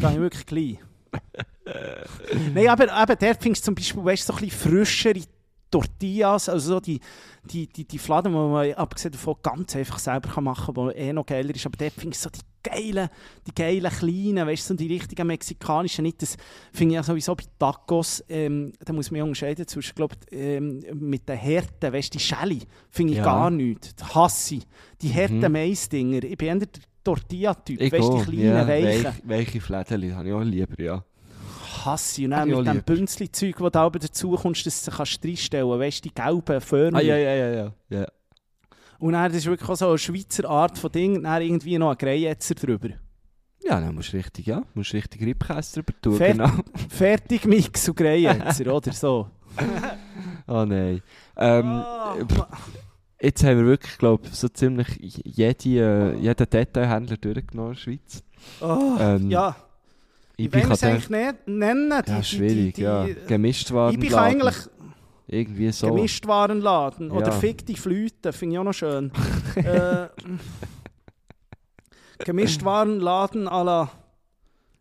Da 0.00 0.08
kann 0.08 0.14
ich 0.14 0.20
wirklich 0.20 0.46
gleich. 0.46 0.78
Nein, 2.54 2.68
aber, 2.68 2.92
aber 2.92 3.16
dort 3.16 3.42
findest 3.42 3.64
du 3.64 3.66
zum 3.66 3.74
Beispiel, 3.74 4.04
weißt, 4.04 4.26
so 4.26 4.32
ein 4.32 4.40
bisschen 4.40 4.58
frischere 4.58 5.20
Tortillas, 5.70 6.48
also 6.48 6.74
so 6.74 6.80
die, 6.80 7.00
die, 7.44 7.66
die, 7.68 7.84
die 7.84 7.98
Fladen, 7.98 8.32
die 8.32 8.38
man 8.38 8.72
abgesehen 8.74 9.12
davon 9.12 9.36
ganz 9.42 9.76
einfach 9.76 9.98
selber 9.98 10.40
machen 10.40 10.74
kann, 10.74 10.88
die 10.90 10.96
eh 10.96 11.12
noch 11.12 11.26
geiler 11.26 11.54
ist, 11.54 11.66
aber 11.66 11.76
dort 11.76 11.92
findest 11.92 12.24
du 12.24 12.28
so 12.28 12.30
die 12.30 12.49
geilen, 12.62 13.08
die 13.46 13.54
geilen 13.54 13.90
kleinen, 13.90 14.46
weißt 14.46 14.70
du, 14.70 14.74
die 14.74 14.86
richtigen 14.88 15.26
mexikanischen, 15.26 16.02
nicht 16.02 16.20
das, 16.22 16.36
finde 16.72 16.94
ich 16.94 16.96
ja 16.96 17.02
sowieso 17.02 17.34
bei 17.34 17.44
Tacos, 17.58 18.22
ähm, 18.28 18.72
da 18.84 18.92
muss 18.92 19.10
man 19.10 19.22
unterscheiden 19.22 19.66
zwischen, 19.66 19.94
glaub, 19.94 20.12
ähm, 20.30 20.82
mit 20.94 21.28
den 21.28 21.36
Härten, 21.36 21.92
weißt 21.92 22.14
du, 22.14 22.18
die 22.18 22.24
Schelle, 22.24 22.58
finde 22.90 23.12
ich 23.12 23.18
Ja. 23.18 23.24
gar 23.24 23.50
nicht, 23.50 24.00
die 24.00 24.04
hasse. 24.04 24.58
Die 25.02 25.12
harten 25.14 25.40
Mhm. 25.40 25.52
Mais-Dinger, 25.52 26.22
ich 26.24 26.36
bin 26.36 26.48
eher 26.48 26.56
der 26.56 26.68
Tortilla-Typ, 27.02 27.80
weißt 27.80 27.92
du, 28.08 28.18
die 28.18 28.24
kleinen, 28.24 28.44
ja, 28.44 28.68
weichen. 28.68 29.04
weich- 29.04 29.22
Weiche 29.24 29.60
Flädchen 29.60 30.14
habe 30.16 30.28
ich 30.28 30.34
auch 30.34 30.42
lieber, 30.42 30.82
ja. 30.82 31.04
hasse. 31.84 32.24
Und 32.24 32.30
dann 32.32 32.48
mit 32.48 32.66
dem. 32.66 32.82
Bünzli-Zeug, 32.82 33.56
das 33.58 33.72
da 33.72 33.86
oben 33.86 34.00
dazu 34.00 34.32
kommst, 34.32 34.66
dass 34.66 34.84
du 34.84 34.90
kannst 34.90 35.24
reinstellen 35.24 35.66
kannst. 35.68 35.80
Weißt 35.80 36.04
du, 36.04 36.08
die 36.10 36.14
gelben 36.14 36.60
Förmchen. 36.60 36.94
Ah, 36.96 37.00
ja, 37.00 37.16
ja, 37.16 37.34
ja, 37.34 37.72
ja. 37.88 38.06
Und 39.00 39.12
dann, 39.14 39.30
das 39.32 39.38
ist 39.38 39.46
wirklich 39.46 39.68
auch 39.68 39.76
so 39.76 39.88
eine 39.88 39.98
Schweizer 39.98 40.48
Art 40.48 40.78
von 40.78 40.92
Ding. 40.92 41.22
Dann 41.22 41.42
irgendwie 41.42 41.76
noch 41.78 41.90
ein 41.90 41.98
Greijetzer 41.98 42.54
drüber. 42.54 42.90
Ja, 43.62 43.80
dann 43.80 43.94
musst 43.94 44.12
du 44.12 44.16
richtig, 44.16 44.46
ja, 44.46 44.62
musst 44.74 44.94
richtig 44.94 45.20
Riebkäse 45.22 45.74
drüber 45.82 45.92
tun, 46.00 46.16
Fer- 46.18 46.32
genau. 46.32 46.50
Fertig 46.88 47.44
Mix 47.44 47.88
und 47.88 47.96
Greijetzer, 47.96 48.72
oder 48.74 48.92
so. 48.92 49.28
Oh 50.46 50.64
nein. 50.64 51.02
Ähm, 51.36 51.82
pff, 52.26 52.44
jetzt 53.20 53.44
haben 53.44 53.58
wir 53.58 53.66
wirklich, 53.66 53.98
glaube 53.98 54.22
ich, 54.26 54.34
so 54.34 54.48
ziemlich 54.48 54.88
jede, 54.98 56.14
äh, 56.14 56.16
jeden 56.18 56.46
Detailhändler 56.48 57.16
durchgenommen 57.18 57.72
in 57.72 57.74
der 57.76 57.80
Schweiz. 57.80 58.22
oh, 58.62 58.96
Ähm, 58.98 59.30
ja, 59.30 59.54
Ich 60.36 60.50
bin 60.50 60.62
gerade... 60.62 60.86
eigentlich 60.86 61.10
ne- 61.10 61.34
nennen? 61.46 61.92
Die, 62.06 62.10
Ja, 62.10 62.18
die- 62.18 62.24
schwierig, 62.24 62.74
die, 62.76 62.82
ja. 62.82 63.04
die, 63.04 63.14
Gemischtwarenladen. 63.26 64.02
Ich 64.02 64.08
bin 64.08 64.18
eigentlich 64.18 64.56
Irgendwie 65.32 65.70
so. 65.70 65.86
Gemischtwarenladen. 65.86 67.12
Oder 67.12 67.28
Ja. 67.28 67.32
Fick 67.32 67.64
die 67.64 67.76
Flüte, 67.76 68.32
finde 68.32 68.54
ich 68.54 68.58
auch 68.58 68.64
noch 68.64 68.72
schön. 68.72 69.12
äh, 69.54 70.08
Gemischtwarenladen 72.24 73.48
à 73.48 73.62
la 73.64 73.90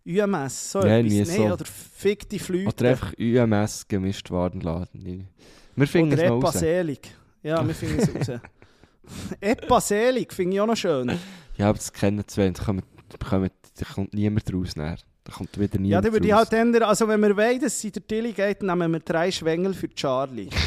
UMS. 0.05 0.71
So 0.71 0.79
Ja, 0.79 0.97
etwas. 0.97 1.11
Nee, 1.11 1.23
so. 1.23 1.43
oder 1.53 1.65
Fick 1.65 2.27
die 2.29 2.39
Flüte. 2.39 2.67
Oder 2.69 2.89
einfach 2.89 3.13
UMS 3.19 3.87
Gemischtwarenladen. 3.87 5.27
Wir 5.75 5.87
finden 5.87 6.13
Oder 6.13 6.23
es 6.23 6.31
Epa. 6.31 6.51
Selig. 6.51 7.15
Ja, 7.43 7.65
wir 7.65 7.75
finden 7.75 7.99
es 7.99 8.29
raus. 8.29 8.41
Epa 9.41 9.81
Selig 9.81 10.33
finde 10.33 10.55
ich 10.55 10.61
auch 10.61 10.65
noch 10.67 10.75
schön. 10.75 11.11
Ja, 11.57 11.69
aber 11.69 11.77
das 11.77 11.93
kennen 11.93 12.27
zwei. 12.27 12.49
Da, 12.49 12.63
da 13.19 13.85
kommt 13.93 14.13
niemand 14.13 14.51
raus. 14.53 14.75
Nachher. 14.75 14.97
Da 15.29 15.35
kommt 15.35 15.59
wieder 15.59 15.75
Ja, 15.75 15.79
niemand 15.79 16.05
dann 16.05 16.13
würde 16.13 16.27
ich 16.27 16.33
halt 16.33 16.53
ändern, 16.53 16.83
also 16.83 17.07
wenn 17.07 17.21
wir 17.21 17.37
wollen, 17.37 17.61
dass 17.61 17.75
es 17.75 17.83
in 17.83 17.91
der 17.91 18.07
Tilly 18.07 18.33
geht, 18.33 18.63
dann 18.63 18.79
nehmen 18.79 18.93
wir 18.93 18.99
drei 18.99 19.31
Schwengel 19.31 19.73
für 19.73 19.89
Charlie. 19.89 20.49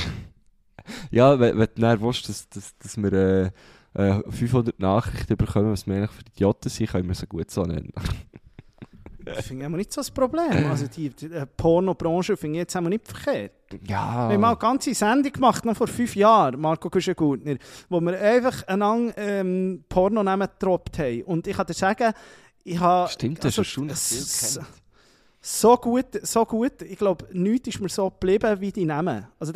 Ja, 1.12 1.38
wenn, 1.38 1.56
wenn 1.58 1.68
du 1.76 1.80
dann 1.80 2.00
willst, 2.00 2.28
dass, 2.28 2.48
dass, 2.48 2.76
dass 2.78 2.96
wir 2.96 3.12
äh, 3.12 3.50
äh, 3.94 4.20
500 4.28 4.80
Nachrichten 4.80 5.36
bekommen, 5.36 5.70
was 5.70 5.86
wir 5.86 5.94
eigentlich 5.94 6.10
für 6.10 6.22
Idioten 6.26 6.68
sind, 6.68 6.90
können 6.90 7.06
wir 7.06 7.14
sie 7.14 7.26
gut 7.26 7.50
so 7.50 7.62
nennen. 7.62 7.92
Das 9.24 9.46
finde 9.46 9.62
ich 9.62 9.66
aber 9.68 9.76
nicht 9.76 9.92
so 9.92 10.00
das 10.00 10.10
Problem. 10.10 10.68
Also 10.68 10.88
die, 10.88 11.10
die 11.10 11.26
äh, 11.26 11.46
Pornobranche 11.46 12.36
finde 12.36 12.58
ich 12.58 12.62
jetzt 12.62 12.76
auch 12.76 12.80
nicht 12.80 13.06
verkehrt. 13.06 13.52
Ja. 13.86 14.28
Wir 14.28 14.34
haben 14.34 14.40
mal 14.40 14.48
eine 14.48 14.58
ganze 14.58 14.92
Sendung 14.94 15.32
gemacht, 15.32 15.64
noch 15.64 15.76
vor 15.76 15.86
fünf 15.86 16.16
Jahren, 16.16 16.60
Marco 16.60 16.90
Kuschengutner, 16.90 17.54
wo 17.88 18.00
wir 18.00 18.20
einfach 18.20 18.66
einander 18.66 19.16
ähm, 19.16 19.84
Pornonamen 19.88 20.48
getroppt 20.48 20.98
haben. 20.98 21.22
Und 21.22 21.46
ich 21.46 21.56
kann 21.56 21.66
dir 21.66 21.74
sagen, 21.74 22.12
ich 22.64 22.78
habe... 22.78 23.10
Stimmt, 23.10 23.38
das 23.38 23.46
also, 23.46 23.62
ist 23.62 23.68
schon 23.68 23.84
viel 23.84 23.92
s- 23.92 24.54
kennt. 24.54 24.66
So 25.44 25.76
gut, 25.76 26.06
so 26.22 26.44
gut. 26.44 26.82
Ich 26.82 26.96
glaube, 26.96 27.26
nichts 27.32 27.66
ist 27.66 27.80
mir 27.80 27.88
so 27.88 28.08
geblieben 28.10 28.60
wie 28.60 28.70
die 28.70 28.84
Namen. 28.84 29.26
Also 29.40 29.52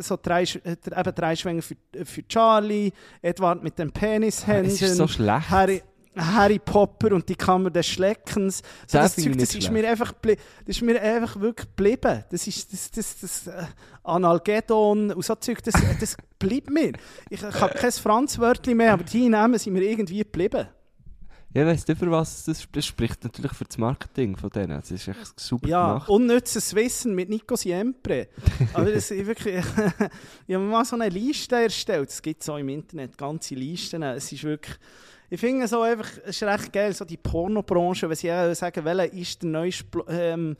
so 0.00 0.18
drei, 0.20 0.44
äh, 0.44 0.76
eben 0.86 1.14
drei 1.14 1.36
Schwänge 1.36 1.60
für, 1.60 1.76
für 2.04 2.26
Charlie, 2.26 2.90
Edward 3.20 3.62
mit 3.62 3.78
den 3.78 3.92
Penishänden, 3.92 4.72
Es 4.72 4.80
ist 4.80 4.96
so 4.96 5.06
schlecht. 5.06 5.50
Harry, 5.50 5.82
Harry 6.16 6.58
Potter 6.58 7.12
und 7.14 7.28
die 7.28 7.34
Kammer 7.34 7.68
des 7.68 7.86
Schleckens. 7.86 8.62
So, 8.86 8.96
Das 8.96 9.14
das, 9.14 9.22
finde 9.22 9.36
Zeug, 9.36 9.46
das, 9.48 9.54
ist 9.56 9.70
mir 9.70 9.86
einfach 9.86 10.14
das 10.22 10.36
ist 10.64 10.80
mir 10.80 10.98
einfach 11.02 11.38
wirklich 11.38 11.68
geblieben. 11.68 12.24
Das 12.30 12.46
ist 12.46 12.72
das, 12.72 12.90
das, 12.90 13.20
das, 13.20 13.46
äh, 13.48 13.66
Analgedon 14.04 15.10
und 15.12 15.22
so 15.22 15.34
Zeug, 15.34 15.62
das, 15.62 15.74
das 16.00 16.16
bleibt 16.38 16.70
mir. 16.70 16.92
Ich, 17.28 17.42
ich 17.42 17.60
habe 17.60 17.74
kein 17.74 17.92
Franz-Wörtchen 17.92 18.74
mehr, 18.74 18.94
aber 18.94 19.04
die 19.04 19.28
Namen 19.28 19.58
sind 19.58 19.74
mir 19.74 19.82
irgendwie 19.82 20.18
geblieben. 20.20 20.68
Ja, 21.56 21.66
weiss 21.66 21.86
nicht, 21.86 21.98
für 21.98 22.10
was 22.10 22.44
das, 22.44 22.58
sp- 22.60 22.72
das 22.74 22.86
spricht 22.86 23.24
natürlich 23.24 23.52
für 23.52 23.64
das 23.64 23.78
Marketing 23.78 24.36
von 24.36 24.50
denen. 24.50 24.78
Das 24.80 24.90
ist 24.90 25.08
echt 25.08 25.40
super 25.40 25.66
Ja, 25.68 25.88
gemacht. 25.88 26.08
unnützes 26.08 26.74
Wissen 26.74 27.14
mit 27.14 27.28
Nico 27.30 27.56
Siempre. 27.56 28.28
Aber 28.74 28.90
das 28.90 29.10
ist 29.10 29.26
wirklich, 29.26 29.56
ich 30.46 30.54
habe 30.54 30.64
mal 30.64 30.84
so 30.84 30.96
eine 30.96 31.08
Liste 31.08 31.56
erstellt. 31.56 32.10
Es 32.10 32.20
gibt 32.20 32.42
so 32.42 32.56
im 32.56 32.68
Internet 32.68 33.16
ganze 33.16 33.54
Listen. 33.54 34.02
Es 34.02 34.30
ist 34.32 34.44
wirklich, 34.44 34.76
ich 35.28 35.40
finde 35.40 35.66
so 35.66 35.82
einfach, 35.82 36.08
es 36.24 36.40
ist 36.40 36.42
recht 36.44 36.72
geil, 36.72 36.92
so 36.92 37.04
die 37.04 37.16
Pornobranche, 37.16 38.08
wenn 38.08 38.16
sie 38.16 38.54
sagen, 38.54 38.84
welcher 38.84 39.12
ist 39.12 39.42
der 39.42 39.50
neueste, 39.50 39.86
ähm, 40.08 40.56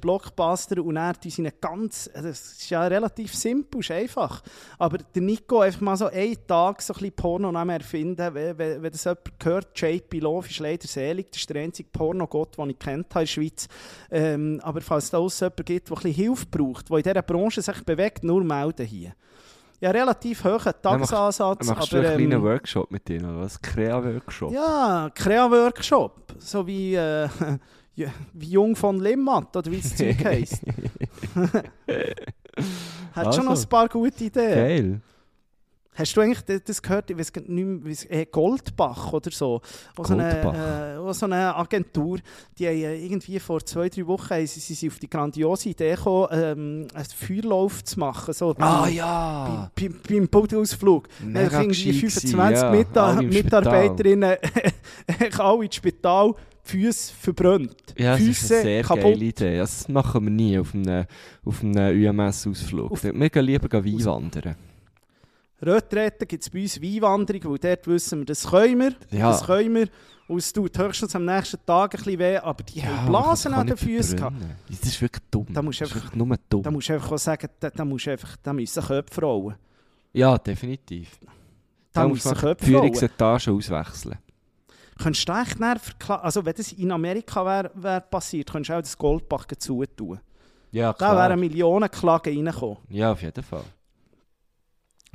Blockbuster 0.00 0.84
und 0.84 0.96
er 0.96 1.14
sind 1.26 1.60
ganz, 1.60 2.10
das 2.12 2.52
ist 2.58 2.68
ja 2.68 2.86
relativ 2.86 3.34
simpel, 3.34 3.80
ist 3.80 3.90
einfach. 3.90 4.42
Aber 4.78 4.98
der 4.98 5.22
Nico 5.22 5.60
einfach 5.60 5.80
mal 5.80 5.96
so 5.96 6.06
einen 6.06 6.36
Tag 6.46 6.82
so 6.82 6.92
ein 6.92 6.98
bisschen 6.98 7.16
Pornonamen 7.16 7.76
erfinden, 7.76 8.34
wenn, 8.34 8.58
wenn, 8.58 8.82
wenn 8.82 8.92
das 8.92 9.04
jemand 9.04 9.30
hört, 9.42 9.80
JP 9.80 10.18
Love 10.20 10.48
ist 10.48 10.58
leider 10.58 10.86
selig, 10.86 11.30
das 11.30 11.40
ist 11.40 11.50
der 11.50 11.62
einzige 11.62 11.88
Pornogott, 11.90 12.58
den 12.58 12.70
ich 12.70 12.78
kennt 12.78 13.14
habe 13.14 13.20
in 13.20 13.26
der 13.26 13.26
Schweiz. 13.26 13.68
Ähm, 14.10 14.60
aber 14.62 14.82
falls 14.82 15.04
es 15.04 15.10
da 15.10 15.18
jemanden 15.18 15.64
gibt, 15.64 15.88
der 15.88 15.96
ein 15.96 16.02
bisschen 16.02 16.24
Hilfe 16.24 16.46
braucht, 16.50 16.90
der 16.90 16.96
in 16.98 17.02
dieser 17.02 17.22
Branche 17.22 17.62
sich 17.62 17.84
bewegt, 17.84 18.22
nur 18.22 18.44
melden 18.44 18.86
hier. 18.86 19.14
Ja, 19.80 19.90
relativ 19.90 20.44
hohen 20.44 20.72
Tagesansatz, 20.82 21.66
Machst 21.66 21.92
du 21.92 21.96
aber... 21.98 22.08
einen 22.08 22.16
kleinen 22.16 22.32
ähm, 22.32 22.42
Workshop 22.42 22.90
mit 22.90 23.08
denen, 23.08 23.24
oder 23.26 23.40
was? 23.40 23.60
Krea-Workshop? 23.60 24.52
ja, 24.52 25.10
Crea-Workshop. 25.14 26.34
So 26.38 26.66
wie 26.66 26.94
äh, 26.94 27.28
wie 28.32 28.46
Jung 28.50 28.74
von 28.76 28.98
Limmat, 29.00 29.56
oder 29.56 29.70
wie 29.70 29.80
das 29.80 29.96
Zeug 29.96 30.24
heisst. 30.24 30.62
Hat 33.12 33.34
schon 33.34 33.44
noch 33.44 33.50
Also. 33.52 33.66
ein 33.66 33.68
paar 33.68 33.88
gute 33.88 34.24
Ideen. 34.24 34.54
Geil. 34.54 35.00
Hast 35.96 36.16
du 36.16 36.20
eigentlich 36.20 36.40
das- 36.64 36.82
gehört, 36.82 37.10
ich 37.10 37.16
weiß 37.18 37.32
nicht 37.34 37.48
mehr, 37.48 37.78
wie 37.84 37.90
es- 37.92 38.04
äh, 38.06 38.26
Goldbach 38.30 39.12
oder 39.12 39.30
so? 39.30 39.60
Auch 39.96 40.04
so, 40.06 40.14
eine, 40.14 40.40
Goldbach. 40.42 40.54
äh, 41.10 41.14
so 41.14 41.26
eine 41.26 41.54
Agentur, 41.56 42.18
die 42.58 42.66
äh, 42.66 43.04
irgendwie 43.06 43.38
vor 43.38 43.64
zwei, 43.64 43.88
drei 43.88 44.06
Wochen 44.06 44.44
sie, 44.46 44.60
sie 44.60 44.74
sind 44.74 44.92
auf 44.92 44.98
die 44.98 45.08
grandiose 45.08 45.68
Idee 45.68 45.94
gekommen, 45.94 46.28
ähm, 46.32 46.86
einen 46.94 47.04
Feuerlauf 47.04 47.84
zu 47.84 48.00
machen. 48.00 48.34
So 48.34 48.54
Ah 48.58 48.82
bei- 48.82 48.90
ja! 48.90 49.70
bei- 49.74 49.88
bei- 49.88 49.94
beim 50.08 50.28
irgendwie 51.62 52.00
gescheit 52.00 52.22
25 52.22 52.32
gewesen, 52.32 52.62
ja. 52.64 52.70
Mita 52.70 53.22
Mitarbeiterinnen 53.22 54.36
alle 55.38 55.64
ins 55.64 55.74
Spital, 55.76 56.34
Füße 56.66 57.12
verbrannt. 57.20 57.76
Ja, 57.96 58.12
das 58.12 58.20
ist 58.22 58.38
Füße 58.40 58.54
eine 58.54 58.62
sehr 58.62 58.82
kaputt. 58.82 59.02
geile 59.02 59.24
Idee. 59.24 59.58
Das 59.58 59.86
machen 59.88 60.24
wir 60.24 60.30
nie 60.30 60.58
auf 60.58 60.74
einem, 60.74 61.04
auf 61.44 61.62
einem 61.62 62.02
UMS-Ausflug. 62.18 63.02
Wir 63.02 63.30
gehen 63.30 63.44
lieber 63.44 63.68
gehen 63.68 63.84
Wein 63.84 64.04
wandern. 64.06 64.56
Rötretten 65.66 66.26
gibt 66.28 66.42
es 66.42 66.50
bei 66.50 66.62
uns 66.62 66.80
Weinwanderung, 66.80 67.52
weil 67.52 67.58
dort 67.58 67.86
wissen 67.86 68.20
wir, 68.20 68.26
das 68.26 68.46
können 68.48 68.78
wir. 69.10 69.18
Ja. 69.18 69.30
Das 69.30 69.44
können 69.44 69.74
wir. 69.74 69.88
Und 70.26 70.38
es 70.38 70.52
tut 70.52 70.78
höchstens 70.78 71.14
am 71.14 71.24
nächsten 71.26 71.58
Tag 71.66 71.94
ein 71.94 71.98
bisschen 72.02 72.18
weh, 72.18 72.36
aber 72.38 72.62
die 72.64 72.82
haben 72.82 73.06
Blasen 73.08 73.52
an 73.52 73.66
den 73.66 73.76
Füßen 73.76 74.16
gehabt. 74.16 74.36
Das 74.70 74.80
ist 74.80 75.00
wirklich 75.02 75.22
dumm. 75.30 75.46
Da 75.50 75.60
musst 75.60 75.80
du 75.80 75.84
das 75.84 75.90
ist 75.90 75.96
einfach- 75.96 76.12
wirklich 76.12 76.26
nur 76.26 76.36
dumm. 76.48 76.62
Da 76.62 76.70
musst 76.70 76.88
du 76.88 76.92
einfach 76.94 77.12
auch 77.12 77.18
sagen, 77.18 77.48
da, 77.60 77.70
da 77.70 77.84
musst 77.84 78.06
du 78.06 78.10
einfach, 78.12 78.36
da 78.42 78.52
müssen 78.54 78.82
Köpfe 78.82 79.20
rollen. 79.20 79.54
ja, 80.14 80.38
definitiv. 80.38 81.18
Da, 81.92 82.08
musst 82.08 82.24
müssen 82.24 82.34
du 82.34 82.40
Köpfe 82.40 82.64
die 82.64 82.74
rollen. 82.74 82.94
Führungsetage 82.94 83.52
auswechseln. 83.52 84.18
Könntest 85.02 85.28
du 85.28 85.32
echt 85.32 85.60
näher 85.60 85.76
verkla- 85.76 86.20
also 86.20 86.44
wenn 86.44 86.54
das 86.54 86.72
in 86.72 86.90
Amerika 86.90 87.44
wäre 87.44 87.70
wär 87.74 88.00
passiert, 88.00 88.50
könntest 88.50 88.70
du 88.70 88.74
auch 88.74 88.80
das 88.80 88.96
Goldbach 88.96 89.46
zutun. 89.58 90.20
Ja, 90.70 90.92
Da 90.92 91.14
wären 91.16 91.38
Millionenklagen 91.38 92.34
reingekommen. 92.34 92.78
Ja, 92.88 93.12
auf 93.12 93.20
jeden 93.22 93.42
Fall. 93.44 93.62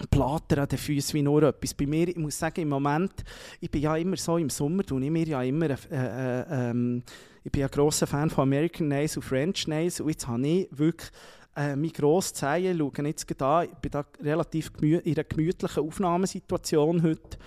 Plater 0.07 0.61
an 0.61 0.67
den 0.67 0.77
Füßen 0.77 1.13
wie 1.13 1.21
nur 1.21 1.43
etwas. 1.43 1.73
Bei 1.73 1.85
mir, 1.85 2.07
ich 2.07 2.17
muss 2.17 2.37
sagen, 2.39 2.61
im 2.61 2.69
Moment, 2.69 3.23
ich 3.59 3.69
bin 3.69 3.81
ja 3.81 3.95
immer 3.95 4.17
so 4.17 4.37
im 4.37 4.49
Sommer, 4.49 4.83
tue 4.83 5.03
ich 5.03 5.11
mir 5.11 5.27
ja 5.27 5.41
immer, 5.41 5.69
äh, 5.69 5.75
äh, 5.91 6.45
ähm, 6.69 7.03
ich 7.43 7.51
bin 7.51 7.61
ja 7.61 7.67
grosser 7.67 8.07
Fan 8.07 8.29
von 8.29 8.43
American 8.43 8.87
Nails 8.87 9.17
und 9.17 9.23
French 9.23 9.67
Nails 9.67 9.99
und 9.99 10.09
jetzt 10.09 10.27
habe 10.27 10.47
ich 10.47 10.67
wirklich 10.71 11.09
äh, 11.55 11.75
meine 11.75 11.91
grosse 11.91 12.33
Zehe, 12.33 12.75
schauen 12.77 13.05
jetzt 13.05 13.41
an, 13.41 13.65
ich 13.65 13.75
bin 13.75 13.91
da 13.91 14.05
relativ 14.21 14.71
in 14.81 15.01
einer 15.03 15.23
gemütlichen 15.23 15.83
Aufnahmesituation 15.83 17.03
heute, 17.03 17.37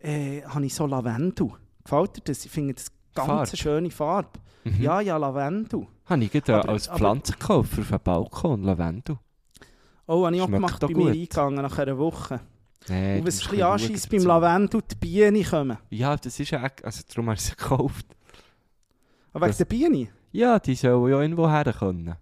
äh, 0.00 0.42
habe 0.42 0.66
ich 0.66 0.74
so 0.74 0.86
Lavendel. 0.86 1.52
Gefällt 1.84 2.16
dir 2.16 2.22
das? 2.24 2.44
Ich 2.44 2.50
finde 2.50 2.74
das 2.74 2.86
ganz 3.14 3.28
Farbe? 3.28 3.48
eine 3.48 3.56
schöne 3.56 3.90
Farbe. 3.90 4.40
Mhm. 4.64 4.82
Ja, 4.82 5.00
ja, 5.00 5.16
Lavendel. 5.16 5.86
Habe 6.06 6.24
ich 6.24 6.32
gerade 6.32 6.68
als 6.68 6.88
Pflanze 6.88 7.32
gekauft 7.32 7.78
auf 7.78 7.88
dem 7.88 8.00
Balkon, 8.02 8.62
Lavendel. 8.62 9.18
Oh, 10.06 10.24
habe 10.26 10.34
ich 10.36 10.42
auch 10.42 10.46
Schmeckt 10.48 10.58
gemacht 10.66 10.80
bei 10.80 10.88
mir 10.88 11.10
eingegangen 11.12 11.62
nach 11.62 11.78
einer 11.78 11.98
Woche. 11.98 12.40
Nee, 12.88 13.18
und 13.20 13.26
was 13.26 13.40
ein 13.40 13.50
bisschen 13.50 13.62
anschießt 13.62 14.10
beim. 14.10 14.22
Lavendel, 14.24 14.82
die 14.90 14.94
Bienen 14.96 15.44
kommen. 15.44 15.78
Ja, 15.90 16.16
das 16.16 16.40
ist 16.40 16.50
ja, 16.50 16.68
also 16.82 17.02
darum 17.08 17.26
habe 17.26 17.36
ich 17.36 17.42
sie 17.42 17.50
gekauft. 17.52 18.06
Aber 19.32 19.44
wegen 19.46 19.50
Das- 19.50 19.58
der 19.58 19.64
Bienen? 19.66 20.08
Ja, 20.32 20.58
die 20.58 20.74
sollen 20.74 21.10
ja 21.10 21.20
irgendwo 21.20 21.48
her 21.48 21.72
können. 21.78 22.16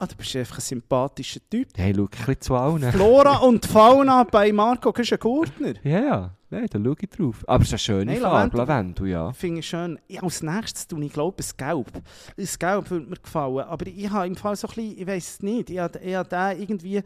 Ah, 0.00 0.06
du 0.06 0.14
bist 0.14 0.36
einfach 0.36 0.58
ein 0.58 0.60
sympathischer 0.60 1.40
Typ. 1.50 1.70
Hey, 1.76 1.92
schau 1.92 2.02
ein 2.02 2.08
bisschen 2.08 2.40
zu 2.40 2.54
allen. 2.54 2.92
Flora 2.92 3.38
und 3.38 3.66
Fauna 3.66 4.22
bei 4.22 4.52
Marco 4.52 4.92
Güschen-Gurtner. 4.92 5.74
Ja, 5.82 6.00
ja, 6.00 6.34
nein, 6.50 6.68
da 6.70 6.78
schaue 6.78 6.94
ich 7.00 7.10
drauf. 7.10 7.42
Aber 7.48 7.62
es 7.64 7.68
ist 7.68 7.72
eine 7.72 7.78
schöne 7.80 8.12
Nein, 8.12 8.20
Farbe, 8.20 8.56
Lavendel. 8.58 9.08
Ja. 9.08 9.32
Finde 9.32 9.58
ich 9.58 9.68
schön. 9.68 9.98
Ja, 10.06 10.22
als 10.22 10.40
nächstes 10.40 10.86
tue 10.86 11.04
ich, 11.04 11.12
glaube 11.12 11.40
ich, 11.40 11.50
ein 11.50 11.56
Gelb. 11.56 12.02
Das 12.36 12.56
Gelb 12.56 12.90
würde 12.90 13.06
mir 13.06 13.16
gefallen. 13.16 13.58
Aber 13.58 13.86
ich 13.88 14.08
habe 14.08 14.28
im 14.28 14.36
Fall 14.36 14.54
so 14.54 14.68
ein 14.68 14.74
bisschen, 14.74 14.98
ich 14.98 15.06
weiß 15.08 15.28
es 15.30 15.42
nicht, 15.42 15.70
ich 15.70 15.80
habe, 15.80 15.98
ich 15.98 16.14
habe 16.14 16.28
den 16.28 16.62
irgendwie, 16.62 17.02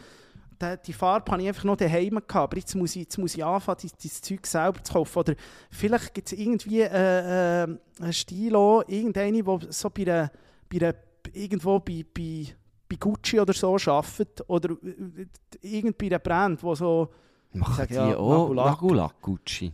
den, 0.61 0.79
die 0.87 0.93
Farbe 0.93 1.33
habe 1.33 1.41
ich 1.41 1.49
einfach 1.49 1.65
noch 1.65 1.77
daheim 1.79 2.11
gehabt. 2.11 2.35
Aber 2.35 2.57
jetzt 2.59 2.75
muss 2.75 2.95
ich, 2.95 3.05
jetzt 3.05 3.17
muss 3.17 3.35
ich 3.35 3.43
anfangen, 3.43 3.79
dieses 4.03 4.21
Zeug 4.21 4.47
selber 4.47 4.85
zu 4.85 4.93
kaufen. 4.93 5.19
Oder 5.19 5.35
vielleicht 5.71 6.13
gibt 6.13 6.31
es 6.31 6.39
irgendwie 6.39 6.83
äh, 6.83 7.63
äh, 7.63 7.69
einen 8.03 8.13
Stilo, 8.13 8.83
irgendeine, 8.87 9.43
der 9.43 9.61
so 9.71 9.89
bei 9.89 10.03
einer, 10.03 10.31
bei 10.71 10.77
einer, 10.77 10.95
irgendwo 11.33 11.81
bei, 11.81 12.05
bei, 12.15 12.55
bei 12.93 12.97
Gucci 12.97 13.41
oder 13.41 13.53
so 13.53 13.75
arbeitet. 13.75 14.43
Oder 14.49 14.71
äh, 14.71 15.27
irgend 15.61 15.99
bei 15.99 16.07
einer 16.07 16.19
Brand, 16.19 16.63
wo 16.63 16.75
so... 16.75 17.09
Machen 17.55 17.75
sag 17.77 17.89
die 17.89 17.95
ja, 17.95 18.17
auch. 18.17 18.53
Nagellack 18.55 19.21
Gucci? 19.21 19.73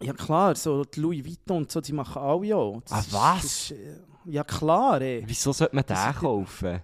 Ja 0.00 0.12
klar, 0.12 0.54
so 0.56 0.84
die 0.84 1.00
Louis 1.00 1.24
Vuitton 1.24 1.58
und 1.58 1.70
so, 1.70 1.80
die 1.80 1.92
machen 1.92 2.20
alle 2.20 2.56
auch. 2.56 2.80
Das 2.88 3.14
Ah, 3.14 3.34
was? 3.34 3.44
ist, 3.44 3.70
äh, 3.72 3.96
ja 4.24 4.42
klar, 4.42 5.00
ey. 5.00 5.22
Wieso 5.26 5.52
sollte 5.52 5.76
man 5.76 5.84
den 5.84 5.94
Das 5.94 6.16
kaufen? 6.16 6.80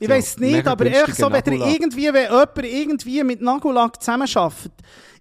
Ich 0.00 0.08
weiß 0.08 0.38
nicht, 0.38 0.66
aber 0.66 0.86
echt 0.86 1.14
so, 1.14 1.30
wenn, 1.30 1.52
irgendwie, 1.52 2.12
wenn 2.12 2.24
jemand 2.24 2.64
irgendwie 2.64 3.22
mit 3.22 3.42
Nagellack 3.42 4.00
zusammenarbeitet, 4.02 4.72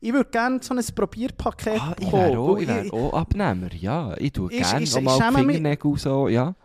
ich 0.02 0.14
würde 0.14 0.30
gerne 0.30 0.60
so 0.62 0.74
ein 0.74 0.84
Probierpaket 0.96 1.80
Ah, 1.80 1.96
ich 2.00 2.12
wäre 2.12 2.40
auch, 2.40 2.58
ich 2.58 2.68
wär 2.68 2.94
auch 2.94 3.14
Abnehmer, 3.14 3.74
ja. 3.74 4.16
Ich 4.18 4.32
tue 4.32 4.50
gerne 4.50 5.02
mal 5.02 5.32
Fingernägel 5.32 5.98
so, 5.98 6.28
ja. 6.30 6.56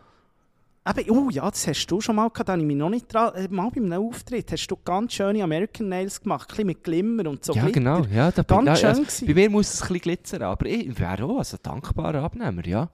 Eben, 0.97 1.11
oh 1.11 1.31
ja, 1.31 1.49
das 1.51 1.67
hast 1.67 1.87
du 1.87 2.01
schon 2.01 2.17
mal 2.17 2.29
gehabt, 2.29 2.49
da 2.49 2.53
habe 2.53 2.63
ich 2.63 2.67
mich 2.67 2.77
noch 2.77 2.91
nicht 2.91 3.13
dran... 3.13 3.35
Äh, 3.35 3.49
mal 3.49 3.71
bei 3.71 3.81
einem 3.81 3.93
Auftritt 3.93 4.51
hast 4.53 4.67
du 4.69 4.77
ganz 4.85 5.13
schöne 5.13 5.43
American 5.43 5.89
Nails 5.89 6.21
gemacht, 6.21 6.49
ein 6.49 6.49
bisschen 6.49 6.67
mit 6.67 6.85
Glimmer 6.85 7.29
und 7.29 7.45
so 7.45 7.53
ja, 7.53 7.63
Glitter. 7.63 7.81
genau. 7.81 8.05
Ja, 8.13 8.31
da 8.31 8.43
Ganz 8.43 8.65
bin, 8.65 8.77
schön 8.77 9.05
also, 9.05 9.27
bei 9.27 9.35
mir 9.35 9.51
muss 9.51 9.73
es 9.73 9.83
ein 9.83 9.89
bisschen 9.89 10.01
glitzern, 10.01 10.43
aber 10.43 10.67
ich 10.67 10.99
wäre 10.99 11.25
auch 11.25 11.39
also, 11.39 11.57
ein 11.57 11.63
dankbarer 11.63 12.23
Abnehmer, 12.23 12.67
ja. 12.67 12.91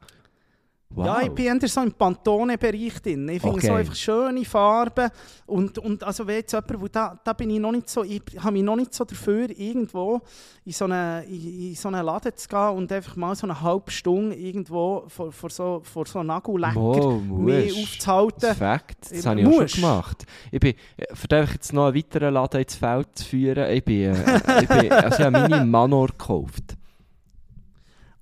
Wow. 0.90 1.04
Ja, 1.06 1.20
ich 1.22 1.30
bin 1.30 1.46
eher 1.46 1.68
so 1.68 1.82
im 1.82 1.92
Pantone-Bereich 1.92 3.02
drin. 3.02 3.28
Ich 3.28 3.42
finde 3.42 3.56
Okay. 3.56 3.66
so 3.66 3.72
einfach 3.74 3.94
schöne 3.96 4.44
Farben. 4.44 5.10
Und, 5.46 5.78
und 5.78 6.02
also 6.04 6.26
wenn 6.26 6.36
jetzt 6.36 6.52
jemand, 6.52 6.80
wo 6.80 6.86
da, 6.88 7.18
da 7.22 7.32
bin 7.32 7.50
ich 7.50 7.58
noch 7.58 7.72
nicht 7.72 7.90
so, 7.90 8.02
ich 8.04 8.22
habe 8.38 8.52
mich 8.52 8.62
noch 8.62 8.76
nicht 8.76 8.94
so 8.94 9.04
dafür, 9.04 9.50
irgendwo 9.50 10.20
in 10.64 10.72
so 10.72 10.84
einen 10.84 11.24
in, 11.24 11.70
in 11.70 11.74
so 11.74 11.88
einen 11.88 12.06
Laden 12.06 12.32
zu 12.36 12.48
gehen 12.48 12.68
und 12.70 12.90
einfach 12.92 13.16
mal 13.16 13.34
so 13.34 13.46
eine 13.46 13.60
halbe 13.60 13.90
Stunde 13.90 14.36
irgendwo 14.36 15.04
vor, 15.08 15.32
vor 15.32 15.50
so, 15.50 15.80
vor 15.84 16.06
so 16.06 16.22
Nagellecker 16.22 17.18
mehr 17.20 17.64
musst. 17.64 17.78
aufzuhalten. 17.78 18.40
Das 18.40 18.56
Fakt, 18.58 19.10
das 19.10 19.24
Äh, 19.24 19.28
habe 19.28 19.40
ich 19.40 19.46
auch 19.48 19.68
schon 19.68 19.80
gemacht. 19.82 20.24
Ich 20.52 20.60
bin, 20.60 20.74
äh, 20.96 21.14
für 21.14 21.28
den 21.28 21.46
jetzt 21.52 21.72
noch 21.72 21.86
einen 21.86 21.96
weiteren 21.96 22.32
Laden 22.32 22.60
ins 22.62 22.76
Feld 22.76 23.08
zu 23.14 23.24
führen, 23.24 23.70
ich 23.70 23.84
bin, 23.84 24.14
äh, 24.14 24.62
ich 24.62 24.68
bin 24.68 24.92
also 24.92 25.18
ich 25.18 25.24
habe 25.26 25.30
meine 25.48 25.64
Manor 25.66 26.06
gekauft. 26.08 26.76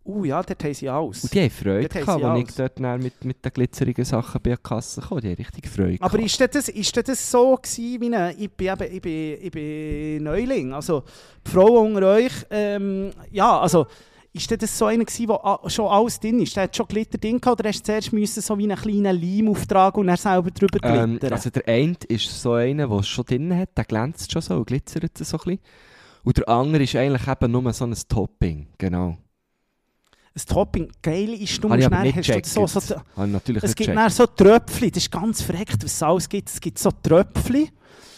Uh 0.07 0.25
ja, 0.25 0.43
dort 0.43 0.63
haben 0.63 0.75
sie 0.75 0.89
alles. 0.89 1.25
Und 1.25 1.33
die 1.33 1.41
haben 1.41 1.51
Freude 1.51 1.89
Dort 1.89 1.93
gehabt, 2.07 2.25
als 2.25 2.49
ich 2.51 2.55
dort 2.57 2.81
mit, 3.03 3.25
mit 3.25 3.43
den 3.45 3.53
glitzerigen 3.53 4.05
Sachen 4.05 4.41
bei 4.43 4.51
der 4.51 4.59
Kasse 4.59 5.01
kam. 5.01 5.21
Die 5.21 5.29
haben 5.29 5.37
richtig 5.37 5.67
Freude 5.69 5.97
Aber 6.01 6.19
gehabt. 6.19 6.25
ist 6.41 6.55
das, 6.55 6.69
ist 6.69 7.09
das 7.09 7.31
so 7.31 7.57
gewesen, 7.57 8.01
wie 8.03 8.07
eine, 8.15 8.35
ich, 8.35 8.51
bin 8.51 8.67
eben, 8.69 8.93
ich, 8.95 9.01
bin, 9.01 9.39
ich 9.41 9.51
bin 9.51 10.25
Neuling, 10.25 10.73
also 10.75 11.05
die 11.47 11.51
Frauen 11.51 11.95
unter 11.97 12.07
euch, 12.09 12.33
ähm, 12.51 13.13
ja, 13.31 13.59
also 13.61 13.87
ist 14.35 14.51
das 14.61 14.77
so 14.77 14.87
einer 14.87 15.05
gewesen, 15.05 15.31
a- 15.31 15.61
schon 15.69 15.87
alles 15.87 16.19
drin 16.21 16.41
ist? 16.41 16.55
Der 16.57 16.65
hat 16.65 16.77
schon 16.77 16.87
Glitter 16.89 17.17
drin 17.19 17.41
gehabt, 17.41 17.61
oder 17.61 17.69
hast 17.71 17.79
du 17.81 17.85
zuerst 17.85 18.13
müssen 18.13 18.43
so 18.43 18.59
wie 18.59 18.65
einen 18.65 18.77
kleinen 18.77 19.19
Leim 19.21 19.49
auftragen 19.49 20.01
und 20.01 20.09
dann 20.09 20.17
selber 20.17 20.51
drüber 20.51 20.81
Ähm, 20.83 21.13
glittern? 21.19 21.33
also 21.33 21.51
der 21.51 21.67
eine 21.69 21.97
ist 22.09 22.43
so 22.43 22.53
einer, 22.55 22.89
der 22.89 22.99
es 22.99 23.07
schon 23.09 23.25
drin 23.25 23.57
hat, 23.57 23.71
der 23.77 23.85
glänzt 23.85 24.31
schon 24.33 24.43
so 24.43 24.57
und 24.57 24.67
glitzert 24.67 25.17
so 25.17 25.37
ein 25.39 25.45
bisschen. 25.45 25.59
Und 26.25 26.37
der 26.39 26.49
andere 26.49 26.83
ist 26.83 26.97
eigentlich 26.97 27.27
eben 27.29 27.53
nur 27.53 27.73
so 27.73 27.85
ein 27.87 27.95
Topping, 28.09 28.67
genau. 28.77 29.17
Ein 30.37 30.43
Topping, 30.47 30.91
geil 31.01 31.33
ist, 31.35 31.63
du 31.63 31.69
musst 31.69 31.89
nicht 31.91 32.17
hast 32.17 32.57
du 32.57 32.67
so, 32.67 32.81
so, 32.81 32.97
natürlich 33.27 33.63
es 33.63 33.75
gibt 33.75 33.97
dann 33.97 34.11
so 34.11 34.27
Tröpfchen, 34.27 34.91
das 34.91 35.05
ist 35.05 35.11
ganz 35.11 35.43
verreckt, 35.43 35.85
was 35.85 35.93
es 35.93 36.03
alles 36.03 36.29
gibt. 36.29 36.49
Es 36.49 36.61
gibt 36.61 36.79
so 36.79 36.91
Tröpfchen, 36.91 37.69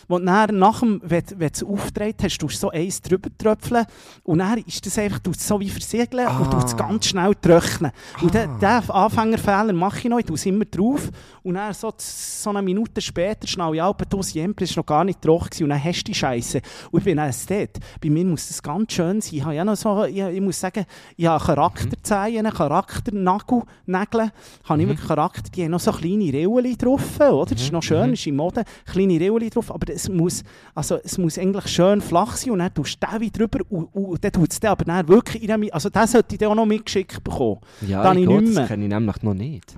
wo 0.08 0.18
du 0.18 0.24
dann 0.24 0.58
nach 0.58 0.80
dem, 0.80 1.00
wenn, 1.04 1.22
wenn 1.36 1.48
du 1.48 1.52
es 1.54 1.62
aufgedreht 1.64 2.16
hast, 2.22 2.38
du 2.38 2.48
so 2.48 2.70
eins 2.70 3.00
drüber 3.02 3.28
tröpfeln 3.36 3.84
und 4.24 4.38
dann 4.38 4.58
ist 4.58 4.84
das 4.86 4.98
einfach, 4.98 5.18
du 5.18 5.32
so 5.36 5.58
wie 5.60 5.68
versiegeln 5.70 6.26
und 6.26 6.46
Ah. 6.46 6.50
tust 6.50 6.68
es 6.68 6.76
ganz 6.76 7.06
schnell 7.06 7.34
trocknen. 7.34 7.92
Und 8.22 8.34
Ah. 8.36 8.46
den, 8.46 8.58
den 8.60 8.90
Anfängerfehler 8.90 9.72
mache 9.72 9.98
ich 9.98 10.04
noch, 10.04 10.18
ich 10.18 10.26
tue 10.26 10.36
es 10.36 10.46
immer 10.46 10.64
drauf 10.64 11.10
und 11.42 11.54
dann 11.54 11.72
so, 11.74 11.92
so 11.98 12.50
eine 12.50 12.62
Minute 12.62 13.00
später 13.00 13.46
schnell 13.46 13.74
ich 13.74 13.82
ab, 13.82 14.02
du 14.08 14.22
Siempre 14.22 14.64
ist 14.64 14.76
noch 14.76 14.86
gar 14.86 15.04
nicht 15.04 15.20
trocken 15.22 15.64
und 15.64 15.70
dann 15.70 15.82
hast 15.82 16.00
du 16.00 16.04
die 16.04 16.14
Scheiße. 16.14 16.60
Und 16.90 16.98
ich 17.00 17.04
bin 17.04 17.18
ein 17.18 17.30
Ästhet. 17.30 17.78
Bei 18.02 18.08
mir 18.10 18.24
muss 18.24 18.48
das 18.48 18.62
ganz 18.62 18.92
schön 18.92 19.20
sein. 19.20 19.34
Ich, 19.34 19.44
habe 19.44 19.54
ja 19.54 19.64
noch 19.64 19.76
so, 19.76 20.04
ich, 20.04 20.18
ich 20.18 20.40
muss 20.40 20.58
sagen, 20.60 20.84
ich 21.16 21.26
habe 21.26 21.44
Charakterzeichen, 21.44 22.44
Charakternagel, 22.50 23.62
Nägel, 23.86 24.30
habe 24.64 24.80
ich 24.80 24.86
Mhm. 24.86 24.90
wirklich 24.90 25.06
Charakter, 25.08 25.50
die 25.54 25.64
haben 25.64 25.70
noch 25.72 25.80
so 25.80 25.92
kleine 25.92 26.32
Rillen 26.32 26.76
drauf, 26.78 27.20
oder? 27.20 27.46
Das 27.54 27.60
ist 27.62 27.72
noch 27.72 27.82
schön, 27.82 28.08
mhm. 28.08 28.12
ist 28.14 28.26
in 28.26 28.36
Mode, 28.36 28.64
kleine 28.86 29.18
Rillen 29.20 29.50
drauf, 29.50 29.70
aber 29.72 29.92
es 29.96 30.08
muss, 30.08 30.42
also 30.74 30.98
es 31.02 31.18
muss 31.18 31.38
eigentlich 31.38 31.66
schön 31.68 32.00
flach 32.00 32.36
sein 32.36 32.52
und 32.52 32.58
dann 32.60 32.72
tust 32.72 33.02
du 33.02 33.06
den 33.06 33.20
wieder 33.20 33.46
drüber 33.46 33.64
und, 33.70 33.84
und 33.86 34.22
dann 34.22 34.32
tut 34.32 34.52
es 34.52 34.60
dann 34.60 34.72
aber 34.72 34.84
dann 34.84 35.08
wirklich 35.08 35.42
in 35.42 35.50
einem, 35.50 35.68
also 35.72 35.88
den 35.88 36.06
sollte 36.06 36.34
ich 36.34 36.38
dann 36.38 36.50
auch 36.50 36.54
noch 36.54 36.66
mitgeschickt 36.66 37.24
bekommen. 37.24 37.60
Ja, 37.86 38.02
da 38.02 38.12
ich 38.12 38.26
mehr. 38.26 38.40
das 38.40 38.68
kenne 38.68 38.84
ich 38.84 38.90
nämlich 38.90 39.22
noch 39.22 39.34
nicht. 39.34 39.76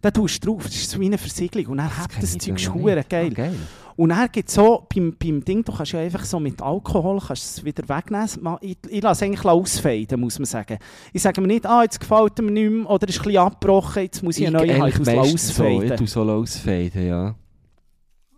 Da 0.00 0.10
tust 0.10 0.44
du 0.44 0.54
drauf, 0.54 0.64
das 0.64 0.74
ist 0.74 0.98
wie 0.98 1.06
eine 1.06 1.16
Versiegelung. 1.16 1.72
Und 1.72 1.78
dann 1.78 1.96
hat 1.96 2.10
das 2.20 2.36
Zeug 2.36 2.58
hure 2.74 2.96
nicht. 2.96 3.08
geil. 3.08 3.28
Ah, 3.30 3.34
geil. 3.34 3.54
Und 3.94 4.08
dann 4.08 4.28
gibt 4.32 4.50
so, 4.50 4.86
beim, 4.92 5.14
beim 5.16 5.44
Ding, 5.44 5.62
du 5.62 5.72
kannst 5.72 5.92
ja 5.92 6.00
einfach 6.00 6.24
so 6.24 6.40
mit 6.40 6.60
Alkohol 6.60 7.20
kannst 7.24 7.58
es 7.58 7.64
wieder 7.64 7.88
wegnehmen. 7.88 8.56
Ich, 8.62 8.78
ich 8.88 9.02
lasse 9.02 9.24
es 9.24 9.28
eigentlich 9.28 9.44
ausfaden, 9.44 10.20
muss 10.20 10.38
man 10.40 10.46
sagen. 10.46 10.78
Ich 11.12 11.22
sage 11.22 11.40
mir 11.40 11.46
nicht, 11.46 11.66
ah, 11.66 11.82
jetzt 11.82 12.00
gefällt 12.00 12.38
er 12.38 12.42
mir 12.42 12.50
nicht 12.50 12.70
mehr, 12.70 12.90
oder 12.90 13.08
ist 13.08 13.18
ein 13.18 13.24
bisschen 13.24 13.42
abgebrochen, 13.42 14.02
jetzt 14.02 14.22
muss 14.22 14.38
ich. 14.38 14.44
Ich 14.46 14.50
muss 14.50 14.98
es 14.98 15.06
meistens 15.06 15.54
so, 15.54 15.64
ausfaden. 15.64 15.82
ich 15.82 15.98
tue 15.98 16.06
so 16.08 16.22
ausfaden, 16.22 17.06
ja. 17.06 17.34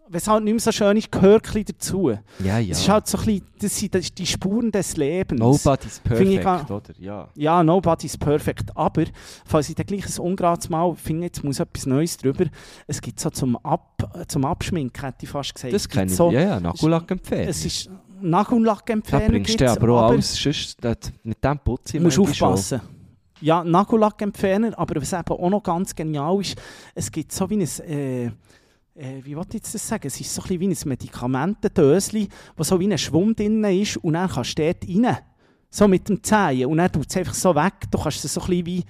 Wenn 0.06 0.18
es 0.18 0.28
halt 0.28 0.44
nicht 0.44 0.52
mehr 0.52 0.60
so 0.60 0.70
schön 0.70 0.96
ist, 0.98 1.10
gehört 1.10 1.56
ein 1.56 1.64
dazu. 1.64 2.10
Ja, 2.44 2.58
ja. 2.58 2.72
Es 2.72 2.80
ist 2.80 2.88
halt 2.90 3.06
so 3.06 3.16
ein 3.18 3.24
bisschen, 3.24 3.46
das 3.58 3.78
sind 3.78 3.94
das 3.94 4.14
die 4.14 4.26
Spuren 4.26 4.70
des 4.70 4.96
Lebens. 4.98 5.40
Nobody's 5.40 5.98
perfect, 6.00 6.42
gar- 6.44 6.70
oder? 6.70 6.82
Ja. 6.98 7.28
Ja, 7.34 7.62
nobody's 7.64 8.16
perfect. 8.18 8.76
Aber, 8.76 9.04
falls 9.46 9.70
ich 9.70 9.74
dann 9.76 9.86
gleich 9.86 10.04
ein 10.06 10.18
ungerades 10.22 10.68
Mal 10.68 10.94
finde, 10.94 11.24
jetzt 11.26 11.42
muss 11.42 11.58
etwas 11.58 11.86
Neues 11.86 12.18
drüber. 12.18 12.44
Es 12.86 13.00
gibt 13.00 13.18
so 13.18 13.30
zum, 13.30 13.56
Ab, 13.64 14.24
zum 14.28 14.44
Abschminken, 14.44 15.02
hätte 15.02 15.24
ich 15.24 15.30
fast 15.30 15.54
gesagt. 15.54 15.72
Das 15.72 15.88
kenne 15.88 16.10
ich. 16.10 16.16
so, 16.16 16.30
ja, 16.30 16.40
ja, 16.40 16.60
Nagellack 16.60 17.10
empfehlen. 17.10 17.48
Es 17.48 17.64
ist 17.64 17.86
Da 17.86 17.92
Nagellackempfehlung. 18.20 19.28
bringst 19.28 19.60
du 19.60 19.70
aber 19.70 19.88
auch 19.94 19.98
aber 20.02 20.06
alles, 20.12 20.34
sonst, 20.36 20.76
das, 20.84 20.96
mit 21.22 21.42
dem 21.42 21.58
Putzen 21.58 21.96
Du 21.98 22.04
musst 22.04 22.18
manchmal 22.18 22.34
schon. 22.34 22.48
aufpassen. 22.48 22.80
Ja, 23.40 23.64
Nagellackempfehler, 23.64 24.78
aber 24.78 25.00
was 25.00 25.12
eben 25.12 25.22
auch 25.28 25.50
noch 25.50 25.62
ganz 25.62 25.94
genial 25.94 26.40
ist, 26.40 26.56
es 26.94 27.10
gibt 27.10 27.32
so 27.32 27.48
wie 27.50 27.56
ein, 27.56 27.88
äh, 27.88 28.30
äh, 28.94 29.20
wie 29.24 29.36
wollte 29.36 29.56
ich 29.56 29.62
das 29.62 29.86
sagen, 29.86 30.06
es 30.06 30.20
ist 30.20 30.32
so 30.34 30.42
ein 30.42 30.48
bisschen 30.58 30.60
wie 30.60 30.68
ein 30.68 30.88
Medikamentendöschen, 30.88 32.28
wo 32.56 32.62
so 32.62 32.78
wie 32.78 32.90
ein 32.90 32.98
Schwung 32.98 33.34
drin 33.34 33.62
ist 33.64 33.96
und 33.98 34.14
dann 34.14 34.28
kannst 34.28 34.58
du 34.58 34.62
dort 34.62 34.84
rein, 34.88 35.18
so 35.70 35.88
mit 35.88 36.08
dem 36.08 36.22
Zehen 36.22 36.66
und 36.66 36.78
dann 36.78 36.92
tut 36.92 37.06
es 37.08 37.16
einfach 37.16 37.34
so 37.34 37.54
weg, 37.54 37.74
du 37.90 37.98
kannst 37.98 38.24
es 38.24 38.34
so 38.34 38.40
ein 38.42 38.46
bisschen 38.46 38.66
wie, 38.66 38.84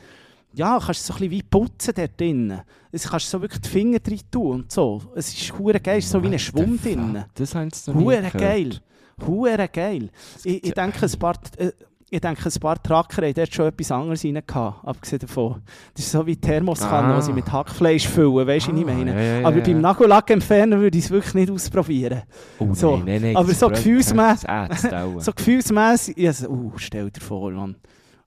ja, 0.53 0.79
kannst 0.79 1.01
es 1.01 1.07
so 1.07 1.15
ein 1.15 1.19
bisschen 1.19 1.31
wie 1.31 1.43
putzen 1.43 1.95
dort 1.97 2.21
drin. 2.21 2.61
Es 2.93 3.09
kannst 3.09 3.29
so 3.29 3.41
wirklich 3.41 3.63
die 3.63 3.69
Finger 3.69 3.99
drin 3.99 4.21
tun 4.31 4.51
und 4.53 4.73
so. 4.73 5.03
Es 5.17 5.33
ist 5.33 5.59
hure 5.59 5.81
geil, 5.81 6.01
so 6.01 6.23
wie 6.23 6.29
ein 6.29 6.39
fuck? 6.39 6.83
drin. 6.83 7.25
Das 7.35 7.55
nie 7.89 7.95
Hure 7.95 8.17
gehört. 8.17 8.39
geil. 8.39 8.81
Hure 9.27 9.69
geil. 9.69 10.11
Ich, 10.45 10.63
ich 10.65 10.73
denke, 10.75 11.07
ein 11.07 11.19
paar, 11.19 11.35
äh, 11.57 11.73
ich 12.15 12.21
denke, 12.21 12.49
ein 12.49 12.61
paar 12.61 12.83
Tracker 12.83 13.23
haben 13.27 13.35
dort 13.35 13.53
schon 13.55 13.67
etwas 13.67 13.91
anderes 13.91 14.25
rein 14.25 14.41
gehabt, 14.47 14.87
abgesehen 14.87 15.19
davon. 15.19 15.63
Das 15.95 16.05
ist 16.05 16.13
so 16.13 16.25
wie 16.27 16.37
Thermoskanne, 16.37 17.15
Ah. 17.15 17.17
die 17.17 17.23
sie 17.23 17.33
mit 17.33 17.51
Hackfleisch 17.51 18.07
füllen, 18.09 18.47
weißt 18.47 18.69
du, 18.69 18.73
was 18.73 18.79
ich 18.81 18.87
Ah, 18.87 18.95
meine? 18.95 19.13
ja, 19.15 19.21
ja, 19.21 19.41
ja, 19.41 19.47
Aber 19.49 19.57
ja. 19.59 19.65
beim 19.65 19.81
Nagellackentferner 19.81 20.79
würde 20.81 20.97
ich 20.97 21.05
es 21.05 21.11
wirklich 21.11 21.35
nicht 21.35 21.51
ausprobieren. 21.51 22.23
Oh, 22.59 22.73
So, 22.73 22.97
nein, 22.99 23.05
nein, 23.07 23.23
nein, 23.23 23.37
aber 23.37 23.53
so 23.55 23.69
gefühlsmässig-. 23.69 25.21
So 25.21 25.33
gefühlsmässig, 25.33 26.33
so, 26.37 26.49
uh, 26.49 26.73
stell 26.77 27.11
dir 27.11 27.21
vor, 27.21 27.51
Mann. 27.51 27.77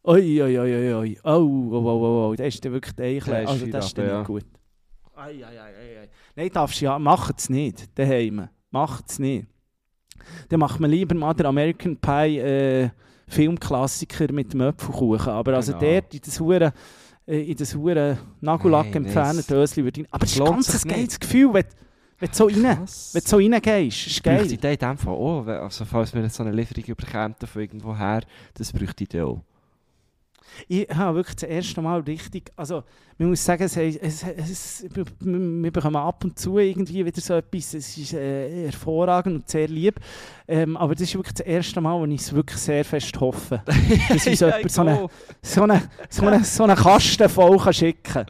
Oi, 0.04 0.42
oi, 0.42 0.60
oi, 0.60 0.76
oi, 0.76 0.94
oi. 0.94 1.18
Oh, 1.24 1.30
oh, 1.32 1.76
oh, 1.76 1.80
oh, 1.86 2.30
oh, 2.32 2.36
das 2.36 2.48
ist 2.56 2.64
wirklich 2.64 2.94
der 2.96 3.18
ist 3.18 3.30
Also, 3.30 3.66
das 3.68 3.88
ist 3.88 3.98
nicht 3.98 4.26
gut. 4.26 4.46
Ei, 5.16 5.32
ei, 5.32 5.44
ei, 5.44 5.60
ei, 5.60 6.02
ei. 6.04 6.10
Nein, 6.36 6.50
darfst 6.54 6.80
du 6.80 6.86
ja, 6.86 6.98
mach 7.00 7.32
es 7.36 7.50
nicht, 7.50 7.98
daheim. 7.98 8.48
Macht 8.72 9.06
es 9.10 9.20
nicht. 9.20 9.48
Dann 10.50 10.60
macht 10.60 10.80
man 10.80 10.92
lieber 10.92 11.16
mal 11.16 11.34
den 11.34 11.46
American 11.46 11.98
Pie 11.98 12.38
äh, 12.40 12.90
Filmklassiker 13.28 14.32
mit 14.32 14.54
dem 14.54 14.62
Apfelkuchen. 14.62 15.32
Aber 15.32 15.54
also 15.56 15.74
Genau. 15.74 15.94
dort 15.94 16.14
in 16.14 16.22
das 16.26 16.40
hure 16.40 16.74
äh, 17.28 17.52
in 17.52 17.58
das 17.58 17.76
hure 17.76 18.18
Nagellack 18.42 18.96
entfernen 18.96 19.38
das- 19.38 19.48
Dösli 19.48 19.84
würde 19.84 20.02
ich... 20.02 20.08
Aber 20.12 20.24
es 20.24 20.32
ist 20.34 20.40
ganz 20.46 20.70
ein 20.70 20.88
nicht. 20.88 20.96
geiles 20.96 21.20
Gefühl, 21.20 21.54
wenn, 21.54 21.66
wenn 22.20 22.30
du 22.30 22.36
so 22.36 22.46
rein, 22.46 22.56
wenn 22.64 23.22
du 23.22 23.28
so 23.30 23.36
reingehst. 23.38 24.08
ist 24.08 24.24
Bräuchte 24.24 24.44
geil. 24.44 24.52
ich 24.54 24.60
den 24.60 24.72
in 24.74 24.78
dem 24.80 24.98
Fall 24.98 25.14
auch, 25.14 25.46
also 25.46 25.86
falls 25.86 26.14
wir 26.14 26.22
jetzt 26.22 26.36
so 26.36 26.44
eine 26.44 26.52
Lieferung 26.54 26.84
überkämen 26.86 27.36
von 27.46 27.62
irgendwo 27.62 27.96
her, 27.96 28.22
das 28.54 28.72
bräuchte 28.72 29.04
ich 29.04 29.10
dann 29.10 29.22
auch. 29.24 29.42
Ich 30.68 30.88
habe 30.90 31.18
wirklich 31.18 31.36
das 31.36 31.50
erste 31.50 31.82
Mal 31.82 32.02
richtig, 32.02 32.52
also 32.56 32.84
man 33.18 33.30
muss 33.30 33.44
sagen, 33.44 33.64
es, 33.64 33.76
es, 33.76 34.24
es, 34.24 34.86
wir 35.20 35.72
bekommen 35.72 35.96
ab 35.96 36.24
und 36.24 36.38
zu 36.38 36.58
irgendwie 36.60 37.06
wieder 37.06 37.22
so 37.22 37.34
etwas, 37.34 37.74
es 37.74 37.98
ist 37.98 38.14
äh, 38.14 38.66
hervorragend 38.66 39.36
und 39.36 39.50
sehr 39.50 39.68
lieb, 39.68 40.00
ähm, 40.48 40.78
aber 40.78 40.94
das 40.94 41.04
ist 41.04 41.16
wirklich 41.16 41.34
das 41.34 41.46
erste 41.46 41.82
Mal, 41.82 42.00
wo 42.00 42.06
ich 42.06 42.22
es 42.22 42.34
wirklich 42.34 42.60
sehr 42.60 42.86
fest 42.86 43.20
hoffe, 43.20 43.62
dass 44.10 44.28
uns 44.28 44.40
Ja, 44.40 44.58
jemand 44.58 44.72
so 44.72 44.82
eine, 44.82 45.10
ich 45.42 45.50
so 45.50 45.64
eine, 45.64 45.90
so 46.10 46.26
eine, 46.28 46.44
so 46.44 46.64
eine 46.64 46.76
Kasten 46.76 47.30
voll 47.30 47.58
kann 47.58 47.74
schicken 47.74 48.04
kann. 48.04 48.26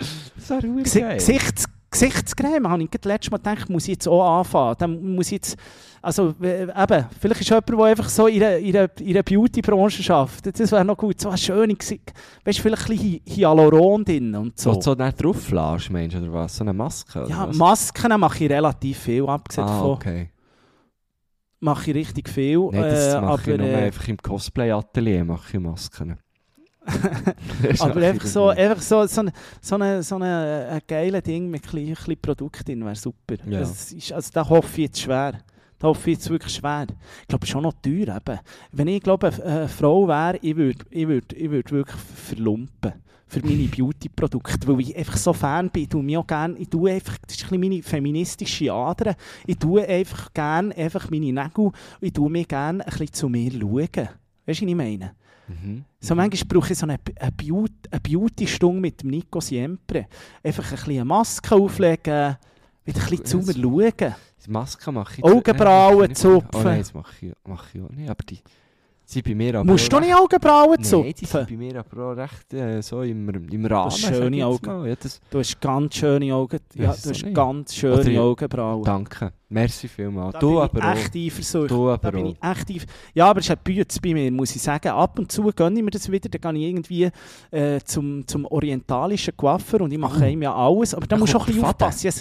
Gesichts 0.83 1.65
Gesichtscreme 1.99 2.69
habe 2.69 2.83
ich 2.83 2.91
gerade 2.91 3.07
letztes 3.09 3.31
Mal 3.31 3.37
gedacht, 3.37 3.69
muss 3.69 3.83
ich 3.83 3.89
jetzt 3.95 4.07
auch 4.07 4.39
anfangen. 4.39 4.75
Dann 4.77 5.15
muss 5.15 5.27
ich 5.27 5.31
jetzt, 5.33 5.57
also 6.01 6.29
eben, 6.41 7.05
vielleicht 7.19 7.41
ist 7.41 7.49
jemand, 7.49 7.69
der 7.69 7.79
einfach 7.79 8.09
so 8.09 8.27
in 8.27 8.39
der 8.39 9.23
Beauty-Branche 9.23 10.13
arbeitet. 10.13 10.59
Das 10.59 10.71
wäre 10.71 10.85
noch 10.85 10.97
gut, 10.97 11.19
so 11.19 11.29
eine 11.29 11.37
schöne 11.37 11.75
Gesicht. 11.75 12.13
Weißt 12.45 12.59
du, 12.59 12.61
vielleicht 12.63 12.83
ein 12.89 12.97
bisschen 12.97 13.21
Hy- 13.25 13.35
Hyaluron 13.35 14.05
drin 14.05 14.35
und 14.35 14.59
So, 14.59 14.73
so. 14.73 14.81
so 14.81 14.93
nicht 14.93 15.23
drauf 15.23 15.41
flasch, 15.41 15.89
meinst 15.89 16.15
du, 16.15 16.21
oder 16.21 16.33
was? 16.33 16.55
So 16.57 16.63
eine 16.63 16.73
Maske? 16.73 17.25
Ja? 17.27 17.49
Masken 17.53 18.19
mache 18.19 18.43
ich 18.45 18.49
relativ 18.51 18.99
viel, 18.99 19.25
abgesehen 19.27 19.67
Ah, 19.67 19.85
okay. 19.85 20.29
Mache 21.59 21.89
ich 21.89 21.95
richtig 21.97 22.29
viel. 22.29 22.59
Nein, 22.71 22.81
das 22.83 23.13
äh, 23.15 23.21
mache 23.21 23.41
ich 23.51 23.53
aber, 23.55 23.63
nur 23.63 23.67
äh, 23.73 23.85
einfach 23.85 24.07
im 24.07 24.17
Cosplay-Atelier, 24.17 25.25
mache 25.25 25.57
ich 25.57 25.59
Masken. 25.59 26.17
Aber 27.79 28.01
einfach 28.01 28.27
so, 28.27 28.47
einfach 28.47 28.81
so, 28.81 29.05
so, 29.07 29.21
ein, 29.21 29.31
so, 29.61 29.75
eine, 29.75 30.03
so 30.03 30.15
eine, 30.15 30.67
ein 30.71 30.81
geiles 30.87 31.23
Ding 31.23 31.49
mit 31.49 31.63
ein 31.73 31.85
bisschen, 31.85 32.17
Produkt 32.21 32.67
drin 32.67 32.83
wäre 32.83 32.95
super. 32.95 33.35
Ja. 33.45 33.59
Das 33.59 33.91
ist, 33.91 34.11
also 34.11 34.29
da 34.33 34.47
hoffe 34.47 34.81
ich 34.81 34.87
jetzt 34.87 35.01
schwer. 35.01 35.39
Da 35.79 35.87
hoffe 35.87 36.09
ich 36.09 36.17
jetzt 36.17 36.29
wirklich 36.29 36.53
schwer. 36.53 36.87
Ich 37.21 37.27
glaube, 37.27 37.43
es 37.43 37.49
ist 37.49 37.51
schon 37.51 37.63
noch 37.63 37.73
teuer. 37.73 38.17
Eben. 38.17 38.39
Wenn 38.71 38.87
ich 38.87 39.03
glaube, 39.03 39.31
eine 39.43 39.67
Frau 39.67 40.07
wäre, 40.07 40.37
ich 40.41 40.55
würde 40.55 40.85
ich 40.89 41.07
würd, 41.07 41.33
ich 41.33 41.51
würd 41.51 41.71
wirklich 41.71 41.99
verlumpen 41.99 42.93
für 43.27 43.41
meine 43.45 43.67
Beauty-Produkte, 43.67 44.67
weil 44.67 44.79
ich 44.79 44.95
einfach 44.95 45.17
so 45.17 45.33
Fan 45.33 45.69
bin. 45.69 45.83
Ich 45.83 45.89
tue 45.89 46.01
mich 46.01 46.17
auch 46.17 46.25
gerne, 46.25 46.57
ich 46.57 46.69
tue 46.69 46.91
einfach, 46.91 47.17
das 47.27 47.35
ist 47.35 47.51
ein 47.51 47.59
meine 47.59 47.83
feministische 47.83 48.71
Ader, 48.71 49.15
ich 49.45 49.57
tue 49.57 49.85
einfach 49.85 50.33
gerne 50.33 50.75
einfach 50.75 51.09
meine 51.09 51.33
Nägel 51.33 51.71
ich 51.99 52.13
tue 52.13 52.29
mich 52.29 52.47
gerne 52.47 52.85
ein 52.85 52.89
bisschen 52.89 53.13
zu 53.13 53.29
mir 53.29 53.51
schauen. 53.51 54.09
Weißt 54.45 54.61
du, 54.61 54.65
was 54.65 54.69
ich 54.69 54.75
meine? 54.75 55.11
Mhm. 55.47 55.85
So 55.99 56.15
manchmal 56.15 56.47
brauche 56.47 56.73
ich 56.73 56.79
so 56.79 56.85
eine, 56.85 56.99
eine, 57.19 57.31
Beauty, 57.31 57.73
eine 57.89 57.99
Beauty-Stunde 58.01 58.81
mit 58.81 59.01
dem 59.01 59.09
Nico 59.11 59.39
Siempre. 59.39 60.07
Einfach 60.43 60.63
ein 60.65 60.71
bisschen 60.71 60.93
eine 60.93 61.05
Maske 61.05 61.55
auflegen, 61.55 62.37
wieder 62.85 63.01
ein 63.01 63.09
bisschen 63.09 63.25
zu 63.25 63.37
mir 63.39 63.53
schauen. 63.53 64.15
Die 64.45 64.51
Maske 64.51 64.91
mache 64.91 65.15
ich... 65.17 65.23
Augenbrauen 65.23 66.15
zupfen. 66.15 66.49
Oh 66.53 66.63
nein, 66.63 66.79
das 66.79 66.93
mache 66.93 67.25
ich, 67.25 67.33
mache 67.45 67.77
ich 67.77 67.83
auch 67.83 67.89
nicht. 67.89 68.09
Aber 68.09 68.23
die 68.23 68.39
sind 69.09 69.25
bei 69.25 69.33
mir 69.35 69.55
aber 69.55 69.71
Musst 69.71 69.91
du 69.91 69.99
nicht 70.01 70.13
Augenbrauen 70.13 70.71
recht- 70.75 70.91
Nein, 70.91 71.03
die 71.03 71.25
sind 71.25 71.29
zupfen? 71.29 71.47
bei 71.49 71.55
mir 71.55 71.79
aber 71.79 72.11
auch 72.11 72.17
recht 72.17 72.53
äh, 72.53 72.81
so 72.81 73.01
im, 73.03 73.29
im 73.29 73.65
Rahmen. 73.65 73.85
hast 73.85 74.01
sag 74.01 74.11
ich 74.11 74.17
schöne 74.17 74.45
Augen. 74.45 74.85
Ja, 74.85 74.95
das, 75.01 75.21
Du 75.29 75.39
hast 75.39 75.61
ganz 75.61 75.95
schöne 75.95 76.33
Augen. 76.35 76.59
Ja, 76.75 76.81
du 76.83 76.87
hast 77.09 77.33
ganz 77.33 77.73
schöne 77.75 78.01
Oder- 78.11 78.21
Augenbrauen. 78.21 78.83
danke. 78.83 79.31
Merci 79.49 79.87
vielmals. 79.87 80.33
Da 80.33 80.39
du 80.39 80.49
bin 80.49 80.81
aber 80.81 80.93
ich 80.93 80.99
echt 81.05 81.15
eifersüchtig. 81.15 81.69
Du 81.69 81.85
Da 81.87 81.93
aber 81.93 82.11
bin 82.11 82.25
auch. 82.25 82.29
ich 82.31 82.43
echt 82.43 82.69
eif- 82.83 82.87
Ja, 83.13 83.29
aber 83.29 83.39
es 83.39 83.45
ist 83.45 83.51
ein 83.51 83.57
Bütz 83.63 83.97
bei 83.99 84.13
mir, 84.13 84.29
muss 84.29 84.53
ich 84.53 84.61
sagen. 84.61 84.89
Ab 84.89 85.17
und 85.19 85.31
zu 85.31 85.41
gönne 85.55 85.79
ich 85.79 85.85
mir 85.85 85.91
das 85.91 86.11
wieder, 86.11 86.27
dann 86.27 86.55
gehe 86.55 86.63
ich 86.67 86.69
irgendwie 86.73 87.09
äh, 87.51 87.79
zum, 87.85 88.27
zum 88.27 88.43
orientalischen 88.45 89.37
Coiffeur 89.37 89.79
und 89.81 89.93
ich 89.93 89.97
mache 89.99 90.21
Oh. 90.21 90.27
ihm 90.27 90.41
ja 90.41 90.53
alles. 90.53 90.93
Aber 90.93 91.07
da 91.07 91.15
Da 91.15 91.19
musst 91.21 91.33
du 91.33 91.37
auch 91.37 91.43
ein 91.47 91.53
bisschen 91.53 91.63
aufpassen. 91.63 92.11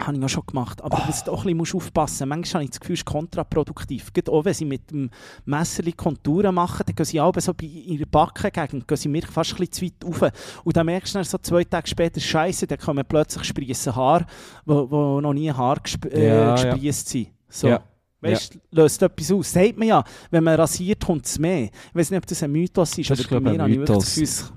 Habe 0.00 0.14
ich 0.16 0.22
ja 0.22 0.28
schon 0.28 0.46
gemacht. 0.46 0.82
Aber 0.82 1.02
was 1.08 1.24
du 1.24 1.32
auch 1.32 1.44
ein 1.44 1.58
bisschen 1.58 1.78
aufpassen 1.78 2.28
Manchmal 2.28 2.60
habe 2.60 2.64
ich 2.64 2.70
das 2.70 2.80
Gefühl, 2.80 2.94
es 2.94 3.00
ist 3.00 3.04
kontraproduktiv. 3.04 4.12
Gerade 4.12 4.30
auch 4.30 4.44
wenn 4.44 4.54
sie 4.54 4.64
mit 4.64 4.90
dem 4.90 5.10
Messer 5.44 5.82
Konturen 5.96 6.54
machen, 6.54 6.84
dann 6.86 6.94
gehen 6.94 7.04
sie 7.04 7.20
auch 7.20 7.34
so 7.38 7.52
bei 7.52 7.66
ihrer 7.66 8.06
Backengegend, 8.06 8.86
gehen 8.86 8.96
sie 8.96 9.08
mir 9.08 9.22
fast 9.22 9.54
ein 9.54 9.66
bisschen 9.66 9.92
zu 9.92 10.08
weit 10.14 10.22
rauf. 10.22 10.62
Und 10.64 10.76
dann 10.76 10.86
merkst 10.86 11.14
du 11.14 11.18
dann 11.18 11.24
so 11.24 11.38
zwei 11.38 11.64
Tage 11.64 11.88
später, 11.88 12.20
Scheiße, 12.20 12.66
dann 12.66 12.78
kommen 12.78 13.04
plötzlich 13.08 13.44
sprießen 13.44 13.96
Haare, 13.96 14.26
wo, 14.64 14.88
wo 14.90 15.20
noch 15.20 15.32
nie 15.34 15.50
Haare 15.50 15.80
gesp 15.80 16.04
äh, 16.06 16.28
Ja, 16.28 16.74
ja. 16.76 16.92
sind. 16.92 17.28
So. 17.48 17.68
Ja. 17.68 17.82
Weißt 18.20 18.54
du, 18.54 18.58
löst 18.72 19.02
etwas 19.02 19.30
aus. 19.32 19.52
Sagt 19.52 19.78
man 19.78 19.88
ja, 19.88 20.04
wenn 20.30 20.42
man 20.42 20.56
rasiert, 20.56 21.04
kommt 21.04 21.26
es 21.26 21.38
mehr. 21.38 21.64
Ich 21.64 21.94
weiß 21.94 22.10
nicht, 22.10 22.18
ob 22.18 22.26
das 22.26 22.42
ein 22.42 22.50
Mythos 22.50 22.98
ist, 22.98 23.10
Das 23.10 23.18
aber 23.18 23.22
ist, 23.22 23.30
bei 23.30 23.40
glaub 23.40 23.52
ich, 23.52 23.58
mir 23.58 23.64
ein 23.64 23.70
Mythos. 23.70 24.14
das 24.16 24.52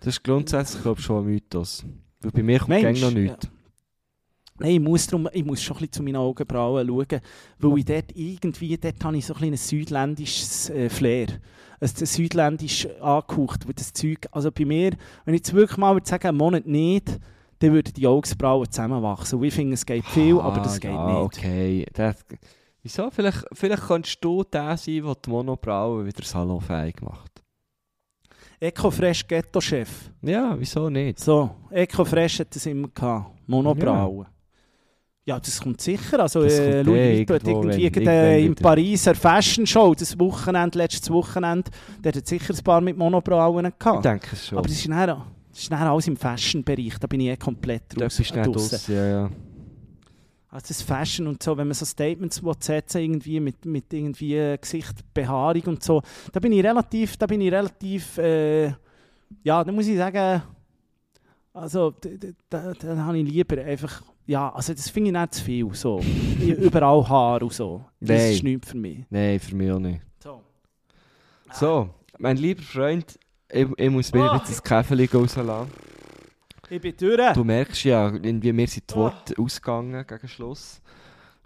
Das 0.00 0.08
ist 0.08 0.24
grundsätzlich 0.24 0.82
glaube 0.82 1.00
ich, 1.00 1.04
schon 1.06 1.18
ein 1.22 1.26
Mythos. 1.26 1.84
Weil 2.20 2.30
bei 2.30 2.42
mir 2.42 2.58
kommt 2.58 2.70
Mensch, 2.70 3.00
noch 3.00 3.10
nichts. 3.10 3.48
Nein, 4.58 4.70
ich 4.70 4.80
muss, 4.80 5.06
drum, 5.06 5.28
ich 5.32 5.44
muss 5.44 5.62
schon 5.62 5.76
ein 5.76 5.80
bisschen 5.80 5.92
zu 5.92 6.02
meinen 6.02 6.16
Augenbrauen 6.16 6.86
schauen, 6.86 7.20
weil 7.58 7.78
ich 7.78 7.84
dort 7.84 8.12
irgendwie, 8.14 8.76
dort 8.78 9.04
habe 9.04 9.16
ich 9.16 9.26
so 9.26 9.34
ein, 9.34 9.44
ein 9.44 9.56
südländisches 9.56 10.70
äh, 10.70 10.88
Flair. 10.88 11.26
Ein 11.78 11.88
südländisch 11.88 12.86
angehaucht, 13.00 13.66
weil 13.66 13.74
das 13.74 13.92
Zeug, 13.92 14.26
also 14.32 14.50
bei 14.50 14.64
mir, 14.64 14.92
wenn 15.24 15.34
ich 15.34 15.40
jetzt 15.40 15.52
wirklich 15.52 15.76
mal 15.76 15.94
würde 15.94 16.08
sagen, 16.08 16.28
einen 16.28 16.38
Monat 16.38 16.66
nicht, 16.66 17.18
dann 17.58 17.72
würden 17.72 17.92
die 17.94 18.06
Augenbrauen 18.06 18.70
zusammenwachsen. 18.70 19.38
Und 19.38 19.44
ich 19.44 19.54
finde, 19.54 19.74
es 19.74 19.84
geht 19.84 20.04
viel, 20.06 20.38
aber 20.38 20.60
das 20.60 20.76
Ah, 20.76 20.78
geht 20.78 20.90
ja, 20.90 21.06
nicht. 21.06 21.16
okay. 21.16 21.86
Das, 21.92 22.16
wieso? 22.82 23.10
Vielleicht, 23.10 23.44
vielleicht 23.52 23.82
könntest 23.82 24.24
du 24.24 24.42
der 24.44 24.76
sein, 24.78 25.02
der 25.04 25.14
die 25.16 25.30
Monobrauen 25.30 26.06
wieder 26.06 26.22
salonfähig 26.22 26.96
macht. 27.02 27.42
Ecofresh 28.58 29.26
Ghetto-Chef. 29.26 30.10
Ja, 30.22 30.54
wieso 30.58 30.88
nicht? 30.88 31.20
So, 31.20 31.50
Ecofresh 31.70 32.40
hat 32.40 32.54
das 32.56 32.64
immer 32.66 32.88
gehabt. 32.88 33.30
Monobrauen. 33.46 34.24
Ja. 34.24 34.30
Das 35.26 35.60
kommt 35.60 35.80
sicher. 35.80 36.20
Also, 36.20 36.42
Das 36.42 36.58
äh, 36.58 36.82
Louis 36.82 37.28
Vuitton 37.28 37.68
hat 37.70 37.78
irgendwie 37.78 38.06
wenn- 38.06 38.08
äh, 38.08 38.40
in 38.44 38.50
wieder. 38.52 38.62
Paris 38.62 39.08
eine 39.08 39.16
Fashion 39.16 39.66
Show, 39.66 39.94
das 39.94 40.16
Wochenende, 40.18 40.78
letztes 40.78 41.10
Wochenende, 41.10 41.70
der 42.02 42.12
hat 42.12 42.26
sicher 42.26 42.54
ein 42.54 42.62
paar 42.62 42.80
mit 42.80 42.96
Monobrauen 42.96 43.66
Ich 43.66 43.78
gehabt. 43.78 44.04
denke 44.04 44.28
es 44.32 44.46
schon. 44.46 44.58
Aber 44.58 44.68
das 44.68 44.76
ist 44.76 44.88
dann, 44.88 45.06
Das 45.50 45.62
ist 45.62 45.72
dann 45.72 45.82
alles 45.82 46.06
im 46.06 46.16
Fashion-Bereich, 46.16 46.98
da 47.00 47.06
bin 47.08 47.20
ich 47.20 47.28
eh 47.28 47.36
komplett 47.36 47.82
Da 47.96 48.04
raus. 48.04 48.16
bist 48.18 48.30
du 48.30 48.36
nicht 48.36 48.46
draussen. 48.46 48.70
draus. 48.70 48.86
Ja, 48.88 49.06
ja. 49.06 49.30
Also 50.48 50.66
das 50.68 50.82
Fashion 50.82 51.26
und 51.26 51.42
so, 51.42 51.56
wenn 51.56 51.66
man 51.66 51.74
so 51.74 51.84
Statements 51.84 52.40
setzen 52.60 52.98
irgendwie 53.02 53.40
mit, 53.40 53.64
mit 53.66 53.92
irgendwie 53.92 54.36
äh, 54.36 54.56
Gesicht, 54.58 54.94
Behaarung 55.12 55.62
und 55.66 55.82
so, 55.82 56.00
da 56.32 56.38
bin 56.40 56.52
ich 56.52 56.62
relativ, 56.64 57.16
da 57.16 57.26
bin 57.26 57.40
ich 57.40 57.52
relativ, 57.52 58.16
äh, 58.18 58.66
ja, 59.42 59.64
da 59.64 59.72
muss 59.72 59.86
ich 59.88 59.96
sagen, 59.98 60.42
also 61.52 61.90
d- 61.90 62.16
d- 62.16 62.34
da, 62.48 62.72
da 62.72 62.96
habe 62.96 63.18
ich 63.18 63.28
lieber 63.30 63.60
einfach, 63.62 64.02
ja, 64.26 64.52
also 64.52 64.72
das 64.74 64.88
finde 64.90 65.10
ich 65.10 65.16
nicht 65.16 65.34
zu 65.34 65.44
viel, 65.44 65.74
so, 65.74 66.00
überall 66.40 67.08
Haar 67.08 67.42
und 67.42 67.52
so, 67.52 67.84
das 68.00 68.08
Nein. 68.20 68.32
ist 68.32 68.42
nichts 68.42 68.70
für 68.70 68.76
mich. 68.76 69.04
Nein, 69.10 69.40
für 69.40 69.54
mich 69.54 69.70
auch 69.70 69.78
nicht. 69.78 70.00
So. 70.22 70.42
So, 71.52 71.90
mein 72.18 72.36
lieber 72.36 72.62
Freund, 72.62 73.18
ich, 73.50 73.66
ich 73.76 73.90
muss 73.90 74.12
mir 74.12 74.30
Ah. 74.30 74.36
jetzt 74.38 74.50
das 74.50 74.62
Käferchen 74.62 75.20
rauslassen. 75.20 75.70
Ich 76.68 76.80
bin 76.80 76.94
durch. 76.98 77.32
Du 77.34 77.44
merkst 77.44 77.84
ja, 77.84 78.08
irgendwie 78.12 78.52
mir 78.52 78.66
sind 78.66 78.90
die 78.90 78.94
Ah. 78.94 78.98
Worte 78.98 79.34
ausgegangen 79.40 80.04
gegen 80.06 80.28
Schluss. 80.28 80.80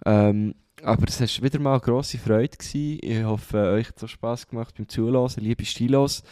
Ähm, 0.03 0.55
aber 0.81 1.07
es 1.07 1.21
war 1.21 1.43
wieder 1.43 1.59
mal 1.59 1.73
eine 1.73 1.79
grosse 1.81 2.17
Freude. 2.17 2.57
Gewesen. 2.57 2.97
Ich 3.03 3.23
hoffe, 3.23 3.57
euch 3.57 3.87
hat 3.89 3.97
es 3.97 4.03
auch 4.03 4.07
Spass 4.07 4.47
gemacht 4.47 4.73
beim 4.75 4.89
Zuhören. 4.89 5.29
Liebe 5.37 5.63
Stilos, 5.63 6.23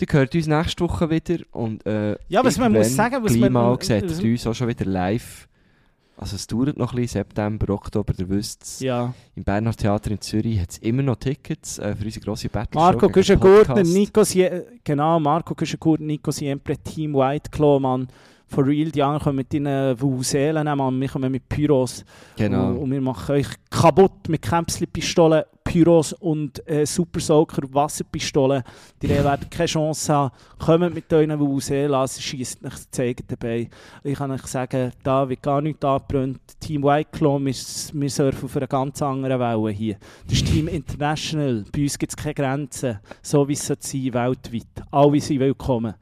ihr 0.00 0.06
hört 0.10 0.34
uns 0.34 0.46
nächste 0.46 0.84
Woche 0.84 1.10
wieder. 1.10 1.44
Und, 1.50 1.84
äh, 1.84 2.16
Ja, 2.28 2.42
was 2.42 2.56
man 2.56 2.72
muss 2.72 2.96
sagen, 2.96 3.22
was 3.22 3.36
man- 3.36 3.52
mal 3.52 3.76
ihr 3.90 4.02
uns 4.32 4.46
auch 4.46 4.54
schon 4.54 4.68
wieder 4.68 4.86
live. 4.86 5.46
Also 6.16 6.36
es 6.36 6.46
dauert 6.46 6.76
noch 6.76 6.92
ein 6.92 6.96
bisschen, 6.96 7.20
September, 7.20 7.74
Oktober, 7.74 8.12
ihr 8.18 8.28
wisst 8.28 8.62
es. 8.62 8.80
Ja. 8.80 9.12
Im 9.34 9.42
Berner 9.42 9.72
Theater 9.72 10.12
in 10.12 10.20
Zürich 10.20 10.60
hat 10.60 10.70
es 10.70 10.78
immer 10.78 11.02
noch 11.02 11.16
Tickets 11.16 11.78
äh, 11.78 11.94
für 11.96 12.04
unsere 12.04 12.24
grosse 12.24 12.48
Battle 12.48 12.80
Marco 12.80 13.08
Güschen-Gurtner. 13.08 13.82
Nico 13.82 14.22
Sie 14.22 14.48
genau, 14.84 15.18
Marco 15.18 15.54
Güschen-Gurtner, 15.54 16.06
Nico 16.06 16.30
Siempre, 16.30 16.76
Team 16.78 17.14
White 17.14 17.50
Claw, 17.50 17.80
Mann. 17.80 18.08
For 18.46 18.64
real, 18.64 18.90
die 18.90 19.02
anderen 19.02 19.22
kommen 19.22 19.36
mit 19.36 19.52
ihren 19.54 20.00
Vuvuzelen, 20.00 20.64
Mann. 20.76 21.00
Wir 21.00 21.08
kommen 21.08 21.32
mit 21.32 21.48
Pyros. 21.48 22.04
Genau. 22.36 22.68
Und, 22.68 22.78
und 22.78 22.90
wir 22.92 23.00
machen 23.00 23.34
euch 23.34 23.48
kaputt 23.70 24.28
mit 24.28 24.42
Kämpfli-Pistolen, 24.42 25.42
Pyros 25.64 26.12
und 26.12 26.66
äh, 26.68 26.86
Super 26.86 27.20
Soaker 27.20 27.62
Wasserpistolen. 27.72 28.62
Die 29.00 29.08
werden 29.08 29.48
keine 29.50 29.66
Chance 29.66 30.12
haben. 30.12 30.34
Kommt 30.58 30.94
mit 30.94 31.12
euren 31.12 31.38
Vuvuzela, 31.40 32.06
sie 32.06 32.22
schießt 32.22 32.62
nach 32.62 32.78
zeigen 32.90 33.24
dabei. 33.26 33.68
Ich 34.02 34.18
kann 34.18 34.30
euch 34.30 34.46
sagen, 34.46 34.92
da 35.02 35.28
wird 35.28 35.42
gar 35.42 35.60
nichts 35.60 35.84
angebrannt. 35.84 36.40
Team 36.60 36.82
White 36.82 37.10
Claw, 37.12 37.40
wir, 37.40 37.54
wir 37.54 38.10
surfen 38.10 38.44
auf 38.44 38.56
einer 38.56 38.66
ganz 38.66 39.02
anderen 39.02 39.40
Welle 39.40 39.70
hier. 39.70 39.96
Das 40.28 40.38
ist 40.38 40.46
Team 40.46 40.68
International. 40.68 41.64
Bei 41.72 41.82
uns 41.82 41.98
gibt 41.98 42.12
es 42.12 42.16
keine 42.16 42.34
Grenzen. 42.34 42.98
So 43.22 43.48
wie 43.48 43.54
es 43.54 43.66
sein 43.66 44.14
weltweit. 44.14 44.86
Alle 44.90 45.20
sind 45.20 45.40
willkommen. 45.40 45.94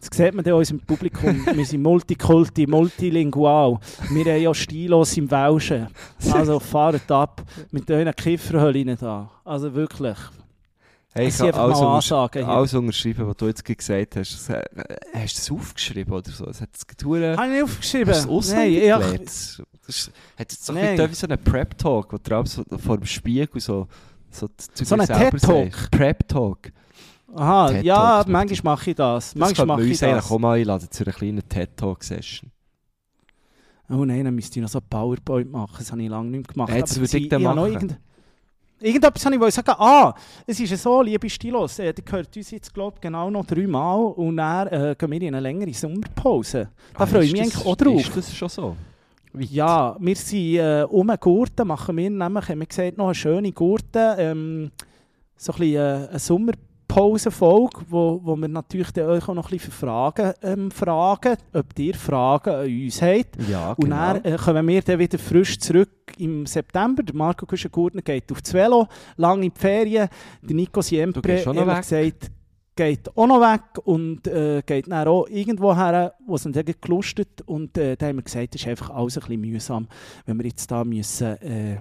Das 0.00 0.16
sieht 0.16 0.34
man 0.34 0.44
in 0.44 0.52
unserem 0.52 0.80
Publikum. 0.80 1.44
Wir 1.54 1.66
sind 1.66 1.82
Multikulti, 1.82 2.66
multilingual. 2.66 3.78
Wir 4.08 4.32
haben 4.32 4.42
ja 4.42 4.54
Stilos 4.54 5.14
im 5.18 5.30
Welschen. 5.30 5.88
Also 6.32 6.58
fahrt 6.58 7.10
ab 7.10 7.42
mit 7.70 7.90
euren 7.90 8.14
Kifferhöllen 8.14 8.96
da. 8.98 9.09
Also 9.44 9.74
wirklich. 9.74 10.16
Hey, 11.12 11.26
Das 11.26 11.40
ich 11.40 11.50
kann 11.50 11.54
alles, 11.60 11.78
hier. 12.32 12.48
alles 12.48 12.72
unterschreiben, 12.74 13.26
was 13.26 13.36
du 13.36 13.46
jetzt 13.48 13.64
gesagt 13.64 14.16
hast. 14.16 14.48
Das, 14.48 14.48
hast 15.12 15.36
du 15.36 15.40
das 15.40 15.50
aufgeschrieben 15.50 16.12
oder 16.14 16.30
so? 16.30 16.44
Das 16.46 16.60
hat 16.60 16.68
es 16.72 16.86
getan. 16.86 17.36
Habe 17.36 17.46
ich 17.48 17.52
nicht 17.54 17.62
aufgeschrieben? 17.64 18.14
Hast 18.14 18.26
du 18.26 18.38
es 18.38 18.52
Nein, 18.52 18.72
ich? 18.72 18.88
Das 19.24 19.62
ist- 19.88 20.12
hat 20.38 20.52
jetzt 20.52 20.64
so 20.66 20.72
ein 20.72 20.96
bisschen 20.96 21.14
so 21.14 21.26
einen 21.26 21.42
Prep-Talk, 21.42 22.12
wo 22.12 22.16
du 22.16 22.46
so 22.46 22.62
vor 22.78 22.96
dem 22.98 23.06
Spiegel 23.06 23.60
so, 23.60 23.88
so 24.30 24.46
zu 24.56 24.84
So 24.84 24.94
einen 24.94 25.04
selber 25.06 25.30
TED-Talk? 25.38 25.90
Prep-Talk. 25.90 26.58
aha, 27.34 27.72
ja, 27.80 28.24
manchmal 28.28 28.74
mache 28.76 28.90
ich 28.90 28.96
das. 28.96 29.30
Das 29.30 29.34
Manchmal 29.34 29.48
könnte 29.48 29.66
man 29.66 29.76
mache 29.78 29.84
ich 29.86 29.90
uns 29.90 30.02
eigentlich 30.04 30.14
das. 30.22 30.30
auch 30.30 30.38
mal 30.38 30.58
einladen 30.60 30.88
zu 30.92 31.04
einer 31.04 31.12
kleinen 31.12 31.48
TED-Talk-Session. 31.48 32.52
Oh 33.88 34.04
nein, 34.04 34.24
dann 34.24 34.34
müsste 34.36 34.60
ich 34.60 34.62
noch 34.62 34.70
so 34.70 34.78
ein 34.78 34.84
PowerPoint 34.88 35.50
machen. 35.50 35.74
Das 35.78 35.90
habe 35.90 36.00
ich 36.02 36.08
lange 36.08 36.30
nicht 36.30 36.46
gemacht. 36.48 36.70
Das 36.72 36.92
Aber 36.92 37.00
würde 37.00 37.18
ich 37.18 37.28
dann 37.28 37.42
machen. 37.42 37.96
Irgend 38.82 39.04
Irgendetwas 39.04 39.24
habe 39.26 39.34
ich 39.34 39.40
wollte 39.40 39.54
sagen. 39.56 39.72
Ah, 39.78 40.14
es 40.46 40.58
ist 40.58 40.70
ja 40.70 40.76
so, 40.76 41.02
liebe 41.02 41.28
Stilos, 41.28 41.78
äh, 41.78 41.92
die 41.92 42.02
gehört 42.04 42.34
uns 42.34 42.50
jetzt, 42.50 42.72
glaube 42.72 42.96
ich, 42.96 43.00
genau 43.02 43.30
noch 43.30 43.44
dreimal 43.44 44.06
und 44.16 44.38
dann 44.38 44.68
äh, 44.68 44.94
gehen 44.98 45.10
wir 45.10 45.20
in 45.22 45.28
eine 45.34 45.40
längere 45.40 45.72
Sommerpause. 45.74 46.68
Da 46.94 47.04
Ah, 47.04 47.06
freue 47.06 47.24
ich 47.24 47.32
mich 47.32 47.42
das- 47.42 47.52
eigentlich 47.56 47.66
auch 47.66 47.76
drauf. 47.76 48.00
Ist 48.00 48.16
das 48.16 48.34
schon 48.34 48.48
so? 48.48 48.76
Weit? 49.34 49.50
Ja, 49.50 49.96
wir 50.00 50.16
sind 50.16 50.56
äh, 50.56 50.86
um 50.88 51.06
den 51.06 51.16
Gurten, 51.20 51.68
machen 51.68 51.96
wir 51.96 52.08
nämlich, 52.10 52.48
haben 52.48 52.58
wir 52.58 52.66
gesagt, 52.66 52.96
noch 52.96 53.06
eine 53.06 53.14
schöne 53.14 53.52
Gurten, 53.52 54.14
ähm, 54.18 54.70
so 55.36 55.52
ein 55.52 55.58
bisschen 55.58 55.74
äh, 55.76 56.08
eine 56.08 56.18
Sommerpause-Folge, 56.90 57.80
wo, 57.88 58.20
wo 58.22 58.36
wir 58.36 58.48
natürlich 58.48 58.90
dann 58.92 59.06
euch 59.08 59.28
auch 59.28 59.34
noch 59.34 59.46
ein 59.46 59.50
bisschen 59.50 59.72
für 59.72 59.86
Fragen 59.86 60.32
ähm, 60.42 60.70
fragen, 60.70 61.36
ob 61.52 61.78
ihr 61.78 61.94
Fragen 61.94 62.50
an 62.50 62.66
uns 62.66 63.02
habt. 63.02 63.48
Ja, 63.48 63.72
Und 63.72 63.84
genau. 63.84 64.14
dann 64.14 64.24
äh, 64.24 64.36
kommen 64.36 64.66
wir 64.66 64.82
dann 64.82 64.98
wieder 64.98 65.18
frisch 65.18 65.58
zurück 65.58 65.90
im 66.18 66.46
September. 66.46 67.02
Der 67.02 67.14
Marco 67.14 67.46
Kuschen-Gurtner 67.46 68.02
geht 68.02 68.30
auf 68.32 68.42
das 68.42 68.52
Velo, 68.52 68.88
lange 69.16 69.46
in 69.46 69.52
die 69.52 69.60
Ferien. 69.60 70.08
Der 70.42 70.56
Nico 70.56 70.82
Siempre, 70.82 71.32
ehrlich 71.32 71.76
gesagt, 71.76 72.30
geht 72.74 73.16
auch 73.16 73.26
noch 73.26 73.40
weg 73.40 73.84
und 73.84 74.26
äh, 74.26 74.62
geht 74.64 74.90
dann 74.90 75.06
auch 75.06 75.28
irgendwo 75.28 75.74
her, 75.76 76.14
wo 76.26 76.34
es 76.34 76.42
dann 76.42 76.52
gelustet 76.52 77.42
Und 77.46 77.76
äh, 77.78 77.96
da 77.96 78.06
haben 78.06 78.16
wir 78.16 78.22
gesagt, 78.22 78.54
es 78.54 78.62
ist 78.62 78.68
einfach 78.68 78.90
alles 78.90 79.16
ein 79.16 79.20
bisschen 79.20 79.40
mühsam, 79.40 79.88
wenn 80.26 80.38
wir 80.38 80.46
jetzt 80.46 80.70
da 80.70 80.84
müssen... 80.84 81.36
Äh, 81.42 81.78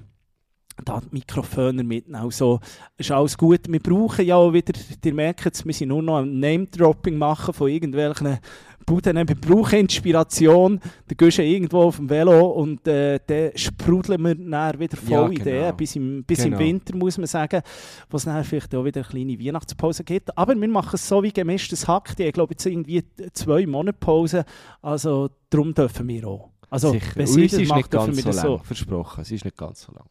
da 0.85 0.99
die 1.01 1.07
Mikrofone 1.11 1.84
mitnehmen. 1.84 2.15
Also, 2.23 2.60
ist 2.97 3.11
alles 3.11 3.38
gut. 3.38 3.61
Wir 3.68 3.80
brauchen 3.80 4.26
ja 4.26 4.35
auch 4.35 4.51
wieder, 4.53 4.73
ihr 5.03 5.14
merkt 5.14 5.45
es, 5.53 5.65
wir 5.65 5.73
sind 5.73 5.89
nur 5.89 6.01
noch 6.01 6.19
ein 6.19 6.39
Name-Dropping 6.39 7.18
machen 7.18 7.53
von 7.53 7.69
irgendwelchen 7.69 8.38
Buden. 8.85 9.15
Wir 9.18 9.35
brauchen 9.35 9.80
Inspiration. 9.80 10.80
Dann 10.80 11.18
gehst 11.18 11.38
du 11.38 11.43
irgendwo 11.43 11.84
auf 11.84 11.97
dem 11.97 12.10
Velo 12.10 12.47
und 12.51 12.88
äh, 12.88 13.19
dann 13.27 13.51
sprudeln 13.56 14.23
wir 14.23 14.34
dann 14.35 14.80
wieder 14.80 14.97
voll 14.97 15.11
Ja, 15.11 15.30
Ideen. 15.30 15.43
genau. 15.43 15.73
Bis, 15.73 15.95
im, 15.95 16.23
bis 16.23 16.43
Genau. 16.43 16.57
im 16.57 16.64
Winter, 16.64 16.95
muss 16.95 17.18
man 17.18 17.27
sagen, 17.27 17.61
wo 18.10 18.18
es 18.18 18.23
dann 18.23 18.43
vielleicht 18.43 18.73
auch 18.73 18.84
wieder 18.84 19.01
eine 19.01 19.10
kleine 19.10 19.39
Weihnachtspause 19.39 20.03
gibt. 20.03 20.35
Aber 20.35 20.56
wir 20.56 20.68
machen 20.68 20.91
es 20.95 21.07
so 21.07 21.22
wie 21.22 21.31
gemischtes 21.31 21.88
Hack. 21.88 22.15
Die 22.15 22.23
haben, 22.23 22.31
glaube 22.31 22.53
ich, 22.53 22.56
jetzt 22.60 22.65
irgendwie 22.65 23.03
zwei 23.34 23.68
Monate 23.68 23.97
Pause. 23.99 24.43
Also, 24.81 25.30
darum 25.51 25.73
dürfen 25.73 26.07
wir 26.07 26.27
auch. 26.27 26.49
Also, 26.72 26.91
Sicher. 26.91 27.19
Und 27.19 27.27
sie 27.27 27.45
ist 27.45 27.57
nicht 27.57 27.91
ganz 27.91 28.15
so 28.22 28.30
lang. 28.30 28.41
so. 28.41 28.57
Versprochen, 28.64 29.22
es 29.22 29.31
ist 29.31 29.43
nicht 29.45 29.57
ganz 29.57 29.81
so 29.81 29.91
lang. 29.91 30.06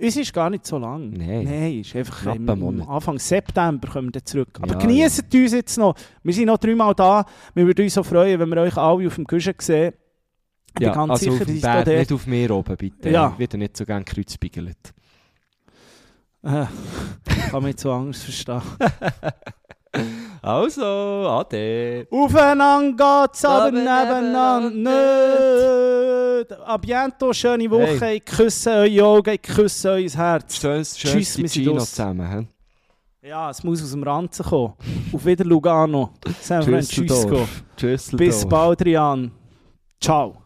Uns 0.00 0.16
ist 0.16 0.32
gar 0.32 0.48
nicht 0.48 0.66
so 0.66 0.78
lang. 0.78 1.10
Nein. 1.10 1.44
Nein, 1.44 1.80
ist 1.80 1.94
einfach 1.94 2.34
im, 2.34 2.46
Monat. 2.46 2.88
Anfang 2.88 3.18
September 3.18 3.86
kommen 3.88 4.14
wir 4.14 4.24
zurück. 4.24 4.48
Aber 4.60 4.72
Ja, 4.72 4.78
genießen 4.78 5.26
uns 5.32 5.52
jetzt 5.52 5.76
noch. 5.76 5.94
Wir 6.22 6.32
sind 6.32 6.46
noch 6.46 6.56
dreimal 6.58 6.94
da. 6.94 7.26
Wir 7.54 7.66
würden 7.66 7.84
uns 7.84 7.94
so 7.94 8.02
freuen, 8.02 8.40
wenn 8.40 8.48
wir 8.48 8.62
euch 8.62 8.76
alle 8.76 9.06
auf 9.06 9.14
dem 9.16 9.26
Küchen 9.26 9.54
sehen. 9.58 9.92
Ich 10.68 10.74
bin 10.74 10.82
Ja, 10.84 10.94
ganz 10.94 11.10
also 11.10 11.24
sicher, 11.24 11.32
auf 11.34 11.38
dass 11.40 11.46
dem 11.48 11.56
es 11.56 11.62
Berg, 11.62 11.86
nicht 11.86 12.12
auf 12.12 12.26
mir 12.26 12.50
oben, 12.50 12.76
bitte. 12.76 13.10
Ja. 13.10 13.30
Ich 13.34 13.38
werde 13.40 13.58
nicht 13.58 13.76
so 13.76 13.84
gerne 13.84 14.04
kreuzbiegelt. 14.04 14.78
Äh, 16.42 16.48
kann 17.50 17.62
man 17.62 17.66
jetzt 17.66 17.82
so 17.82 17.92
anders 17.92 18.22
verstehen. 18.22 18.62
Also, 20.42 20.84
ade. 20.84 22.06
Aufeinander 22.10 23.26
geht's, 23.26 23.44
aber 23.44 23.70
nebeneinander 23.70 24.70
nicht. 24.70 26.52
A 26.66 26.76
biento, 26.78 27.32
schöne 27.32 27.70
Woche. 27.70 28.00
Hey. 28.00 28.16
Ich 28.16 28.24
küsse 28.24 28.70
eure 28.70 29.04
Augen, 29.04 29.34
ich 29.34 29.42
küsse 29.42 29.90
euer 29.90 30.08
Herz. 30.08 30.56
Schönes, 30.56 30.94
Tschüss, 30.94 31.10
schönes 31.12 31.38
wir 31.38 31.48
sind 31.48 31.62
Gino 31.64 31.74
los. 31.74 31.90
zusammen. 31.90 32.48
He? 33.22 33.28
Ja, 33.28 33.50
es 33.50 33.62
muss 33.62 33.82
aus 33.82 33.90
dem 33.90 34.02
Ranzen 34.02 34.46
kommen. 34.46 34.72
Auf 35.12 35.26
wieder 35.26 35.44
Lugano. 35.44 36.10
San 36.40 36.62
Francisco. 36.62 37.46
Düsseldorf. 37.80 38.18
Bis 38.18 38.46
bald, 38.48 38.82
Rian. 38.82 39.30
Ciao. 40.00 40.36